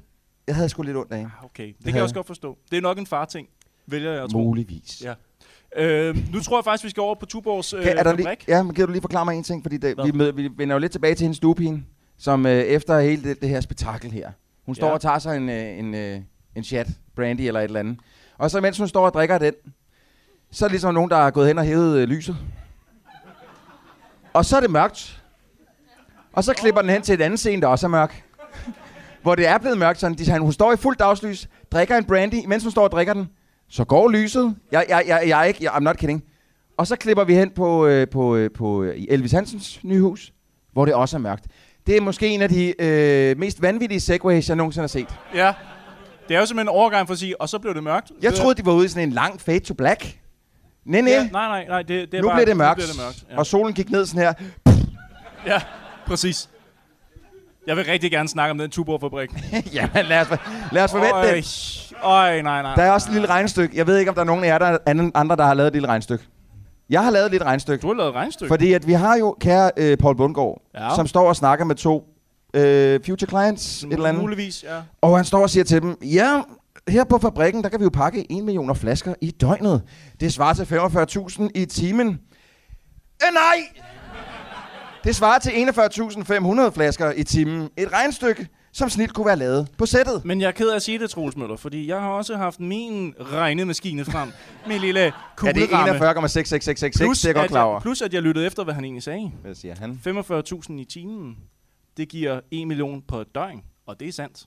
Jeg 0.46 0.56
havde 0.56 0.68
sgu 0.68 0.82
lidt 0.82 0.96
ondt 0.96 1.12
af 1.12 1.18
hende. 1.18 1.30
Okay, 1.44 1.66
det 1.76 1.84
kan 1.84 1.94
jeg 1.94 2.02
også 2.02 2.14
godt 2.14 2.26
forstå. 2.26 2.58
Det 2.70 2.76
er 2.76 2.80
nok 2.80 2.98
en 2.98 3.06
far-ting, 3.06 3.48
vælger 3.86 4.12
jeg 4.12 4.22
at 4.24 4.30
tro. 4.30 4.38
Muligvis. 4.38 5.02
Ja. 5.04 5.14
Øh, 5.76 6.32
nu 6.32 6.40
tror 6.40 6.58
jeg 6.58 6.64
faktisk, 6.64 6.84
vi 6.84 6.90
skal 6.90 7.00
over 7.00 7.14
på 7.14 7.26
Tuborgs 7.26 7.72
øh, 7.74 7.82
Kan, 7.82 7.98
er 7.98 8.02
der 8.02 8.16
lige, 8.16 8.36
ja, 8.48 8.62
men 8.62 8.74
kan 8.74 8.86
du 8.86 8.92
lige 8.92 9.00
forklare 9.02 9.24
mig 9.24 9.36
en 9.36 9.42
ting? 9.42 9.64
Fordi 9.64 9.76
det, 9.76 9.94
vi, 10.04 10.10
mød, 10.12 10.32
vi 10.32 10.48
vender 10.56 10.74
jo 10.74 10.78
lidt 10.78 10.92
tilbage 10.92 11.14
til 11.14 11.24
hendes 11.24 11.36
stuepige, 11.36 11.84
som 12.18 12.46
øh, 12.46 12.52
efter 12.52 13.00
hele 13.00 13.22
det, 13.22 13.40
det 13.40 13.48
her 13.48 13.60
spektakel 13.60 14.10
her. 14.10 14.30
Hun 14.66 14.74
står 14.74 14.86
Ja. 14.86 14.92
og 14.92 15.00
tager 15.00 15.18
sig 15.18 15.36
en, 15.36 15.48
øh, 15.48 15.78
en, 15.78 15.94
øh, 15.94 16.20
en 16.56 16.64
chat, 16.64 16.88
brandy 17.16 17.40
eller 17.40 17.60
et 17.60 17.64
eller 17.64 17.80
andet. 17.80 17.98
Og 18.38 18.50
så 18.50 18.60
mens 18.60 18.78
hun 18.78 18.88
står 18.88 19.06
og 19.06 19.14
drikker 19.14 19.38
den, 19.38 19.52
så 20.50 20.64
er 20.64 20.68
det 20.68 20.72
ligesom 20.72 20.94
nogen, 20.94 21.10
der 21.10 21.16
er 21.16 21.30
gået 21.30 21.46
hen 21.48 21.58
og 21.58 21.64
hævet 21.64 21.98
øh, 21.98 22.08
lyset. 22.08 22.36
Og 24.32 24.44
så 24.44 24.56
er 24.56 24.60
det 24.60 24.70
mørkt. 24.70 25.22
Og 26.32 26.44
så 26.44 26.54
klipper 26.54 26.80
den 26.80 26.90
hen 26.90 27.02
til 27.02 27.14
et 27.14 27.20
andet 27.20 27.38
scene, 27.38 27.62
der 27.62 27.68
også 27.68 27.86
er 27.86 27.90
mørk. 27.90 28.24
Hvor 29.22 29.34
det 29.34 29.46
er 29.46 29.58
blevet 29.58 29.78
mørkt, 29.78 30.00
sådan, 30.00 30.16
de, 30.18 30.30
han, 30.30 30.40
hun 30.42 30.52
står 30.52 30.72
i 30.72 30.76
fuldt 30.76 30.98
dagslys, 30.98 31.48
drikker 31.72 31.96
en 31.96 32.04
brandy, 32.04 32.44
mens 32.46 32.62
hun 32.62 32.70
står 32.72 32.84
og 32.84 32.90
drikker 32.92 33.12
den. 33.14 33.28
Så 33.68 33.84
går 33.84 34.08
lyset. 34.08 34.56
Jeg, 34.72 34.84
jeg, 34.88 35.04
jeg, 35.06 35.22
jeg 35.26 35.40
er 35.40 35.44
ikke, 35.44 35.64
jeg, 35.64 35.72
I'm 35.72 35.80
not 35.80 35.96
kidding. 35.96 36.24
Og 36.76 36.86
så 36.86 36.96
klipper 36.96 37.24
vi 37.24 37.34
hen 37.34 37.50
på, 37.50 37.86
øh, 37.86 38.08
på, 38.08 38.36
øh, 38.36 38.50
på 38.50 38.82
øh, 38.82 39.04
Elvis 39.08 39.32
Hansens 39.32 39.80
nye 39.84 40.00
hus, 40.00 40.32
hvor 40.72 40.84
det 40.84 40.94
også 40.94 41.16
er 41.16 41.20
mørkt. 41.20 41.44
Det 41.86 41.96
er 41.96 42.00
måske 42.00 42.28
en 42.28 42.42
af 42.42 42.48
de 42.48 42.82
øh, 42.82 43.38
mest 43.38 43.62
vanvittige 43.62 44.00
segways, 44.00 44.48
jeg 44.48 44.56
nogensinde 44.56 44.82
har 44.82 44.88
set. 44.88 45.08
Ja. 45.34 45.52
Det 46.28 46.36
er 46.36 46.40
jo 46.40 46.46
simpelthen 46.46 46.74
en 46.74 46.78
overgang 46.78 47.06
for 47.06 47.12
at 47.12 47.18
sige, 47.18 47.40
og 47.40 47.48
så 47.48 47.58
blev 47.58 47.74
det 47.74 47.82
mørkt. 47.82 48.12
Jeg 48.22 48.30
Det- 48.30 48.40
troede, 48.40 48.54
de 48.62 48.66
var 48.66 48.72
ude 48.72 48.84
i 48.84 48.88
sådan 48.88 49.08
en 49.08 49.12
lang 49.14 49.40
fade 49.40 49.60
to 49.60 49.74
black. 49.74 50.18
Nej, 50.88 51.00
nej. 51.00 51.12
Ja, 51.12 51.22
nej, 51.32 51.48
nej, 51.48 51.64
nej. 51.68 51.82
Det, 51.82 52.12
det 52.12 52.18
er 52.18 52.22
nu 52.22 52.28
bare, 52.28 52.36
bliver 52.36 52.46
det 52.46 52.56
mørkt. 52.56 52.70
Nu 52.78 52.82
bliver 52.82 52.86
det 52.92 52.96
mørkt. 53.02 53.24
Ja. 53.30 53.38
Og 53.38 53.46
solen 53.46 53.74
gik 53.74 53.90
ned 53.90 54.06
sådan 54.06 54.22
her. 54.22 54.32
ja, 55.46 55.60
præcis. 56.06 56.48
Jeg 57.66 57.76
vil 57.76 57.84
rigtig 57.84 58.10
gerne 58.10 58.28
snakke 58.28 58.50
om 58.50 58.58
den 58.58 58.70
Tuborg-fabrik. 58.70 59.30
Jamen, 59.74 60.06
lad 60.06 60.20
os, 60.20 60.38
lad 60.72 60.84
os 60.84 60.90
forvente 60.90 61.14
Øj, 61.14 61.30
det. 61.34 61.92
Øj, 62.02 62.42
nej, 62.42 62.62
nej. 62.62 62.74
Der 62.74 62.82
er 62.82 62.90
også 62.90 63.08
et 63.08 63.12
lille 63.12 63.28
regnestykke. 63.28 63.76
Jeg 63.76 63.86
ved 63.86 63.98
ikke, 63.98 64.08
om 64.08 64.14
der 64.14 64.22
er 64.22 64.26
nogen 64.26 64.44
af 64.44 64.48
jer, 64.48 64.58
der 64.58 64.66
er 64.66 64.78
anden- 64.86 65.12
andre, 65.14 65.36
der 65.36 65.44
har 65.44 65.54
lavet 65.54 65.66
et 65.66 65.72
lille 65.72 65.88
regnestykke. 65.88 66.24
Jeg 66.90 67.04
har 67.04 67.10
lavet 67.10 67.30
lidt 67.30 67.42
regnstykke. 67.42 67.82
Du 67.82 67.86
har 67.86 67.94
lavet 67.94 68.14
regnstykke. 68.14 68.48
Fordi 68.50 68.72
at 68.72 68.86
vi 68.86 68.92
har 68.92 69.16
jo, 69.16 69.36
kære 69.40 69.70
øh, 69.76 69.96
Paul 69.98 70.16
Bundgaard, 70.16 70.62
Ja. 70.74 70.94
som 70.94 71.06
står 71.06 71.28
og 71.28 71.36
snakker 71.36 71.64
med 71.64 71.74
to 71.74 72.04
øh, 72.54 73.00
future 73.06 73.28
clients, 73.28 73.82
et 73.84 73.92
eller 73.92 74.08
andet. 74.08 74.22
Muligvis, 74.22 74.62
ja. 74.62 74.76
Og 75.00 75.16
han 75.16 75.24
står 75.24 75.42
og 75.42 75.50
siger 75.50 75.64
til 75.64 75.82
dem, 75.82 75.96
ja, 76.02 76.40
her 76.88 77.04
på 77.04 77.18
fabrikken, 77.18 77.62
der 77.62 77.68
kan 77.68 77.80
vi 77.80 77.84
jo 77.84 77.90
pakke 77.90 78.32
1 78.32 78.44
millioner 78.44 78.74
flasker 78.74 79.14
i 79.20 79.30
døgnet. 79.30 79.82
Det 80.20 80.32
svarer 80.32 80.54
til 80.54 80.62
45.000 80.64 81.48
i 81.54 81.64
timen. 81.64 82.08
Øh, 82.08 83.34
nej! 83.34 83.82
Det 85.04 85.16
svarer 85.16 85.38
til 85.38 85.50
41.500 85.50 86.70
flasker 86.74 87.12
i 87.16 87.24
timen. 87.24 87.68
Et 87.76 87.92
regnstykke, 87.92 88.48
som 88.72 88.88
snit 88.88 89.14
kunne 89.14 89.26
være 89.26 89.36
lavet 89.36 89.68
på 89.78 89.86
sættet. 89.86 90.24
Men 90.24 90.40
jeg 90.40 90.46
er 90.48 90.52
ked 90.52 90.68
af 90.70 90.76
at 90.76 90.82
sige 90.82 90.98
det, 90.98 91.10
Troels 91.10 91.36
Møller, 91.36 91.56
fordi 91.56 91.88
jeg 91.88 92.00
har 92.00 92.08
også 92.08 92.36
haft 92.36 92.60
min 92.60 93.14
regnemaskine 93.20 94.04
frem 94.04 94.32
med 94.66 94.78
lille 94.78 95.00
Ja, 95.00 95.06
det 95.12 95.14
kugleramme. 95.36 95.94
er 96.06 96.14
41,66666, 96.14 97.22
det 97.22 97.24
er 97.24 97.32
godt 97.32 97.50
klar 97.50 97.62
over. 97.62 97.80
plus 97.80 98.02
at 98.02 98.14
jeg 98.14 98.22
lyttede 98.22 98.46
efter, 98.46 98.64
hvad 98.64 98.74
han 98.74 98.84
egentlig 98.84 99.02
sagde. 99.02 99.32
Hvad 99.42 99.54
siger 99.54 99.74
han? 99.78 100.00
45.000 100.06 100.72
i 100.80 100.84
timen, 100.84 101.36
det 101.96 102.08
giver 102.08 102.40
1 102.50 102.68
million 102.68 103.02
på 103.08 103.20
et 103.20 103.26
døgn, 103.34 103.62
og 103.86 104.00
det 104.00 104.08
er 104.08 104.12
sandt. 104.12 104.46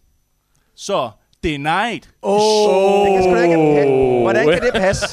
Så, 0.76 1.10
denied. 1.44 2.00
Oh. 2.22 3.06
Det 3.08 3.14
kan 3.16 3.24
sgu 3.24 3.36
da 3.36 3.42
ikke 3.42 3.58
Hvordan 4.22 4.46
kan 4.48 4.62
det 4.62 4.74
passe? 4.82 5.06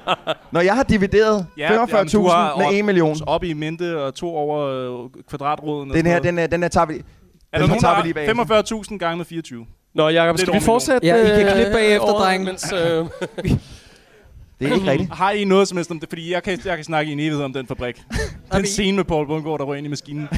Når 0.52 0.60
jeg 0.60 0.74
har 0.76 0.82
divideret 0.82 1.46
45.000 1.58 2.58
med 2.58 2.78
1 2.78 2.84
million. 2.84 3.16
Op 3.26 3.44
i 3.44 3.52
mente 3.52 4.02
og 4.02 4.14
to 4.14 4.36
over 4.36 4.58
øh, 5.04 5.10
kvadratroden. 5.28 5.90
og 5.90 5.96
Den 5.96 6.06
her, 6.06 6.18
den, 6.20 6.38
er- 6.38 6.46
den 6.46 6.62
er 6.62 6.68
tager 6.68 6.86
vi, 6.86 6.94
Er 6.94 6.98
den 6.98 7.04
der 7.52 7.58
her 7.60 7.66
nogen, 7.66 7.80
tager 7.80 7.94
der 7.94 8.02
vi 8.02 8.08
lige 8.12 8.34
har 8.36 8.44
bag. 8.44 8.62
45.000 8.92 8.96
gange 8.98 9.16
med 9.16 9.24
24? 9.24 9.66
Nå, 9.94 10.08
Jacob, 10.08 10.34
er 10.34 10.38
skal 10.38 10.54
vi 10.54 10.60
fortsætte? 10.60 11.06
Ja, 11.06 11.14
I 11.16 11.26
kan 11.26 11.46
øh, 11.46 11.52
klippe 11.54 11.72
bagefter, 11.72 12.06
året, 12.08 12.16
dreng. 12.24 12.44
Mens, 12.44 12.72
øh, 12.72 12.78
Det 12.78 14.70
er 14.70 14.74
ikke 14.74 14.90
rigtigt. 14.90 15.14
Har 15.20 15.30
I 15.30 15.44
noget 15.44 15.68
som 15.68 15.76
helst 15.78 15.90
om 15.90 16.00
det? 16.00 16.08
Fordi 16.08 16.32
jeg 16.32 16.42
kan, 16.42 16.58
jeg 16.64 16.76
kan 16.76 16.84
snakke 16.84 17.10
i 17.10 17.12
en 17.12 17.20
evighed 17.20 17.42
om 17.44 17.52
den 17.52 17.66
fabrik. 17.66 18.02
den 18.52 18.66
scene 18.66 18.96
med 18.96 19.04
Paul 19.04 19.26
Bundgaard, 19.26 19.58
der 19.58 19.64
røg 19.64 19.78
ind 19.78 19.86
i 19.86 19.90
maskinen. 19.90 20.28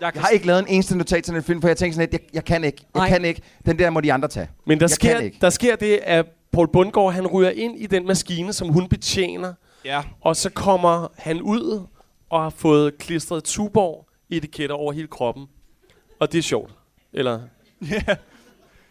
Jeg 0.00 0.12
har 0.16 0.28
ikke 0.28 0.46
lavet 0.46 0.58
en 0.60 0.66
eneste 0.68 0.98
notat 0.98 1.24
til 1.24 1.34
den 1.34 1.42
film, 1.42 1.60
for 1.60 1.68
jeg 1.68 1.76
tænkte 1.76 1.94
sådan 1.94 2.08
lidt, 2.12 2.22
jeg, 2.22 2.34
jeg 2.34 2.44
kan 2.44 2.64
ikke. 2.64 2.78
Jeg 2.94 3.00
Nej. 3.00 3.08
kan 3.08 3.24
ikke. 3.24 3.42
Den 3.66 3.78
der 3.78 3.90
må 3.90 4.00
de 4.00 4.12
andre 4.12 4.28
tage. 4.28 4.48
Men 4.66 4.78
der 4.80 4.84
Jeg 4.84 4.90
sker, 4.90 5.12
kan 5.14 5.24
ikke. 5.24 5.38
der 5.40 5.50
sker 5.50 5.76
det, 5.76 6.00
at 6.02 6.26
Paul 6.52 6.68
Bundgaard, 6.72 7.12
han 7.12 7.26
ryger 7.26 7.50
ind 7.50 7.78
i 7.78 7.86
den 7.86 8.06
maskine, 8.06 8.52
som 8.52 8.68
hun 8.68 8.88
betjener. 8.88 9.52
Ja. 9.84 10.02
Og 10.20 10.36
så 10.36 10.50
kommer 10.50 11.08
han 11.16 11.42
ud 11.42 11.86
og 12.30 12.42
har 12.42 12.50
fået 12.50 12.98
klistret 12.98 13.44
Tuborg 13.44 14.08
etiketter 14.30 14.76
over 14.76 14.92
hele 14.92 15.06
kroppen. 15.08 15.46
Og 16.20 16.32
det 16.32 16.38
er 16.38 16.42
sjovt. 16.42 16.72
Eller? 17.12 17.40
Ja. 17.90 18.16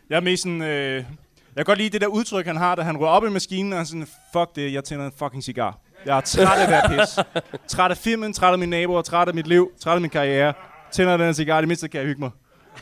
Jeg 0.10 0.16
er 0.16 0.20
mest 0.22 0.44
sådan... 0.44 0.62
Øh, 0.62 0.96
jeg 0.96 1.06
kan 1.56 1.66
godt 1.66 1.78
lide 1.80 1.90
det 1.90 2.02
der 2.02 2.08
udtryk, 2.08 2.46
han 2.46 2.58
har, 2.58 2.76
da 2.76 2.82
han 2.82 2.98
rører 2.98 3.10
op 3.10 3.26
i 3.26 3.30
maskinen, 3.30 3.74
og 3.74 3.80
er 3.80 3.84
sådan, 3.84 4.08
fuck 4.34 4.56
det, 4.56 4.74
jeg 4.74 4.84
tænder 4.84 5.06
en 5.06 5.12
fucking 5.18 5.44
cigar. 5.44 5.80
Jeg 6.06 6.18
er 6.18 6.22
træt 6.22 6.58
af 6.60 6.68
det 6.68 6.76
her 6.76 7.06
pis. 7.06 7.20
Træt 7.76 7.92
af 7.92 7.98
filmen, 7.98 8.34
træt 8.34 8.52
af 8.52 8.60
mine 8.60 8.70
naboer, 8.70 9.02
træt 9.02 9.28
af 9.28 9.34
mit 9.34 9.48
liv, 9.48 9.72
træt 9.80 9.96
af 9.96 10.02
min 10.02 10.10
karriere. 10.10 10.54
Tænder 10.92 11.18
den 11.18 11.26
her 11.26 11.34
cigar, 11.34 11.62
det 11.62 11.68
mindste 11.68 11.88
kan 11.88 12.00
jeg 12.00 12.08
hygge 12.08 12.20
mig. 12.22 12.30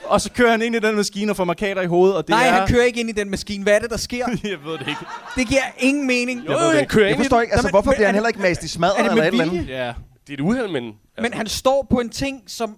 Og 0.06 0.22
så 0.22 0.32
kører 0.32 0.52
han 0.52 0.62
ind 0.62 0.76
i 0.76 0.80
den 0.80 0.96
maskine 0.96 1.32
og 1.32 1.36
får 1.36 1.44
markader 1.44 1.82
i 1.82 1.86
hovedet, 1.86 2.18
og 2.18 2.24
det 2.24 2.30
Nej, 2.30 2.48
er... 2.48 2.52
han 2.52 2.68
kører 2.68 2.84
ikke 2.84 3.00
ind 3.00 3.10
i 3.10 3.14
den 3.14 3.30
maskine. 3.30 3.64
Hvad 3.64 3.74
er 3.74 3.80
det, 3.80 3.90
der 3.90 3.98
sker? 3.98 4.26
jeg 4.44 4.58
ved 4.66 4.74
det 4.74 4.88
ikke. 4.88 5.00
Det 5.36 5.48
giver 5.48 5.62
ingen 5.80 6.08
mening. 6.08 6.46
Jo, 6.48 6.58
han 6.58 6.88
kører 6.88 7.06
Jeg 7.06 7.12
ind 7.16 7.20
i 7.20 7.24
forstår 7.24 7.42
ikke, 7.42 7.54
altså 7.54 7.68
men- 7.68 7.72
hvorfor 7.72 7.92
men 7.92 7.96
bliver 7.96 8.08
er 8.08 8.08
han 8.08 8.14
det- 8.14 8.18
heller 8.18 8.28
ikke 8.28 8.42
mast 8.42 8.64
i 8.64 8.68
smadret 8.68 8.94
er 9.00 9.04
det 9.04 9.12
eller 9.12 9.24
med 9.24 9.34
et 9.34 9.42
eller 9.42 9.60
andet? 9.60 9.68
Ja. 9.68 9.94
Det 10.28 10.30
er 10.30 10.34
et 10.34 10.40
uheld, 10.40 10.68
men... 10.72 10.94
Men 11.22 11.34
han 11.34 11.48
står 11.48 11.88
på 11.90 12.00
en 12.00 12.10
ting, 12.10 12.44
som 12.48 12.78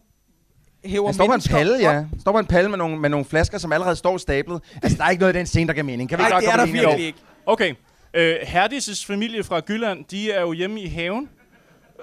hæver 0.86 1.06
Han 1.08 1.14
står 1.14 1.26
på 1.28 1.34
en 1.34 1.42
palle, 1.50 1.78
ja. 1.78 1.92
Han 1.92 2.10
står 2.20 2.32
på 2.32 2.40
en 2.40 2.46
palle 2.46 2.70
med 2.70 2.78
nogle, 2.78 2.98
med 3.00 3.10
nogle 3.10 3.26
flasker, 3.26 3.58
som 3.58 3.72
allerede 3.74 3.96
står 3.96 4.18
stablet. 4.18 4.62
Altså, 4.84 4.98
der 4.98 5.04
er 5.04 5.10
ikke 5.10 5.22
noget 5.22 5.36
i 5.36 5.38
den 5.38 5.46
scene, 5.46 5.68
der 5.68 5.74
giver 5.74 5.84
mening. 5.84 6.10
Kan 6.10 6.18
vi 6.18 6.24
Nej, 6.24 6.38
ikke 6.40 6.48
det 6.52 6.54
er 6.54 6.58
der 6.66 6.72
virkelig 6.72 7.06
ikke. 7.06 7.20
Okay. 7.46 7.74
Øh, 8.14 8.36
Herdis' 8.42 9.06
familie 9.08 9.44
fra 9.44 9.62
Jylland, 9.70 10.06
de 10.12 10.32
er 10.32 10.42
jo 10.42 10.52
hjemme 10.54 10.82
i 10.82 10.88
haven. 10.88 11.30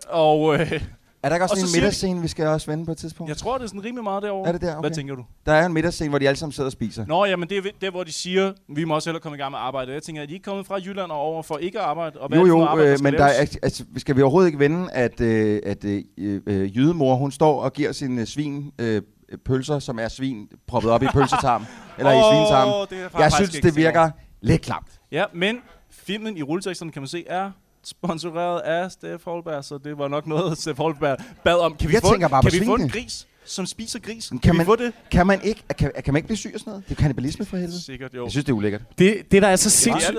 Og 0.08 0.54
øh, 0.60 0.82
Er 1.24 1.28
der 1.28 1.36
ikke 1.36 1.44
også 1.44 1.54
Og 1.54 1.60
en 1.60 1.72
middagsscene, 1.80 2.22
vi 2.22 2.28
skal 2.28 2.46
også 2.46 2.70
vende 2.70 2.86
på 2.86 2.92
et 2.92 2.98
tidspunkt? 2.98 3.28
jeg 3.28 3.36
tror, 3.36 3.58
det 3.58 3.64
er 3.64 3.68
sådan 3.68 3.84
rimelig 3.84 4.04
meget 4.04 4.22
derovre. 4.22 4.48
Er 4.48 4.52
det 4.52 4.60
der? 4.60 4.70
Okay. 4.76 4.80
Hvad 4.88 4.90
tænker 4.96 5.14
du? 5.14 5.24
Der 5.46 5.52
er 5.52 5.66
en 5.66 5.72
middagsscene, 5.72 6.08
hvor 6.10 6.18
de 6.18 6.28
alle 6.28 6.38
sammen 6.38 6.52
sidder 6.52 6.68
og 6.68 6.72
spiser. 6.72 7.06
Nå, 7.06 7.24
jamen 7.24 7.48
det 7.48 7.58
er 7.58 7.62
der, 7.80 7.90
hvor 7.90 8.04
de 8.04 8.12
siger, 8.12 8.52
vi 8.68 8.84
må 8.84 8.94
også 8.94 9.08
hellere 9.10 9.20
komme 9.22 9.36
i 9.36 9.40
gang 9.40 9.50
med 9.50 9.58
arbejde. 9.58 9.92
Jeg 9.92 10.02
tænker, 10.02 10.22
er 10.22 10.26
de 10.26 10.32
ikke 10.32 10.44
kommet 10.44 10.66
fra 10.66 10.74
Jylland 10.78 11.10
og 11.10 11.18
over 11.18 11.42
for 11.42 11.58
ikke 11.58 11.78
at 11.78 11.84
arbejde? 11.84 12.20
Og 12.20 12.28
hvad 12.28 12.38
Jo, 12.38 12.44
er 12.44 12.48
jo, 12.48 12.64
arbejde, 12.64 12.90
øh, 12.92 12.98
men 13.02 13.14
der 13.14 13.24
er, 13.24 13.46
altså, 13.62 13.84
skal 13.96 14.16
vi 14.16 14.22
overhovedet 14.22 14.48
ikke 14.48 14.58
vende, 14.58 14.92
at, 14.92 15.20
øh, 15.20 15.60
at 15.66 15.84
øh, 15.84 16.02
øh, 16.46 16.76
jydemor, 16.76 17.14
hun 17.14 17.32
står 17.32 17.60
og 17.62 17.72
giver 17.72 17.92
sin 17.92 18.18
øh, 18.18 18.26
svin 18.26 18.72
øh, 18.78 19.02
pølser, 19.44 19.78
som 19.78 19.98
er 19.98 20.08
svin, 20.08 20.48
proppet 20.66 20.90
op 20.90 21.02
i 21.02 21.06
pølsetarm, 21.12 21.66
eller 21.98 22.12
i 22.12 22.16
Åh, 22.16 22.22
svinetarm. 22.32 23.20
jeg 23.20 23.32
synes, 23.32 23.50
det 23.50 23.76
virker 23.76 24.10
lidt 24.40 24.62
klamt. 24.62 25.00
Ja, 25.12 25.24
men 25.34 25.56
filmen 25.90 26.36
i 26.36 26.42
rulleteksterne, 26.42 26.92
kan 26.92 27.02
man 27.02 27.08
se, 27.08 27.24
er 27.26 27.50
sponsoreret 27.84 28.60
af 28.60 28.90
Steff 28.90 29.24
Holberg, 29.24 29.64
så 29.64 29.78
det 29.84 29.98
var 29.98 30.08
nok 30.08 30.26
noget, 30.26 30.58
Steff 30.60 30.78
Holberg 30.78 31.16
bad 31.44 31.58
om. 31.58 31.76
Kan 31.76 31.88
vi, 31.88 31.94
Jeg 31.94 32.02
få, 32.02 32.10
tænker 32.12 32.28
bare 32.28 32.42
kan 32.42 32.50
på 32.50 32.58
vi 32.58 32.64
få 32.66 32.74
en 32.74 32.88
gris, 32.88 33.26
som 33.44 33.66
spiser 33.66 33.98
gris? 33.98 34.28
Kan, 34.28 34.38
Kan, 34.38 34.52
vi 34.52 34.56
man, 34.56 34.66
få 34.66 34.76
det? 34.76 34.92
kan 35.10 35.26
man 35.26 35.42
ikke 35.42 35.62
kan, 35.78 35.92
kan 36.04 36.14
man 36.14 36.16
ikke 36.16 36.26
blive 36.26 36.36
syg 36.38 36.50
af 36.54 36.60
sådan 36.60 36.70
noget? 36.70 36.84
Det 36.88 36.94
er 36.94 37.00
kannibalisme 37.00 37.44
for 37.44 37.56
helvede. 37.56 37.82
Sikkert, 37.84 38.14
jo. 38.14 38.24
Jeg 38.24 38.30
synes, 38.30 38.44
det 38.44 38.52
er 38.52 38.56
ulækkert. 38.56 38.82
Det, 38.98 39.22
det 39.30 39.42
der 39.42 39.48
er 39.48 39.56
så 39.56 39.70
sindssygt... 39.70 40.18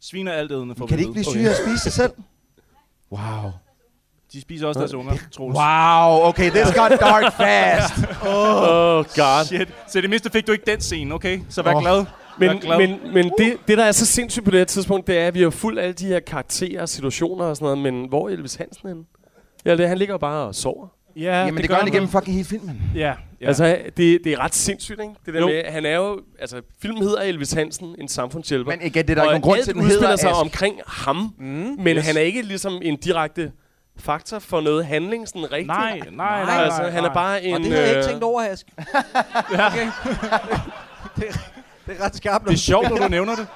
Svin 0.00 0.28
er 0.28 0.32
altædende, 0.32 0.74
for 0.74 0.86
Kan 0.86 0.98
de 0.98 1.02
ikke 1.02 1.12
blive 1.12 1.24
syge 1.24 1.46
af 1.46 1.50
at 1.50 1.56
spise 1.66 1.78
sig 1.78 1.92
selv? 1.92 2.12
Wow. 3.12 3.50
De 4.32 4.40
spiser 4.40 4.66
også 4.66 4.80
deres 4.80 4.94
unger, 4.94 5.14
Troels. 5.32 5.56
Wow, 5.56 6.28
okay, 6.28 6.50
this 6.50 6.66
got 6.74 6.90
dark 7.00 7.32
fast. 7.32 7.94
Oh, 8.26 9.04
God. 9.16 9.44
Shit. 9.44 9.68
Så 9.88 10.00
det 10.00 10.10
mindste 10.10 10.30
fik 10.30 10.46
du 10.46 10.52
ikke 10.52 10.64
den 10.70 10.80
scene, 10.80 11.14
okay? 11.14 11.40
Så 11.48 11.62
vær 11.62 11.74
Åh. 11.74 11.82
glad. 11.82 12.04
Men, 12.38 12.62
men, 12.78 13.00
men 13.12 13.30
det, 13.38 13.56
det, 13.68 13.78
der 13.78 13.84
er 13.84 13.92
så 13.92 14.06
sindssygt 14.06 14.44
på 14.44 14.50
det 14.50 14.60
her 14.60 14.64
tidspunkt, 14.64 15.06
det 15.06 15.18
er, 15.18 15.26
at 15.26 15.34
vi 15.34 15.42
har 15.42 15.50
fuldt 15.50 15.80
alle 15.80 15.92
de 15.92 16.06
her 16.06 16.20
karakterer 16.20 16.82
og 16.82 16.88
situationer 16.88 17.44
og 17.44 17.56
sådan 17.56 17.64
noget, 17.64 17.78
men 17.94 18.08
hvor 18.08 18.28
er 18.28 18.32
Elvis 18.32 18.54
Hansen 18.54 18.88
henne? 18.88 19.04
Ja, 19.64 19.76
det, 19.76 19.88
han 19.88 19.98
ligger 19.98 20.18
bare 20.18 20.46
og 20.46 20.54
sover. 20.54 20.88
Ja, 21.16 21.38
Jamen, 21.38 21.54
det, 21.54 21.62
det 21.62 21.70
gør 21.70 21.76
han 21.76 21.88
igennem 21.88 22.08
fucking 22.08 22.34
hele 22.34 22.48
filmen. 22.48 22.82
Ja, 22.94 23.14
ja. 23.40 23.46
Altså, 23.46 23.78
det, 23.96 24.20
det 24.24 24.26
er 24.26 24.38
ret 24.38 24.54
sindssygt, 24.54 25.00
ikke? 25.00 25.14
Det 25.26 25.34
der 25.34 25.40
Jo. 25.40 25.46
med, 25.46 25.62
han 25.68 25.86
er 25.86 25.96
jo... 25.96 26.20
Altså, 26.38 26.60
filmen 26.82 27.02
hedder 27.02 27.20
Elvis 27.20 27.52
Hansen, 27.52 27.96
en 27.98 28.08
samfundshjælper. 28.08 28.70
Men 28.70 28.80
igen, 28.86 29.06
det 29.06 29.10
er 29.10 29.14
der 29.14 29.22
ikke 29.22 29.22
og 29.22 29.26
nogen 29.26 29.42
grund 29.42 29.62
til, 29.62 29.74
den 29.74 29.82
udspiller 29.82 30.00
hedder 30.00 30.16
sig 30.16 30.30
Ask. 30.30 30.40
omkring 30.40 30.80
ham, 30.86 31.34
mm, 31.38 31.44
men 31.78 31.96
yes. 31.96 32.06
han 32.06 32.16
er 32.16 32.20
ikke 32.20 32.42
ligesom 32.42 32.78
en 32.82 32.96
direkte 32.96 33.52
faktor 33.98 34.38
for 34.38 34.60
noget 34.60 34.86
handling 34.86 35.28
sådan 35.28 35.52
rigtigt. 35.52 35.66
Nej, 35.66 35.98
nej, 35.98 36.08
nej, 36.10 36.44
nej, 36.44 36.64
altså, 36.64 36.82
han 36.82 36.98
er 36.98 37.02
nej. 37.02 37.14
bare 37.14 37.44
en... 37.44 37.54
Og 37.54 37.60
det 37.60 37.68
havde 37.68 37.82
jeg 37.82 37.90
ikke 37.90 37.98
øh, 37.98 38.08
tænkt 38.08 38.24
over, 38.24 38.42
Ask. 38.42 38.66
okay. 39.52 39.86
det, 41.16 41.24
det 41.86 41.96
er 42.00 42.04
ret 42.04 42.16
skarpt. 42.16 42.44
Det 42.44 42.52
er 42.52 42.56
sjovt, 42.56 42.88
når 42.90 42.96
du 42.96 43.08
nævner 43.08 43.36
det. 43.36 43.46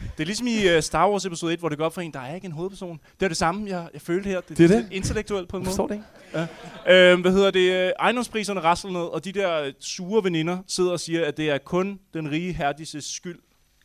Det 0.00 0.20
er 0.24 0.26
ligesom 0.26 0.46
i 0.46 0.76
uh, 0.76 0.82
Star 0.82 1.10
Wars 1.10 1.24
episode 1.26 1.52
1, 1.52 1.58
hvor 1.58 1.68
det 1.68 1.78
går 1.78 1.84
op 1.84 1.94
for 1.94 2.00
en, 2.00 2.12
der 2.12 2.20
er 2.20 2.34
ikke 2.34 2.44
en 2.44 2.52
hovedperson. 2.52 3.00
Det 3.20 3.26
er 3.26 3.28
det 3.28 3.36
samme, 3.36 3.68
jeg, 3.70 3.88
jeg 3.92 4.00
følte 4.02 4.28
her. 4.28 4.40
Det, 4.40 4.58
Det 4.58 4.70
er 4.70 4.76
det. 4.76 4.88
intellektuelt 4.92 5.48
på 5.48 5.56
en 5.56 5.60
måde. 5.60 5.66
forstår 5.70 5.86
det 5.86 5.94
ikke. 5.94 6.46
Ja. 6.86 7.12
Øhm, 7.12 7.20
hvad 7.20 7.32
hedder 7.32 7.50
det? 7.50 7.72
Øh, 7.86 7.92
Ejendomspriserne 8.00 8.60
rasler 8.60 8.90
ned, 8.90 9.00
og 9.00 9.24
de 9.24 9.32
der 9.32 9.62
øh, 9.62 9.72
sure 9.80 10.24
veninder 10.24 10.58
sidder 10.66 10.90
og 10.92 11.00
siger, 11.00 11.26
at 11.26 11.36
det 11.36 11.50
er 11.50 11.58
kun 11.58 11.98
den 12.14 12.30
rige 12.30 12.52
Herdis' 12.60 13.16
skyld, 13.16 13.38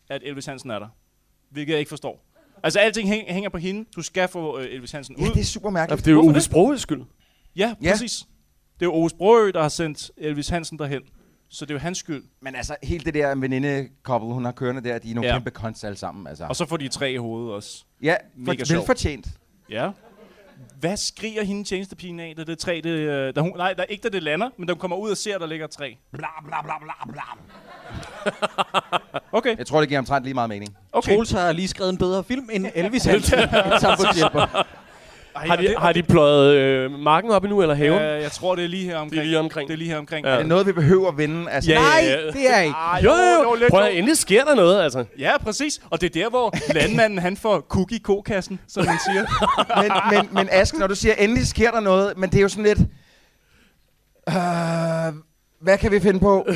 at 0.09 0.21
Elvis 0.25 0.45
Hansen 0.45 0.69
er 0.69 0.79
der. 0.79 0.87
Hvilket 1.51 1.71
jeg 1.73 1.79
ikke 1.79 1.89
forstår. 1.89 2.25
Altså, 2.63 2.79
alting 2.79 3.09
hæng, 3.09 3.27
hænger 3.33 3.49
på 3.49 3.57
hende. 3.57 3.85
Du 3.95 4.01
skal 4.01 4.27
få 4.27 4.59
øh, 4.59 4.65
Elvis 4.71 4.91
Hansen 4.91 5.15
ud. 5.15 5.21
Ja, 5.21 5.27
det 5.29 5.39
er 5.39 5.43
super 5.43 5.69
Ja, 5.69 5.73
mærkeligt. 5.73 5.99
for 6.01 6.05
det 6.05 6.11
er 6.11 6.15
jo 6.55 6.59
Ove 6.61 6.77
skyld. 6.77 7.01
Ja, 7.55 7.75
Ja. 7.81 7.91
præcis. 7.91 8.19
Det 8.79 8.81
er 8.81 8.85
jo 8.85 8.93
Ove 8.93 9.09
Sprogø, 9.09 9.51
der 9.51 9.61
har 9.61 9.69
sendt 9.69 10.11
Elvis 10.17 10.49
Hansen 10.49 10.79
derhen. 10.79 11.01
Så 11.49 11.65
det 11.65 11.71
er 11.71 11.75
jo 11.75 11.79
hans 11.79 11.97
skyld. 11.97 12.23
Men 12.41 12.55
altså, 12.55 12.75
helt 12.83 13.05
det 13.05 13.13
der 13.13 13.35
veninde-couple, 13.35 14.33
hun 14.33 14.45
har 14.45 14.51
kørende 14.51 14.83
der, 14.83 14.97
de 14.99 15.11
er 15.11 15.15
nogle 15.15 15.29
Ja. 15.29 15.35
kæmpe 15.35 15.51
konst 15.51 15.83
alle 15.83 15.97
sammen. 15.97 16.27
Altså. 16.27 16.45
Og 16.45 16.55
så 16.55 16.65
får 16.65 16.77
de 16.77 16.87
tre 16.87 17.11
i 17.11 17.17
hovedet 17.17 17.53
også. 17.53 17.83
ja, 18.01 18.15
mega 18.37 18.63
for, 18.63 18.73
velfortjent. 18.77 19.27
Ja. 19.69 19.89
Hvad 20.79 20.97
skriger 20.97 21.43
hende 21.43 21.63
tjenestepigen 21.63 22.19
af, 22.19 22.33
da 22.37 22.43
det 22.43 22.59
træ, 22.59 22.81
det, 22.83 22.89
øh, 22.89 23.35
da 23.35 23.41
hun, 23.41 23.53
nej, 23.55 23.73
der, 23.73 23.83
ikke 23.83 24.03
da 24.03 24.09
det 24.09 24.23
lander, 24.23 24.49
men 24.57 24.67
da 24.67 24.73
hun 24.73 24.79
kommer 24.79 24.97
ud 24.97 25.11
og 25.11 25.17
ser, 25.17 25.35
at 25.35 25.41
der 25.41 25.47
ligger 25.47 25.67
træ. 25.67 25.93
Bla, 26.11 26.27
bla, 26.47 26.61
bla, 26.61 26.73
bla, 26.79 27.11
bla. 27.11 27.21
okay, 29.37 29.57
Jeg 29.57 29.67
tror, 29.67 29.79
det 29.79 29.89
giver 29.89 29.99
omtrent 29.99 30.23
lige 30.23 30.33
meget 30.33 30.49
mening. 30.49 30.75
okay. 30.91 31.13
Troels 31.13 31.31
har 31.31 31.51
lige 31.51 31.67
skrevet 31.67 31.91
en 31.91 31.97
bedre 31.97 32.23
film 32.23 32.49
end 32.53 32.67
Elvis 32.75 33.05
Hansen. 33.05 33.39
en 33.73 33.79
samfundshjælper. 33.81 34.65
Ej, 35.35 35.47
Har 35.47 35.55
de, 35.55 35.63
det- 35.67 35.75
har 35.77 35.91
de 35.93 36.03
pløjet 36.03 36.55
øh, 36.55 36.91
marken 36.99 37.31
op 37.31 37.43
endnu, 37.43 37.61
eller 37.61 37.75
haven? 37.75 38.01
Øh, 38.01 38.21
jeg 38.21 38.31
tror, 38.31 38.55
det 38.55 38.63
er 38.63 38.67
lige 38.67 38.85
her 38.85 38.97
omkring. 38.97 39.11
Det 39.11 39.19
er 39.19 39.23
lige 39.25 39.39
omkring. 39.39 39.67
Det 39.67 39.73
er 39.73 39.77
lige 39.77 39.89
her 39.89 39.97
omkring. 39.97 40.25
Ja. 40.25 40.31
Er 40.31 40.37
det 40.37 40.47
noget, 40.47 40.67
vi 40.67 40.71
behøver 40.71 41.07
at 41.11 41.17
vinde? 41.17 41.51
Altså, 41.51 41.71
Ja, 41.71 41.79
Nej, 41.79 42.01
ja. 42.03 42.27
det 42.27 42.49
er 42.53 42.59
ikke. 42.61 42.75
Ah, 42.75 43.03
Jo, 43.03 43.11
jo, 43.11 43.49
jo. 43.49 43.55
lidt 43.59 43.69
Prøv 43.69 43.79
jo. 43.79 43.85
at 43.85 43.95
endelig 43.97 44.17
sker 44.17 44.43
der 44.43 44.55
noget, 44.55 44.81
altså. 44.83 45.05
Ja, 45.19 45.37
præcis. 45.37 45.81
Og 45.89 46.01
det 46.01 46.15
er 46.15 46.21
der, 46.23 46.29
hvor 46.29 46.53
landmanden 46.73 47.19
han 47.19 47.37
får 47.37 47.59
cookie 47.69 47.97
i 47.97 48.01
kokassen, 48.01 48.59
som 48.67 48.85
man 48.85 48.95
siger. 49.11 49.25
men, 49.81 49.91
men, 50.19 50.29
men 50.33 50.47
Ask, 50.51 50.77
når 50.77 50.87
du 50.87 50.95
siger, 50.95 51.13
endelig 51.15 51.47
sker 51.47 51.71
der 51.71 51.79
noget, 51.79 52.17
men 52.17 52.29
det 52.29 52.37
er 52.37 52.41
jo 52.41 52.49
sådan 52.49 52.63
lidt... 52.63 52.79
Øh, 54.29 55.13
hvad 55.61 55.77
kan 55.77 55.91
vi 55.91 55.99
finde 55.99 56.19
på? 56.19 56.47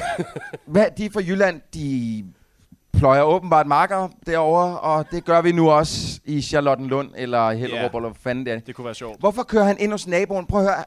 Hvad, 0.68 0.86
de 0.98 1.06
er 1.06 1.10
fra 1.14 1.22
Jylland, 1.22 1.62
de 1.74 2.24
pløjer 3.00 3.22
åbenbart 3.22 3.68
marker 3.68 4.10
derovre, 4.26 4.80
og 4.80 5.12
det 5.12 5.26
gør 5.26 5.42
vi 5.42 5.52
nu 5.52 5.70
også 5.70 6.20
i 6.26 6.42
Charlottenlund, 6.42 7.12
eller 7.16 7.52
Hellerup, 7.52 7.76
yeah. 7.76 7.96
eller 7.96 8.10
hvad 8.10 8.20
fanden 8.22 8.46
det 8.46 8.54
er. 8.54 8.60
Det 8.60 8.76
kunne 8.76 8.86
være 8.86 8.96
sjovt. 8.96 9.20
Hvorfor 9.20 9.44
kører 9.44 9.64
han 9.64 9.78
ind 9.80 9.92
hos 9.92 10.08
naboen? 10.08 10.46
Prøv 10.46 10.60
at 10.60 10.66
høre. 10.66 10.84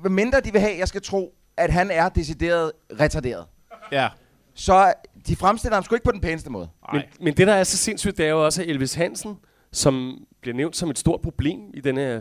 Hvad 0.00 0.10
mindre 0.10 0.40
de 0.40 0.52
vil 0.52 0.60
have, 0.60 0.78
jeg 0.78 0.88
skal 0.88 1.02
tro, 1.02 1.34
at 1.56 1.70
han 1.70 1.90
er 1.90 2.08
decideret 2.08 2.72
retarderet. 3.00 3.44
Ja. 3.92 4.08
Så 4.54 4.92
de 5.26 5.36
fremstiller 5.36 5.76
ham 5.76 5.84
sgu 5.84 5.94
ikke 5.94 6.04
på 6.04 6.12
den 6.12 6.20
pæneste 6.20 6.50
måde. 6.50 6.68
Men, 6.92 7.02
men 7.20 7.36
det, 7.36 7.46
der 7.46 7.54
er 7.54 7.64
så 7.64 7.76
sindssygt, 7.76 8.18
det 8.18 8.26
er 8.26 8.30
jo 8.30 8.44
også, 8.44 8.62
at 8.62 8.68
Elvis 8.68 8.94
Hansen, 8.94 9.36
som 9.72 10.24
bliver 10.40 10.56
nævnt 10.56 10.76
som 10.76 10.90
et 10.90 10.98
stort 10.98 11.20
problem 11.20 11.60
i 11.74 11.80
denne 11.80 12.00
her 12.00 12.20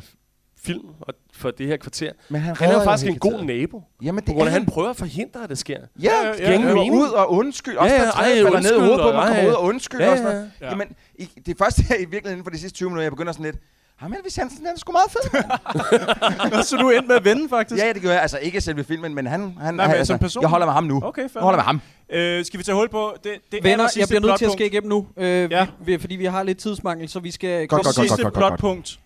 film 0.63 0.85
og 1.01 1.13
for 1.33 1.51
det 1.51 1.67
her 1.67 1.77
kvarter. 1.77 2.11
Men 2.29 2.41
han 2.41 2.55
han 2.55 2.69
er 2.69 2.73
jo 2.73 2.83
faktisk 2.83 3.11
en 3.11 3.19
god 3.19 3.31
tiden. 3.31 3.47
nabo. 3.47 3.83
Jamen, 4.01 4.19
det 4.19 4.25
på 4.25 4.33
grund 4.33 4.41
af, 4.47 4.51
er 4.51 4.51
han 4.51 4.61
han. 4.61 4.71
prøver 4.71 4.89
at 4.89 4.95
forhindre, 4.95 5.43
at 5.43 5.49
det 5.49 5.57
sker. 5.57 5.77
Ja, 6.03 6.11
ja, 6.39 6.53
ingen 6.53 6.73
mening. 6.73 6.95
ud 6.95 7.09
og 7.09 7.31
undskyld. 7.31 7.77
Også 7.77 7.95
ja, 7.95 8.01
ja, 8.01 8.09
ej, 8.09 8.43
falder 8.43 8.59
ned 8.61 8.75
i 8.75 8.79
hovedet 8.79 8.99
på 8.99 9.11
mig, 9.11 9.27
kommer 9.27 9.47
ud 9.47 9.53
og 9.53 9.63
undskyld. 9.63 9.99
Ja, 9.99 10.11
og 10.11 10.17
sådan 10.17 10.51
ja, 10.61 10.65
ja. 10.65 10.69
Jamen, 10.71 10.87
i, 11.15 11.29
det 11.45 11.57
første 11.57 11.83
her 11.83 11.95
i 11.95 11.99
virkeligheden 11.99 12.31
inden 12.31 12.43
for 12.43 12.51
de 12.51 12.59
sidste 12.59 12.75
20 12.77 12.89
minutter, 12.89 13.03
jeg 13.03 13.11
begynder 13.11 13.31
sådan 13.31 13.45
lidt, 13.45 13.57
Jamen, 14.01 14.17
Elvis 14.17 14.35
Hansen, 14.35 14.59
den 14.59 14.67
er 14.67 14.77
sgu 14.77 14.91
meget 14.91 15.11
fed. 15.11 16.63
så 16.69 16.77
du 16.77 16.89
endte 16.89 17.07
med 17.07 17.15
at 17.15 17.25
vende, 17.25 17.49
faktisk? 17.49 17.81
Ja, 17.81 17.87
ja, 17.87 17.93
det 17.93 18.01
gør 18.01 18.11
jeg. 18.11 18.21
Altså, 18.21 18.37
ikke 18.37 18.61
selve 18.61 18.83
filmen, 18.83 19.15
men 19.15 19.27
han... 19.27 19.41
han 19.61 19.73
Nej, 19.73 19.87
men 19.87 19.95
altså, 19.95 20.13
som 20.13 20.19
person? 20.19 20.41
Jeg 20.41 20.49
holder 20.49 20.65
med 20.65 20.73
ham 20.73 20.83
nu. 20.83 21.01
Okay, 21.03 21.21
fair 21.21 21.29
Jeg 21.35 21.41
holder 21.43 21.57
med 21.57 21.63
ham. 21.63 21.81
Øh, 22.09 22.45
skal 22.45 22.57
vi 22.57 22.63
tage 22.63 22.75
hul 22.75 22.89
på 22.89 23.13
det, 23.23 23.31
det 23.51 23.63
Venner, 23.63 23.93
jeg 23.97 24.07
bliver 24.07 24.21
nødt 24.21 24.37
til 24.37 24.45
at 24.45 24.51
skære 24.51 24.67
igennem 24.67 24.89
nu, 24.89 25.07
øh, 25.17 25.51
Ja. 25.51 25.67
vi, 25.85 25.97
fordi 25.97 26.15
vi 26.15 26.25
har 26.25 26.43
lidt 26.43 26.57
tidsmangel, 26.57 27.09
så 27.09 27.19
vi 27.19 27.31
skal... 27.31 27.67
Godt, 27.67 27.69
godt, 27.69 27.85
godt, 27.85 27.95
sidste 27.95 28.23
godt, 28.23 28.33
godt, 28.33 28.43
godt. 28.43 28.59
plotpunkt. 28.59 28.99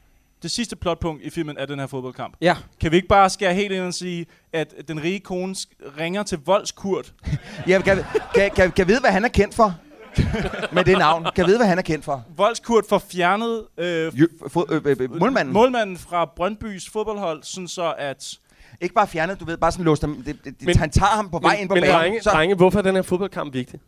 Det 0.44 0.52
sidste 0.52 0.76
plotpunkt 0.76 1.24
i 1.24 1.30
filmen 1.30 1.57
er 1.57 1.65
den 1.65 1.80
her 1.80 1.88
fodboldkamp. 1.88 2.34
Ja. 2.41 2.56
Kan 2.82 2.91
vi 2.91 2.95
ikke 2.95 3.07
bare 3.07 3.30
skære 3.30 3.53
helt 3.53 3.72
ind 3.72 3.82
og 3.84 3.94
sige, 3.94 4.26
at 4.53 4.74
den 4.88 5.03
rige 5.03 5.20
kone 5.20 5.56
ringer 5.99 6.24
til 6.24 6.40
voldskurt? 6.45 7.14
Ja, 7.68 7.82
kan, 7.82 7.98
kan, 8.36 8.52
kan, 8.56 8.72
kan 8.72 8.88
vide, 8.88 8.99
hvad 8.99 9.11
han 9.11 9.24
er 9.26 9.30
kendt 9.30 9.56
for? 9.56 9.76
med 10.76 10.84
det 10.84 10.98
navn. 10.98 11.28
Kan 11.36 11.45
vide, 11.48 11.57
hvad 11.57 11.68
han 11.68 11.78
er 11.78 11.82
kendt 11.82 12.06
for? 12.06 12.24
Voldskurt 12.38 12.86
får 12.90 12.98
fjernet 13.11 13.64
øh, 13.78 14.20
Jo, 14.20 14.28
fod, 14.48 14.65
øh, 14.72 14.82
øh, 14.86 14.98
øh, 14.99 15.20
målmanden. 15.20 15.53
målmanden 15.53 15.98
fra 15.98 16.26
Brøndbys 16.36 16.90
fodboldhold, 16.90 17.44
sådan 17.44 17.68
så 17.68 17.94
at... 17.98 18.34
Ikke 18.82 18.95
bare 18.95 19.07
fjernet, 19.07 19.40
du 19.40 19.45
ved, 19.45 19.57
bare 19.57 19.72
sådan 19.72 19.86
låst 19.86 20.02
ham. 20.02 20.24
Det, 20.26 20.38
det, 20.45 20.56
Men- 20.61 20.78
han 20.78 20.90
tager 20.90 21.07
ham 21.10 21.30
på 21.30 21.40
vej 21.40 21.53
men, 21.53 21.61
ind 21.61 21.70
på 21.70 21.76
men 21.76 21.82
banen. 21.84 21.95
drenge, 21.98 22.22
så, 22.22 22.30
drenge, 22.30 22.56
hvorfor 22.56 22.80
er 22.80 22.84
den 22.84 22.95
her 22.95 23.02
fodboldkamp 23.02 23.53
vigtig? 23.53 23.80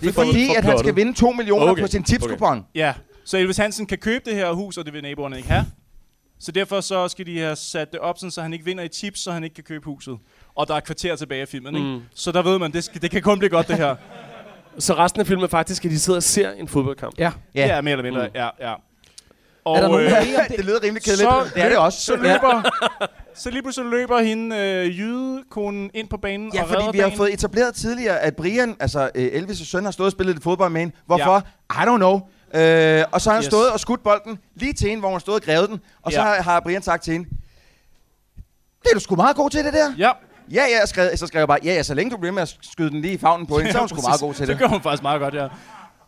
det 0.00 0.08
er 0.08 0.12
fordi, 0.12 0.46
for 0.46 0.58
at 0.58 0.64
han 0.64 0.78
skal 0.78 0.96
vinde 0.96 1.12
2 1.12 1.30
millioner 1.32 1.66
Okay, 1.70 1.82
på 1.82 1.86
sin 1.88 2.02
tipskupon. 2.02 2.64
Ja, 2.74 2.94
så 3.24 3.38
Elvis 3.38 3.56
Hansen 3.56 3.86
kan 3.86 3.98
købe 3.98 4.24
det 4.24 4.34
her 4.34 4.52
hus, 4.52 4.76
og 4.76 4.84
det 4.84 4.92
vil 4.92 5.02
naboerne 5.02 5.36
ikke 5.36 5.48
have. 5.48 5.66
Så 6.40 6.52
derfor 6.52 6.80
så 6.80 7.08
skal 7.08 7.26
de 7.26 7.38
have 7.38 7.56
sat 7.56 7.92
det 7.92 8.00
op, 8.00 8.18
sådan, 8.18 8.30
så 8.30 8.42
han 8.42 8.52
ikke 8.52 8.64
vinder 8.64 8.84
i 8.84 8.88
tips, 8.88 9.20
så 9.20 9.32
han 9.32 9.44
ikke 9.44 9.54
kan 9.54 9.64
købe 9.64 9.84
huset. 9.84 10.18
Og 10.54 10.68
der 10.68 10.74
er 10.74 10.80
kvarter 10.80 11.16
tilbage 11.16 11.40
af 11.42 11.48
filmen, 11.48 11.74
ikke? 11.76 11.88
Mm. 11.88 12.00
Så 12.14 12.32
der 12.32 12.42
ved 12.42 12.58
man, 12.58 12.72
det, 12.72 12.84
skal, 12.84 13.02
det 13.02 13.10
kan 13.10 13.22
kun 13.22 13.38
blive 13.38 13.50
godt, 13.50 13.68
det 13.68 13.76
her. 13.76 13.96
Så 14.78 14.94
resten 14.94 15.20
af 15.20 15.26
filmen 15.26 15.44
er 15.44 15.48
faktisk, 15.48 15.84
at 15.84 15.90
de 15.90 15.98
sidder 15.98 16.16
og 16.16 16.22
ser 16.22 16.50
en 16.52 16.68
fodboldkamp. 16.68 17.18
Ja. 17.18 17.32
Ja, 17.54 17.66
ja 17.66 17.80
mere 17.80 17.92
eller 17.92 18.02
mindre, 18.02 18.26
Mm. 18.28 18.34
ja, 18.34 18.48
ja. 18.60 18.74
Er 19.66 19.80
der 19.80 19.88
nogen, 19.88 20.06
om 20.06 20.12
det 20.48 20.56
det, 20.56 20.64
lyder 20.64 20.82
rimelig 20.82 21.02
kedeligt. 21.02 21.28
Så, 21.30 21.50
det 21.54 21.62
er 21.62 21.68
det 21.68 21.78
også. 21.78 22.00
Så 22.00 22.16
løber, 22.16 22.70
så 23.34 23.50
lige 23.50 23.62
pludselig 23.62 23.90
løber 23.90 24.20
hende 24.20 24.56
øh, 24.56 24.98
jydekonen 24.98 25.90
ind 25.94 26.08
på 26.08 26.16
banen 26.16 26.50
Ja, 26.54 26.62
og 26.62 26.68
fordi 26.68 26.84
vi 26.92 26.98
har 26.98 27.10
fået 27.16 27.32
etableret 27.34 27.74
tidligere, 27.74 28.18
at 28.20 28.36
Brian, 28.36 28.76
altså 28.80 29.10
øh, 29.14 29.26
Elvis' 29.42 29.64
søn, 29.64 29.84
har 29.84 29.90
stået 29.90 30.06
og 30.06 30.12
spillet 30.12 30.34
lidt 30.34 30.42
fodbold 30.44 30.72
med 30.72 30.80
hende. 30.80 30.94
Hvorfor? 31.06 31.42
I 31.72 31.76
don't 31.76 31.96
know. 31.96 32.20
Øh, 32.54 33.04
og 33.12 33.20
så 33.20 33.30
har 33.30 33.34
han 33.34 33.42
Yes. 33.42 33.46
stået 33.46 33.70
og 33.72 33.80
skudt 33.80 34.02
bolden 34.02 34.38
lige 34.54 34.72
til 34.72 34.88
hende, 34.88 35.00
hvor 35.00 35.10
hun 35.10 35.20
stod 35.20 35.34
og 35.34 35.42
grævede 35.42 35.68
den. 35.68 35.80
Og 36.02 36.12
så 36.12 36.18
Ja. 36.20 36.26
har, 36.26 36.42
har 36.42 36.60
Brian 36.60 36.82
sagt 36.82 37.04
til 37.04 37.12
hende, 37.12 37.28
det 38.82 38.88
er 38.90 38.94
du 38.94 39.00
sgu 39.00 39.16
meget 39.16 39.36
god 39.36 39.50
til 39.50 39.64
det 39.64 39.72
der. 39.72 39.94
Ja, 39.98 40.10
Ja, 40.52 40.54
ja, 40.56 40.78
jeg 40.80 40.88
skrev, 40.88 41.16
så 41.16 41.26
skrev 41.26 41.40
jeg 41.40 41.48
bare, 41.48 41.58
ja, 41.64 41.74
ja, 41.74 41.82
så 41.82 41.94
længe 41.94 42.10
du 42.10 42.16
bliver 42.16 42.32
med 42.32 42.42
at 42.42 42.58
skyde 42.62 42.90
den 42.90 43.00
lige 43.00 43.14
i 43.14 43.18
favnen 43.18 43.46
på 43.46 43.58
hende, 43.58 43.72
så 43.72 43.78
er 43.78 43.82
hun 43.82 43.88
sgu 43.88 44.00
meget 44.08 44.20
god 44.20 44.34
til 44.34 44.46
Så 44.46 44.52
det. 44.52 44.60
gør 44.60 44.66
hun 44.66 44.80
faktisk 44.82 45.02
meget 45.02 45.20
godt, 45.20 45.34
ja. 45.34 45.48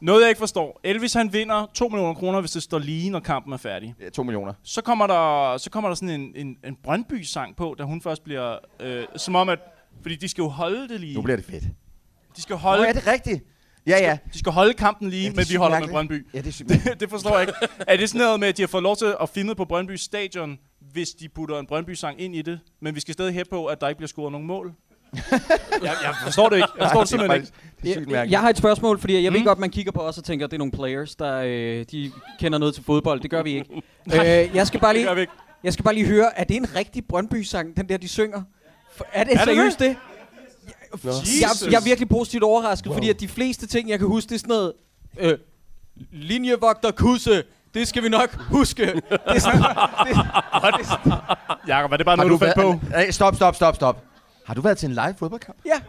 Noget, 0.00 0.20
jeg 0.20 0.28
ikke 0.28 0.38
forstår. 0.38 0.80
Elvis, 0.84 1.12
han 1.14 1.32
vinder 1.32 1.66
2 1.74 1.88
millioner 1.88 2.14
kroner, 2.14 2.40
hvis 2.40 2.50
det 2.50 2.62
står 2.62 2.78
lige, 2.78 3.10
når 3.10 3.20
kampen 3.20 3.52
er 3.52 3.56
færdig. 3.56 3.94
Ja, 4.00 4.08
To 4.08 4.22
millioner. 4.22 4.52
Så 4.62 4.82
kommer 4.82 5.06
der, 5.06 5.56
så 5.58 5.70
kommer 5.70 5.88
der 5.90 5.94
sådan 5.94 6.08
en, 6.08 6.32
en, 6.34 6.56
en 6.64 6.76
Brøndby-sang 6.84 7.56
på, 7.56 7.74
da 7.78 7.82
hun 7.84 8.00
først 8.02 8.24
bliver... 8.24 8.56
Øh, 8.80 9.04
som 9.16 9.36
om, 9.36 9.48
at... 9.48 9.58
Fordi 10.02 10.16
de 10.16 10.28
skal 10.28 10.42
jo 10.42 10.48
holde 10.48 10.88
det 10.88 11.00
lige. 11.00 11.14
Nu 11.14 11.22
bliver 11.22 11.36
det 11.36 11.44
fedt. 11.46 11.64
De 12.36 12.42
skal 12.42 12.56
holde, 12.56 12.86
ja, 12.86 12.92
det 12.92 13.06
er 13.06 13.12
rigtigt. 13.12 13.44
Ja, 13.86 13.98
ja. 13.98 14.18
de 14.32 14.38
skal 14.38 14.52
holde 14.52 14.74
kampen 14.74 15.10
lige, 15.10 15.22
Ja, 15.24 15.32
men 15.36 15.44
vi 15.48 15.54
holder 15.54 15.78
mærkeligt. 15.80 15.92
med 15.92 15.94
Brøndby. 16.08 16.26
Ja, 16.34 16.40
det 16.40 16.60
er 16.60 16.64
det, 16.90 17.00
det 17.00 17.10
forstår 17.10 17.32
jeg 17.38 17.40
ikke. 17.40 17.52
Er 17.86 17.96
det 17.96 18.08
sådan 18.08 18.24
noget 18.26 18.40
med, 18.40 18.48
at 18.48 18.56
de 18.56 18.62
har 18.62 18.66
fået 18.66 18.82
lov 18.82 18.96
til 18.96 19.14
at 19.22 19.28
filme 19.28 19.54
på 19.54 19.64
Brøndby 19.64 19.94
Stadion, 19.96 20.58
hvis 20.92 21.10
de 21.10 21.28
putter 21.28 21.58
en 21.58 21.66
Brøndby-sang 21.66 22.20
ind 22.20 22.36
i 22.36 22.42
det, 22.42 22.60
men 22.80 22.94
vi 22.94 23.00
skal 23.00 23.14
stadig 23.14 23.34
hæppe 23.34 23.50
på, 23.50 23.66
at 23.66 23.80
der 23.80 23.88
ikke 23.88 23.96
bliver 23.98 24.08
scoret 24.08 24.32
nogen 24.32 24.46
mål? 24.46 24.72
jeg, 25.82 25.94
jeg 26.02 26.14
forstår 26.24 26.48
det 26.48 26.56
ikke. 26.56 26.68
Jeg 26.78 26.84
forstår 26.86 27.00
det 27.00 27.08
simpelthen 27.08 27.40
ikke. 27.40 27.52
Det 27.82 27.88
er 27.88 27.92
sygt 27.92 28.00
jeg, 28.00 28.12
mærkeligt. 28.12 28.32
jeg 28.32 28.40
har 28.40 28.48
et 28.50 28.56
spørgsmål, 28.56 28.98
fordi 28.98 29.22
jeg 29.24 29.32
ved 29.32 29.40
Mm. 29.40 29.46
godt, 29.46 29.58
man 29.58 29.70
kigger 29.70 29.92
på 29.92 30.00
os 30.00 30.18
og 30.18 30.24
tænker, 30.24 30.46
at 30.46 30.50
det 30.50 30.56
er 30.56 30.58
nogle 30.58 30.72
players, 30.72 31.14
der 31.16 31.36
øh, 31.46 31.84
de 31.90 32.12
kender 32.38 32.58
noget 32.58 32.74
til 32.74 32.84
fodbold. 32.84 33.20
Det 33.20 33.30
gør 33.30 33.42
vi 33.42 33.50
ikke. 33.54 33.70
øh, 34.14 34.56
jeg, 34.56 34.66
skal 34.66 34.80
bare 34.80 34.94
Det 34.94 35.04
gør 35.04 35.08
lige, 35.10 35.14
vi 35.14 35.20
ikke. 35.20 35.32
jeg 35.64 35.72
skal 35.72 35.82
bare 35.84 35.94
lige 35.94 36.06
høre, 36.06 36.38
er 36.38 36.44
det 36.44 36.56
en 36.56 36.76
rigtig 36.76 37.04
Brøndby-sang, 37.08 37.76
den 37.76 37.88
der, 37.88 37.96
de 37.96 38.08
synger? 38.08 38.42
For, 38.96 39.06
er 39.12 39.24
det 39.24 39.32
Er 39.32 39.36
det 39.36 39.44
seriøst 39.44 39.78
det? 39.78 39.96
Jeg, 41.04 41.72
jeg 41.72 41.78
er 41.80 41.84
virkelig 41.84 42.08
positivt 42.08 42.42
overrasket, 42.44 42.86
wow. 42.86 42.96
fordi 42.96 43.10
at 43.10 43.20
de 43.20 43.28
fleste 43.28 43.66
ting, 43.66 43.88
jeg 43.88 43.98
kan 43.98 44.08
huske, 44.08 44.28
det 44.28 44.34
er 44.34 44.38
sådan 44.38 44.48
noget... 44.48 44.72
Øh, 45.18 45.38
linjevogter 46.12 46.90
kusse, 46.90 47.42
det 47.74 47.88
skal 47.88 48.02
vi 48.02 48.08
nok 48.08 48.34
huske. 48.34 48.86
Det 48.86 49.02
er 49.26 49.38
sådan, 49.38 49.58
det, 50.06 50.16
det, 51.04 51.12
Jakob, 51.68 51.92
er 51.92 51.96
det 51.96 52.06
bare 52.06 52.16
Har 52.16 52.24
noget, 52.24 52.40
du 52.40 52.46
fandt 52.46 52.54
på? 52.90 52.96
Hey, 52.96 53.10
stop, 53.10 53.34
stop, 53.36 53.54
stop, 53.56 53.74
stop. 53.74 54.04
Har 54.46 54.54
du 54.54 54.60
været 54.60 54.78
til 54.78 54.86
en 54.88 54.92
live 54.94 55.14
fodboldkamp? 55.18 55.58
ja, 55.66 55.80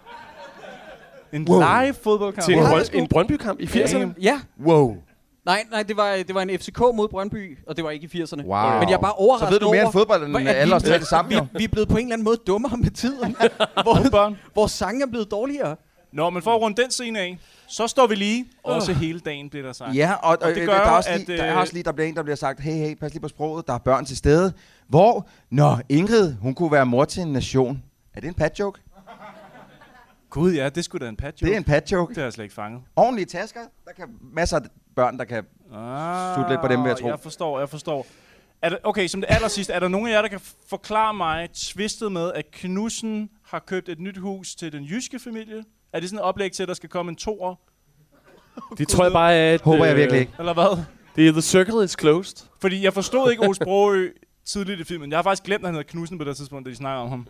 En 1.34 1.50
Wow. 1.50 1.60
live 1.82 1.94
fodboldkamp? 2.04 2.46
Til 2.46 2.54
en, 2.54 2.60
det 2.60 2.68
er 2.68 2.72
Brønd- 2.72 2.86
sgu- 2.86 2.98
en 2.98 3.08
Brøndby-kamp 3.08 3.60
i 3.60 3.66
80'erne? 3.66 4.08
ja. 4.22 4.40
Wow. 4.66 4.98
Nej, 5.46 5.66
nej, 5.72 5.84
det 5.84 5.98
var, 5.98 6.16
det 6.28 6.36
var 6.36 6.42
en 6.42 6.50
FCK 6.60 6.80
mod 6.80 7.08
Brøndby, 7.08 7.58
og 7.68 7.76
det 7.76 7.84
var 7.84 7.92
ikke 7.92 8.10
i 8.14 8.22
80'erne. 8.24 8.46
Wow. 8.46 8.80
Men 8.80 8.90
jeg 8.90 8.96
er 8.96 9.02
bare 9.02 9.14
overrasket 9.14 9.48
Så 9.48 9.54
ved 9.54 9.60
du 9.60 9.70
mere 9.72 9.80
over, 9.80 9.88
om 9.88 9.94
fodbold, 9.94 10.24
end 10.24 10.50
alle 10.50 10.66
vi- 10.72 10.76
os 10.76 10.84
tre 10.84 10.98
til 10.98 11.08
sammen, 11.08 11.34
vi, 11.34 11.40
vi 11.58 11.64
er 11.64 11.68
blevet 11.68 11.90
på 11.90 11.98
en 11.98 12.04
eller 12.04 12.14
anden 12.16 12.24
måde 12.26 12.38
dummere 12.48 12.78
med 12.78 12.92
tiden. 12.92 13.36
hvor, 13.84 14.10
børn. 14.12 14.38
vores 14.56 14.72
sange 14.72 15.02
er 15.04 15.08
blevet 15.08 15.32
dårligere. 15.32 15.76
Nå, 16.14 16.30
men 16.30 16.42
for 16.42 16.52
at 16.56 16.62
runde 16.62 16.82
den 16.82 16.92
scene 16.92 17.20
af, 17.20 17.40
så 17.68 17.88
står 17.88 18.08
vi 18.08 18.16
lige, 18.16 18.46
også 18.64 18.94
hele 18.94 19.20
dagen 19.20 19.50
bliver 19.50 19.66
der 19.66 19.74
sagt. 19.74 19.96
Ja, 19.96 20.14
og, 20.14 20.30
og, 20.30 20.38
Og 20.42 20.50
det 20.50 20.58
øh, 20.58 20.66
gør 20.68 20.74
der, 20.74 20.80
er 20.82 20.90
også 20.90 21.10
at, 21.10 21.20
lige, 21.28 21.38
der 21.38 21.44
er 21.44 21.54
øh, 21.54 21.60
også 21.60 21.74
lige, 21.74 21.84
der 21.84 21.92
bliver 21.92 22.08
en, 22.10 22.16
der 22.16 22.24
bliver 22.24 22.36
sagt, 22.36 22.60
hey, 22.60 22.72
hey, 22.74 22.96
pas 22.96 23.12
lige 23.12 23.22
på 23.22 23.28
sproget, 23.28 23.68
der 23.68 23.74
er 23.74 23.78
børn 23.78 24.06
til 24.06 24.18
stede. 24.18 24.54
Hvor, 24.88 25.28
når 25.52 25.82
Ingrid, 25.90 26.34
hun 26.42 26.54
kunne 26.56 26.72
være 26.72 26.86
mor 26.86 27.06
til 27.06 27.22
en 27.22 27.34
nation. 27.34 27.84
Er 28.14 28.20
det 28.20 28.28
en 28.28 28.34
pat 28.34 28.60
joke? 28.60 28.80
Gud 30.34 30.54
ja, 30.54 30.70
det 30.70 30.86
skulle 30.86 31.06
da 31.06 31.10
en 31.10 31.16
patch. 31.16 31.44
Det 31.44 31.54
er 31.54 31.58
en 31.58 31.64
pat 31.64 31.92
joke. 31.92 32.10
Det 32.10 32.18
har 32.18 32.24
jeg 32.24 32.34
slet 32.34 32.44
ikke 32.44 32.56
fanget. 32.56 32.82
Ordentlige 32.96 33.26
tasker, 33.26 33.60
der 33.86 33.92
kan 33.98 34.06
masser 34.22 34.58
af 34.58 34.62
børn, 34.96 35.18
der 35.18 35.26
kan... 35.26 35.44
Ah, 35.74 36.36
Sut 36.36 36.50
lidt 36.50 36.62
på 36.62 36.68
dem, 36.68 36.84
vil 36.84 36.90
jeg 36.90 36.98
tro. 36.98 37.08
Jeg 37.08 37.20
forstår, 37.20 37.60
jeg 37.60 37.70
forstår. 37.70 38.08
Er 38.62 38.70
der, 38.70 38.78
okay, 38.84 39.08
som 39.08 39.22
det 39.22 39.28
aller 39.30 39.48
sidste, 39.48 39.74
er 39.74 39.80
der 39.80 39.88
nogen 39.88 40.08
af 40.08 40.12
jer, 40.12 40.22
der 40.22 40.28
kan 40.28 40.40
forklare 40.70 41.14
mig 41.14 41.50
tvistet 41.54 42.12
med, 42.12 42.32
at 42.34 42.52
Knudsen 42.52 43.30
har 43.46 43.60
købt 43.60 43.90
et 43.90 44.00
nyt 44.00 44.18
hus 44.18 44.56
til 44.56 44.72
den 44.72 44.84
jyske 44.84 45.20
familie? 45.20 45.64
Er 45.94 46.00
det 46.00 46.10
sådan 46.10 46.20
et 46.20 46.24
oplæg 46.24 46.52
til, 46.52 46.64
at 46.64 46.68
der 46.68 46.76
skal 46.76 46.90
komme 46.90 47.10
en 47.10 47.16
toer? 47.16 47.56
Det 48.78 48.88
tror 48.88 49.04
jeg 49.04 49.14
bare. 49.14 49.36
At, 49.36 49.62
Håber 49.62 49.86
jeg 49.86 49.94
øh, 49.94 50.00
virkelig 50.00 50.20
ikke. 50.22 50.34
Eller 50.40 50.54
hvad? 50.54 50.84
Det 51.16 51.28
er 51.28 51.32
The 51.32 51.42
Circle 51.42 51.84
is 51.84 51.96
Closed. 52.00 52.48
Fordi 52.62 52.84
jeg 52.84 52.94
forstod 52.94 53.32
ikke 53.32 53.44
Ole 53.48 53.56
Sprogø 53.56 54.12
tidligt 54.46 54.80
i 54.80 54.84
filmen. 54.84 55.10
Jeg 55.10 55.18
har 55.18 55.24
faktisk 55.24 55.44
glemt, 55.44 55.64
at 55.64 55.68
han 55.68 55.76
hedder 55.76 55.90
Knudsen 55.90 56.18
på 56.18 56.24
det 56.24 56.38
tidspunkt, 56.38 56.66
da 56.66 56.72
de 56.72 56.76
snakker 56.76 57.02
om 57.04 57.10
ham. 57.10 57.28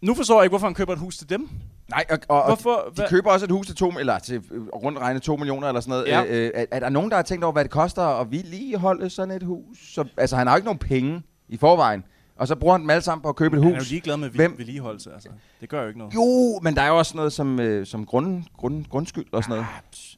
Nu 0.00 0.14
forstår 0.14 0.40
jeg 0.40 0.44
ikke, 0.44 0.50
hvorfor 0.50 0.66
han 0.66 0.74
køber 0.74 0.92
et 0.92 0.98
hus 0.98 1.18
til 1.18 1.28
dem. 1.28 1.48
Nej, 1.90 2.04
og, 2.10 2.18
og, 2.28 2.46
Hvorfor? 2.46 2.92
de 2.96 3.02
Hva- 3.02 3.08
køber 3.08 3.30
også 3.30 3.46
et 3.46 3.50
hus 3.52 3.66
til 3.66 3.76
to, 3.76 3.90
eller 3.90 4.18
til 4.18 4.34
øh, 4.50 4.66
rundt 4.66 4.98
regnet 4.98 5.22
to 5.22 5.36
millioner 5.36 5.68
eller 5.68 5.80
sådan 5.80 5.90
noget. 5.90 6.06
Ja. 6.06 6.24
Øh, 6.24 6.44
øh, 6.44 6.50
er, 6.54 6.64
er 6.70 6.80
der 6.80 6.88
nogen, 6.88 7.10
der 7.10 7.16
har 7.16 7.22
tænkt 7.22 7.44
over, 7.44 7.52
hvad 7.52 7.64
det 7.64 7.70
koster 7.70 8.02
at 8.02 8.30
vedligeholde 8.30 9.10
sådan 9.10 9.34
et 9.34 9.42
hus? 9.42 9.78
Så, 9.94 10.04
altså, 10.16 10.36
han 10.36 10.46
har 10.46 10.54
jo 10.54 10.56
ikke 10.56 10.66
nogen 10.66 10.78
penge 10.78 11.22
i 11.48 11.56
forvejen. 11.56 12.04
Og 12.40 12.48
så 12.48 12.56
bruger 12.56 12.74
han 12.74 12.80
dem 12.80 12.90
alle 12.90 13.02
sammen 13.02 13.22
på 13.22 13.28
at 13.28 13.36
købe 13.36 13.56
et 13.56 13.62
Han 13.62 13.72
er 13.72 13.78
hus. 13.78 13.90
jo 13.90 13.92
ligeglad 13.92 14.16
med 14.16 14.30
Hvem? 14.30 14.54
Vedligeholdelse, 14.58 15.12
altså. 15.12 15.28
Det 15.60 15.68
gør 15.68 15.82
jo 15.82 15.88
ikke 15.88 15.98
noget. 15.98 16.14
Jo, 16.14 16.60
men 16.62 16.74
der 16.74 16.82
er 16.82 16.88
jo 16.88 16.98
også 16.98 17.16
noget 17.16 17.32
som, 17.32 17.60
øh, 17.60 17.86
som 17.86 18.06
grund, 18.06 18.42
grund, 18.56 18.84
grundskyld 18.84 19.26
og 19.32 19.44
sådan 19.44 19.56
noget. 19.56 19.66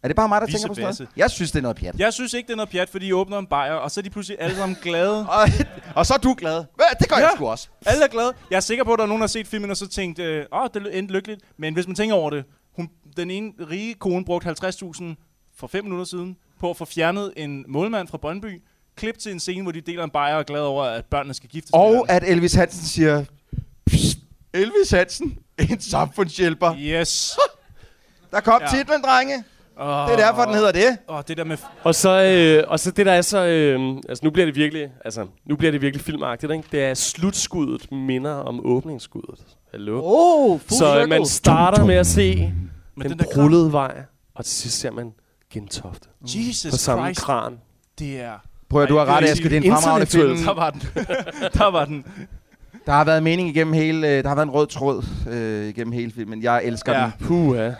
Er 0.02 0.08
det 0.08 0.16
bare 0.16 0.28
mig, 0.28 0.40
der 0.40 0.46
tænker 0.46 0.68
på 0.68 0.74
sådan 0.74 0.94
noget? 0.98 1.08
Jeg 1.16 1.30
synes, 1.30 1.50
det 1.52 1.58
er 1.58 1.62
noget 1.62 1.76
pjat. 1.76 1.94
Jeg 1.98 2.12
synes 2.12 2.34
ikke, 2.34 2.46
det 2.46 2.52
er 2.52 2.56
noget 2.56 2.70
pjat, 2.70 2.88
fordi 2.88 3.06
I 3.06 3.12
åbner 3.12 3.38
en 3.38 3.46
bajer, 3.46 3.72
og 3.72 3.90
så 3.90 4.00
er 4.00 4.02
de 4.02 4.10
pludselig 4.10 4.36
alle 4.40 4.56
sammen 4.56 4.76
glade. 4.82 5.26
Og, 5.28 5.48
og 5.94 6.06
så 6.06 6.14
er 6.14 6.18
du 6.18 6.34
glad. 6.38 6.64
Det 7.00 7.08
gør 7.08 7.16
ja. 7.16 7.22
jeg 7.22 7.30
sgu 7.34 7.48
også. 7.48 7.68
Alle 7.86 8.04
er 8.04 8.08
glade. 8.08 8.32
Jeg 8.50 8.56
er 8.56 8.60
sikker 8.60 8.84
på, 8.84 8.92
at 8.92 8.98
der 8.98 9.02
er 9.02 9.08
nogen, 9.08 9.20
der 9.20 9.26
har 9.26 9.28
set 9.28 9.46
filmen 9.46 9.70
og 9.70 9.76
så 9.76 9.88
tænkt, 9.88 10.18
åh, 10.18 10.26
øh, 10.26 10.44
oh, 10.52 10.68
det 10.74 10.98
endte 10.98 11.14
lykkeligt. 11.14 11.40
Men 11.56 11.74
hvis 11.74 11.86
man 11.86 11.96
tænker 11.96 12.14
over 12.14 12.30
det, 12.30 12.44
hun, 12.76 12.90
den 13.16 13.30
ene 13.30 13.52
rige 13.70 13.94
kone 13.94 14.24
brugte 14.24 14.48
50.000 14.48 15.04
for 15.56 15.66
fem 15.66 15.84
minutter 15.84 16.04
siden 16.04 16.36
på 16.60 16.70
at 16.70 16.76
få 16.76 16.84
fjernet 16.84 17.32
en 17.36 17.64
målmand 17.68 18.08
fra 18.08 18.18
Brøndby. 18.18 18.62
Klip 18.96 19.18
til 19.18 19.32
en 19.32 19.40
scene, 19.40 19.62
hvor 19.62 19.72
de 19.72 19.80
deler 19.80 20.04
en 20.04 20.10
bajer 20.10 20.34
og 20.34 20.40
er 20.40 20.44
glade 20.44 20.66
over, 20.66 20.84
at 20.84 21.04
børnene 21.04 21.34
skal 21.34 21.48
giftes. 21.50 21.70
med 21.72 21.80
Og 21.80 22.06
at 22.10 22.22
Elvis 22.26 22.54
Hansen 22.54 22.84
siger, 22.86 23.24
Elvis 24.54 24.90
Hansen, 24.90 25.38
en 25.70 25.80
samfundshjælper. 25.80 26.74
Yes. 26.78 27.36
Der 28.30 28.40
kom 28.40 28.62
Ja. 28.62 28.78
titlen, 28.78 29.02
drenge. 29.02 29.44
Oh, 29.76 29.86
Det 30.08 30.12
er 30.12 30.16
derfor, 30.26 30.44
den 30.44 30.54
hedder 30.54 30.72
det. 30.72 30.98
Åh, 31.08 31.22
det 31.28 31.36
der 31.36 31.44
med... 31.44 31.56
Og 31.82 31.94
så, 31.94 32.22
øh, 32.22 32.64
og 32.70 32.80
så 32.80 32.90
det 32.90 33.06
der 33.06 33.12
er 33.12 33.22
så... 33.22 33.44
Øh, 33.46 33.96
altså 34.08 34.24
nu 34.24 34.30
bliver 34.30 34.46
det 34.46 34.54
virkelig... 34.56 34.88
Altså, 35.04 35.26
nu 35.46 35.56
bliver 35.56 35.70
det 35.70 35.82
virkelig 35.82 36.04
filmagtigt, 36.04 36.52
ikke? 36.52 36.64
Det 36.72 36.84
er 36.84 36.94
slutskuddet 36.94 37.92
minder 37.92 38.30
om 38.34 38.66
åbningsskuddet. 38.66 39.38
Hallo? 39.70 40.00
Oh, 40.04 40.60
så 40.68 41.00
øh, 41.02 41.08
man 41.08 41.26
starter 41.26 41.84
med 41.84 41.94
at 41.94 42.06
se 42.06 42.52
Men 42.96 43.10
den 43.10 43.18
den 43.18 43.26
brullede 43.34 43.72
vej, 43.72 44.02
og 44.34 44.44
til 44.44 44.54
sidst 44.54 44.78
ser 44.80 44.90
man 44.90 45.12
Gentofte. 45.50 46.08
Jesus 46.24 46.70
På 46.72 46.76
samme 46.76 47.04
Christ. 47.04 47.20
kran. 47.20 47.58
Det 47.98 48.20
er... 48.20 48.32
Prøv 48.72 48.82
at 48.82 48.88
du 48.88 48.96
har 48.96 49.04
ret, 49.04 49.24
Asger. 49.24 49.48
Det 49.48 49.56
er 49.58 49.60
en 49.70 49.72
fremragende 49.72 50.06
film. 50.06 50.36
Der 50.36 50.54
var 50.54 50.70
den. 50.70 50.82
der 51.58 51.70
var 51.70 51.84
den. 51.84 52.04
Der 52.86 52.92
har 52.92 53.04
været 53.04 53.22
mening 53.22 53.48
igennem 53.48 53.72
hele... 53.74 54.08
øh, 54.08 54.22
Der 54.22 54.28
har 54.28 54.34
været 54.36 54.46
en 54.46 54.52
rød 54.52 54.66
tråd 54.66 55.04
øh, 55.30 55.68
igennem 55.68 55.92
hele 55.92 56.12
filmen. 56.12 56.42
Jeg 56.42 56.60
elsker 56.64 56.92
Ja. 56.98 57.10
den. 57.18 57.26
Puha. 57.26 57.66
Uh, 57.68 57.72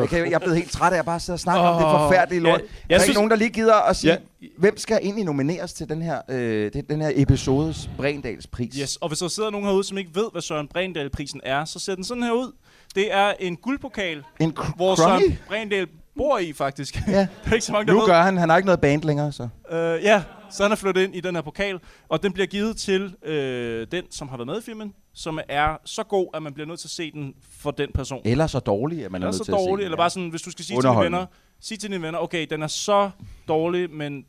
jeg, 0.00 0.08
kan, 0.08 0.18
jeg 0.24 0.32
er 0.32 0.38
blevet 0.38 0.56
helt 0.56 0.70
træt 0.70 0.92
af 0.92 0.98
at 0.98 1.04
bare 1.04 1.20
sidde 1.20 1.34
og 1.36 1.40
snakke 1.40 1.60
om 1.60 1.74
det 1.82 2.00
forfærdelige 2.00 2.40
lort. 2.40 2.60
ja, 2.60 2.64
Ja, 2.64 2.66
jeg 2.66 2.88
der 2.90 2.94
er 2.94 2.98
synes- 2.98 3.08
ikke 3.08 3.18
nogen, 3.18 3.30
der 3.30 3.36
lige 3.36 3.50
gider 3.50 3.74
at 3.74 3.96
sige, 3.96 4.12
Ja. 4.42 4.46
hvem 4.58 4.78
skal 4.78 4.98
egentlig 5.02 5.24
nomineres 5.24 5.72
til 5.72 5.88
den 5.88 6.02
her, 6.02 6.18
øh, 6.28 6.70
den 6.90 7.00
her 7.00 7.10
episodes 7.14 7.90
Brendals 7.96 8.46
pris? 8.46 8.74
Yes, 8.80 8.96
og 8.96 9.08
hvis 9.08 9.18
der 9.18 9.28
sidder 9.28 9.50
nogen 9.50 9.66
herude, 9.66 9.84
som 9.84 9.98
ikke 9.98 10.10
ved, 10.14 10.24
hvad 10.32 10.42
Søren 10.42 10.68
Brændal-prisen 10.68 11.40
er, 11.44 11.64
så 11.64 11.78
ser 11.78 11.94
den 11.94 12.04
sådan 12.04 12.22
her 12.22 12.32
ud. 12.32 12.52
Det 12.94 13.14
er 13.14 13.32
en 13.40 13.56
guldpokal, 13.56 14.22
En 14.40 14.56
hvor? 14.76 14.94
Søren 14.94 15.38
Brændal 15.48 15.86
bor 16.16 16.38
i, 16.38 16.52
faktisk. 16.52 17.00
Ja. 17.06 17.12
der 17.44 17.50
er 17.50 17.52
ikke 17.52 17.64
så 17.64 17.72
mange, 17.72 17.86
der 17.86 17.92
Nu 17.92 17.98
ved. 17.98 18.06
gør 18.06 18.22
han, 18.22 18.36
han 18.36 18.48
har 18.48 18.56
ikke 18.56 18.66
noget 18.66 18.80
band 18.80 19.02
længere, 19.02 19.32
så. 19.32 19.48
Øh, 19.70 19.78
ja, 20.02 20.22
så 20.50 20.62
han 20.62 20.72
er 20.72 20.76
flyttet 20.76 21.02
ind 21.02 21.14
i 21.16 21.20
den 21.20 21.34
her 21.34 21.42
pokal, 21.42 21.80
og 22.08 22.22
den 22.22 22.32
bliver 22.32 22.46
givet 22.46 22.76
til 22.76 23.14
øh, 23.22 23.86
den, 23.92 24.04
som 24.10 24.28
har 24.28 24.36
været 24.36 24.46
med 24.46 24.58
i 24.58 24.62
filmen, 24.62 24.94
som 25.14 25.40
er 25.48 25.76
så 25.84 26.02
god, 26.02 26.26
at 26.34 26.42
man 26.42 26.54
bliver 26.54 26.66
nødt 26.66 26.80
til 26.80 26.86
at 26.86 26.90
se 26.90 27.12
den 27.12 27.34
for 27.60 27.70
den 27.70 27.88
person. 27.94 28.22
Eller 28.24 28.46
så 28.46 28.58
dårlig, 28.60 29.04
at 29.04 29.12
man 29.12 29.22
er 29.22 29.26
eller 29.26 29.32
nødt 29.32 29.38
så 29.38 29.44
til 29.44 29.52
at 29.52 29.58
se 29.58 29.66
dårlig, 29.66 29.82
den, 29.82 29.84
eller 29.84 29.96
bare 29.96 30.10
sådan, 30.10 30.28
hvis 30.28 30.42
du 30.42 30.50
skal 30.50 30.64
sige 30.64 30.80
til 30.80 30.90
dine 30.90 31.00
venner, 31.04 31.26
sig 31.60 31.78
til 31.78 31.90
dine 31.90 32.02
venner, 32.02 32.18
okay, 32.18 32.46
den 32.50 32.62
er 32.62 32.66
så 32.66 33.10
dårlig, 33.48 33.90
men 33.90 34.24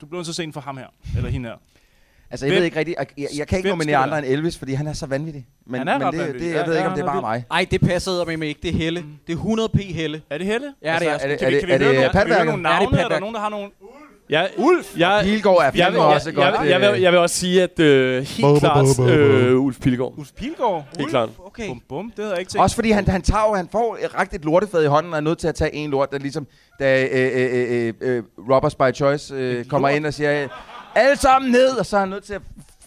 du 0.00 0.06
bliver 0.06 0.18
nødt 0.18 0.26
til 0.26 0.32
at 0.32 0.36
se 0.36 0.42
den 0.42 0.52
for 0.52 0.60
ham 0.60 0.76
her, 0.76 0.86
eller 1.16 1.30
hende 1.30 1.48
her. 1.48 1.56
Altså, 2.30 2.46
jeg 2.46 2.52
Hvem- 2.52 2.58
ved 2.58 2.64
ikke 2.64 2.78
rigtigt, 2.78 2.98
jeg, 2.98 3.06
jeg, 3.18 3.28
jeg 3.38 3.46
kan 3.48 3.58
ikke 3.58 3.66
hvem 3.68 3.72
nominere 3.78 3.96
andre 3.96 4.18
end 4.18 4.26
Elvis, 4.26 4.58
fordi 4.58 4.72
han 4.72 4.86
er 4.86 4.92
så 4.92 5.06
vanvittig. 5.06 5.46
Men, 5.66 5.78
Han 5.78 5.88
er 5.88 5.98
men 5.98 6.06
ret 6.06 6.12
det, 6.12 6.20
vanvittig. 6.20 6.42
det, 6.48 6.52
Ja, 6.54 6.58
jeg 6.58 6.66
ved 6.66 6.74
ja, 6.74 6.80
ikke, 6.80 6.88
om 6.90 6.94
det 6.96 7.02
er 7.04 7.06
er 7.08 7.12
bare 7.12 7.20
mig. 7.20 7.44
Ej, 7.50 7.66
det 7.70 7.80
passer 7.80 8.24
med 8.26 8.36
mig 8.36 8.48
ikke. 8.48 8.60
Det 8.62 8.70
er 8.70 8.74
Helle. 8.78 9.04
Det 9.26 9.32
er 9.32 9.36
100 9.36 9.68
p 9.68 9.76
Helle. 9.80 10.22
Er 10.30 10.38
det 10.38 10.46
Helle? 10.46 10.66
Ja, 10.82 10.96
det 11.00 11.08
er. 11.08 11.12
Altså, 11.12 11.26
er 11.26 11.30
det- 11.30 11.38
Kan 11.38 11.52
vi, 11.52 11.58
kan 11.60 11.68
vi, 11.68 11.72
er 11.72 11.78
det- 11.78 11.86
høre, 11.86 11.96
er 11.96 12.00
nogle, 12.00 12.10
kan 12.12 12.26
vi 12.26 12.30
høre 12.32 12.36
Patværket? 12.38 12.46
nogle 12.46 12.68
Ja, 12.68 12.74
det 12.74 12.86
er 12.86 12.90
navne? 12.90 13.00
er 13.04 13.08
der 13.08 13.20
nogen, 13.20 13.34
der 13.34 13.40
har 13.40 13.48
nogle... 13.48 13.68
Ja, 14.30 14.42
Ulf! 14.56 14.98
Jeg, 14.98 15.20
Pilgaard 15.24 15.56
er 15.58 15.62
jeg, 15.62 15.84
fandme 15.84 16.00
også 16.00 16.28
jeg, 16.28 16.34
godt. 16.34 16.54
jeg, 16.54 16.80
jeg, 16.80 16.92
vil, 16.92 17.00
jeg 17.00 17.12
vil 17.12 17.20
også 17.20 17.36
sige, 17.36 17.62
at 17.62 17.80
øh, 17.80 18.22
helt 18.22 18.58
klart 18.60 19.00
øh, 19.10 19.60
Ulf 19.60 19.80
Pilgaard. 19.80 20.12
Ulf 20.16 20.28
Pilgaard? 20.36 20.84
Helt 20.98 21.10
klart. 21.10 21.28
Okay. 21.46 21.66
Bum, 21.68 21.82
bum, 21.88 22.06
det 22.16 22.24
havde 22.24 22.30
jeg 22.30 22.38
ikke 22.38 22.50
tænkt. 22.52 22.62
Også 22.62 22.74
fordi 22.76 22.90
han, 22.90 23.08
han 23.08 23.22
tager 23.22 23.56
han 23.56 23.68
får 23.72 23.98
ragt 24.18 24.34
et 24.34 24.44
lortefad 24.44 24.82
i 24.84 24.86
hånden 24.86 25.12
og 25.12 25.16
er 25.16 25.20
nødt 25.22 25.38
til 25.38 25.48
at 25.48 25.54
tage 25.54 25.74
en 25.74 25.90
lort, 25.90 26.10
der 26.12 26.18
ligesom, 26.18 26.46
da 26.80 27.02
øh, 27.04 27.30
øh, 27.34 27.88
øh, 27.88 27.94
øh, 28.00 28.22
Robbers 28.50 28.74
by 28.74 28.94
Choice 28.94 29.34
øh, 29.34 29.64
kommer 29.64 29.88
ind 29.88 30.06
og 30.06 30.14
siger, 30.14 30.48
alle 31.00 31.16
sammen 31.16 31.50
ned, 31.50 31.68
og 31.68 31.86
så 31.86 31.96
er 31.96 32.00
han 32.00 32.08
nødt 32.08 32.24
til 32.24 32.34
at 32.34 32.42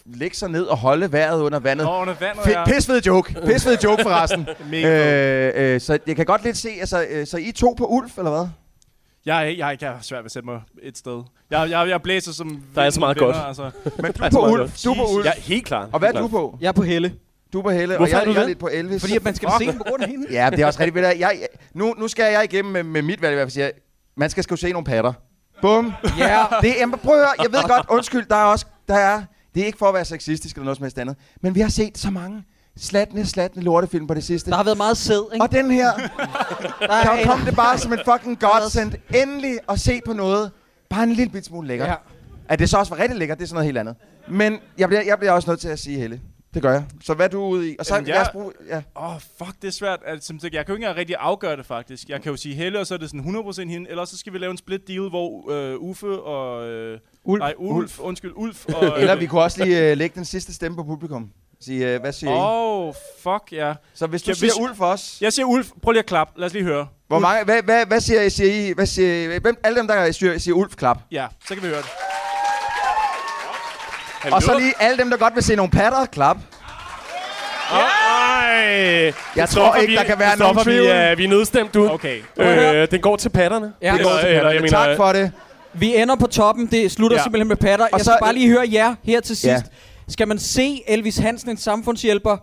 lægge 0.05 0.35
sig 0.35 0.49
ned 0.49 0.63
og 0.63 0.77
holde 0.77 1.11
vejret 1.11 1.41
under 1.41 1.59
vandet. 1.59 1.85
Nå, 1.85 1.97
under 2.01 2.13
vandet, 2.19 2.45
ja. 2.47 2.65
Pissfed 2.65 3.01
joke. 3.01 3.33
Pissfed 3.47 3.77
joke 3.83 4.03
forresten. 4.03 4.47
Mega 4.71 5.51
øh, 5.55 5.75
øh, 5.75 5.81
så 5.81 5.99
jeg 6.07 6.15
kan 6.15 6.25
godt 6.25 6.43
lidt 6.43 6.57
se, 6.57 6.69
altså, 6.79 7.05
øh, 7.09 7.27
så 7.27 7.37
I 7.37 7.51
to 7.51 7.73
på 7.77 7.85
Ulf, 7.85 8.17
eller 8.17 8.31
hvad? 8.31 8.47
Jeg, 9.25 9.37
er- 9.45 9.55
jeg, 9.57 9.77
jeg, 9.81 9.89
har 9.89 9.99
svært 10.01 10.19
ved 10.19 10.25
at 10.25 10.31
sætte 10.31 10.45
mig 10.45 10.61
et 10.83 10.97
sted. 10.97 11.23
Jeg, 11.51 11.69
jeg, 11.69 11.89
jeg 11.89 12.01
blæser 12.01 12.31
som... 12.33 12.63
Der 12.75 12.81
er 12.81 12.89
så 12.89 12.99
meget 12.99 13.17
godt. 13.17 13.35
Altså. 13.47 13.71
Men 14.01 14.11
du 14.13 14.23
er 14.23 14.27
er 14.27 14.31
på 14.31 14.39
Ulf. 14.47 14.57
godt. 14.59 14.81
Du 14.85 14.91
er 14.91 14.95
på 14.95 15.05
Ulf. 15.15 15.25
Ja, 15.25 15.31
helt 15.37 15.65
klart. 15.65 15.89
Og 15.91 15.99
hvad 15.99 16.13
er 16.13 16.19
du 16.21 16.27
på? 16.27 16.57
Jeg 16.61 16.67
er 16.67 16.71
på 16.71 16.81
Helle. 16.83 17.13
Du 17.53 17.59
er 17.59 17.63
på 17.63 17.69
Helle, 17.69 17.97
Hvorfor 17.97 18.15
og 18.15 18.21
er 18.21 18.25
jeg, 18.25 18.27
du 18.27 18.31
jeg 18.33 18.41
er 18.43 18.47
lidt 18.47 18.59
på 18.59 18.69
Elvis. 18.73 19.01
Fordi 19.01 19.15
at 19.15 19.23
man 19.23 19.35
skal 19.35 19.49
se 19.59 19.65
den 19.65 19.77
på 19.77 19.83
grund 19.83 20.03
af 20.03 20.09
hende. 20.09 20.27
Ja, 20.31 20.49
det 20.49 20.59
er 20.59 20.65
også 20.65 20.79
rigtig 20.79 20.95
ved 20.95 21.01
jeg, 21.07 21.15
jeg, 21.19 21.39
nu, 21.73 21.93
nu 21.97 22.07
skal 22.07 22.31
jeg 22.33 22.43
igennem 22.43 22.71
med, 22.73 22.83
med 22.83 23.01
mit 23.01 23.21
valg, 23.21 23.31
i 23.31 23.35
hvert 23.35 23.45
fald 23.45 23.51
siger, 23.51 23.69
man 24.17 24.29
skal 24.29 24.43
sgu 24.43 24.55
se 24.55 24.71
nogle 24.71 24.85
patter. 24.85 25.13
Bum. 25.63 25.93
Ja. 26.17 26.43
Det 26.61 26.81
er, 26.81 26.87
prøv 27.03 27.13
at 27.13 27.19
høre, 27.19 27.33
jeg 27.43 27.51
ved 27.51 27.67
godt, 27.67 27.85
undskyld, 27.89 28.25
der 28.25 28.35
er 28.35 28.43
også, 28.43 28.65
der 28.87 28.95
er, 28.95 29.21
det 29.55 29.61
er 29.61 29.65
ikke 29.65 29.77
for 29.77 29.85
at 29.85 29.93
være 29.93 30.05
sexistisk 30.05 30.55
eller 30.55 30.65
noget 30.65 30.77
som 30.77 30.83
helst 30.83 30.99
andet, 30.99 31.15
men 31.41 31.55
vi 31.55 31.59
har 31.59 31.69
set 31.69 31.97
så 31.97 32.09
mange 32.11 32.43
slatne, 32.77 33.25
slatne 33.25 33.61
lortefilm 33.61 34.07
på 34.07 34.13
det 34.13 34.23
sidste. 34.23 34.51
Der 34.51 34.57
har 34.57 34.63
været 34.63 34.77
meget 34.77 34.97
sæd, 34.97 35.33
ikke? 35.33 35.43
Og 35.43 35.51
den 35.51 35.71
her, 35.71 35.91
Der 36.79 36.93
er 36.93 37.25
kom 37.25 37.39
det 37.39 37.55
bare 37.55 37.77
som 37.77 37.93
en 37.93 37.99
fucking 38.05 38.39
godsend. 38.39 38.93
Endelig 39.15 39.57
at 39.69 39.79
se 39.79 40.01
på 40.05 40.13
noget, 40.13 40.51
bare 40.89 41.03
en 41.03 41.13
lille 41.13 41.31
bit 41.31 41.45
smule 41.45 41.67
lækkert. 41.67 41.89
Ja. 41.89 41.95
At 42.49 42.59
det 42.59 42.69
så 42.69 42.77
også 42.77 42.95
var 42.95 43.01
rigtig 43.01 43.17
lækkert, 43.19 43.37
det 43.37 43.43
er 43.43 43.47
sådan 43.47 43.55
noget 43.55 43.65
helt 43.65 43.77
andet. 43.77 43.95
Men 44.27 44.59
jeg 44.77 44.87
bliver, 44.87 45.01
jeg 45.01 45.17
bliver 45.17 45.31
også 45.31 45.49
nødt 45.49 45.59
til 45.59 45.69
at 45.69 45.79
sige 45.79 45.99
Helle. 45.99 46.21
Det 46.53 46.61
gør 46.61 46.71
jeg. 46.71 46.83
Så 47.03 47.13
hvad 47.13 47.25
er 47.25 47.29
du 47.29 47.41
ude 47.41 47.71
i? 47.71 47.75
Og 47.79 47.85
så 47.85 47.95
Jamen, 47.95 48.07
lad 48.07 48.15
os 48.15 48.19
jeg- 48.19 48.29
bruge, 48.33 48.51
ja. 48.67 48.81
Åh, 48.95 49.15
oh, 49.15 49.21
fuck, 49.37 49.61
det 49.61 49.67
er 49.67 49.71
svært. 49.71 49.99
Altså, 50.05 50.33
jeg 50.43 50.51
kan 50.51 50.57
jo 50.57 50.59
ikke 50.59 50.73
engang 50.73 50.97
rigtig 50.97 51.15
afgøre 51.19 51.57
det, 51.57 51.65
faktisk. 51.65 52.09
Jeg 52.09 52.21
kan 52.21 52.31
jo 52.31 52.37
sige 52.37 52.55
Helle, 52.55 52.79
og 52.79 52.87
så 52.87 52.93
er 52.93 52.97
det 52.97 53.09
sådan 53.09 53.19
100% 53.21 53.69
hende. 53.69 53.89
Eller 53.89 54.05
så 54.05 54.17
skal 54.17 54.33
vi 54.33 54.37
lave 54.37 54.51
en 54.51 54.57
split 54.57 54.87
deal, 54.87 55.09
hvor 55.09 55.51
øh, 55.51 55.75
Uffe 55.79 56.07
og... 56.21 56.67
Øh, 56.67 56.99
Ulf. 57.23 57.39
Nej, 57.39 57.53
Ulf, 57.57 57.77
Ulf. 57.77 57.99
Undskyld, 57.99 58.31
Ulf. 58.35 58.65
Og, 58.75 58.99
Eller 59.01 59.15
vi 59.15 59.25
kunne 59.25 59.41
også 59.41 59.63
lige 59.65 59.91
øh, 59.91 59.97
lægge 59.97 60.15
den 60.15 60.25
sidste 60.25 60.53
stemme 60.53 60.75
på 60.77 60.83
publikum. 60.83 61.29
Sige, 61.61 61.93
øh, 61.93 62.01
hvad 62.01 62.13
siger 62.13 62.31
I? 62.31 62.35
Åh, 62.35 62.87
oh, 62.87 62.93
fuck, 63.23 63.43
ja. 63.51 63.73
Så 63.93 64.07
hvis 64.07 64.21
du 64.21 64.25
Kan- 64.25 64.35
siger 64.35 64.51
hvis- 64.53 64.59
Ulf 64.69 64.81
også, 64.81 65.17
Jeg 65.21 65.33
siger 65.33 65.45
Ulf. 65.45 65.69
Prøv 65.81 65.91
lige 65.91 65.99
at 65.99 66.05
klappe. 66.05 66.39
Lad 66.39 66.45
os 66.45 66.53
lige 66.53 66.65
høre. 66.65 66.87
hvor 67.07 67.19
mange, 67.19 67.45
hvad, 67.45 67.61
hvad, 67.63 67.85
hvad 67.85 67.99
siger 67.99 68.21
I? 68.21 68.29
Siger 68.29 68.69
I 68.69 68.73
hvad 68.73 68.85
siger, 68.85 69.33
I? 69.35 69.37
Hvem, 69.39 69.57
alle 69.63 69.79
dem, 69.79 69.87
der 69.87 70.11
siger, 70.11 70.37
siger 70.37 70.55
Ulf, 70.55 70.75
klap. 70.75 70.99
Ja, 71.11 71.27
så 71.47 71.53
kan 71.53 71.63
vi 71.63 71.67
høre 71.67 71.77
det. 71.81 71.89
Og 74.31 74.41
så 74.43 74.57
lige 74.59 74.73
alle 74.79 74.97
dem, 74.97 75.09
der 75.09 75.17
godt 75.17 75.35
vil 75.35 75.43
se 75.43 75.55
nogle 75.55 75.71
patter, 75.71 76.05
klap. 76.05 76.37
Ej! 77.71 79.13
Jeg 79.35 79.49
tror 79.49 79.75
ikke, 79.75 79.95
der 79.95 80.03
kan 80.03 80.19
være 80.19 80.37
nogen 80.37 80.57
vi, 80.65 80.77
er, 80.87 81.15
vi 81.15 81.23
er 81.23 81.27
nedstemt, 81.29 81.73
du. 81.73 81.89
Okay. 81.89 82.17
Øh, 82.39 82.87
den 82.91 83.01
går 83.01 83.15
til 83.15 83.29
patterne. 83.29 83.73
Ja. 83.81 83.93
Det 83.93 84.03
går 84.03 84.09
til 84.09 84.17
eller, 84.19 84.33
patterne. 84.33 84.49
jeg 84.53 84.61
mener, 84.61 84.85
tak 84.85 84.97
for 84.97 85.13
det. 85.13 85.31
Vi 85.73 85.95
ender 85.95 86.15
på 86.15 86.27
toppen. 86.27 86.65
Det 86.67 86.91
slutter 86.91 87.17
Ja. 87.17 87.23
simpelthen 87.23 87.47
med 87.47 87.55
patter. 87.55 87.87
Jeg 87.91 87.99
så- 87.99 88.03
skal 88.03 88.17
bare 88.21 88.33
lige 88.33 88.49
høre 88.49 88.65
jer 88.71 88.95
her 89.03 89.19
til 89.21 89.35
sidst. 89.35 89.45
Ja. 89.47 89.61
Skal 90.09 90.27
man 90.27 90.39
se 90.39 90.81
Elvis 90.87 91.17
Hansen, 91.17 91.49
en 91.49 91.57
samfundshjælper? 91.57 92.37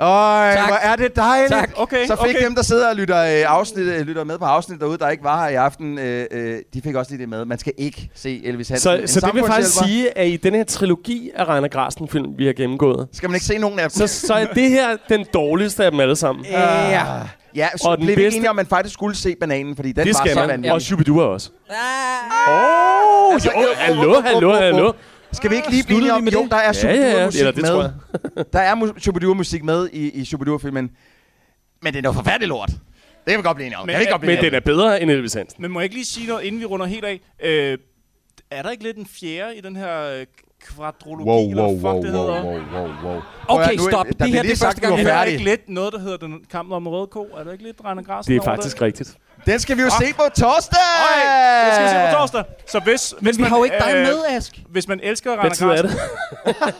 Øj, 0.00 0.54
Tak. 0.54 0.68
hvor 0.68 0.76
er 0.82 0.96
det 0.96 1.16
dejligt. 1.16 1.50
Tak. 1.52 1.70
Okay, 1.76 2.06
Så 2.06 2.16
fik 2.26 2.34
okay. 2.36 2.44
dem, 2.44 2.54
der 2.54 2.62
sidder 2.62 2.88
og 2.90 2.96
lytter, 2.96 3.18
øh, 3.22 3.52
afsnit, 3.56 3.86
øh, 3.86 4.00
lytter 4.06 4.24
med 4.24 4.38
på 4.38 4.44
afsnit 4.44 4.80
derude, 4.80 4.98
der 4.98 5.08
ikke 5.08 5.24
var 5.24 5.42
her 5.42 5.48
i 5.50 5.54
aften, 5.54 5.98
øh, 5.98 6.26
øh, 6.30 6.58
de 6.74 6.82
fik 6.82 6.94
også 6.94 7.10
lige 7.12 7.20
det 7.20 7.28
med. 7.28 7.44
Man 7.44 7.58
skal 7.58 7.72
ikke 7.78 8.10
se 8.14 8.40
Elvis 8.44 8.68
Hansen. 8.68 8.82
Så, 8.82 8.96
En 9.02 9.08
så 9.08 9.20
det 9.20 9.34
vil 9.34 9.44
faktisk 9.46 9.78
sige, 9.84 10.18
at 10.18 10.28
i 10.28 10.36
den 10.36 10.54
her 10.54 10.64
trilogi 10.64 11.30
af 11.34 11.48
Rainer 11.48 11.68
Grasten 11.68 12.08
film, 12.08 12.26
vi 12.38 12.46
har 12.46 12.52
gennemgået, 12.52 13.08
Skal 13.12 13.28
man 13.30 13.34
ikke 13.36 13.46
se 13.46 13.58
nogen 13.58 13.78
af 13.78 13.90
dem? 13.90 13.90
så, 13.90 14.26
så 14.26 14.34
er 14.34 14.46
det 14.46 14.70
her 14.70 14.96
den 15.08 15.26
dårligste 15.34 15.84
af 15.84 15.90
dem 15.90 16.00
alle 16.00 16.16
sammen. 16.16 16.44
Ja. 16.44 17.20
Ja, 17.56 17.68
så 17.76 17.88
Og 17.88 17.96
den 17.98 18.06
blev 18.06 18.16
bedste- 18.16 18.36
enige 18.36 18.50
om, 18.50 18.58
at 18.58 18.66
man 18.66 18.66
faktisk 18.70 18.92
skulle 18.94 19.16
se 19.16 19.34
bananen, 19.40 19.76
fordi 19.76 19.92
den 19.92 20.06
det 20.06 20.14
var 20.14 20.20
skal 20.24 20.32
så 20.34 20.40
man. 20.40 20.48
vanvittig. 20.48 20.72
Og 20.72 20.82
Shubidua 20.82 21.24
også. 21.24 21.50
Oh, 22.48 23.32
Altså, 23.34 23.50
jo, 23.56 23.66
hallo, 23.76 24.20
hallo, 24.20 24.52
hallo. 24.54 24.92
Skal 25.32 25.50
vi 25.50 25.56
ikke 25.56 25.70
lige 25.70 25.84
blive 25.84 25.98
enige 25.98 26.12
om, 26.12 26.22
med 26.22 26.32
jo, 26.32 26.42
det? 26.42 26.50
der 26.50 26.56
er 26.56 26.72
Ja, 26.84 26.94
ja, 26.94 27.26
eller 27.38 27.52
det 27.52 27.64
tror 27.64 27.76
med. 27.82 27.90
jeg. 28.36 28.44
Der 28.52 28.58
er 28.58 28.74
mu- 28.74 28.98
Shubidua-musik 29.00 29.64
med 29.64 29.88
i, 29.92 30.10
i 30.10 30.24
Shubidua-filmen. 30.24 30.90
Men 31.82 31.92
det 31.92 31.98
er 31.98 32.02
noget 32.02 32.16
forfærdeligt 32.16 32.48
lort. 32.48 32.68
Det 32.68 32.78
kan 33.26 33.38
vi 33.38 33.42
godt 33.42 33.54
blive 33.56 33.66
enige 33.66 33.78
om. 33.78 33.86
Men- 33.86 33.92
kan 33.92 33.98
vi 33.98 34.02
ikke 34.02 34.10
godt 34.12 34.20
blive 34.20 34.34
Men 34.36 34.44
den 34.44 34.54
er 34.54 34.60
bedre 34.60 35.02
end 35.02 35.10
Elvis 35.10 35.34
Hansen. 35.34 35.62
Men 35.62 35.70
må 35.70 35.80
jeg 35.80 35.84
ikke 35.84 35.94
lige 35.96 36.04
sige 36.04 36.26
noget, 36.28 36.44
inden 36.44 36.60
vi 36.60 36.64
runder 36.64 36.86
helt 36.86 37.04
af? 37.04 37.20
Øh, 37.44 37.78
er 38.50 38.62
der 38.62 38.70
ikke 38.70 38.82
lidt 38.82 38.96
en 38.96 39.06
fjerde 39.06 39.56
i 39.56 39.60
den 39.60 39.76
her 39.76 40.02
øh, 40.20 40.26
kvadrologi, 40.66 41.28
Wow, 41.30 41.50
eller 41.50 41.62
wow, 41.62 41.74
fuck, 41.74 41.84
wow, 41.84 42.02
det 42.02 42.12
wow, 42.14 42.20
hedder? 42.26 42.44
wow, 42.44 42.60
wow, 42.74 43.12
wow. 43.12 43.20
Okay, 43.48 43.74
nu- 43.76 43.88
stop. 43.90 44.06
Det 44.06 44.30
her 44.30 44.42
det 44.42 44.52
er 44.52 44.56
første 44.56 44.80
gang, 44.80 44.92
Er 44.92 44.96
der 44.96 45.04
færdige. 45.04 45.32
ikke 45.32 45.44
lidt 45.44 45.68
noget, 45.68 45.92
der 45.92 45.98
hedder 46.00 46.16
den 46.16 46.40
kampen 46.50 46.72
om 46.74 46.86
røde 46.86 47.06
ko? 47.06 47.28
Er 47.36 47.44
der 47.44 47.52
ikke 47.52 47.64
lidt 47.64 47.76
Rainer 47.84 48.02
Grasten 48.02 48.34
Det 48.34 48.40
er 48.40 48.44
faktisk 48.44 48.82
rigtigt. 48.82 49.16
Den 49.46 49.60
skal 49.60 49.76
vi 49.76 49.82
jo 49.82 49.90
se 49.90 50.14
på 50.14 50.22
torsdag! 50.36 50.78
Øj, 50.78 51.66
det 51.66 51.74
skal 51.74 51.84
vi 51.84 51.90
se 51.90 52.10
på 52.10 52.18
torsdag. 52.18 52.44
Så 52.66 52.80
hvis, 52.80 53.14
Men 53.18 53.24
hvis 53.24 53.38
vi 53.38 53.42
man, 53.42 53.50
har 53.50 53.58
jo 53.58 53.64
ikke 53.64 53.76
dig 53.78 53.94
øh, 53.94 54.02
med, 54.02 54.24
Ask. 54.28 54.62
Hvis 54.68 54.88
man 54.88 55.00
elsker 55.02 55.32
er 55.32 55.36
Grasten, 55.36 55.68
det? 55.68 55.90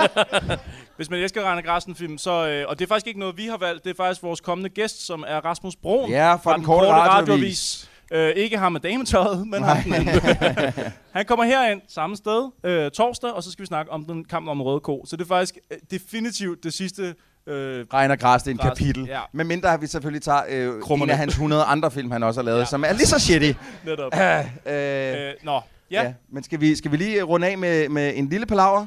hvis 0.97 1.11
man 1.11 1.21
elsker 1.21 1.43
Rainer 1.43 1.63
Grasten 1.63 1.95
film, 1.95 2.19
så 2.19 2.49
øh, 2.49 2.65
og 2.69 2.79
det 2.79 2.85
er 2.85 2.89
faktisk 2.89 3.07
ikke 3.07 3.21
noget 3.21 3.37
vi 3.37 3.47
har 3.47 3.57
valgt, 3.57 3.85
det 3.85 3.91
er 3.91 3.95
faktisk 3.97 4.23
vores 4.23 4.41
kommende 4.41 4.71
gæst, 4.71 5.07
som 5.07 5.25
er 5.27 5.45
Rasmus 5.45 5.77
Broen 5.77 6.11
Ja, 6.11 6.35
fra 6.35 6.57
den 6.57 6.65
korte 6.65 6.89
radioavis. 6.89 7.91
Øh, 8.13 8.31
ikke 8.31 8.59
ham 8.59 8.73
med 8.73 8.81
dametøjet, 8.81 9.49
men 9.49 9.63
ham 9.63 9.77
den 9.83 9.95
anden. 9.95 10.21
Han 11.17 11.27
kommer 11.27 11.45
herind 11.45 11.81
samme 11.89 12.17
sted 12.17 12.51
øh, 12.65 12.91
torsdag, 12.91 13.31
og 13.31 13.43
så 13.43 13.53
skal 13.53 13.63
vi 13.63 13.67
snakke 13.67 13.93
om 13.93 14.05
den 14.05 14.25
kamp 14.25 14.49
om 14.49 14.63
røde 14.63 14.81
ko. 14.81 15.05
Så 15.07 15.17
det 15.17 15.25
er 15.25 15.29
faktisk 15.29 15.59
øh, 15.71 15.79
definitivt 15.91 16.65
det 16.65 16.75
sidste 16.75 17.15
øh, 17.49 17.87
Regner 17.93 18.17
Græs, 18.17 18.43
det 18.43 18.51
er 18.51 18.55
en 18.55 18.59
Græs, 18.59 18.69
kapitel. 18.79 19.05
ja. 19.07 19.21
Men 19.33 19.47
mindre 19.47 19.69
har 19.69 19.77
vi 19.77 19.87
selvfølgelig 19.87 20.23
tager 20.23 20.41
øh, 20.49 20.75
en 20.77 20.83
Krummerne. 20.83 21.13
af 21.13 21.19
hans 21.19 21.33
100 21.35 21.63
andre 21.63 21.91
film, 21.91 22.11
han 22.11 22.23
også 22.23 22.41
har 22.41 22.45
lavet, 22.45 22.59
Ja. 22.61 22.65
som 22.65 22.85
er 22.85 22.93
lige 22.93 23.07
så 23.07 23.19
shitty. 23.19 23.53
netop. 23.87 24.13
øh, 24.15 24.39
Øh, 24.75 25.35
nå, 25.45 25.61
ja. 25.91 26.03
ja. 26.03 26.13
Men 26.33 26.43
skal 26.43 26.61
vi, 26.61 26.75
skal 26.77 26.93
vi 26.93 26.97
lige 26.97 27.23
runde 27.23 27.47
af 27.47 27.59
med, 27.59 27.89
med 27.89 28.13
en 28.17 28.29
lille 28.29 28.47
palaver? 28.47 28.87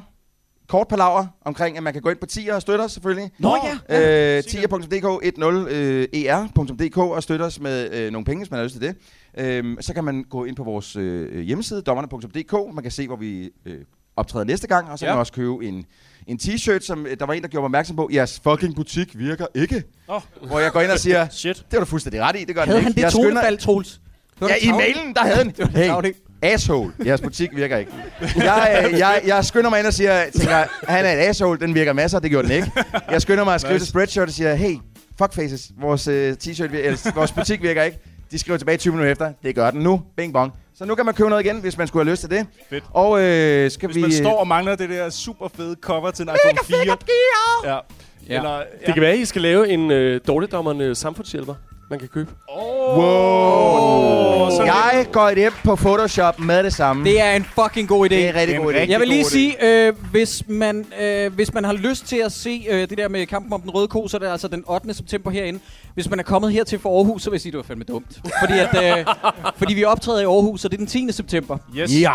Kort 0.68 0.88
palaver 0.88 1.26
omkring, 1.44 1.76
at 1.76 1.82
man 1.82 1.92
kan 1.92 2.02
gå 2.02 2.10
ind 2.10 2.18
på 2.18 2.26
tier 2.26 2.54
og 2.54 2.62
støtte 2.62 2.82
os 2.82 2.92
selvfølgelig. 2.92 3.30
Nå 3.38 3.56
ja. 3.88 4.36
Øh, 4.38 4.42
tier.dk, 4.44 5.04
10er.dk 5.38 6.98
og 6.98 7.22
støtte 7.22 7.42
os 7.42 7.60
med 7.60 7.92
øh, 7.94 8.10
nogle 8.12 8.24
penge, 8.24 8.40
hvis 8.40 8.50
man 8.50 8.58
har 8.58 8.64
lyst 8.64 8.76
til 8.78 8.82
det. 8.82 8.96
Øhm, 9.38 9.76
så 9.80 9.94
kan 9.94 10.04
man 10.04 10.24
gå 10.30 10.44
ind 10.44 10.56
på 10.56 10.64
vores 10.64 10.96
øh, 10.96 11.40
hjemmeside, 11.40 11.82
dommerne.dk. 11.82 12.74
Man 12.74 12.82
kan 12.82 12.90
se, 12.90 13.06
hvor 13.06 13.16
vi 13.16 13.50
øh, 13.66 13.78
optræder 14.16 14.44
næste 14.44 14.66
gang, 14.66 14.88
og 14.90 14.98
så 14.98 15.04
Ja. 15.04 15.10
kan 15.10 15.14
man 15.16 15.20
også 15.20 15.32
købe 15.32 15.64
en, 15.64 15.84
en 16.26 16.38
t-shirt, 16.42 16.80
som 16.86 17.06
øh, 17.06 17.16
der 17.20 17.26
var 17.26 17.32
en, 17.34 17.42
der 17.42 17.48
gjorde 17.48 17.62
mig 17.62 17.66
opmærksom 17.66 17.96
på. 17.96 18.10
Jeres 18.12 18.40
fucking 18.44 18.76
butik 18.76 19.18
virker 19.18 19.46
ikke. 19.54 19.82
Åh. 20.08 20.20
Hvor 20.46 20.58
jeg 20.58 20.72
går 20.72 20.80
ind 20.80 20.90
og 20.90 20.98
siger, 20.98 21.28
Shit. 21.40 21.56
det 21.56 21.64
var 21.72 21.78
du 21.78 21.84
fuldstændig 21.84 22.20
ret 22.22 22.36
i, 22.40 22.44
det 22.44 22.54
gør 22.54 22.62
Havde 22.64 22.76
den 22.76 22.82
han 22.84 22.90
ikke. 22.90 22.96
det 22.96 23.02
Jeg 23.02 23.12
skynder- 23.12 23.28
tonefald, 23.28 23.58
Troels? 23.58 24.00
Ja, 24.40 24.54
i 24.62 24.70
mailen, 24.70 25.14
der 25.14 25.20
havde 25.20 25.36
han. 25.36 25.46
Det 25.56 25.88
var 25.90 26.02
Hey, 26.02 26.12
asshole. 26.42 26.92
Jeres 27.06 27.20
butik 27.20 27.56
virker 27.56 27.76
ikke. 27.76 27.92
Jeg, 28.36 28.88
øh, 28.92 28.98
jeg, 28.98 29.22
jeg 29.26 29.44
skynder 29.44 29.70
mig 29.70 29.78
ind 29.78 29.86
og 29.86 29.92
siger, 29.94 30.24
tænker, 30.38 30.64
han 30.88 31.04
er 31.04 31.12
et 31.12 31.16
asshole, 31.18 31.58
den 31.60 31.74
virker 31.74 31.92
masser, 31.92 32.18
det 32.18 32.30
gjorde 32.30 32.48
den 32.48 32.56
ikke. 32.56 32.72
Jeg 33.10 33.22
skynder 33.22 33.44
mig 33.44 33.54
at 33.54 33.60
skrive 33.60 33.74
Nice. 33.74 33.84
til 33.84 33.90
Spreadshirt 33.90 34.28
og 34.28 34.34
siger, 34.34 34.54
hey, 34.54 34.76
fuckfaces, 35.18 35.70
vores, 35.80 36.08
øh, 36.08 36.36
t-shirt, 36.44 36.70
vir- 36.70 37.14
vores 37.14 37.32
butik 37.32 37.62
virker 37.62 37.82
ikke. 37.82 37.98
De 38.30 38.38
skriver 38.38 38.58
tilbage 38.58 38.76
20 38.78 38.92
minutter 38.92 39.12
efter, 39.12 39.32
det 39.42 39.54
gør 39.54 39.70
den 39.70 39.80
nu. 39.80 40.02
Bing 40.16 40.32
bong. 40.32 40.52
Så 40.82 40.86
nu 40.86 40.94
kan 40.94 41.04
man 41.04 41.14
købe 41.14 41.30
noget 41.30 41.44
igen, 41.44 41.60
hvis 41.60 41.78
man 41.78 41.86
skulle 41.86 42.04
have 42.04 42.12
lyst 42.12 42.20
til 42.20 42.30
det. 42.30 42.46
Fedt. 42.70 42.84
Og 42.90 43.22
øh, 43.22 43.70
skal 43.70 43.86
Hvis 43.86 43.96
vi... 43.96 44.00
man 44.00 44.12
står 44.12 44.38
og 44.38 44.48
mangler 44.48 44.74
det 44.74 44.90
der 44.90 45.10
super 45.10 45.48
fede 45.48 45.76
cover 45.80 46.10
til 46.10 46.22
en 46.22 46.28
iPhone 46.28 46.58
4. 46.84 46.96
Ja. 47.64 47.74
Ja. 48.28 48.36
Eller, 48.36 48.56
ja. 48.56 48.86
Det 48.86 48.94
kan 48.94 49.00
være, 49.00 49.12
at 49.12 49.18
I 49.18 49.24
skal 49.24 49.42
lave 49.42 49.68
en 49.68 49.90
øh, 49.90 50.20
dårligdommerne 50.26 50.94
samfundshjælper, 50.94 51.54
man 51.92 51.98
kan 51.98 52.08
købe. 52.08 52.30
Wow. 52.96 54.50
sådan 54.50 54.66
Jeg 54.66 55.06
går 55.12 55.36
hjem 55.36 55.52
på 55.64 55.76
Photoshop 55.76 56.40
med 56.40 56.64
det 56.64 56.72
samme. 56.72 57.04
Det 57.04 57.20
er 57.20 57.32
en 57.32 57.44
fucking 57.44 57.88
god 57.88 58.06
idé. 58.06 58.14
Det 58.14 58.24
er 58.24 58.28
en 58.28 58.34
rigtig 58.34 58.58
god 58.58 58.74
idé. 58.74 58.90
Jeg 58.90 59.00
vil 59.00 59.08
lige 59.08 59.24
sige, 59.24 59.86
øh, 59.86 59.94
hvis, 60.10 60.42
man, 60.48 60.86
øh, 61.00 61.32
hvis 61.34 61.54
man 61.54 61.64
har 61.64 61.72
lyst 61.72 62.06
til 62.06 62.16
at 62.16 62.32
se 62.32 62.66
øh, 62.70 62.88
det 62.88 62.98
der 62.98 63.08
med 63.08 63.26
kampen 63.26 63.52
om 63.52 63.60
den 63.60 63.70
røde 63.70 63.88
ko, 63.88 64.08
så 64.08 64.16
er 64.16 64.18
det 64.18 64.28
altså 64.28 64.48
den 64.48 64.64
8. 64.66 64.94
september 64.94 65.30
herinde. 65.30 65.60
Hvis 65.94 66.10
man 66.10 66.18
er 66.18 66.22
kommet 66.22 66.52
her 66.52 66.64
til 66.64 66.78
for 66.78 66.96
Aarhus, 66.98 67.22
så 67.22 67.30
vil 67.30 67.34
jeg 67.36 67.40
sige, 67.40 67.50
at 67.50 67.52
det 67.52 67.58
var 67.58 67.64
fandme 67.64 67.84
dumt. 67.84 68.20
Fordi, 68.40 68.58
at, 68.58 68.98
øh, 68.98 69.06
fordi 69.60 69.74
vi 69.74 69.84
optræder 69.84 70.20
i 70.20 70.24
Aarhus, 70.24 70.64
og 70.64 70.70
det 70.70 70.76
er 70.76 70.78
den 70.78 70.86
10. 70.86 71.12
september. 71.12 71.58
Yes. 71.76 72.00
Ja. 72.00 72.14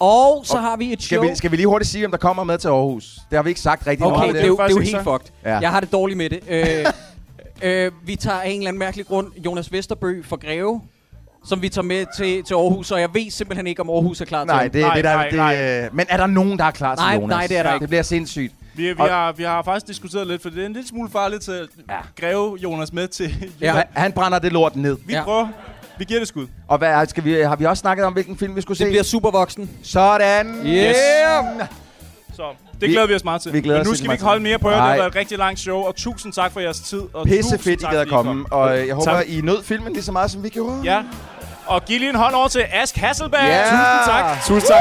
Og 0.00 0.42
så 0.46 0.58
har 0.58 0.76
vi 0.76 0.92
et 0.92 1.02
show. 1.02 1.22
Skal 1.22 1.30
vi, 1.30 1.36
skal 1.36 1.50
vi 1.50 1.56
lige 1.56 1.66
hurtigt 1.66 1.90
sige, 1.90 2.04
om 2.04 2.10
der 2.10 2.18
kommer 2.18 2.44
med 2.44 2.58
til 2.58 2.68
Aarhus? 2.68 3.18
Det 3.30 3.36
har 3.36 3.42
vi 3.42 3.48
ikke 3.48 3.60
sagt 3.60 3.86
rigtig 3.86 4.06
Okay, 4.06 4.18
meget. 4.18 4.34
det 4.34 4.42
er, 4.42 4.46
jo, 4.46 4.56
det 4.56 4.62
er 4.62 4.68
jo 4.70 4.80
helt 4.80 4.96
fucked. 4.96 5.32
Ja. 5.44 5.58
Jeg 5.58 5.70
har 5.70 5.80
det 5.80 5.92
dårligt 5.92 6.16
med 6.16 6.30
det. 6.30 6.40
Øh, 6.48 6.86
øh, 7.62 7.92
vi 8.04 8.16
tager 8.16 8.36
af 8.40 8.48
en 8.48 8.56
eller 8.56 8.68
anden 8.68 8.78
mærkelig 8.78 9.06
grund 9.06 9.32
Jonas 9.44 9.72
Vesterbø 9.72 10.22
fra 10.22 10.36
Greve, 10.36 10.80
som 11.44 11.62
vi 11.62 11.68
tager 11.68 11.84
med 11.84 12.06
til, 12.16 12.42
til 12.44 12.54
Aarhus, 12.54 12.90
og 12.90 13.00
jeg 13.00 13.08
ved 13.14 13.30
simpelthen 13.30 13.66
ikke, 13.66 13.82
om 13.82 13.90
Aarhus 13.90 14.20
er 14.20 14.24
klar 14.24 14.44
Nej, 14.44 14.62
til 14.68 14.72
det, 14.72 14.80
Nej, 14.82 14.94
det 14.94 15.04
der, 15.04 15.14
nej, 15.14 15.28
det, 15.28 15.36
nej. 15.36 15.88
Men 15.92 16.06
er 16.08 16.16
der 16.16 16.26
nogen, 16.26 16.58
der 16.58 16.64
er 16.64 16.70
klar 16.70 16.94
til 16.94 17.02
Nej, 17.02 17.14
Jonas? 17.14 17.28
nej, 17.28 17.46
det 17.46 17.56
er 17.58 17.62
der 17.62 17.72
ikke. 17.74 17.82
Det 17.82 17.88
bliver 17.88 18.02
sindssygt. 18.02 18.52
Vi, 18.74 18.82
vi, 18.86 18.94
Og- 18.98 19.08
har, 19.08 19.32
vi 19.32 19.42
har 19.42 19.62
faktisk 19.62 19.86
diskuteret 19.86 20.26
lidt, 20.26 20.42
for 20.42 20.50
det 20.50 20.62
er 20.62 20.66
en 20.66 20.72
lille 20.72 20.88
smule 20.88 21.10
farligt 21.10 21.42
til 21.42 21.52
at 21.52 21.66
Ja. 21.90 21.96
greve 22.20 22.56
Jonas 22.62 22.92
med 22.92 23.08
til 23.08 23.50
Ja. 23.60 23.72
Han, 23.72 23.84
han 23.92 24.12
brænder 24.12 24.38
det 24.38 24.52
lort 24.52 24.76
ned. 24.76 24.96
Vi 25.06 25.12
Ja. 25.12 25.24
prøver. 25.24 25.48
Vi 25.98 26.04
giver 26.04 26.20
det 26.20 26.28
skud. 26.28 26.46
Og 26.68 26.78
hvad, 26.78 27.06
skal 27.06 27.24
vi, 27.24 27.32
har 27.32 27.56
vi 27.56 27.64
også 27.64 27.80
snakket 27.80 28.04
om, 28.06 28.12
hvilken 28.12 28.36
film 28.38 28.56
vi 28.56 28.60
skulle 28.60 28.78
se? 28.78 28.84
Det 28.84 28.90
bliver 28.90 29.02
supervoksen. 29.04 29.70
Sådan. 29.82 30.54
Yeah! 30.66 31.66
Så 32.36 32.42
det 32.72 32.80
Vi- 32.80 32.86
glæder 32.86 33.06
vi 33.06 33.14
os 33.14 33.24
meget 33.24 33.42
til. 33.42 33.52
vi 33.52 33.60
glæder 33.60 33.78
Men 33.80 33.86
nu 33.86 33.92
os 33.92 33.98
skal 33.98 34.08
vi 34.10 34.14
ikke 34.14 34.24
holde 34.24 34.42
mere 34.42 34.58
på 34.58 34.70
jer. 34.70 34.76
Det 34.76 34.84
har 34.84 34.96
været 34.96 35.06
et 35.08 35.16
rigtig 35.16 35.38
langt 35.38 35.60
show, 35.60 35.78
og 35.78 35.96
tusind 35.96 36.32
tak 36.32 36.52
for 36.52 36.60
jeres 36.60 36.80
tid. 36.80 37.00
Og 37.14 37.26
Pisse 37.26 37.42
tusind 37.42 37.58
fedt, 37.60 37.80
I 37.80 37.84
tak, 37.84 37.92
gad 37.92 38.00
at 38.00 38.08
komme. 38.08 38.44
Og 38.50 38.78
øh, 38.78 38.86
jeg 38.86 38.94
håber, 38.94 39.12
Tak. 39.12 39.24
I 39.28 39.40
nød 39.40 39.62
filmen 39.64 39.92
lige 39.92 40.02
så 40.02 40.12
meget, 40.12 40.30
som 40.30 40.42
vi 40.42 40.48
gjorde. 40.48 40.80
Ja. 40.84 41.02
Og 41.66 41.84
giv 41.84 41.98
lige 41.98 42.10
en 42.10 42.16
hånd 42.16 42.34
over 42.34 42.48
til 42.48 42.64
Ask 42.72 42.96
Hasselberg. 42.96 43.40
Ja. 43.42 43.62
Tusind 43.62 44.06
tak. 44.06 44.24
Tusind 44.46 44.68
tak. 44.68 44.80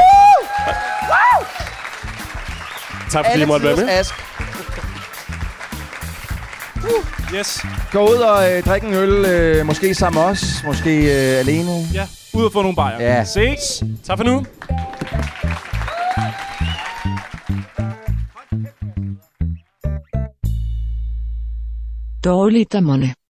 Tak 3.11 3.25
fordi 3.31 3.41
I 3.43 3.45
måtte 3.45 3.65
være 3.65 3.75
med. 3.75 3.89
ask. 3.89 4.13
Yes. 7.35 7.65
Gå 7.91 7.99
ud 8.09 8.15
og 8.15 8.51
øh, 8.51 8.63
drikke 8.63 8.87
en 8.87 8.93
øl, 8.93 9.25
øh, 9.25 9.65
måske 9.65 9.95
sammen 9.95 10.21
med 10.21 10.29
os, 10.29 10.45
måske 10.65 10.95
øh, 11.33 11.39
alene. 11.39 11.71
Ja. 11.93 12.07
Ud 12.33 12.45
og 12.45 12.51
få 12.53 12.61
nogle 12.61 12.75
bajer. 12.75 12.99
Ja. 12.99 13.23
Ses. 13.23 13.83
Tak 14.07 14.17
for 14.17 14.23
nu. 14.23 14.45
Dårligdommerne. 22.25 23.15